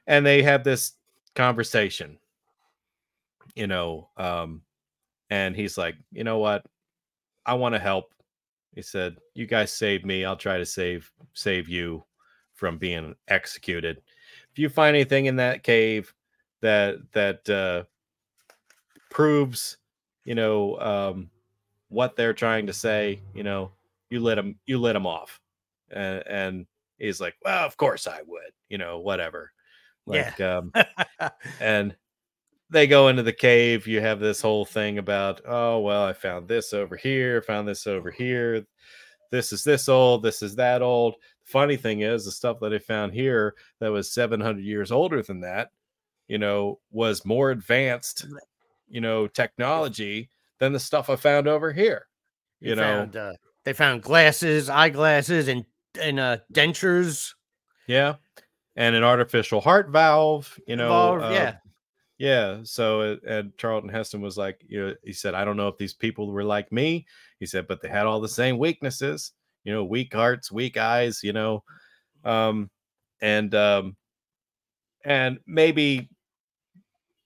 and 0.06 0.24
they 0.26 0.42
have 0.42 0.64
this 0.64 0.92
conversation. 1.34 2.18
You 3.54 3.66
know, 3.66 4.08
um, 4.16 4.62
and 5.28 5.54
he's 5.54 5.76
like, 5.76 5.96
you 6.12 6.24
know 6.24 6.38
what, 6.38 6.64
I 7.44 7.54
want 7.54 7.74
to 7.74 7.78
help. 7.78 8.12
He 8.74 8.82
said, 8.82 9.16
"You 9.34 9.46
guys 9.46 9.72
saved 9.72 10.06
me. 10.06 10.24
I'll 10.24 10.36
try 10.36 10.58
to 10.58 10.66
save 10.66 11.12
save 11.34 11.68
you 11.68 12.04
from 12.54 12.78
being 12.78 13.14
executed. 13.28 14.00
If 14.52 14.58
you 14.58 14.68
find 14.68 14.94
anything 14.94 15.26
in 15.26 15.36
that 15.36 15.62
cave 15.64 16.14
that 16.60 16.98
that 17.12 17.48
uh, 17.50 17.84
proves, 19.10 19.78
you 20.24 20.34
know, 20.34 20.78
um, 20.80 21.30
what 21.88 22.16
they're 22.16 22.34
trying 22.34 22.66
to 22.66 22.72
say, 22.72 23.20
you 23.34 23.42
know, 23.42 23.72
you 24.10 24.20
let 24.20 24.38
him 24.38 24.58
you 24.66 24.78
let 24.78 24.96
him 24.96 25.06
off." 25.06 25.40
And, 25.90 26.22
and 26.26 26.66
he's 26.98 27.20
like, 27.20 27.34
"Well, 27.44 27.64
of 27.66 27.76
course 27.76 28.06
I 28.06 28.20
would. 28.26 28.52
You 28.68 28.78
know, 28.78 28.98
whatever." 29.00 29.52
Yeah. 30.06 30.34
Um, 30.40 30.72
and 31.60 31.96
they 32.70 32.86
go 32.86 33.08
into 33.08 33.22
the 33.22 33.32
cave. 33.32 33.86
You 33.86 34.00
have 34.00 34.20
this 34.20 34.40
whole 34.40 34.64
thing 34.64 34.98
about, 34.98 35.40
oh, 35.46 35.80
well, 35.80 36.04
I 36.04 36.12
found 36.12 36.48
this 36.48 36.72
over 36.72 36.96
here, 36.96 37.42
found 37.42 37.66
this 37.68 37.86
over 37.86 38.10
here. 38.10 38.64
This 39.30 39.52
is 39.52 39.64
this 39.64 39.88
old, 39.88 40.22
this 40.22 40.42
is 40.42 40.56
that 40.56 40.82
old. 40.82 41.16
Funny 41.44 41.76
thing 41.76 42.00
is, 42.00 42.24
the 42.24 42.30
stuff 42.30 42.58
that 42.60 42.72
I 42.72 42.78
found 42.78 43.12
here 43.12 43.54
that 43.80 43.90
was 43.90 44.12
700 44.12 44.62
years 44.62 44.92
older 44.92 45.22
than 45.22 45.40
that, 45.40 45.70
you 46.28 46.38
know, 46.38 46.78
was 46.92 47.24
more 47.24 47.50
advanced, 47.50 48.26
you 48.88 49.00
know, 49.00 49.26
technology 49.26 50.30
than 50.58 50.72
the 50.72 50.80
stuff 50.80 51.10
I 51.10 51.16
found 51.16 51.48
over 51.48 51.72
here. 51.72 52.06
They 52.60 52.70
You 52.70 52.76
know, 52.76 52.82
found, 52.82 53.16
uh, 53.16 53.32
they 53.64 53.72
found 53.72 54.02
glasses, 54.02 54.68
eyeglasses, 54.68 55.48
and 55.48 55.64
and 56.00 56.20
uh, 56.20 56.38
dentures. 56.52 57.34
yeah. 57.86 58.14
And 58.76 58.94
an 58.94 59.02
artificial 59.02 59.60
heart 59.60 59.90
valve, 59.90 60.58
you 60.66 60.76
know, 60.76 60.84
involved. 60.84 61.24
uh, 61.24 61.30
yeah. 61.30 61.56
Yeah. 62.18 62.60
So, 62.62 63.00
uh, 63.00 63.16
and 63.26 63.56
Charlton 63.58 63.90
Heston 63.90 64.20
was 64.20 64.38
like, 64.38 64.62
you 64.66 64.80
know, 64.80 64.94
he 65.02 65.12
said, 65.12 65.34
I 65.34 65.44
don't 65.44 65.56
know 65.56 65.68
if 65.68 65.76
these 65.76 65.92
people 65.92 66.30
were 66.30 66.44
like 66.44 66.70
me. 66.70 67.06
He 67.40 67.46
said, 67.46 67.66
but 67.66 67.82
they 67.82 67.88
had 67.88 68.06
all 68.06 68.20
the 68.20 68.28
same 68.28 68.58
weaknesses, 68.58 69.32
you 69.64 69.72
know, 69.72 69.84
weak 69.84 70.14
hearts, 70.14 70.52
weak 70.52 70.76
eyes, 70.76 71.22
you 71.22 71.32
know, 71.32 71.64
um, 72.24 72.70
and 73.20 73.54
um, 73.54 73.96
and 75.04 75.38
maybe 75.46 76.08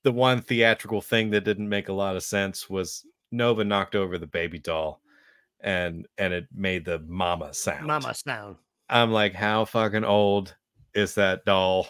the 0.02 0.12
one 0.12 0.40
theatrical 0.40 1.00
thing 1.00 1.30
that 1.30 1.44
didn't 1.44 1.68
make 1.68 1.88
a 1.88 1.92
lot 1.92 2.16
of 2.16 2.22
sense 2.22 2.70
was 2.70 3.04
Nova 3.32 3.64
knocked 3.64 3.94
over 3.94 4.16
the 4.16 4.26
baby 4.26 4.58
doll, 4.58 5.00
and 5.64 6.06
and 6.18 6.32
it 6.32 6.46
made 6.54 6.84
the 6.84 7.00
mama 7.08 7.52
sound. 7.52 7.86
Mama 7.86 8.14
sound. 8.14 8.56
I'm 8.88 9.10
like, 9.10 9.34
how 9.34 9.64
fucking 9.64 10.04
old 10.04 10.54
is 10.94 11.14
that 11.14 11.44
doll? 11.44 11.88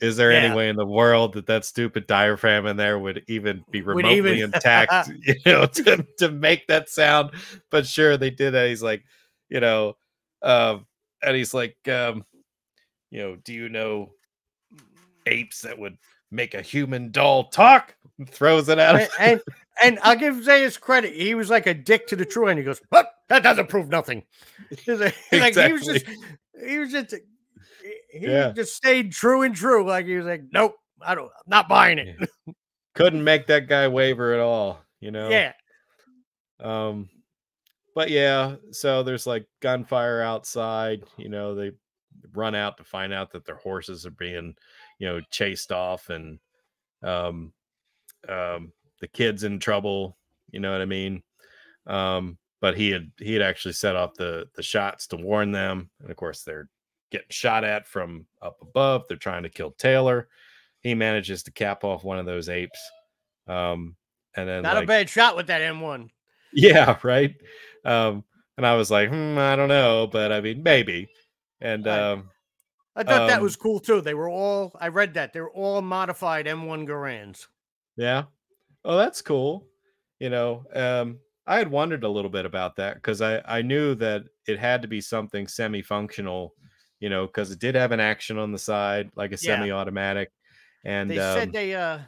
Is 0.00 0.16
there 0.16 0.30
any 0.30 0.54
way 0.54 0.68
in 0.68 0.76
the 0.76 0.86
world 0.86 1.32
that 1.32 1.46
that 1.46 1.64
stupid 1.64 2.06
diaphragm 2.06 2.66
in 2.66 2.76
there 2.76 3.00
would 3.00 3.24
even 3.26 3.64
be 3.72 3.82
remotely 3.82 4.16
even- 4.38 4.54
intact, 4.54 5.10
you 5.26 5.34
know, 5.44 5.66
to, 5.66 6.06
to 6.18 6.30
make 6.30 6.68
that 6.68 6.88
sound? 6.88 7.32
But 7.70 7.84
sure, 7.84 8.16
they 8.16 8.30
did 8.30 8.52
that. 8.52 8.68
He's 8.68 8.82
like, 8.82 9.02
you 9.48 9.58
know, 9.58 9.96
um, 10.42 10.86
and 11.20 11.36
he's 11.36 11.52
like, 11.52 11.76
um, 11.88 12.24
you 13.10 13.18
know, 13.20 13.36
do 13.42 13.52
you 13.52 13.68
know 13.68 14.12
apes 15.26 15.62
that 15.62 15.76
would 15.76 15.96
make 16.30 16.54
a 16.54 16.62
human 16.62 17.10
doll 17.10 17.48
talk? 17.48 17.96
Throws 18.26 18.68
it 18.68 18.78
at 18.78 19.00
him. 19.00 19.08
and, 19.18 19.40
and 19.82 19.98
I'll 20.02 20.16
give 20.16 20.34
Zaius 20.36 20.78
credit. 20.80 21.14
He 21.14 21.34
was 21.34 21.50
like 21.50 21.66
a 21.66 21.74
dick 21.74 22.06
to 22.08 22.16
the 22.16 22.24
true 22.24 22.48
end. 22.48 22.58
He 22.58 22.64
goes, 22.64 22.80
"What? 22.90 23.10
That 23.28 23.42
doesn't 23.42 23.68
prove 23.68 23.88
nothing." 23.88 24.24
Like, 24.86 25.14
like, 25.32 25.56
he 25.56 25.72
was 25.72 25.86
just, 25.86 26.06
he 26.66 26.78
was 26.78 26.92
just, 26.92 27.14
he 28.12 28.26
Yeah. 28.26 28.52
just 28.52 28.74
stayed 28.76 29.12
true 29.12 29.42
and 29.42 29.54
true. 29.56 29.86
Like 29.86 30.04
he 30.04 30.16
was 30.16 30.26
like, 30.26 30.42
"Nope, 30.52 30.74
I 31.00 31.14
don't, 31.14 31.26
I'm 31.26 31.44
not 31.46 31.68
buying 31.68 31.98
it." 31.98 32.28
Couldn't 32.94 33.24
make 33.24 33.46
that 33.46 33.66
guy 33.68 33.88
waver 33.88 34.34
at 34.34 34.40
all, 34.40 34.80
you 35.00 35.10
know. 35.10 35.30
Yeah, 35.30 35.52
Um, 36.60 37.08
but 37.94 38.10
yeah, 38.10 38.56
so 38.72 39.02
there's 39.02 39.26
like 39.26 39.46
gunfire 39.60 40.20
outside. 40.20 41.02
You 41.16 41.28
know, 41.28 41.54
they 41.54 41.70
run 42.34 42.54
out 42.54 42.76
to 42.78 42.84
find 42.84 43.12
out 43.12 43.30
that 43.32 43.44
their 43.46 43.56
horses 43.56 44.04
are 44.04 44.10
being, 44.10 44.54
you 44.98 45.06
know, 45.06 45.20
chased 45.30 45.72
off, 45.72 46.10
and 46.10 46.38
um, 47.02 47.52
um, 48.28 48.72
the 49.00 49.08
kid's 49.08 49.44
in 49.44 49.58
trouble. 49.58 50.16
You 50.50 50.60
know 50.60 50.72
what 50.72 50.80
I 50.80 50.86
mean? 50.86 51.22
Um, 51.86 52.38
but 52.60 52.76
he 52.76 52.90
had 52.90 53.10
he 53.18 53.32
had 53.32 53.42
actually 53.42 53.74
set 53.74 53.96
off 53.96 54.14
the 54.14 54.48
the 54.54 54.62
shots 54.62 55.06
to 55.08 55.16
warn 55.16 55.52
them, 55.52 55.90
and 56.00 56.10
of 56.10 56.16
course 56.16 56.42
they're 56.42 56.68
getting 57.10 57.26
shot 57.30 57.64
at 57.64 57.86
from 57.86 58.26
up 58.42 58.58
above. 58.62 59.04
They're 59.08 59.16
trying 59.16 59.44
to 59.44 59.48
kill 59.48 59.70
Taylor. 59.72 60.28
He 60.80 60.94
manages 60.94 61.42
to 61.44 61.50
cap 61.52 61.84
off 61.84 62.04
one 62.04 62.18
of 62.18 62.26
those 62.26 62.48
apes. 62.48 62.78
Um, 63.46 63.96
and 64.36 64.48
then 64.48 64.62
not 64.62 64.74
like, 64.76 64.84
a 64.84 64.86
bad 64.86 65.08
shot 65.08 65.36
with 65.36 65.46
that 65.48 65.62
M1. 65.62 66.08
yeah, 66.52 66.98
right. 67.02 67.34
Um, 67.84 68.24
and 68.56 68.66
I 68.66 68.74
was 68.76 68.90
like, 68.90 69.08
hmm, 69.08 69.38
I 69.38 69.56
don't 69.56 69.68
know, 69.68 70.06
but 70.10 70.32
I 70.32 70.40
mean, 70.40 70.62
maybe. 70.62 71.08
And 71.60 71.86
um, 71.88 72.30
I 72.94 73.02
thought 73.04 73.28
that 73.28 73.38
Um, 73.38 73.42
was 73.42 73.56
cool 73.56 73.80
too. 73.80 74.00
They 74.00 74.14
were 74.14 74.28
all, 74.28 74.76
I 74.80 74.88
read 74.88 75.14
that 75.14 75.32
they 75.32 75.40
were 75.40 75.50
all 75.52 75.80
modified 75.80 76.46
M1 76.46 76.86
Garands. 76.86 77.48
yeah, 77.96 78.24
oh, 78.84 78.96
that's 78.96 79.22
cool. 79.22 79.68
You 80.20 80.30
know, 80.30 80.64
um, 80.74 81.20
I 81.46 81.58
had 81.58 81.70
wondered 81.70 82.04
a 82.04 82.08
little 82.08 82.30
bit 82.30 82.44
about 82.46 82.76
that 82.76 82.96
because 82.96 83.20
I 83.22 83.40
I 83.44 83.62
knew 83.62 83.94
that 83.96 84.24
it 84.46 84.58
had 84.58 84.82
to 84.82 84.88
be 84.88 85.00
something 85.00 85.48
semi-functional, 85.48 86.54
you 87.00 87.08
know, 87.08 87.26
because 87.26 87.50
it 87.50 87.60
did 87.60 87.74
have 87.74 87.92
an 87.92 88.00
action 88.00 88.38
on 88.38 88.52
the 88.52 88.58
side, 88.58 89.10
like 89.16 89.32
a 89.32 89.36
Yeah. 89.40 89.68
semi-automatic. 89.68 90.30
And 90.84 91.08
They 91.08 91.18
um, 91.18 91.32
said 91.32 91.52
they 91.52 91.74
uh 91.74 92.04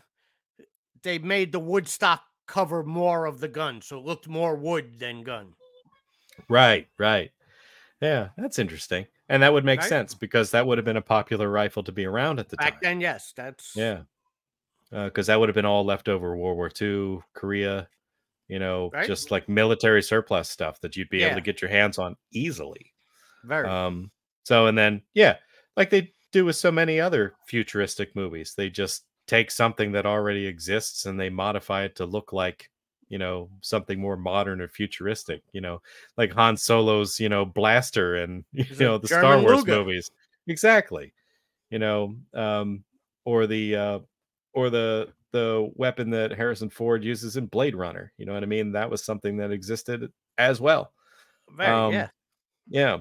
they 1.03 1.19
made 1.19 1.53
the 1.53 1.61
wood 1.61 1.87
stock 1.89 2.25
cover 2.47 2.83
more 2.83 3.27
of 3.27 3.41
the 3.41 3.49
gun, 3.49 3.83
so 3.83 3.99
it 3.99 4.05
looked 4.05 4.27
more 4.29 4.57
wood 4.57 4.99
than 4.99 5.23
gun. 5.23 5.57
Right, 6.49 6.89
right. 6.99 7.33
Yeah, 8.03 8.31
that's 8.37 8.59
interesting. 8.59 9.09
And 9.29 9.43
that 9.43 9.53
would 9.55 9.65
make 9.67 9.83
Right? 9.83 9.89
sense 9.89 10.15
because 10.15 10.51
that 10.53 10.67
would 10.67 10.79
have 10.79 10.85
been 10.85 10.97
a 10.99 11.03
popular 11.03 11.51
rifle 11.51 11.85
to 11.85 11.93
be 11.93 12.07
around 12.07 12.41
at 12.41 12.51
the 12.51 12.57
time. 12.59 12.73
Back 12.73 12.81
then, 12.81 13.01
yes, 13.01 13.33
that's 13.33 13.75
Yeah. 13.75 14.05
Because 14.91 15.29
that 15.29 15.39
would 15.39 15.49
have 15.49 15.55
been 15.55 15.65
all 15.67 15.85
leftover 15.85 16.37
World 16.37 16.57
War 16.57 16.71
II, 16.81 17.21
Korea, 17.35 17.89
you 18.49 18.59
know, 18.59 18.91
Right. 18.93 19.07
just 19.07 19.31
like 19.31 19.49
military 19.49 20.03
surplus 20.03 20.49
stuff 20.49 20.81
that 20.81 20.97
you'd 20.97 21.09
be 21.11 21.23
able 21.23 21.37
to 21.37 21.41
get 21.41 21.63
your 21.63 21.71
hands 21.71 21.99
on 21.99 22.17
easily. 22.33 22.93
very 23.45 23.69
Um, 23.69 24.11
so, 24.45 24.67
and 24.67 24.77
then, 24.77 25.03
yeah, 25.15 25.37
like 25.77 25.91
they 25.91 26.13
do 26.33 26.45
with 26.45 26.57
so 26.57 26.73
many 26.73 27.01
other 27.01 27.35
futuristic 27.47 28.17
movies, 28.17 28.55
they 28.57 28.69
just 28.71 29.05
take 29.29 29.51
something 29.53 29.93
that 29.93 30.07
already 30.07 30.47
exists 30.47 31.07
and 31.07 31.21
they 31.21 31.31
modify 31.31 31.85
it 31.85 31.95
to 31.97 32.05
look 32.07 32.33
like, 32.33 32.69
you 33.09 33.19
know, 33.19 33.49
something 33.61 34.01
more 34.01 34.17
modern 34.17 34.61
or 34.61 34.69
futuristic, 34.69 35.43
you 35.53 35.61
know, 35.61 35.81
like 36.17 36.33
Han 36.33 36.57
Solo's, 36.57 37.21
you 37.21 37.29
know, 37.29 37.45
blaster 37.45 38.17
and, 38.17 38.45
you 38.53 38.65
a 38.81 38.83
know, 38.83 38.99
the 38.99 39.07
Star 39.07 39.41
Wars 39.41 39.65
movies. 39.67 40.11
Exactly. 40.49 41.13
You 41.71 41.79
know, 41.79 42.17
um, 42.35 42.85
or 43.25 43.47
the, 43.47 43.77
uh, 43.77 43.99
or 44.53 44.71
the, 44.71 45.09
the 45.33 45.71
weapon 45.75 46.11
that 46.11 46.33
Harrison 46.33 46.71
Ford 46.71 47.05
uses 47.05 47.37
in 47.37 47.47
Blade 47.47 47.77
Runner. 47.77 48.13
You 48.17 48.27
know 48.27 48.35
what 48.35 48.43
I 48.43 48.47
mean? 48.47 48.73
That 48.73 48.91
was 48.91 49.05
something 49.05 49.37
that 49.39 49.51
existed 49.53 50.11
as 50.39 50.61
well. 50.61 50.93
very 51.57 51.71
um, 51.71 51.93
yeah. 51.93 52.09
Yeah. 52.69 52.99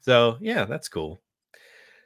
So 0.00 0.36
yeah, 0.40 0.64
that's 0.64 0.88
cool. 0.88 1.20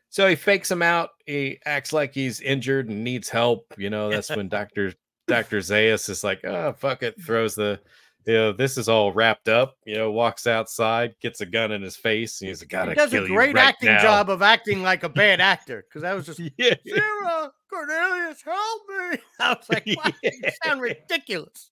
So 0.08 0.28
he 0.28 0.36
fakes 0.36 0.70
him 0.70 0.82
out. 0.82 1.10
He 1.26 1.58
acts 1.64 1.92
like 1.92 2.14
he's 2.14 2.40
injured 2.40 2.88
and 2.88 3.02
needs 3.02 3.28
help. 3.28 3.74
You 3.76 3.90
know, 3.90 4.10
that's 4.10 4.30
when 4.36 4.48
Doctor 4.48 4.94
Doctor 5.26 5.58
Zaius 5.58 6.08
is 6.08 6.22
like, 6.22 6.44
"Oh 6.44 6.72
fuck 6.78 7.02
it," 7.02 7.20
throws 7.20 7.54
the, 7.54 7.80
you 8.26 8.34
know, 8.34 8.52
this 8.52 8.78
is 8.78 8.88
all 8.88 9.12
wrapped 9.12 9.48
up. 9.48 9.76
You 9.84 9.96
know, 9.96 10.10
walks 10.10 10.46
outside, 10.46 11.14
gets 11.20 11.40
a 11.40 11.46
gun 11.46 11.72
in 11.72 11.82
his 11.82 11.96
face, 11.96 12.40
and 12.40 12.48
he's 12.48 12.62
like, 12.62 12.68
"Gotta 12.68 12.90
He 12.92 12.94
does 12.96 13.10
kill 13.10 13.24
a 13.24 13.28
you 13.28 13.34
great 13.34 13.54
right 13.54 13.66
acting 13.66 13.90
now." 13.90 14.02
job 14.02 14.30
of 14.30 14.42
acting 14.42 14.82
like 14.82 15.02
a 15.02 15.08
bad 15.08 15.40
actor 15.42 15.84
because 15.88 16.02
that 16.02 16.14
was 16.14 16.26
just 16.26 16.38
Yeah, 16.56 16.74
Zira 16.86 17.50
Cornelius, 17.70 18.42
help 18.42 18.82
me! 18.88 19.18
I 19.40 19.52
was 19.52 19.66
like, 19.70 19.84
"What? 19.94 20.14
you 20.22 20.50
sound 20.64 20.80
ridiculous. 20.80 21.70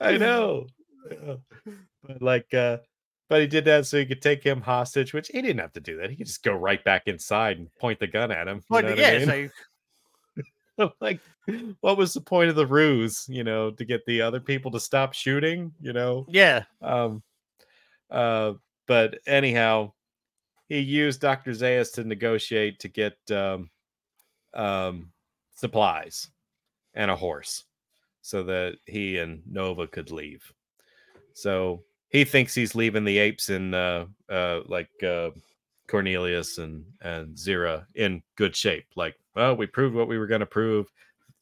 I 0.00 0.16
know. 0.16 0.66
But 2.02 2.20
like, 2.22 2.52
uh, 2.54 2.78
but 3.28 3.40
he 3.40 3.46
did 3.46 3.64
that 3.64 3.86
so 3.86 3.98
he 3.98 4.06
could 4.06 4.22
take 4.22 4.42
him 4.42 4.60
hostage, 4.60 5.12
which 5.12 5.28
he 5.28 5.42
didn't 5.42 5.60
have 5.60 5.72
to 5.72 5.80
do 5.80 5.96
that. 5.98 6.10
He 6.10 6.16
could 6.16 6.26
just 6.26 6.42
go 6.42 6.52
right 6.52 6.82
back 6.84 7.02
inside 7.06 7.58
and 7.58 7.74
point 7.76 7.98
the 7.98 8.06
gun 8.06 8.30
at 8.30 8.46
him. 8.48 8.58
You 8.58 8.62
But 8.70 8.98
yeah, 8.98 9.18
I 9.22 9.26
mean? 10.78 10.92
like, 11.00 11.20
what 11.80 11.96
was 11.96 12.14
the 12.14 12.20
point 12.20 12.50
of 12.50 12.56
the 12.56 12.66
ruse? 12.66 13.26
You 13.28 13.44
know, 13.44 13.70
to 13.70 13.84
get 13.84 14.04
the 14.06 14.20
other 14.22 14.40
people 14.40 14.70
to 14.72 14.80
stop 14.80 15.12
shooting. 15.14 15.72
You 15.80 15.92
know, 15.92 16.26
Yeah. 16.28 16.64
um, 16.82 17.22
uh, 18.10 18.54
but 18.86 19.18
anyhow, 19.26 19.92
he 20.68 20.78
used 20.78 21.20
Dr. 21.20 21.52
Zaius 21.52 21.92
to 21.94 22.04
negotiate 22.04 22.78
to 22.80 22.88
get 22.88 23.16
um, 23.30 23.70
um, 24.54 25.12
supplies 25.54 26.28
and 26.94 27.10
a 27.10 27.16
horse 27.16 27.64
so 28.22 28.42
that 28.42 28.76
he 28.86 29.18
and 29.18 29.42
Nova 29.48 29.86
could 29.86 30.10
leave. 30.10 30.52
So 31.34 31.82
he 32.08 32.24
thinks 32.24 32.54
he's 32.54 32.74
leaving 32.74 33.04
the 33.04 33.18
apes 33.18 33.50
in 33.50 33.74
uh, 33.74 34.06
uh, 34.28 34.60
like 34.66 34.90
uh, 35.02 35.30
Cornelius 35.86 36.58
and, 36.58 36.84
and 37.02 37.36
Zira 37.36 37.86
in 37.94 38.22
good 38.36 38.56
shape. 38.56 38.86
Like, 38.96 39.14
well, 39.34 39.56
we 39.56 39.66
proved 39.66 39.94
what 39.94 40.08
we 40.08 40.18
were 40.18 40.26
going 40.26 40.40
to 40.40 40.46
prove. 40.46 40.90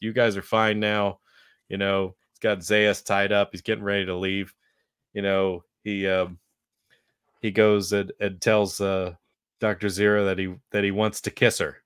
You 0.01 0.13
guys 0.13 0.37
are 0.37 0.43
fine 0.43 0.81
now. 0.81 1.21
You 1.69 1.79
know, 1.79 2.15
he's 2.31 2.39
got 2.41 2.59
Zaius 2.59 3.05
tied 3.05 3.33
up. 3.33 3.51
He's 3.53 3.63
getting 3.63 3.85
ready 3.85 4.07
to 4.07 4.15
leave. 4.17 4.55
You 5.13 5.23
know, 5.23 5.65
he 5.83 6.07
um, 6.09 6.39
he 7.41 7.51
goes 7.51 7.93
and, 7.93 8.13
and 8.21 8.41
tells 8.41 8.81
uh, 8.81 9.15
Dr. 9.61 9.87
Zira 9.89 10.25
that 10.27 10.39
he 10.39 10.55
that 10.73 10.85
he 10.85 10.91
wants 10.91 11.21
to 11.23 11.31
kiss 11.31 11.59
her. 11.59 11.79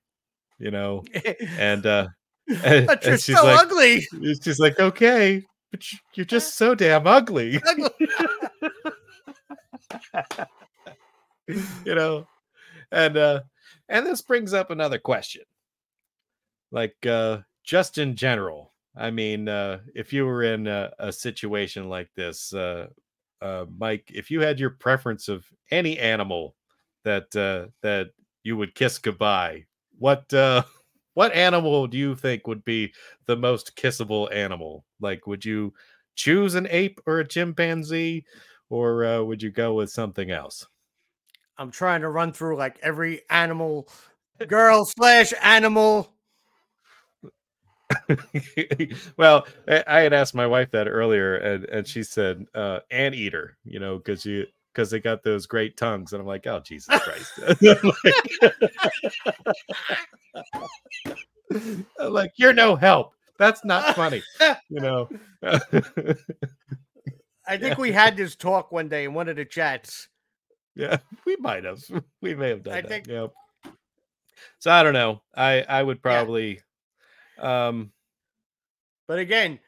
You 0.57 0.71
know, 0.71 1.03
and 1.57 1.85
uh, 1.85 2.07
and, 2.63 2.87
but 2.87 3.05
you're 3.05 3.17
she's 3.17 3.37
so 3.37 3.45
like, 3.45 3.59
ugly. 3.59 4.05
it's 4.21 4.39
just 4.39 4.59
like, 4.59 4.79
okay, 4.79 5.43
but 5.71 5.91
you- 5.91 5.99
you're 6.15 6.25
just 6.25 6.55
so 6.57 6.75
damn 6.75 7.07
Ugly. 7.07 7.61
you 11.85 11.95
know. 11.95 12.27
And 12.91 13.17
uh 13.17 13.41
and 13.87 14.05
this 14.05 14.21
brings 14.21 14.53
up 14.53 14.71
another 14.71 14.97
question. 14.99 15.43
Like 16.71 16.95
uh 17.05 17.39
just 17.69 17.99
in 17.99 18.15
general. 18.15 18.73
I 18.95 19.11
mean, 19.11 19.47
uh 19.47 19.81
if 19.93 20.11
you 20.11 20.25
were 20.25 20.41
in 20.41 20.65
a, 20.65 20.91
a 20.97 21.11
situation 21.11 21.87
like 21.87 22.09
this, 22.15 22.51
uh 22.51 22.87
uh 23.41 23.65
Mike, 23.77 24.09
if 24.11 24.31
you 24.31 24.41
had 24.41 24.59
your 24.59 24.71
preference 24.71 25.27
of 25.29 25.45
any 25.69 25.99
animal 25.99 26.55
that 27.03 27.35
uh 27.35 27.67
that 27.83 28.07
you 28.43 28.57
would 28.57 28.73
kiss 28.73 28.97
goodbye, 28.97 29.65
what 29.99 30.33
uh 30.33 30.63
what 31.13 31.31
animal 31.33 31.85
do 31.85 31.97
you 31.97 32.15
think 32.15 32.47
would 32.47 32.65
be 32.65 32.91
the 33.27 33.37
most 33.37 33.75
kissable 33.75 34.33
animal? 34.33 34.83
Like 34.99 35.27
would 35.27 35.45
you 35.45 35.73
choose 36.15 36.55
an 36.55 36.67
ape 36.71 36.99
or 37.05 37.19
a 37.19 37.27
chimpanzee 37.27 38.25
or 38.71 39.05
uh, 39.05 39.21
would 39.21 39.43
you 39.43 39.51
go 39.51 39.75
with 39.75 39.91
something 39.91 40.31
else? 40.31 40.65
I'm 41.57 41.69
trying 41.69 42.01
to 42.01 42.09
run 42.09 42.33
through 42.33 42.57
like 42.57 42.79
every 42.81 43.21
animal, 43.29 43.89
girl 44.47 44.85
slash 44.85 45.33
animal. 45.43 46.11
well, 49.17 49.47
I, 49.67 50.01
had 50.01 50.13
asked 50.13 50.35
my 50.35 50.45
wife 50.47 50.71
that 50.71 50.87
earlier, 50.87 51.37
and, 51.37 51.65
and 51.65 51.87
she 51.87 52.03
said 52.03 52.45
uh, 52.53 52.79
anteater. 52.91 53.57
You 53.63 53.79
know, 53.79 53.97
because 53.97 54.25
you 54.25 54.45
because 54.73 54.91
they 54.91 54.99
got 54.99 55.23
those 55.23 55.45
great 55.45 55.77
tongues, 55.77 56.13
and 56.13 56.21
I'm 56.21 56.27
like, 56.27 56.45
oh 56.47 56.59
Jesus 56.59 56.99
Christ! 57.01 57.31
I'm 61.99 62.11
like, 62.13 62.31
you're 62.37 62.53
no 62.53 62.75
help. 62.75 63.13
That's 63.37 63.63
not 63.65 63.95
funny. 63.95 64.21
You 64.69 64.81
know. 64.81 65.09
I 67.47 67.57
think 67.57 67.77
we 67.79 67.91
had 67.91 68.15
this 68.15 68.35
talk 68.35 68.71
one 68.71 68.87
day 68.89 69.05
in 69.05 69.13
one 69.13 69.27
of 69.29 69.35
the 69.37 69.45
chats. 69.45 70.09
yeah, 70.75 70.97
we 71.25 71.35
might 71.37 71.63
have. 71.63 71.81
We 72.21 72.35
may 72.35 72.49
have 72.49 72.63
done 72.63 72.73
I 72.75 72.81
that. 72.81 72.87
think- 72.87 73.07
Yep. 73.07 73.33
So 74.59 74.71
I 74.71 74.83
don't 74.83 74.93
know. 74.93 75.21
I 75.35 75.61
I 75.63 75.83
would 75.83 76.01
probably. 76.01 76.61
Um, 77.39 77.91
But 79.07 79.19
again, 79.19 79.59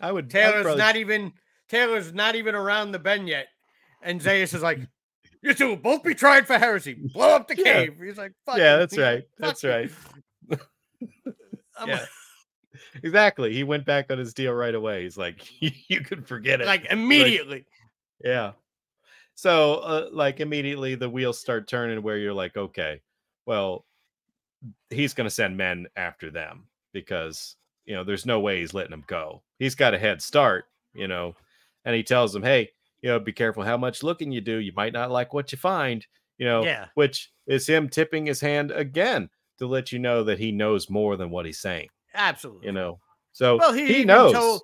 I 0.00 0.10
would. 0.12 0.28
Taylor's 0.30 0.62
probably- 0.62 0.78
not 0.78 0.96
even 0.96 1.32
Taylor's 1.68 2.12
not 2.12 2.34
even 2.34 2.54
around 2.54 2.92
the 2.92 2.98
bend 2.98 3.28
yet. 3.28 3.48
And 4.02 4.20
Zaius 4.22 4.52
is 4.54 4.62
like, 4.62 4.80
You 5.42 5.54
two 5.54 5.68
will 5.68 5.76
both 5.76 6.02
be 6.02 6.14
tried 6.14 6.46
for 6.46 6.58
heresy. 6.58 6.94
Blow 6.94 7.30
up 7.36 7.48
the 7.48 7.56
Yeah. 7.56 7.64
cave. 7.86 7.96
He's 8.02 8.18
like, 8.18 8.32
Fuck 8.46 8.58
Yeah, 8.58 8.76
that's 8.76 8.98
right. 8.98 9.24
That's 9.38 9.60
"Fuck 9.62 9.70
right. 9.70 9.90
Yeah. 11.86 12.04
exactly. 13.02 13.52
He 13.52 13.64
went 13.64 13.84
back 13.84 14.10
on 14.12 14.18
his 14.18 14.34
deal 14.34 14.52
right 14.52 14.74
away. 14.74 15.02
He's 15.02 15.16
like, 15.16 15.40
you 15.60 16.00
can 16.02 16.22
forget 16.22 16.60
it. 16.60 16.66
like 16.66 16.84
immediately. 16.90 17.64
yeah. 18.22 18.52
So, 19.34 19.76
uh, 19.76 20.08
like, 20.12 20.40
immediately 20.40 20.94
the 20.94 21.08
wheels 21.08 21.40
start 21.40 21.66
turning 21.66 22.02
where 22.02 22.18
you're 22.18 22.34
like, 22.34 22.56
okay, 22.56 23.00
well, 23.46 23.86
he's 24.90 25.14
going 25.14 25.24
to 25.24 25.30
send 25.34 25.56
men 25.56 25.86
after 25.96 26.30
them 26.30 26.66
because, 26.92 27.56
you 27.84 27.94
know, 27.94 28.04
there's 28.04 28.26
no 28.26 28.40
way 28.40 28.60
he's 28.60 28.74
letting 28.74 28.90
them 28.90 29.04
go. 29.06 29.42
He's 29.58 29.74
got 29.74 29.94
a 29.94 29.98
head 29.98 30.22
start, 30.22 30.66
you 30.94 31.08
know, 31.08 31.34
and 31.84 31.94
he 31.94 32.02
tells 32.02 32.32
them, 32.32 32.42
hey, 32.42 32.70
you 33.00 33.08
know, 33.08 33.18
be 33.18 33.32
careful 33.32 33.62
how 33.64 33.76
much 33.76 34.02
looking 34.02 34.30
you 34.30 34.40
do. 34.40 34.56
You 34.58 34.72
might 34.76 34.92
not 34.92 35.10
like 35.10 35.34
what 35.34 35.50
you 35.52 35.58
find, 35.58 36.06
you 36.38 36.46
know, 36.46 36.64
Yeah. 36.64 36.86
which 36.94 37.30
is 37.46 37.66
him 37.66 37.88
tipping 37.88 38.26
his 38.26 38.40
hand 38.40 38.70
again 38.70 39.28
to 39.58 39.66
let 39.66 39.92
you 39.92 39.98
know 39.98 40.22
that 40.24 40.38
he 40.38 40.52
knows 40.52 40.88
more 40.90 41.16
than 41.16 41.30
what 41.30 41.46
he's 41.46 41.60
saying, 41.60 41.88
Absolutely. 42.14 42.66
you 42.66 42.72
know. 42.72 43.00
So 43.32 43.56
Well, 43.58 43.72
he, 43.72 43.86
he, 43.92 44.04
knows. 44.04 44.32
told- 44.32 44.62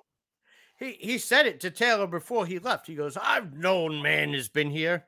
he 0.77 0.93
he 0.93 1.17
said 1.17 1.45
it 1.45 1.59
to 1.61 1.69
Taylor 1.71 2.07
before 2.07 2.45
he 2.45 2.57
left. 2.57 2.87
He 2.87 2.95
goes, 2.95 3.17
"I've 3.17 3.51
known 3.53 4.01
man 4.01 4.33
has 4.33 4.47
been 4.47 4.71
here." 4.71 5.05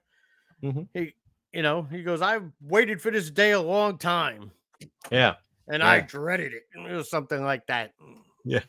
Mhm. 0.62 0.90
He, 0.94 1.14
you 1.54 1.62
know, 1.62 1.84
he 1.84 2.04
goes, 2.04 2.22
"I've 2.22 2.52
waited 2.60 3.02
for 3.02 3.10
this 3.10 3.30
day 3.30 3.52
a 3.52 3.62
long 3.62 3.98
time, 3.98 4.52
yeah, 5.10 5.36
and 5.72 5.84
I 5.84 6.02
dreaded 6.02 6.54
it." 6.54 6.64
It 6.76 6.94
was 6.94 7.10
something 7.10 7.44
like 7.44 7.66
that. 7.68 7.94
Mm. 8.02 8.18
you 8.46 8.56
know? 8.56 8.62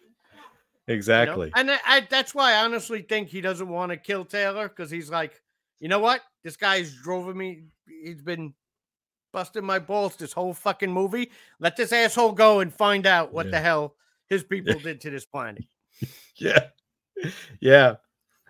exactly. 0.88 1.52
And 1.54 1.70
I, 1.70 1.78
I, 1.86 2.06
that's 2.08 2.34
why 2.34 2.52
I 2.54 2.64
honestly 2.64 3.02
think 3.02 3.28
he 3.28 3.40
doesn't 3.40 3.68
want 3.68 3.90
to 3.90 3.96
kill 3.96 4.24
Taylor 4.24 4.68
because 4.68 4.90
he's 4.90 5.10
like, 5.10 5.40
you 5.80 5.88
know 5.88 5.98
what? 6.00 6.20
This 6.44 6.56
guy's 6.56 6.94
drove 6.94 7.34
me. 7.36 7.64
He's 7.86 8.22
been 8.22 8.54
busting 9.32 9.64
my 9.64 9.78
balls 9.78 10.16
this 10.16 10.32
whole 10.32 10.52
fucking 10.54 10.92
movie. 10.92 11.30
Let 11.60 11.76
this 11.76 11.92
asshole 11.92 12.32
go 12.32 12.60
and 12.60 12.72
find 12.72 13.06
out 13.06 13.32
what 13.32 13.46
Yeah. 13.46 13.52
the 13.52 13.60
hell 13.60 13.96
his 14.28 14.44
people 14.44 14.78
did 14.78 15.00
to 15.02 15.10
this 15.10 15.26
planet. 15.26 15.64
yeah 16.36 16.68
yeah 17.60 17.94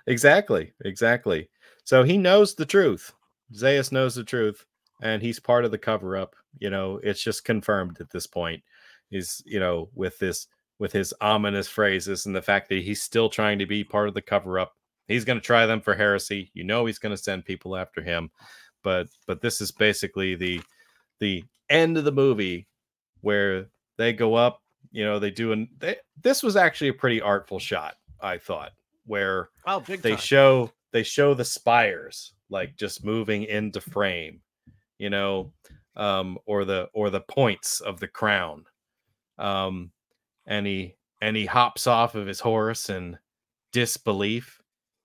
exactly 0.07 0.73
exactly 0.85 1.51
so 1.85 2.03
he 2.03 2.17
knows 2.17 2.55
the 2.55 2.65
truth 2.65 3.13
zaius 3.53 3.93
knows 3.93 4.15
the 4.15 4.25
truth 4.25 4.65
and 5.03 5.21
he's 5.21 5.39
part 5.39 5.65
of 5.67 5.71
the 5.71 5.79
cover 5.79 6.17
up 6.17 6.35
you 6.59 6.71
know 6.71 6.99
it's 7.03 7.23
just 7.23 7.45
confirmed 7.45 7.99
at 8.01 8.11
this 8.11 8.27
point 8.27 8.63
he's 9.11 9.43
you 9.45 9.61
know 9.61 9.91
with 9.95 10.19
this 10.19 10.47
with 10.79 10.93
his 10.93 11.15
ominous 11.21 11.69
phrases 11.69 12.27
and 12.27 12.35
the 12.35 12.43
fact 12.43 12.69
that 12.69 12.83
he's 12.83 13.01
still 13.01 13.29
trying 13.29 13.57
to 13.57 13.67
be 13.67 13.85
part 13.85 14.09
of 14.09 14.15
the 14.15 14.21
cover 14.21 14.59
up. 14.59 14.73
He's 15.07 15.25
going 15.25 15.39
to 15.39 15.45
try 15.45 15.65
them 15.65 15.81
for 15.81 15.95
heresy. 15.95 16.51
You 16.55 16.65
know 16.65 16.87
he's 16.87 16.99
going 16.99 17.15
to 17.15 17.23
send 17.23 17.45
people 17.45 17.77
after 17.77 18.03
him. 18.03 18.31
But 18.83 19.07
but 19.29 19.41
this 19.41 19.61
is 19.61 19.71
basically 19.71 20.35
the 20.35 20.61
the 21.21 21.45
end 21.71 21.97
of 21.97 22.05
the 22.05 22.11
movie 22.11 22.67
where 23.21 23.67
they 23.97 24.13
go 24.13 24.35
up 24.35 24.61
you 24.91 25.05
know 25.05 25.21
they 25.21 25.31
do 25.31 25.53
an 25.53 25.69
they, 25.79 25.97
this 26.21 26.43
was 26.43 26.57
actually 26.57 26.89
a 26.89 26.95
pretty 26.95 27.21
artful 27.21 27.61
shot 27.61 27.95
i 28.21 28.37
thought 28.37 28.73
where 29.07 29.51
Oh, 29.65 29.79
they 29.79 29.97
time. 29.97 30.17
show 30.19 30.73
they 30.91 31.05
show 31.05 31.33
the 31.33 31.45
spires 31.45 32.33
like 32.51 32.77
just 32.77 33.05
moving 33.05 33.45
into 33.45 33.81
frame 33.81 34.41
you 35.03 35.11
know 35.11 35.53
um 35.97 36.39
or 36.47 36.65
the 36.65 36.89
or 36.95 37.11
the 37.11 37.21
points 37.21 37.81
of 37.81 37.99
the 37.99 38.07
crown. 38.07 38.65
Um 39.37 39.91
and 40.47 40.65
he 40.65 40.95
and 41.21 41.37
he 41.37 41.45
hops 41.45 41.89
off 41.89 42.15
of 42.15 42.27
his 42.29 42.39
horse 42.39 42.89
in 42.89 43.19
disbelief 43.73 44.61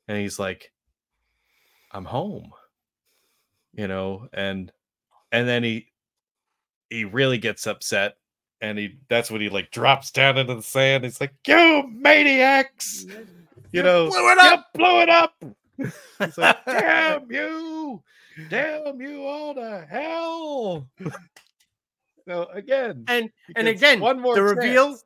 and 0.07 0.17
he's 0.17 0.37
like 0.39 0.71
i'm 1.93 2.03
home 2.03 2.51
you 3.73 3.87
know 3.87 4.27
and 4.33 4.71
and 5.31 5.47
then 5.47 5.63
he 5.63 5.87
he 6.89 7.05
really 7.05 7.37
gets 7.37 7.65
upset 7.65 8.17
and 8.61 8.77
he 8.77 8.97
that's 9.09 9.31
when 9.31 9.41
he 9.41 9.49
like 9.49 9.71
drops 9.71 10.11
down 10.11 10.37
into 10.37 10.55
the 10.55 10.61
sand. 10.63 11.03
He's 11.05 11.21
like 11.21 11.33
you 11.47 11.87
maniacs! 11.93 13.05
You 13.71 13.83
know 13.83 14.09
blew 14.09 14.31
it 14.31 14.35
"You 14.43 14.49
up!" 14.49 14.65
blew 14.73 15.01
it 15.01 15.09
up 15.09 15.33
it's 16.19 16.37
like 16.37 16.65
damn 16.65 17.29
you 17.31 18.01
damn 18.49 18.99
you 19.01 19.23
all 19.25 19.53
to 19.55 19.85
hell 19.89 20.87
so 22.27 22.47
again 22.53 23.03
and 23.07 23.29
and 23.55 23.67
again, 23.67 23.99
one 23.99 24.19
more 24.19 24.35
the 24.35 24.41
chance. 24.41 24.57
reveal, 24.57 24.97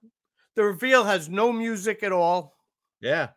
the 0.56 0.64
reveal 0.64 1.04
has 1.04 1.30
no 1.30 1.52
music 1.52 2.04
at 2.04 2.12
all. 2.12 2.56
yeah 3.02 3.30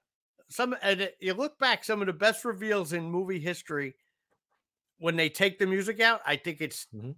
Some 0.49 0.75
and 0.83 1.01
it- 1.03 1.17
you 1.21 1.35
look 1.35 1.59
back, 1.59 1.85
some 1.85 2.01
of 2.01 2.07
the 2.07 2.13
best 2.13 2.45
reveals 2.45 2.93
in 2.93 3.11
movie 3.11 3.41
history. 3.41 3.95
When 4.99 5.17
they 5.17 5.29
take 5.29 5.59
the 5.59 5.67
music 5.67 6.01
out, 6.01 6.21
I 6.25 6.37
think 6.37 6.61
it's 6.61 6.87
Mhm. 6.95 7.15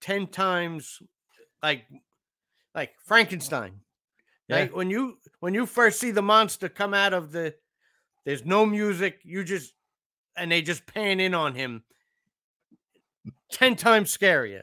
ten 0.00 0.26
times 0.26 1.00
like 1.62 1.86
like 2.74 2.92
Frankenstein. 3.06 3.80
Yeah. 4.48 4.56
Like 4.60 4.74
when 4.76 4.90
you 4.90 5.18
when 5.40 5.54
you 5.54 5.66
first 5.66 6.00
see 6.00 6.10
the 6.10 6.22
monster 6.22 6.68
come 6.68 6.92
out 6.94 7.14
of 7.14 7.30
the, 7.32 7.54
there's 8.24 8.44
no 8.44 8.64
music. 8.66 9.20
You 9.24 9.44
just 9.44 9.74
and 10.36 10.50
they 10.50 10.62
just 10.62 10.86
pan 10.86 11.20
in 11.20 11.34
on 11.34 11.54
him. 11.54 11.84
Ten 13.50 13.76
times 13.76 14.16
scarier. 14.16 14.62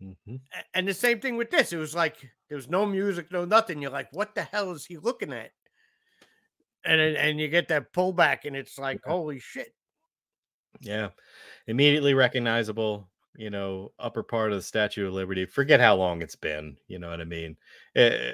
Mhm. 0.00 0.40
And 0.74 0.88
the 0.88 0.94
same 0.94 1.20
thing 1.20 1.36
with 1.36 1.50
this. 1.50 1.72
It 1.72 1.78
was 1.78 1.94
like 1.94 2.16
there 2.48 2.56
was 2.56 2.68
no 2.68 2.86
music, 2.86 3.30
no 3.30 3.44
nothing. 3.44 3.80
You're 3.80 3.90
like, 3.90 4.12
what 4.12 4.34
the 4.34 4.42
hell 4.42 4.72
is 4.72 4.84
he 4.86 4.98
looking 4.98 5.32
at? 5.32 5.52
And 6.84 7.00
and 7.00 7.40
you 7.40 7.48
get 7.48 7.68
that 7.68 7.92
pullback, 7.92 8.44
and 8.44 8.56
it's 8.56 8.78
like, 8.78 9.00
holy 9.04 9.38
shit. 9.38 9.74
Yeah. 10.80 11.10
Immediately 11.66 12.14
recognizable, 12.14 13.08
you 13.36 13.50
know, 13.50 13.92
upper 13.98 14.22
part 14.22 14.50
of 14.52 14.58
the 14.58 14.62
Statue 14.62 15.06
of 15.06 15.14
Liberty. 15.14 15.46
Forget 15.46 15.80
how 15.80 15.96
long 15.96 16.22
it's 16.22 16.36
been. 16.36 16.76
You 16.88 16.98
know 16.98 17.10
what 17.10 17.20
I 17.20 17.24
mean? 17.24 17.56
Eh, 17.94 18.32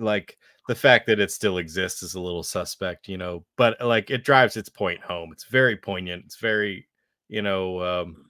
like 0.00 0.38
the 0.68 0.74
fact 0.74 1.06
that 1.06 1.20
it 1.20 1.30
still 1.30 1.58
exists 1.58 2.02
is 2.02 2.14
a 2.14 2.20
little 2.20 2.42
suspect, 2.42 3.08
you 3.08 3.18
know, 3.18 3.44
but 3.56 3.80
like 3.80 4.10
it 4.10 4.24
drives 4.24 4.56
its 4.56 4.68
point 4.68 5.02
home. 5.02 5.32
It's 5.32 5.44
very 5.44 5.76
poignant. 5.76 6.24
It's 6.26 6.36
very, 6.36 6.88
you 7.28 7.42
know, 7.42 7.80
um, 7.82 8.26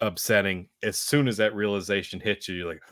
upsetting. 0.00 0.68
As 0.82 0.98
soon 0.98 1.28
as 1.28 1.36
that 1.38 1.54
realization 1.54 2.20
hits 2.20 2.48
you, 2.48 2.56
you're 2.56 2.68
like, 2.72 2.82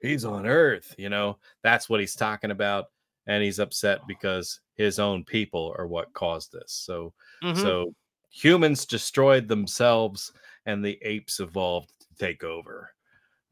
he's 0.00 0.24
on 0.24 0.46
Earth, 0.46 0.94
you 0.98 1.08
know, 1.08 1.38
that's 1.62 1.88
what 1.88 2.00
he's 2.00 2.14
talking 2.14 2.50
about. 2.50 2.86
And 3.26 3.42
he's 3.42 3.58
upset 3.58 4.06
because 4.06 4.60
his 4.74 4.98
own 4.98 5.24
people 5.24 5.74
are 5.78 5.86
what 5.86 6.12
caused 6.14 6.52
this. 6.52 6.72
So, 6.72 7.14
Mhm. 7.42 7.74
so 7.74 7.94
humans 8.30 8.86
destroyed 8.86 9.48
themselves 9.48 10.32
and 10.66 10.84
the 10.84 10.98
apes 11.02 11.40
evolved 11.40 11.92
to 12.00 12.06
take 12.18 12.42
over. 12.44 12.94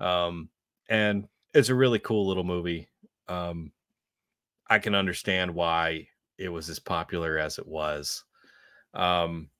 Um, 0.00 0.50
and 0.88 1.28
it's 1.54 1.68
a 1.70 1.74
really 1.74 1.98
cool 1.98 2.26
little 2.26 2.44
movie. 2.44 2.88
Um, 3.28 3.72
I 4.68 4.78
can 4.78 4.94
understand 4.94 5.54
why 5.54 6.08
it 6.38 6.48
was 6.48 6.68
as 6.68 6.78
popular 6.78 7.38
as 7.38 7.58
it 7.58 7.66
was. 7.66 8.24
Um, 8.94 9.50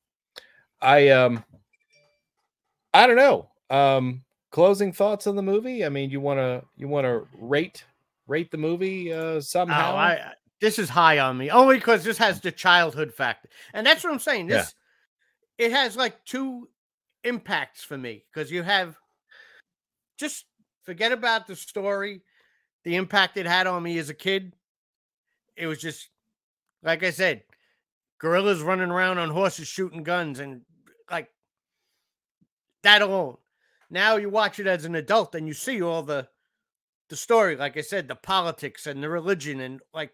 I 0.81 1.09
um, 1.11 1.45
I 2.93 3.07
don't 3.07 3.17
know. 3.17 3.51
Um, 3.71 4.25
closing 4.51 4.93
thoughts 4.93 5.27
on 5.27 5.37
the 5.37 5.43
movie. 5.43 5.85
I 5.85 5.89
mean, 5.89 6.11
you 6.11 6.21
want 6.21 6.39
to 6.39 6.63
you 6.77 6.89
want 6.89 7.05
to 7.05 7.27
rate 7.39 7.85
rate 8.27 8.51
the 8.51 8.59
movie 8.59 9.13
uh, 9.13 9.17
Oh, 9.17 9.41
somehow? 9.41 9.95
I, 9.97 10.13
I- 10.13 10.33
this 10.59 10.79
is 10.79 10.89
high 10.89 11.19
on 11.19 11.37
me 11.37 11.51
only 11.51 11.77
because 11.77 12.03
this 12.03 12.17
has 12.17 12.41
the 12.41 12.51
childhood 12.51 13.13
factor, 13.13 13.51
and 13.75 13.87
that's 13.87 14.03
what 14.03 14.11
I'm 14.13 14.19
saying. 14.19 14.49
Yeah. 14.49 14.57
This 14.57 14.75
it 15.59 15.73
has 15.73 15.97
like 15.97 16.25
two 16.25 16.69
impacts 17.25 17.83
for 17.83 17.99
me 17.99 18.25
because 18.33 18.51
you 18.51 18.63
have 18.63 18.97
just 20.19 20.47
forget 20.83 21.13
about 21.13 21.47
the 21.47 21.57
story, 21.57 22.23
the 22.85 22.97
impact 22.97 23.37
it 23.37 23.47
had 23.47 23.67
on 23.67 23.83
me 23.83 23.99
as 23.99 24.09
a 24.09 24.15
kid. 24.15 24.55
It 25.57 25.67
was 25.67 25.79
just 25.79 26.09
like 26.83 27.03
I 27.03 27.11
said, 27.11 27.43
gorillas 28.19 28.63
running 28.63 28.91
around 28.91 29.19
on 29.19 29.31
horses 29.31 29.69
shooting 29.69 30.03
guns 30.03 30.39
and 30.41 30.63
like 31.11 31.29
that 32.83 33.03
alone. 33.03 33.37
Now 33.91 34.17
you 34.17 34.29
watch 34.29 34.59
it 34.59 34.67
as 34.67 34.85
an 34.85 34.95
adult 34.95 35.35
and 35.35 35.47
you 35.47 35.55
see 35.55 35.83
all 35.83 36.03
the 36.03 36.29
the 37.09 37.17
story, 37.17 37.57
like 37.57 37.77
I 37.77 37.83
said, 37.83 38.09
the 38.09 38.17
politics 38.17 38.87
and 38.87 39.03
the 39.03 39.09
religion 39.09 39.61
and 39.61 39.81
like 39.95 40.11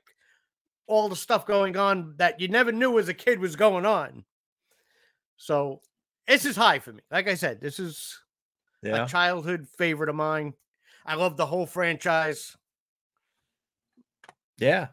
all 0.86 1.08
the 1.08 1.16
stuff 1.16 1.46
going 1.46 1.76
on 1.76 2.14
that 2.18 2.38
you 2.40 2.48
never 2.48 2.70
knew 2.70 2.98
as 2.98 3.08
a 3.08 3.14
kid 3.14 3.38
was 3.38 3.56
going 3.56 3.86
on. 3.86 4.24
So 5.36 5.80
this 6.28 6.44
is 6.44 6.54
high 6.54 6.78
for 6.80 6.92
me. 6.92 7.00
Like 7.10 7.28
I 7.28 7.34
said, 7.34 7.60
this 7.60 7.78
is 7.78 8.20
yeah. 8.82 9.04
a 9.04 9.08
childhood 9.08 9.66
favorite 9.78 10.10
of 10.10 10.16
mine. 10.16 10.52
I 11.06 11.14
love 11.14 11.36
the 11.36 11.46
whole 11.46 11.66
franchise. 11.66 12.56
Yeah. 14.58 14.88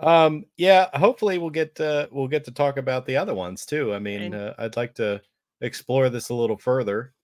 Um 0.00 0.46
yeah, 0.56 0.88
hopefully 0.98 1.38
we'll 1.38 1.50
get 1.50 1.78
uh 1.80 2.08
we'll 2.10 2.28
get 2.28 2.44
to 2.46 2.52
talk 2.52 2.76
about 2.78 3.06
the 3.06 3.16
other 3.16 3.34
ones 3.34 3.66
too. 3.66 3.92
I 3.92 3.98
mean, 3.98 4.32
uh, 4.34 4.54
I'd 4.58 4.76
like 4.76 4.94
to 4.94 5.22
explore 5.60 6.08
this 6.08 6.30
a 6.30 6.34
little 6.34 6.56
further. 6.56 7.14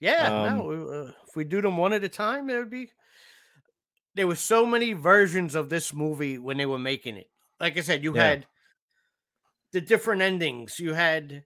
Yeah, 0.00 0.28
Um, 0.28 0.56
no, 0.56 0.70
uh, 0.70 1.12
if 1.26 1.36
we 1.36 1.44
do 1.44 1.62
them 1.62 1.76
one 1.76 1.92
at 1.92 2.04
a 2.04 2.08
time, 2.08 2.50
it 2.50 2.58
would 2.58 2.70
be. 2.70 2.90
There 4.14 4.26
were 4.26 4.34
so 4.34 4.66
many 4.66 4.94
versions 4.94 5.54
of 5.54 5.68
this 5.68 5.92
movie 5.94 6.38
when 6.38 6.56
they 6.56 6.66
were 6.66 6.78
making 6.78 7.16
it. 7.18 7.30
Like 7.60 7.76
I 7.76 7.82
said, 7.82 8.02
you 8.02 8.14
Yeah. 8.14 8.22
had 8.22 8.48
the 9.72 9.80
different 9.80 10.22
endings. 10.22 10.78
You 10.80 10.94
had, 10.94 11.44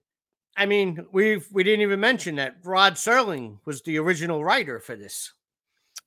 I 0.57 0.65
mean, 0.67 1.07
we 1.11 1.41
we 1.51 1.63
didn't 1.63 1.81
even 1.81 1.99
mention 2.01 2.35
that 2.35 2.57
Rod 2.65 2.95
Serling 2.95 3.59
was 3.65 3.81
the 3.83 3.99
original 3.99 4.43
writer 4.43 4.79
for 4.79 4.95
this 4.97 5.33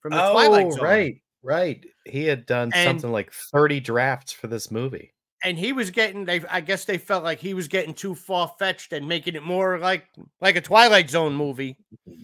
from 0.01 0.15
the 0.15 0.23
Twilight 0.23 0.73
Zone, 0.73 0.83
Oh, 0.83 0.85
right, 0.85 1.23
right. 1.45 1.85
He 2.07 2.25
had 2.25 2.47
done 2.47 2.73
And- 2.75 2.89
something 2.89 3.13
like 3.13 3.33
30 3.33 3.79
drafts 3.81 4.33
for 4.33 4.49
this 4.49 4.71
movie. 4.73 5.13
and 5.45 5.59
he 5.59 5.75
was 5.75 5.91
getting. 5.91 6.25
They, 6.25 6.41
I 6.51 6.63
guess, 6.63 6.87
they 6.87 6.97
felt 6.97 7.23
like 7.23 7.39
he 7.39 7.53
was 7.53 7.69
getting 7.69 7.93
too 7.93 8.15
far 8.15 8.51
fetched 8.59 8.95
and 8.95 9.07
making 9.07 9.35
it 9.35 9.43
more 9.43 9.79
like 9.79 10.07
like 10.41 10.57
a 10.57 10.61
Twilight 10.63 11.11
Zone 11.11 11.35
movie, 11.35 11.77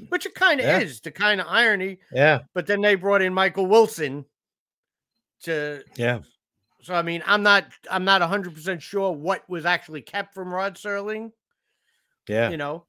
which 0.09 0.25
it 0.25 0.35
kind 0.35 0.59
of 0.59 0.65
Yeah. 0.67 0.81
is. 0.81 1.01
The 1.03 1.11
kind 1.11 1.39
of 1.41 1.47
irony. 1.47 1.99
Yeah, 2.13 2.41
But 2.55 2.67
then 2.67 2.81
they 2.81 2.95
brought 2.95 3.21
in 3.21 3.35
Michael 3.35 3.67
Wilson 3.67 4.25
to 5.43 5.83
yeah. 5.97 6.21
so 6.83 6.95
I 6.95 7.03
mean 7.03 7.23
I'm 7.27 7.43
not 7.43 7.67
I'm 7.91 8.05
not 8.05 8.23
100% 8.23 8.81
sure 8.81 9.13
what 9.13 9.49
was 9.51 9.67
actually 9.67 10.03
kept 10.03 10.33
from 10.35 10.53
Rod 10.53 10.77
Serling, 10.77 11.33
Yeah. 12.29 12.49
you 12.51 12.57
know. 12.57 12.87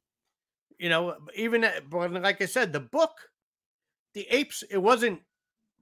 You 0.80 0.90
know, 0.90 1.16
even 1.36 1.64
eh, 1.64 1.80
but 1.90 2.12
like 2.14 2.42
I 2.42 2.46
said 2.46 2.72
the 2.74 2.80
book 2.80 3.12
the 4.14 4.26
apes 4.30 4.64
it 4.70 4.78
wasn't 4.78 5.22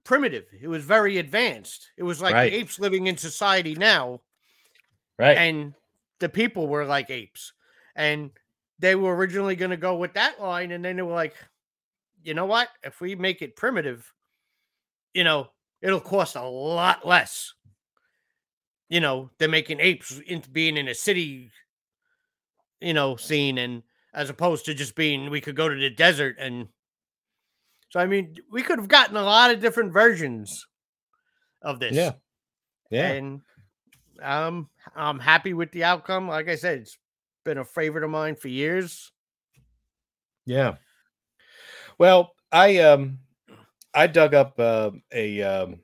primitive. 0.04 0.46
It 0.60 0.68
was 0.68 0.84
very 0.84 1.18
advanced. 1.18 1.90
It 1.96 2.02
was 2.02 2.20
like 2.20 2.34
Right. 2.34 2.50
the 2.50 2.56
apes 2.58 2.78
living 2.78 3.06
in 3.06 3.16
society 3.16 3.74
now 3.74 4.20
Right. 5.18 5.36
and 5.38 5.74
the 6.18 6.28
people 6.28 6.68
were 6.68 6.84
like 6.84 7.10
apes. 7.10 7.52
And 7.96 8.30
they 8.78 8.94
were 8.94 9.14
originally 9.14 9.56
going 9.56 9.70
to 9.72 9.76
go 9.76 9.96
with 9.96 10.14
that 10.14 10.40
line 10.40 10.70
and 10.72 10.84
then 10.84 10.96
they 10.96 11.02
were 11.02 11.14
like 11.14 11.34
you 12.22 12.34
know 12.34 12.44
what? 12.44 12.68
If 12.82 13.00
we 13.00 13.14
make 13.14 13.40
it 13.40 13.56
primitive, 13.56 14.12
you 15.14 15.24
know, 15.24 15.50
it'll 15.80 16.00
cost 16.00 16.36
a 16.36 16.42
lot 16.42 17.06
less. 17.06 17.54
You 18.90 19.00
know, 19.00 19.30
than 19.38 19.50
making 19.50 19.80
apes 19.80 20.18
into 20.26 20.50
being 20.50 20.76
in 20.76 20.88
a 20.88 20.94
city, 20.94 21.50
you 22.80 22.92
know, 22.92 23.16
scene 23.16 23.56
and 23.56 23.82
as 24.12 24.28
opposed 24.28 24.64
to 24.66 24.74
just 24.74 24.96
being 24.96 25.30
we 25.30 25.40
could 25.40 25.56
go 25.56 25.68
to 25.68 25.74
the 25.74 25.88
desert 25.90 26.36
and 26.38 26.68
so 27.90 28.00
I 28.00 28.06
mean 28.06 28.36
we 28.50 28.62
could 28.62 28.78
have 28.78 28.88
gotten 28.88 29.16
a 29.16 29.22
lot 29.22 29.50
of 29.50 29.60
different 29.60 29.92
versions 29.92 30.66
of 31.62 31.78
this. 31.78 31.94
yeah. 31.94 32.12
Yeah. 32.90 33.10
And 33.10 33.40
um 34.22 34.68
I'm 34.96 35.18
happy 35.18 35.52
with 35.52 35.72
the 35.72 35.84
outcome. 35.84 36.28
Like 36.28 36.48
I 36.48 36.56
said, 36.56 36.80
it's 36.80 36.98
been 37.44 37.58
a 37.58 37.64
favorite 37.64 38.04
of 38.04 38.10
mine 38.10 38.36
for 38.36 38.48
years. 38.48 39.12
Yeah. 40.46 40.76
Well, 41.98 42.32
I 42.50 42.78
um 42.78 43.18
I 43.92 44.06
dug 44.06 44.34
up 44.34 44.58
uh, 44.58 44.92
a 45.12 45.42
um 45.42 45.80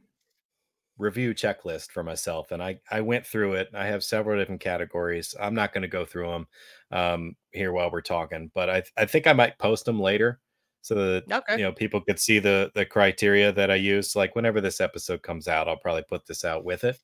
review 0.98 1.34
checklist 1.34 1.90
for 1.90 2.02
myself 2.02 2.52
and 2.52 2.62
I 2.62 2.80
I 2.90 3.00
went 3.00 3.26
through 3.26 3.54
it. 3.54 3.68
I 3.74 3.86
have 3.86 4.02
several 4.02 4.38
different 4.38 4.60
categories. 4.60 5.34
I'm 5.38 5.54
not 5.54 5.72
going 5.72 5.82
to 5.82 5.88
go 5.88 6.04
through 6.04 6.28
them 6.28 6.46
um 6.90 7.36
here 7.50 7.72
while 7.72 7.90
we're 7.90 8.00
talking, 8.00 8.50
but 8.54 8.70
I 8.70 8.82
I 8.96 9.06
think 9.06 9.26
I 9.26 9.32
might 9.32 9.58
post 9.58 9.84
them 9.84 10.00
later 10.00 10.40
so 10.86 10.94
that 10.94 11.24
Okay. 11.32 11.58
you 11.58 11.64
know 11.64 11.72
people 11.72 12.00
could 12.00 12.18
see 12.20 12.38
the 12.38 12.70
the 12.74 12.86
criteria 12.86 13.50
that 13.52 13.70
I 13.72 13.74
use 13.74 14.14
like 14.14 14.36
whenever 14.36 14.60
this 14.60 14.80
episode 14.80 15.22
comes 15.22 15.48
out, 15.48 15.68
I'll 15.68 15.76
probably 15.78 16.04
put 16.08 16.26
this 16.26 16.44
out 16.44 16.64
with 16.64 16.84
it 16.84 16.98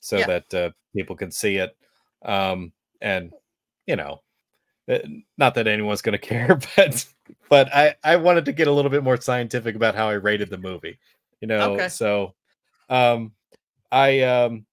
so 0.00 0.18
Yeah. 0.18 0.26
that 0.26 0.54
uh, 0.54 0.70
people 0.96 1.14
can 1.16 1.30
see 1.30 1.56
it. 1.56 1.76
Um 2.24 2.72
and 3.00 3.32
you 3.86 3.96
know, 3.96 4.22
uh, 4.90 4.98
not 5.38 5.54
that 5.54 5.68
anyone's 5.68 6.02
going 6.02 6.12
to 6.20 6.26
care, 6.26 6.58
but 6.76 7.06
but 7.48 7.74
I 7.74 7.94
I 8.04 8.16
wanted 8.16 8.44
to 8.46 8.52
get 8.52 8.68
a 8.68 8.72
little 8.72 8.90
bit 8.90 9.04
more 9.04 9.20
scientific 9.20 9.76
about 9.76 9.94
how 9.94 10.08
I 10.08 10.14
rated 10.14 10.50
the 10.50 10.58
movie. 10.58 10.98
You 11.40 11.48
know, 11.48 11.74
Okay. 11.74 11.88
so 11.88 12.34
um 12.90 13.32
I 13.92 14.20
um 14.22 14.66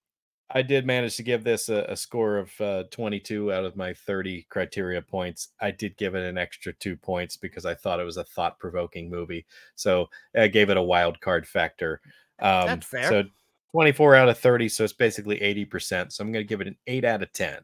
I 0.50 0.62
did 0.62 0.86
manage 0.86 1.18
to 1.18 1.24
give 1.24 1.44
this 1.44 1.68
a, 1.68 1.86
a 1.90 1.96
score 1.96 2.38
of 2.38 2.62
uh, 2.62 2.84
22 2.90 3.52
out 3.52 3.66
of 3.66 3.76
my 3.76 3.94
30 3.94 4.48
criteria 4.50 5.02
points. 5.02 5.50
I 5.60 5.72
did 5.72 5.98
give 5.98 6.16
it 6.16 6.24
an 6.24 6.38
extra 6.38 6.72
two 6.74 6.96
points 6.96 7.36
because 7.36 7.66
I 7.66 7.76
thought 7.76 8.00
it 8.00 8.06
was 8.06 8.18
a 8.18 8.24
thought 8.24 8.58
provoking 8.58 9.10
movie. 9.10 9.46
So 9.76 10.08
I 10.36 10.48
gave 10.48 10.70
it 10.70 10.78
a 10.78 10.82
wild 10.82 11.20
card 11.20 11.46
factor. 11.46 12.00
Um, 12.40 12.68
That's 12.68 12.88
fair. 12.88 13.10
So 13.10 13.24
24 13.72 14.16
out 14.16 14.30
of 14.30 14.38
30. 14.38 14.70
So 14.70 14.86
it's 14.86 14.94
basically 14.94 15.38
80%. 15.40 16.14
So 16.14 16.24
I'm 16.24 16.32
going 16.32 16.46
to 16.46 16.48
give 16.48 16.62
it 16.62 16.68
an 16.68 16.78
8 16.88 17.04
out 17.04 17.24
of 17.24 17.34
10. 17.34 17.58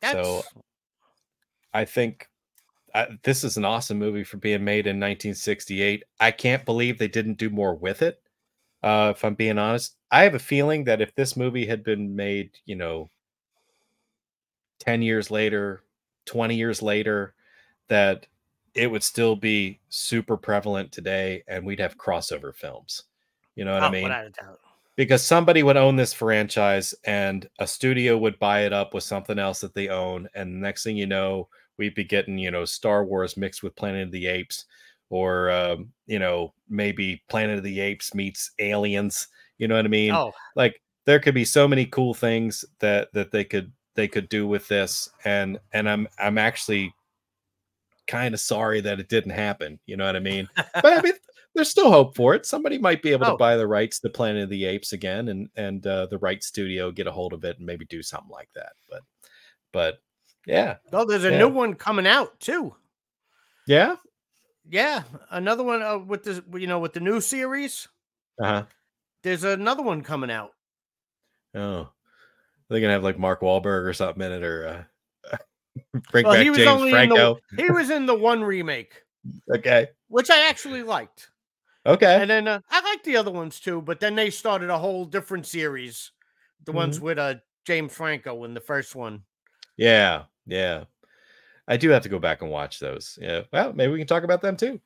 That's 0.00 0.14
So 0.14 0.44
I 1.74 1.84
think 1.84 2.26
uh, 2.94 3.06
this 3.22 3.44
is 3.44 3.58
an 3.58 3.66
awesome 3.66 3.98
movie 3.98 4.24
for 4.24 4.38
being 4.38 4.64
made 4.64 4.86
in 4.86 4.96
1968. 4.96 6.04
I 6.20 6.30
can't 6.30 6.64
believe 6.64 6.98
they 6.98 7.08
didn't 7.08 7.36
do 7.36 7.50
more 7.50 7.74
with 7.74 8.00
it. 8.00 8.22
Uh, 8.82 9.12
if 9.14 9.24
I'm 9.24 9.34
being 9.34 9.58
honest, 9.58 9.96
I 10.10 10.22
have 10.22 10.34
a 10.34 10.38
feeling 10.38 10.84
that 10.84 11.00
if 11.00 11.14
this 11.14 11.36
movie 11.36 11.66
had 11.66 11.82
been 11.82 12.14
made, 12.14 12.50
you 12.64 12.76
know, 12.76 13.10
10 14.80 15.02
years 15.02 15.30
later, 15.30 15.82
20 16.26 16.54
years 16.54 16.82
later, 16.82 17.34
that 17.88 18.26
it 18.74 18.90
would 18.90 19.02
still 19.02 19.34
be 19.34 19.80
super 19.88 20.36
prevalent 20.36 20.92
today 20.92 21.42
and 21.48 21.66
we'd 21.66 21.80
have 21.80 21.98
crossover 21.98 22.54
films. 22.54 23.04
You 23.56 23.64
know 23.64 23.74
what 23.74 23.82
I 23.82 23.88
oh, 23.88 23.90
mean? 23.90 24.04
without 24.04 24.26
a 24.26 24.30
doubt. 24.30 24.60
because 24.94 25.26
somebody 25.26 25.64
would 25.64 25.76
own 25.76 25.96
this 25.96 26.12
franchise 26.12 26.94
and 27.04 27.48
a 27.58 27.66
studio 27.66 28.16
would 28.16 28.38
buy 28.38 28.60
it 28.60 28.72
up 28.72 28.94
with 28.94 29.02
something 29.02 29.38
else 29.38 29.60
that 29.60 29.74
they 29.74 29.88
own 29.88 30.28
and 30.34 30.60
next 30.60 30.84
thing 30.84 30.96
you 30.96 31.06
know 31.06 31.48
we'd 31.76 31.94
be 31.94 32.04
getting 32.04 32.38
you 32.38 32.52
know 32.52 32.64
star 32.64 33.04
wars 33.04 33.36
mixed 33.36 33.64
with 33.64 33.74
planet 33.74 34.04
of 34.06 34.12
the 34.12 34.26
apes 34.26 34.66
or 35.10 35.50
um, 35.50 35.92
you 36.06 36.18
know 36.18 36.52
maybe 36.68 37.22
Planet 37.28 37.58
of 37.58 37.64
the 37.64 37.80
Apes 37.80 38.14
meets 38.14 38.50
Aliens. 38.58 39.28
You 39.58 39.68
know 39.68 39.76
what 39.76 39.84
I 39.84 39.88
mean? 39.88 40.12
Oh, 40.12 40.32
Like 40.56 40.80
there 41.04 41.18
could 41.20 41.34
be 41.34 41.44
so 41.44 41.66
many 41.66 41.86
cool 41.86 42.14
things 42.14 42.64
that 42.80 43.12
that 43.12 43.32
they 43.32 43.44
could 43.44 43.72
they 43.94 44.06
could 44.08 44.28
do 44.28 44.46
with 44.46 44.68
this, 44.68 45.08
and 45.24 45.58
and 45.72 45.88
I'm 45.88 46.06
I'm 46.18 46.38
actually 46.38 46.94
kind 48.06 48.32
of 48.34 48.40
sorry 48.40 48.80
that 48.80 49.00
it 49.00 49.08
didn't 49.08 49.32
happen. 49.32 49.78
You 49.86 49.96
know 49.96 50.06
what 50.06 50.16
I 50.16 50.20
mean? 50.20 50.48
But 50.56 50.84
I 50.86 51.02
mean, 51.02 51.12
there's 51.54 51.68
still 51.70 51.90
hope 51.90 52.14
for 52.16 52.34
it. 52.34 52.46
Somebody 52.46 52.78
might 52.78 53.02
be 53.02 53.10
able 53.12 53.26
to 53.26 53.32
Oh. 53.32 53.36
buy 53.36 53.56
the 53.56 53.66
rights 53.66 53.98
to 54.00 54.08
Planet 54.10 54.44
of 54.44 54.50
the 54.50 54.64
Apes 54.64 54.92
again, 54.92 55.28
and 55.28 55.48
and 55.56 55.86
uh, 55.86 56.06
the 56.06 56.18
right 56.18 56.42
studio 56.42 56.90
get 56.90 57.06
a 57.06 57.12
hold 57.12 57.32
of 57.32 57.44
it 57.44 57.56
and 57.58 57.66
maybe 57.66 57.84
do 57.86 58.02
something 58.02 58.30
like 58.30 58.50
that. 58.54 58.72
But 58.88 59.02
but 59.72 59.98
yeah, 60.46 60.76
no, 60.92 61.04
there's 61.04 61.24
a 61.24 61.30
Yeah. 61.30 61.38
new 61.38 61.48
one 61.48 61.74
coming 61.74 62.06
out 62.06 62.38
too. 62.40 62.74
yeah, 63.66 63.96
Yeah, 64.70 65.02
another 65.30 65.64
one 65.64 65.82
uh, 65.82 65.98
with 65.98 66.22
the 66.24 66.44
you 66.60 66.66
know 66.66 66.78
with 66.78 66.92
the 66.92 67.00
new 67.00 67.20
series. 67.20 67.88
uh 68.40 68.44
huh. 68.46 68.66
There's 69.22 69.44
another 69.44 69.84
one 69.84 70.02
coming 70.02 70.28
out. 70.28 70.56
Oh, 71.54 71.92
they're 72.68 72.80
gonna 72.80 72.94
have 72.94 73.04
like 73.04 73.18
Mark 73.18 73.40
Wahlberg 73.42 73.86
or 73.86 73.94
something 73.94 74.22
in 74.24 74.32
it, 74.32 74.44
or 74.44 74.88
uh, 75.24 75.38
bring 76.12 76.24
Well, 76.24 76.34
back 76.34 76.36
he 76.36 76.50
was 76.50 76.64
James 76.64 76.66
only 76.66 76.90
Franco. 76.90 77.00
in 77.00 77.08
the 77.08 77.34
he 77.56 77.70
was 77.70 77.90
in 77.90 78.06
the 78.06 78.14
one 78.14 78.44
remake, 78.44 79.04
Okay, 79.50 79.88
which 80.08 80.30
I 80.30 80.48
actually 80.48 80.82
liked. 80.82 81.30
okay, 81.86 82.20
And 82.20 82.30
then 82.30 82.48
uh, 82.48 82.60
I 82.70 82.80
liked 82.82 83.04
the 83.04 83.16
other 83.16 83.30
ones 83.32 83.60
too, 83.60 83.82
but 83.82 84.00
then 84.00 84.16
they 84.16 84.30
started 84.30 84.70
a 84.70 84.78
whole 84.78 85.04
different 85.06 85.46
series. 85.46 86.12
The 86.66 86.72
Mm-hmm. 86.72 86.98
ones 86.98 87.00
with 87.00 87.18
uh 87.18 87.36
James 87.66 87.94
Franco 87.94 88.44
in 88.44 88.54
the 88.54 88.60
first 88.60 88.94
one. 88.96 89.24
yeah, 89.76 90.24
yeah. 90.46 90.84
I 91.68 91.76
do 91.76 91.90
have 91.90 92.02
to 92.02 92.08
go 92.08 92.18
back 92.18 92.40
and 92.42 92.50
watch 92.50 92.80
those. 92.80 93.18
Yeah, 93.20 93.42
well, 93.52 93.72
maybe 93.72 93.92
we 93.92 93.98
can 93.98 94.06
talk 94.08 94.24
about 94.24 94.40
them 94.40 94.56
too. 94.56 94.80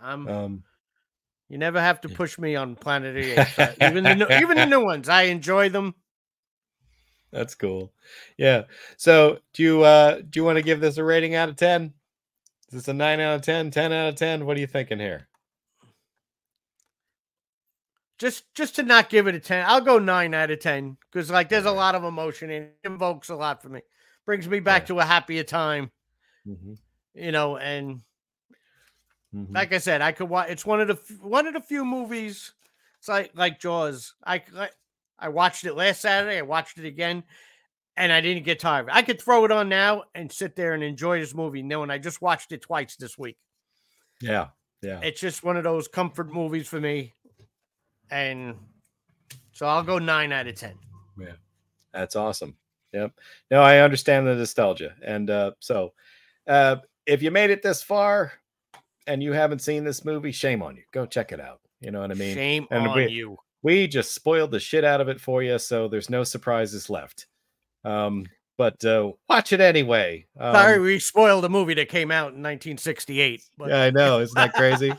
Um, 0.00 0.28
Um, 0.28 0.62
you 1.48 1.56
never 1.56 1.80
have 1.80 2.00
to 2.02 2.08
push 2.08 2.38
me 2.38 2.56
on 2.56 2.76
Planet 2.76 3.16
of 3.16 3.22
the 3.22 3.40
Apes. 3.40 3.58
uh, 3.58 3.74
even 3.80 4.04
the 4.04 4.14
new, 4.14 4.26
even 4.42 4.56
the 4.56 4.66
new 4.66 4.84
ones, 4.84 5.08
I 5.08 5.22
enjoy 5.22 5.68
them. 5.70 5.94
That's 7.30 7.54
cool. 7.54 7.92
Yeah. 8.36 8.64
So 8.96 9.38
do 9.54 9.62
you 9.62 9.82
uh 9.82 10.16
do 10.28 10.40
you 10.40 10.44
want 10.44 10.56
to 10.56 10.62
give 10.62 10.80
this 10.80 10.96
a 10.96 11.04
rating 11.04 11.34
out 11.34 11.48
of 11.48 11.56
10? 11.56 11.92
Is 12.68 12.74
this 12.74 12.88
a 12.88 12.94
9 12.94 13.20
out 13.20 13.36
of 13.36 13.42
10, 13.42 13.70
10 13.70 13.92
out 13.92 14.08
of 14.08 14.14
10? 14.16 14.44
What 14.44 14.56
are 14.56 14.60
you 14.60 14.66
thinking 14.66 14.98
here? 14.98 15.28
Just 18.18 18.52
just 18.54 18.74
to 18.76 18.82
not 18.82 19.10
give 19.10 19.28
it 19.28 19.36
a 19.36 19.40
ten, 19.40 19.64
I'll 19.68 19.80
go 19.80 20.00
nine 20.00 20.34
out 20.34 20.50
of 20.50 20.58
ten 20.58 20.96
because 21.10 21.30
like 21.30 21.48
there's 21.48 21.66
a 21.66 21.70
lot 21.70 21.94
of 21.94 22.02
emotion 22.02 22.50
and 22.50 22.64
it 22.64 22.78
invokes 22.82 23.28
a 23.28 23.36
lot 23.36 23.62
for 23.62 23.68
me. 23.68 23.80
Brings 24.28 24.46
me 24.46 24.60
back 24.60 24.84
to 24.88 25.00
a 25.00 25.06
happier 25.06 25.42
time, 25.42 25.90
Mhm, 26.46 26.76
you 27.14 27.32
know. 27.32 27.56
And 27.56 28.02
mhm. 29.34 29.54
like 29.54 29.72
I 29.72 29.78
said, 29.78 30.02
I 30.02 30.12
could 30.12 30.28
watch. 30.28 30.50
It's 30.50 30.66
one 30.66 30.82
of 30.82 30.88
the 30.88 30.96
one 31.22 31.46
of 31.46 31.54
the 31.54 31.62
few 31.62 31.82
movies. 31.82 32.52
It's 32.98 33.08
like 33.08 33.30
like 33.34 33.58
Jaws. 33.58 34.12
I 34.22 34.42
I, 34.54 34.68
I 35.18 35.28
watched 35.30 35.64
it 35.64 35.72
last 35.72 36.02
Saturday. 36.02 36.36
I 36.36 36.42
watched 36.42 36.76
it 36.76 36.84
again, 36.84 37.24
and 37.96 38.12
I 38.12 38.20
didn't 38.20 38.44
get 38.44 38.60
tired. 38.60 38.90
I 38.92 39.00
could 39.00 39.18
throw 39.18 39.46
it 39.46 39.50
on 39.50 39.70
now 39.70 40.04
and 40.14 40.30
sit 40.30 40.56
there 40.56 40.74
and 40.74 40.82
enjoy 40.82 41.20
this 41.20 41.34
movie, 41.34 41.62
knowing 41.62 41.88
I 41.90 41.96
just 41.96 42.20
watched 42.20 42.52
it 42.52 42.60
twice 42.60 42.96
this 42.96 43.16
week. 43.16 43.38
Yeah. 44.20 44.48
Yeah. 44.82 45.00
It's 45.02 45.22
just 45.22 45.42
one 45.42 45.56
of 45.56 45.64
those 45.64 45.88
comfort 45.88 46.30
movies 46.30 46.68
for 46.68 46.82
me, 46.82 47.14
and 48.10 48.56
so 49.52 49.66
I'll 49.66 49.82
go 49.84 49.98
nine 49.98 50.32
out 50.32 50.46
of 50.48 50.54
ten. 50.54 50.78
Yeah, 51.18 51.36
That's 51.94 52.14
awesome. 52.14 52.58
Yep. 52.92 53.12
No, 53.50 53.62
I 53.62 53.78
understand 53.78 54.26
the 54.26 54.34
nostalgia. 54.34 54.94
And 55.02 55.30
uh 55.30 55.52
so 55.60 55.92
uh 56.46 56.76
if 57.06 57.22
you 57.22 57.30
made 57.30 57.50
it 57.50 57.62
this 57.62 57.82
far 57.82 58.32
and 59.06 59.22
you 59.22 59.32
haven't 59.32 59.60
seen 59.60 59.84
this 59.84 60.04
movie, 60.04 60.32
shame 60.32 60.62
on 60.62 60.76
you. 60.76 60.82
Go 60.92 61.06
check 61.06 61.32
it 61.32 61.40
out. 61.40 61.60
You 61.80 61.90
know 61.90 62.00
what 62.00 62.10
I 62.10 62.14
mean? 62.14 62.34
Shame 62.34 62.66
and 62.70 62.88
on 62.88 62.96
we- 62.96 63.08
you. 63.08 63.36
we 63.62 63.86
just 63.86 64.14
spoiled 64.14 64.50
the 64.50 64.60
shit 64.60 64.84
out 64.84 65.00
of 65.00 65.08
it 65.08 65.20
for 65.20 65.42
you, 65.42 65.58
so 65.58 65.88
there's 65.88 66.10
no 66.10 66.24
surprises 66.24 66.90
left. 66.90 67.26
Um, 67.84 68.26
but 68.58 68.84
uh, 68.84 69.12
watch 69.28 69.52
it 69.52 69.60
anyway. 69.60 70.26
Um, 70.38 70.52
Sorry, 70.52 70.80
we 70.80 70.98
spoiled 70.98 71.44
a 71.44 71.48
movie 71.48 71.74
that 71.74 71.88
came 71.88 72.10
out 72.10 72.34
in 72.34 72.42
1968. 72.42 73.44
But 73.56 73.68
yeah, 73.68 73.82
I 73.82 73.90
know. 73.90 74.18
Isn't 74.18 74.34
that 74.34 74.52
crazy? 74.52 74.92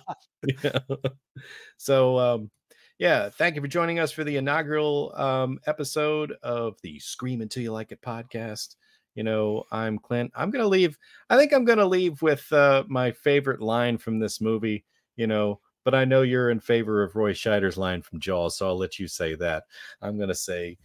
Yeah. 0.64 0.80
so, 1.78 2.18
um, 2.18 2.52
yeah, 3.00 3.30
thank 3.30 3.56
you 3.56 3.62
for 3.62 3.68
joining 3.68 3.98
us 4.00 4.12
for 4.12 4.26
the 4.26 4.36
inaugural 4.36 5.14
um, 5.16 5.60
episode 5.66 6.34
of 6.44 6.76
the 6.84 7.00
Scream 7.00 7.40
Until 7.42 7.64
You 7.64 7.72
Like 7.72 7.94
It 7.94 8.02
podcast. 8.02 8.76
You 9.16 9.24
know, 9.24 9.64
I'm 9.72 9.98
Clint. 9.98 10.32
I'm 10.36 10.52
going 10.52 10.62
to 10.64 10.68
leave. 10.68 10.98
I 11.30 11.38
think 11.38 11.54
I'm 11.54 11.64
going 11.64 11.78
to 11.80 11.86
leave 11.86 12.22
with 12.22 12.52
uh, 12.52 12.84
my 12.88 13.12
favorite 13.12 13.62
line 13.62 13.98
from 13.98 14.20
this 14.20 14.42
movie, 14.42 14.84
you 15.16 15.28
know, 15.28 15.62
but 15.86 15.96
I 15.96 16.04
know 16.04 16.24
you're 16.24 16.50
in 16.52 16.60
favor 16.60 17.02
of 17.02 17.16
Roy 17.16 17.32
Scheider's 17.32 17.78
line 17.78 18.02
from 18.02 18.20
Jaws, 18.20 18.58
so 18.58 18.68
I'll 18.68 18.78
let 18.78 19.00
you 19.00 19.08
say 19.08 19.34
that. 19.36 19.64
I'm 20.02 20.18
going 20.18 20.30
to 20.30 20.36
say, 20.36 20.78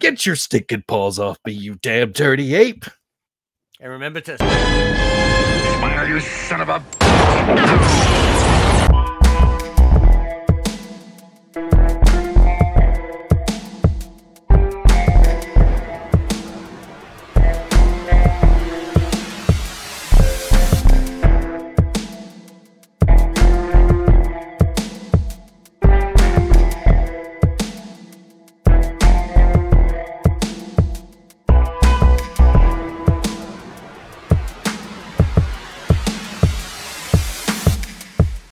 Get 0.00 0.26
your 0.26 0.36
stinking 0.36 0.84
paws 0.86 1.18
off 1.18 1.38
me, 1.46 1.52
you 1.54 1.74
damn 1.76 2.12
dirty 2.12 2.54
ape. 2.54 2.84
and 3.80 3.90
remember 3.90 4.20
to 4.20 4.36
Smile, 4.36 6.08
you 6.08 6.20
son 6.20 6.60
of 6.60 6.68
a. 6.68 8.27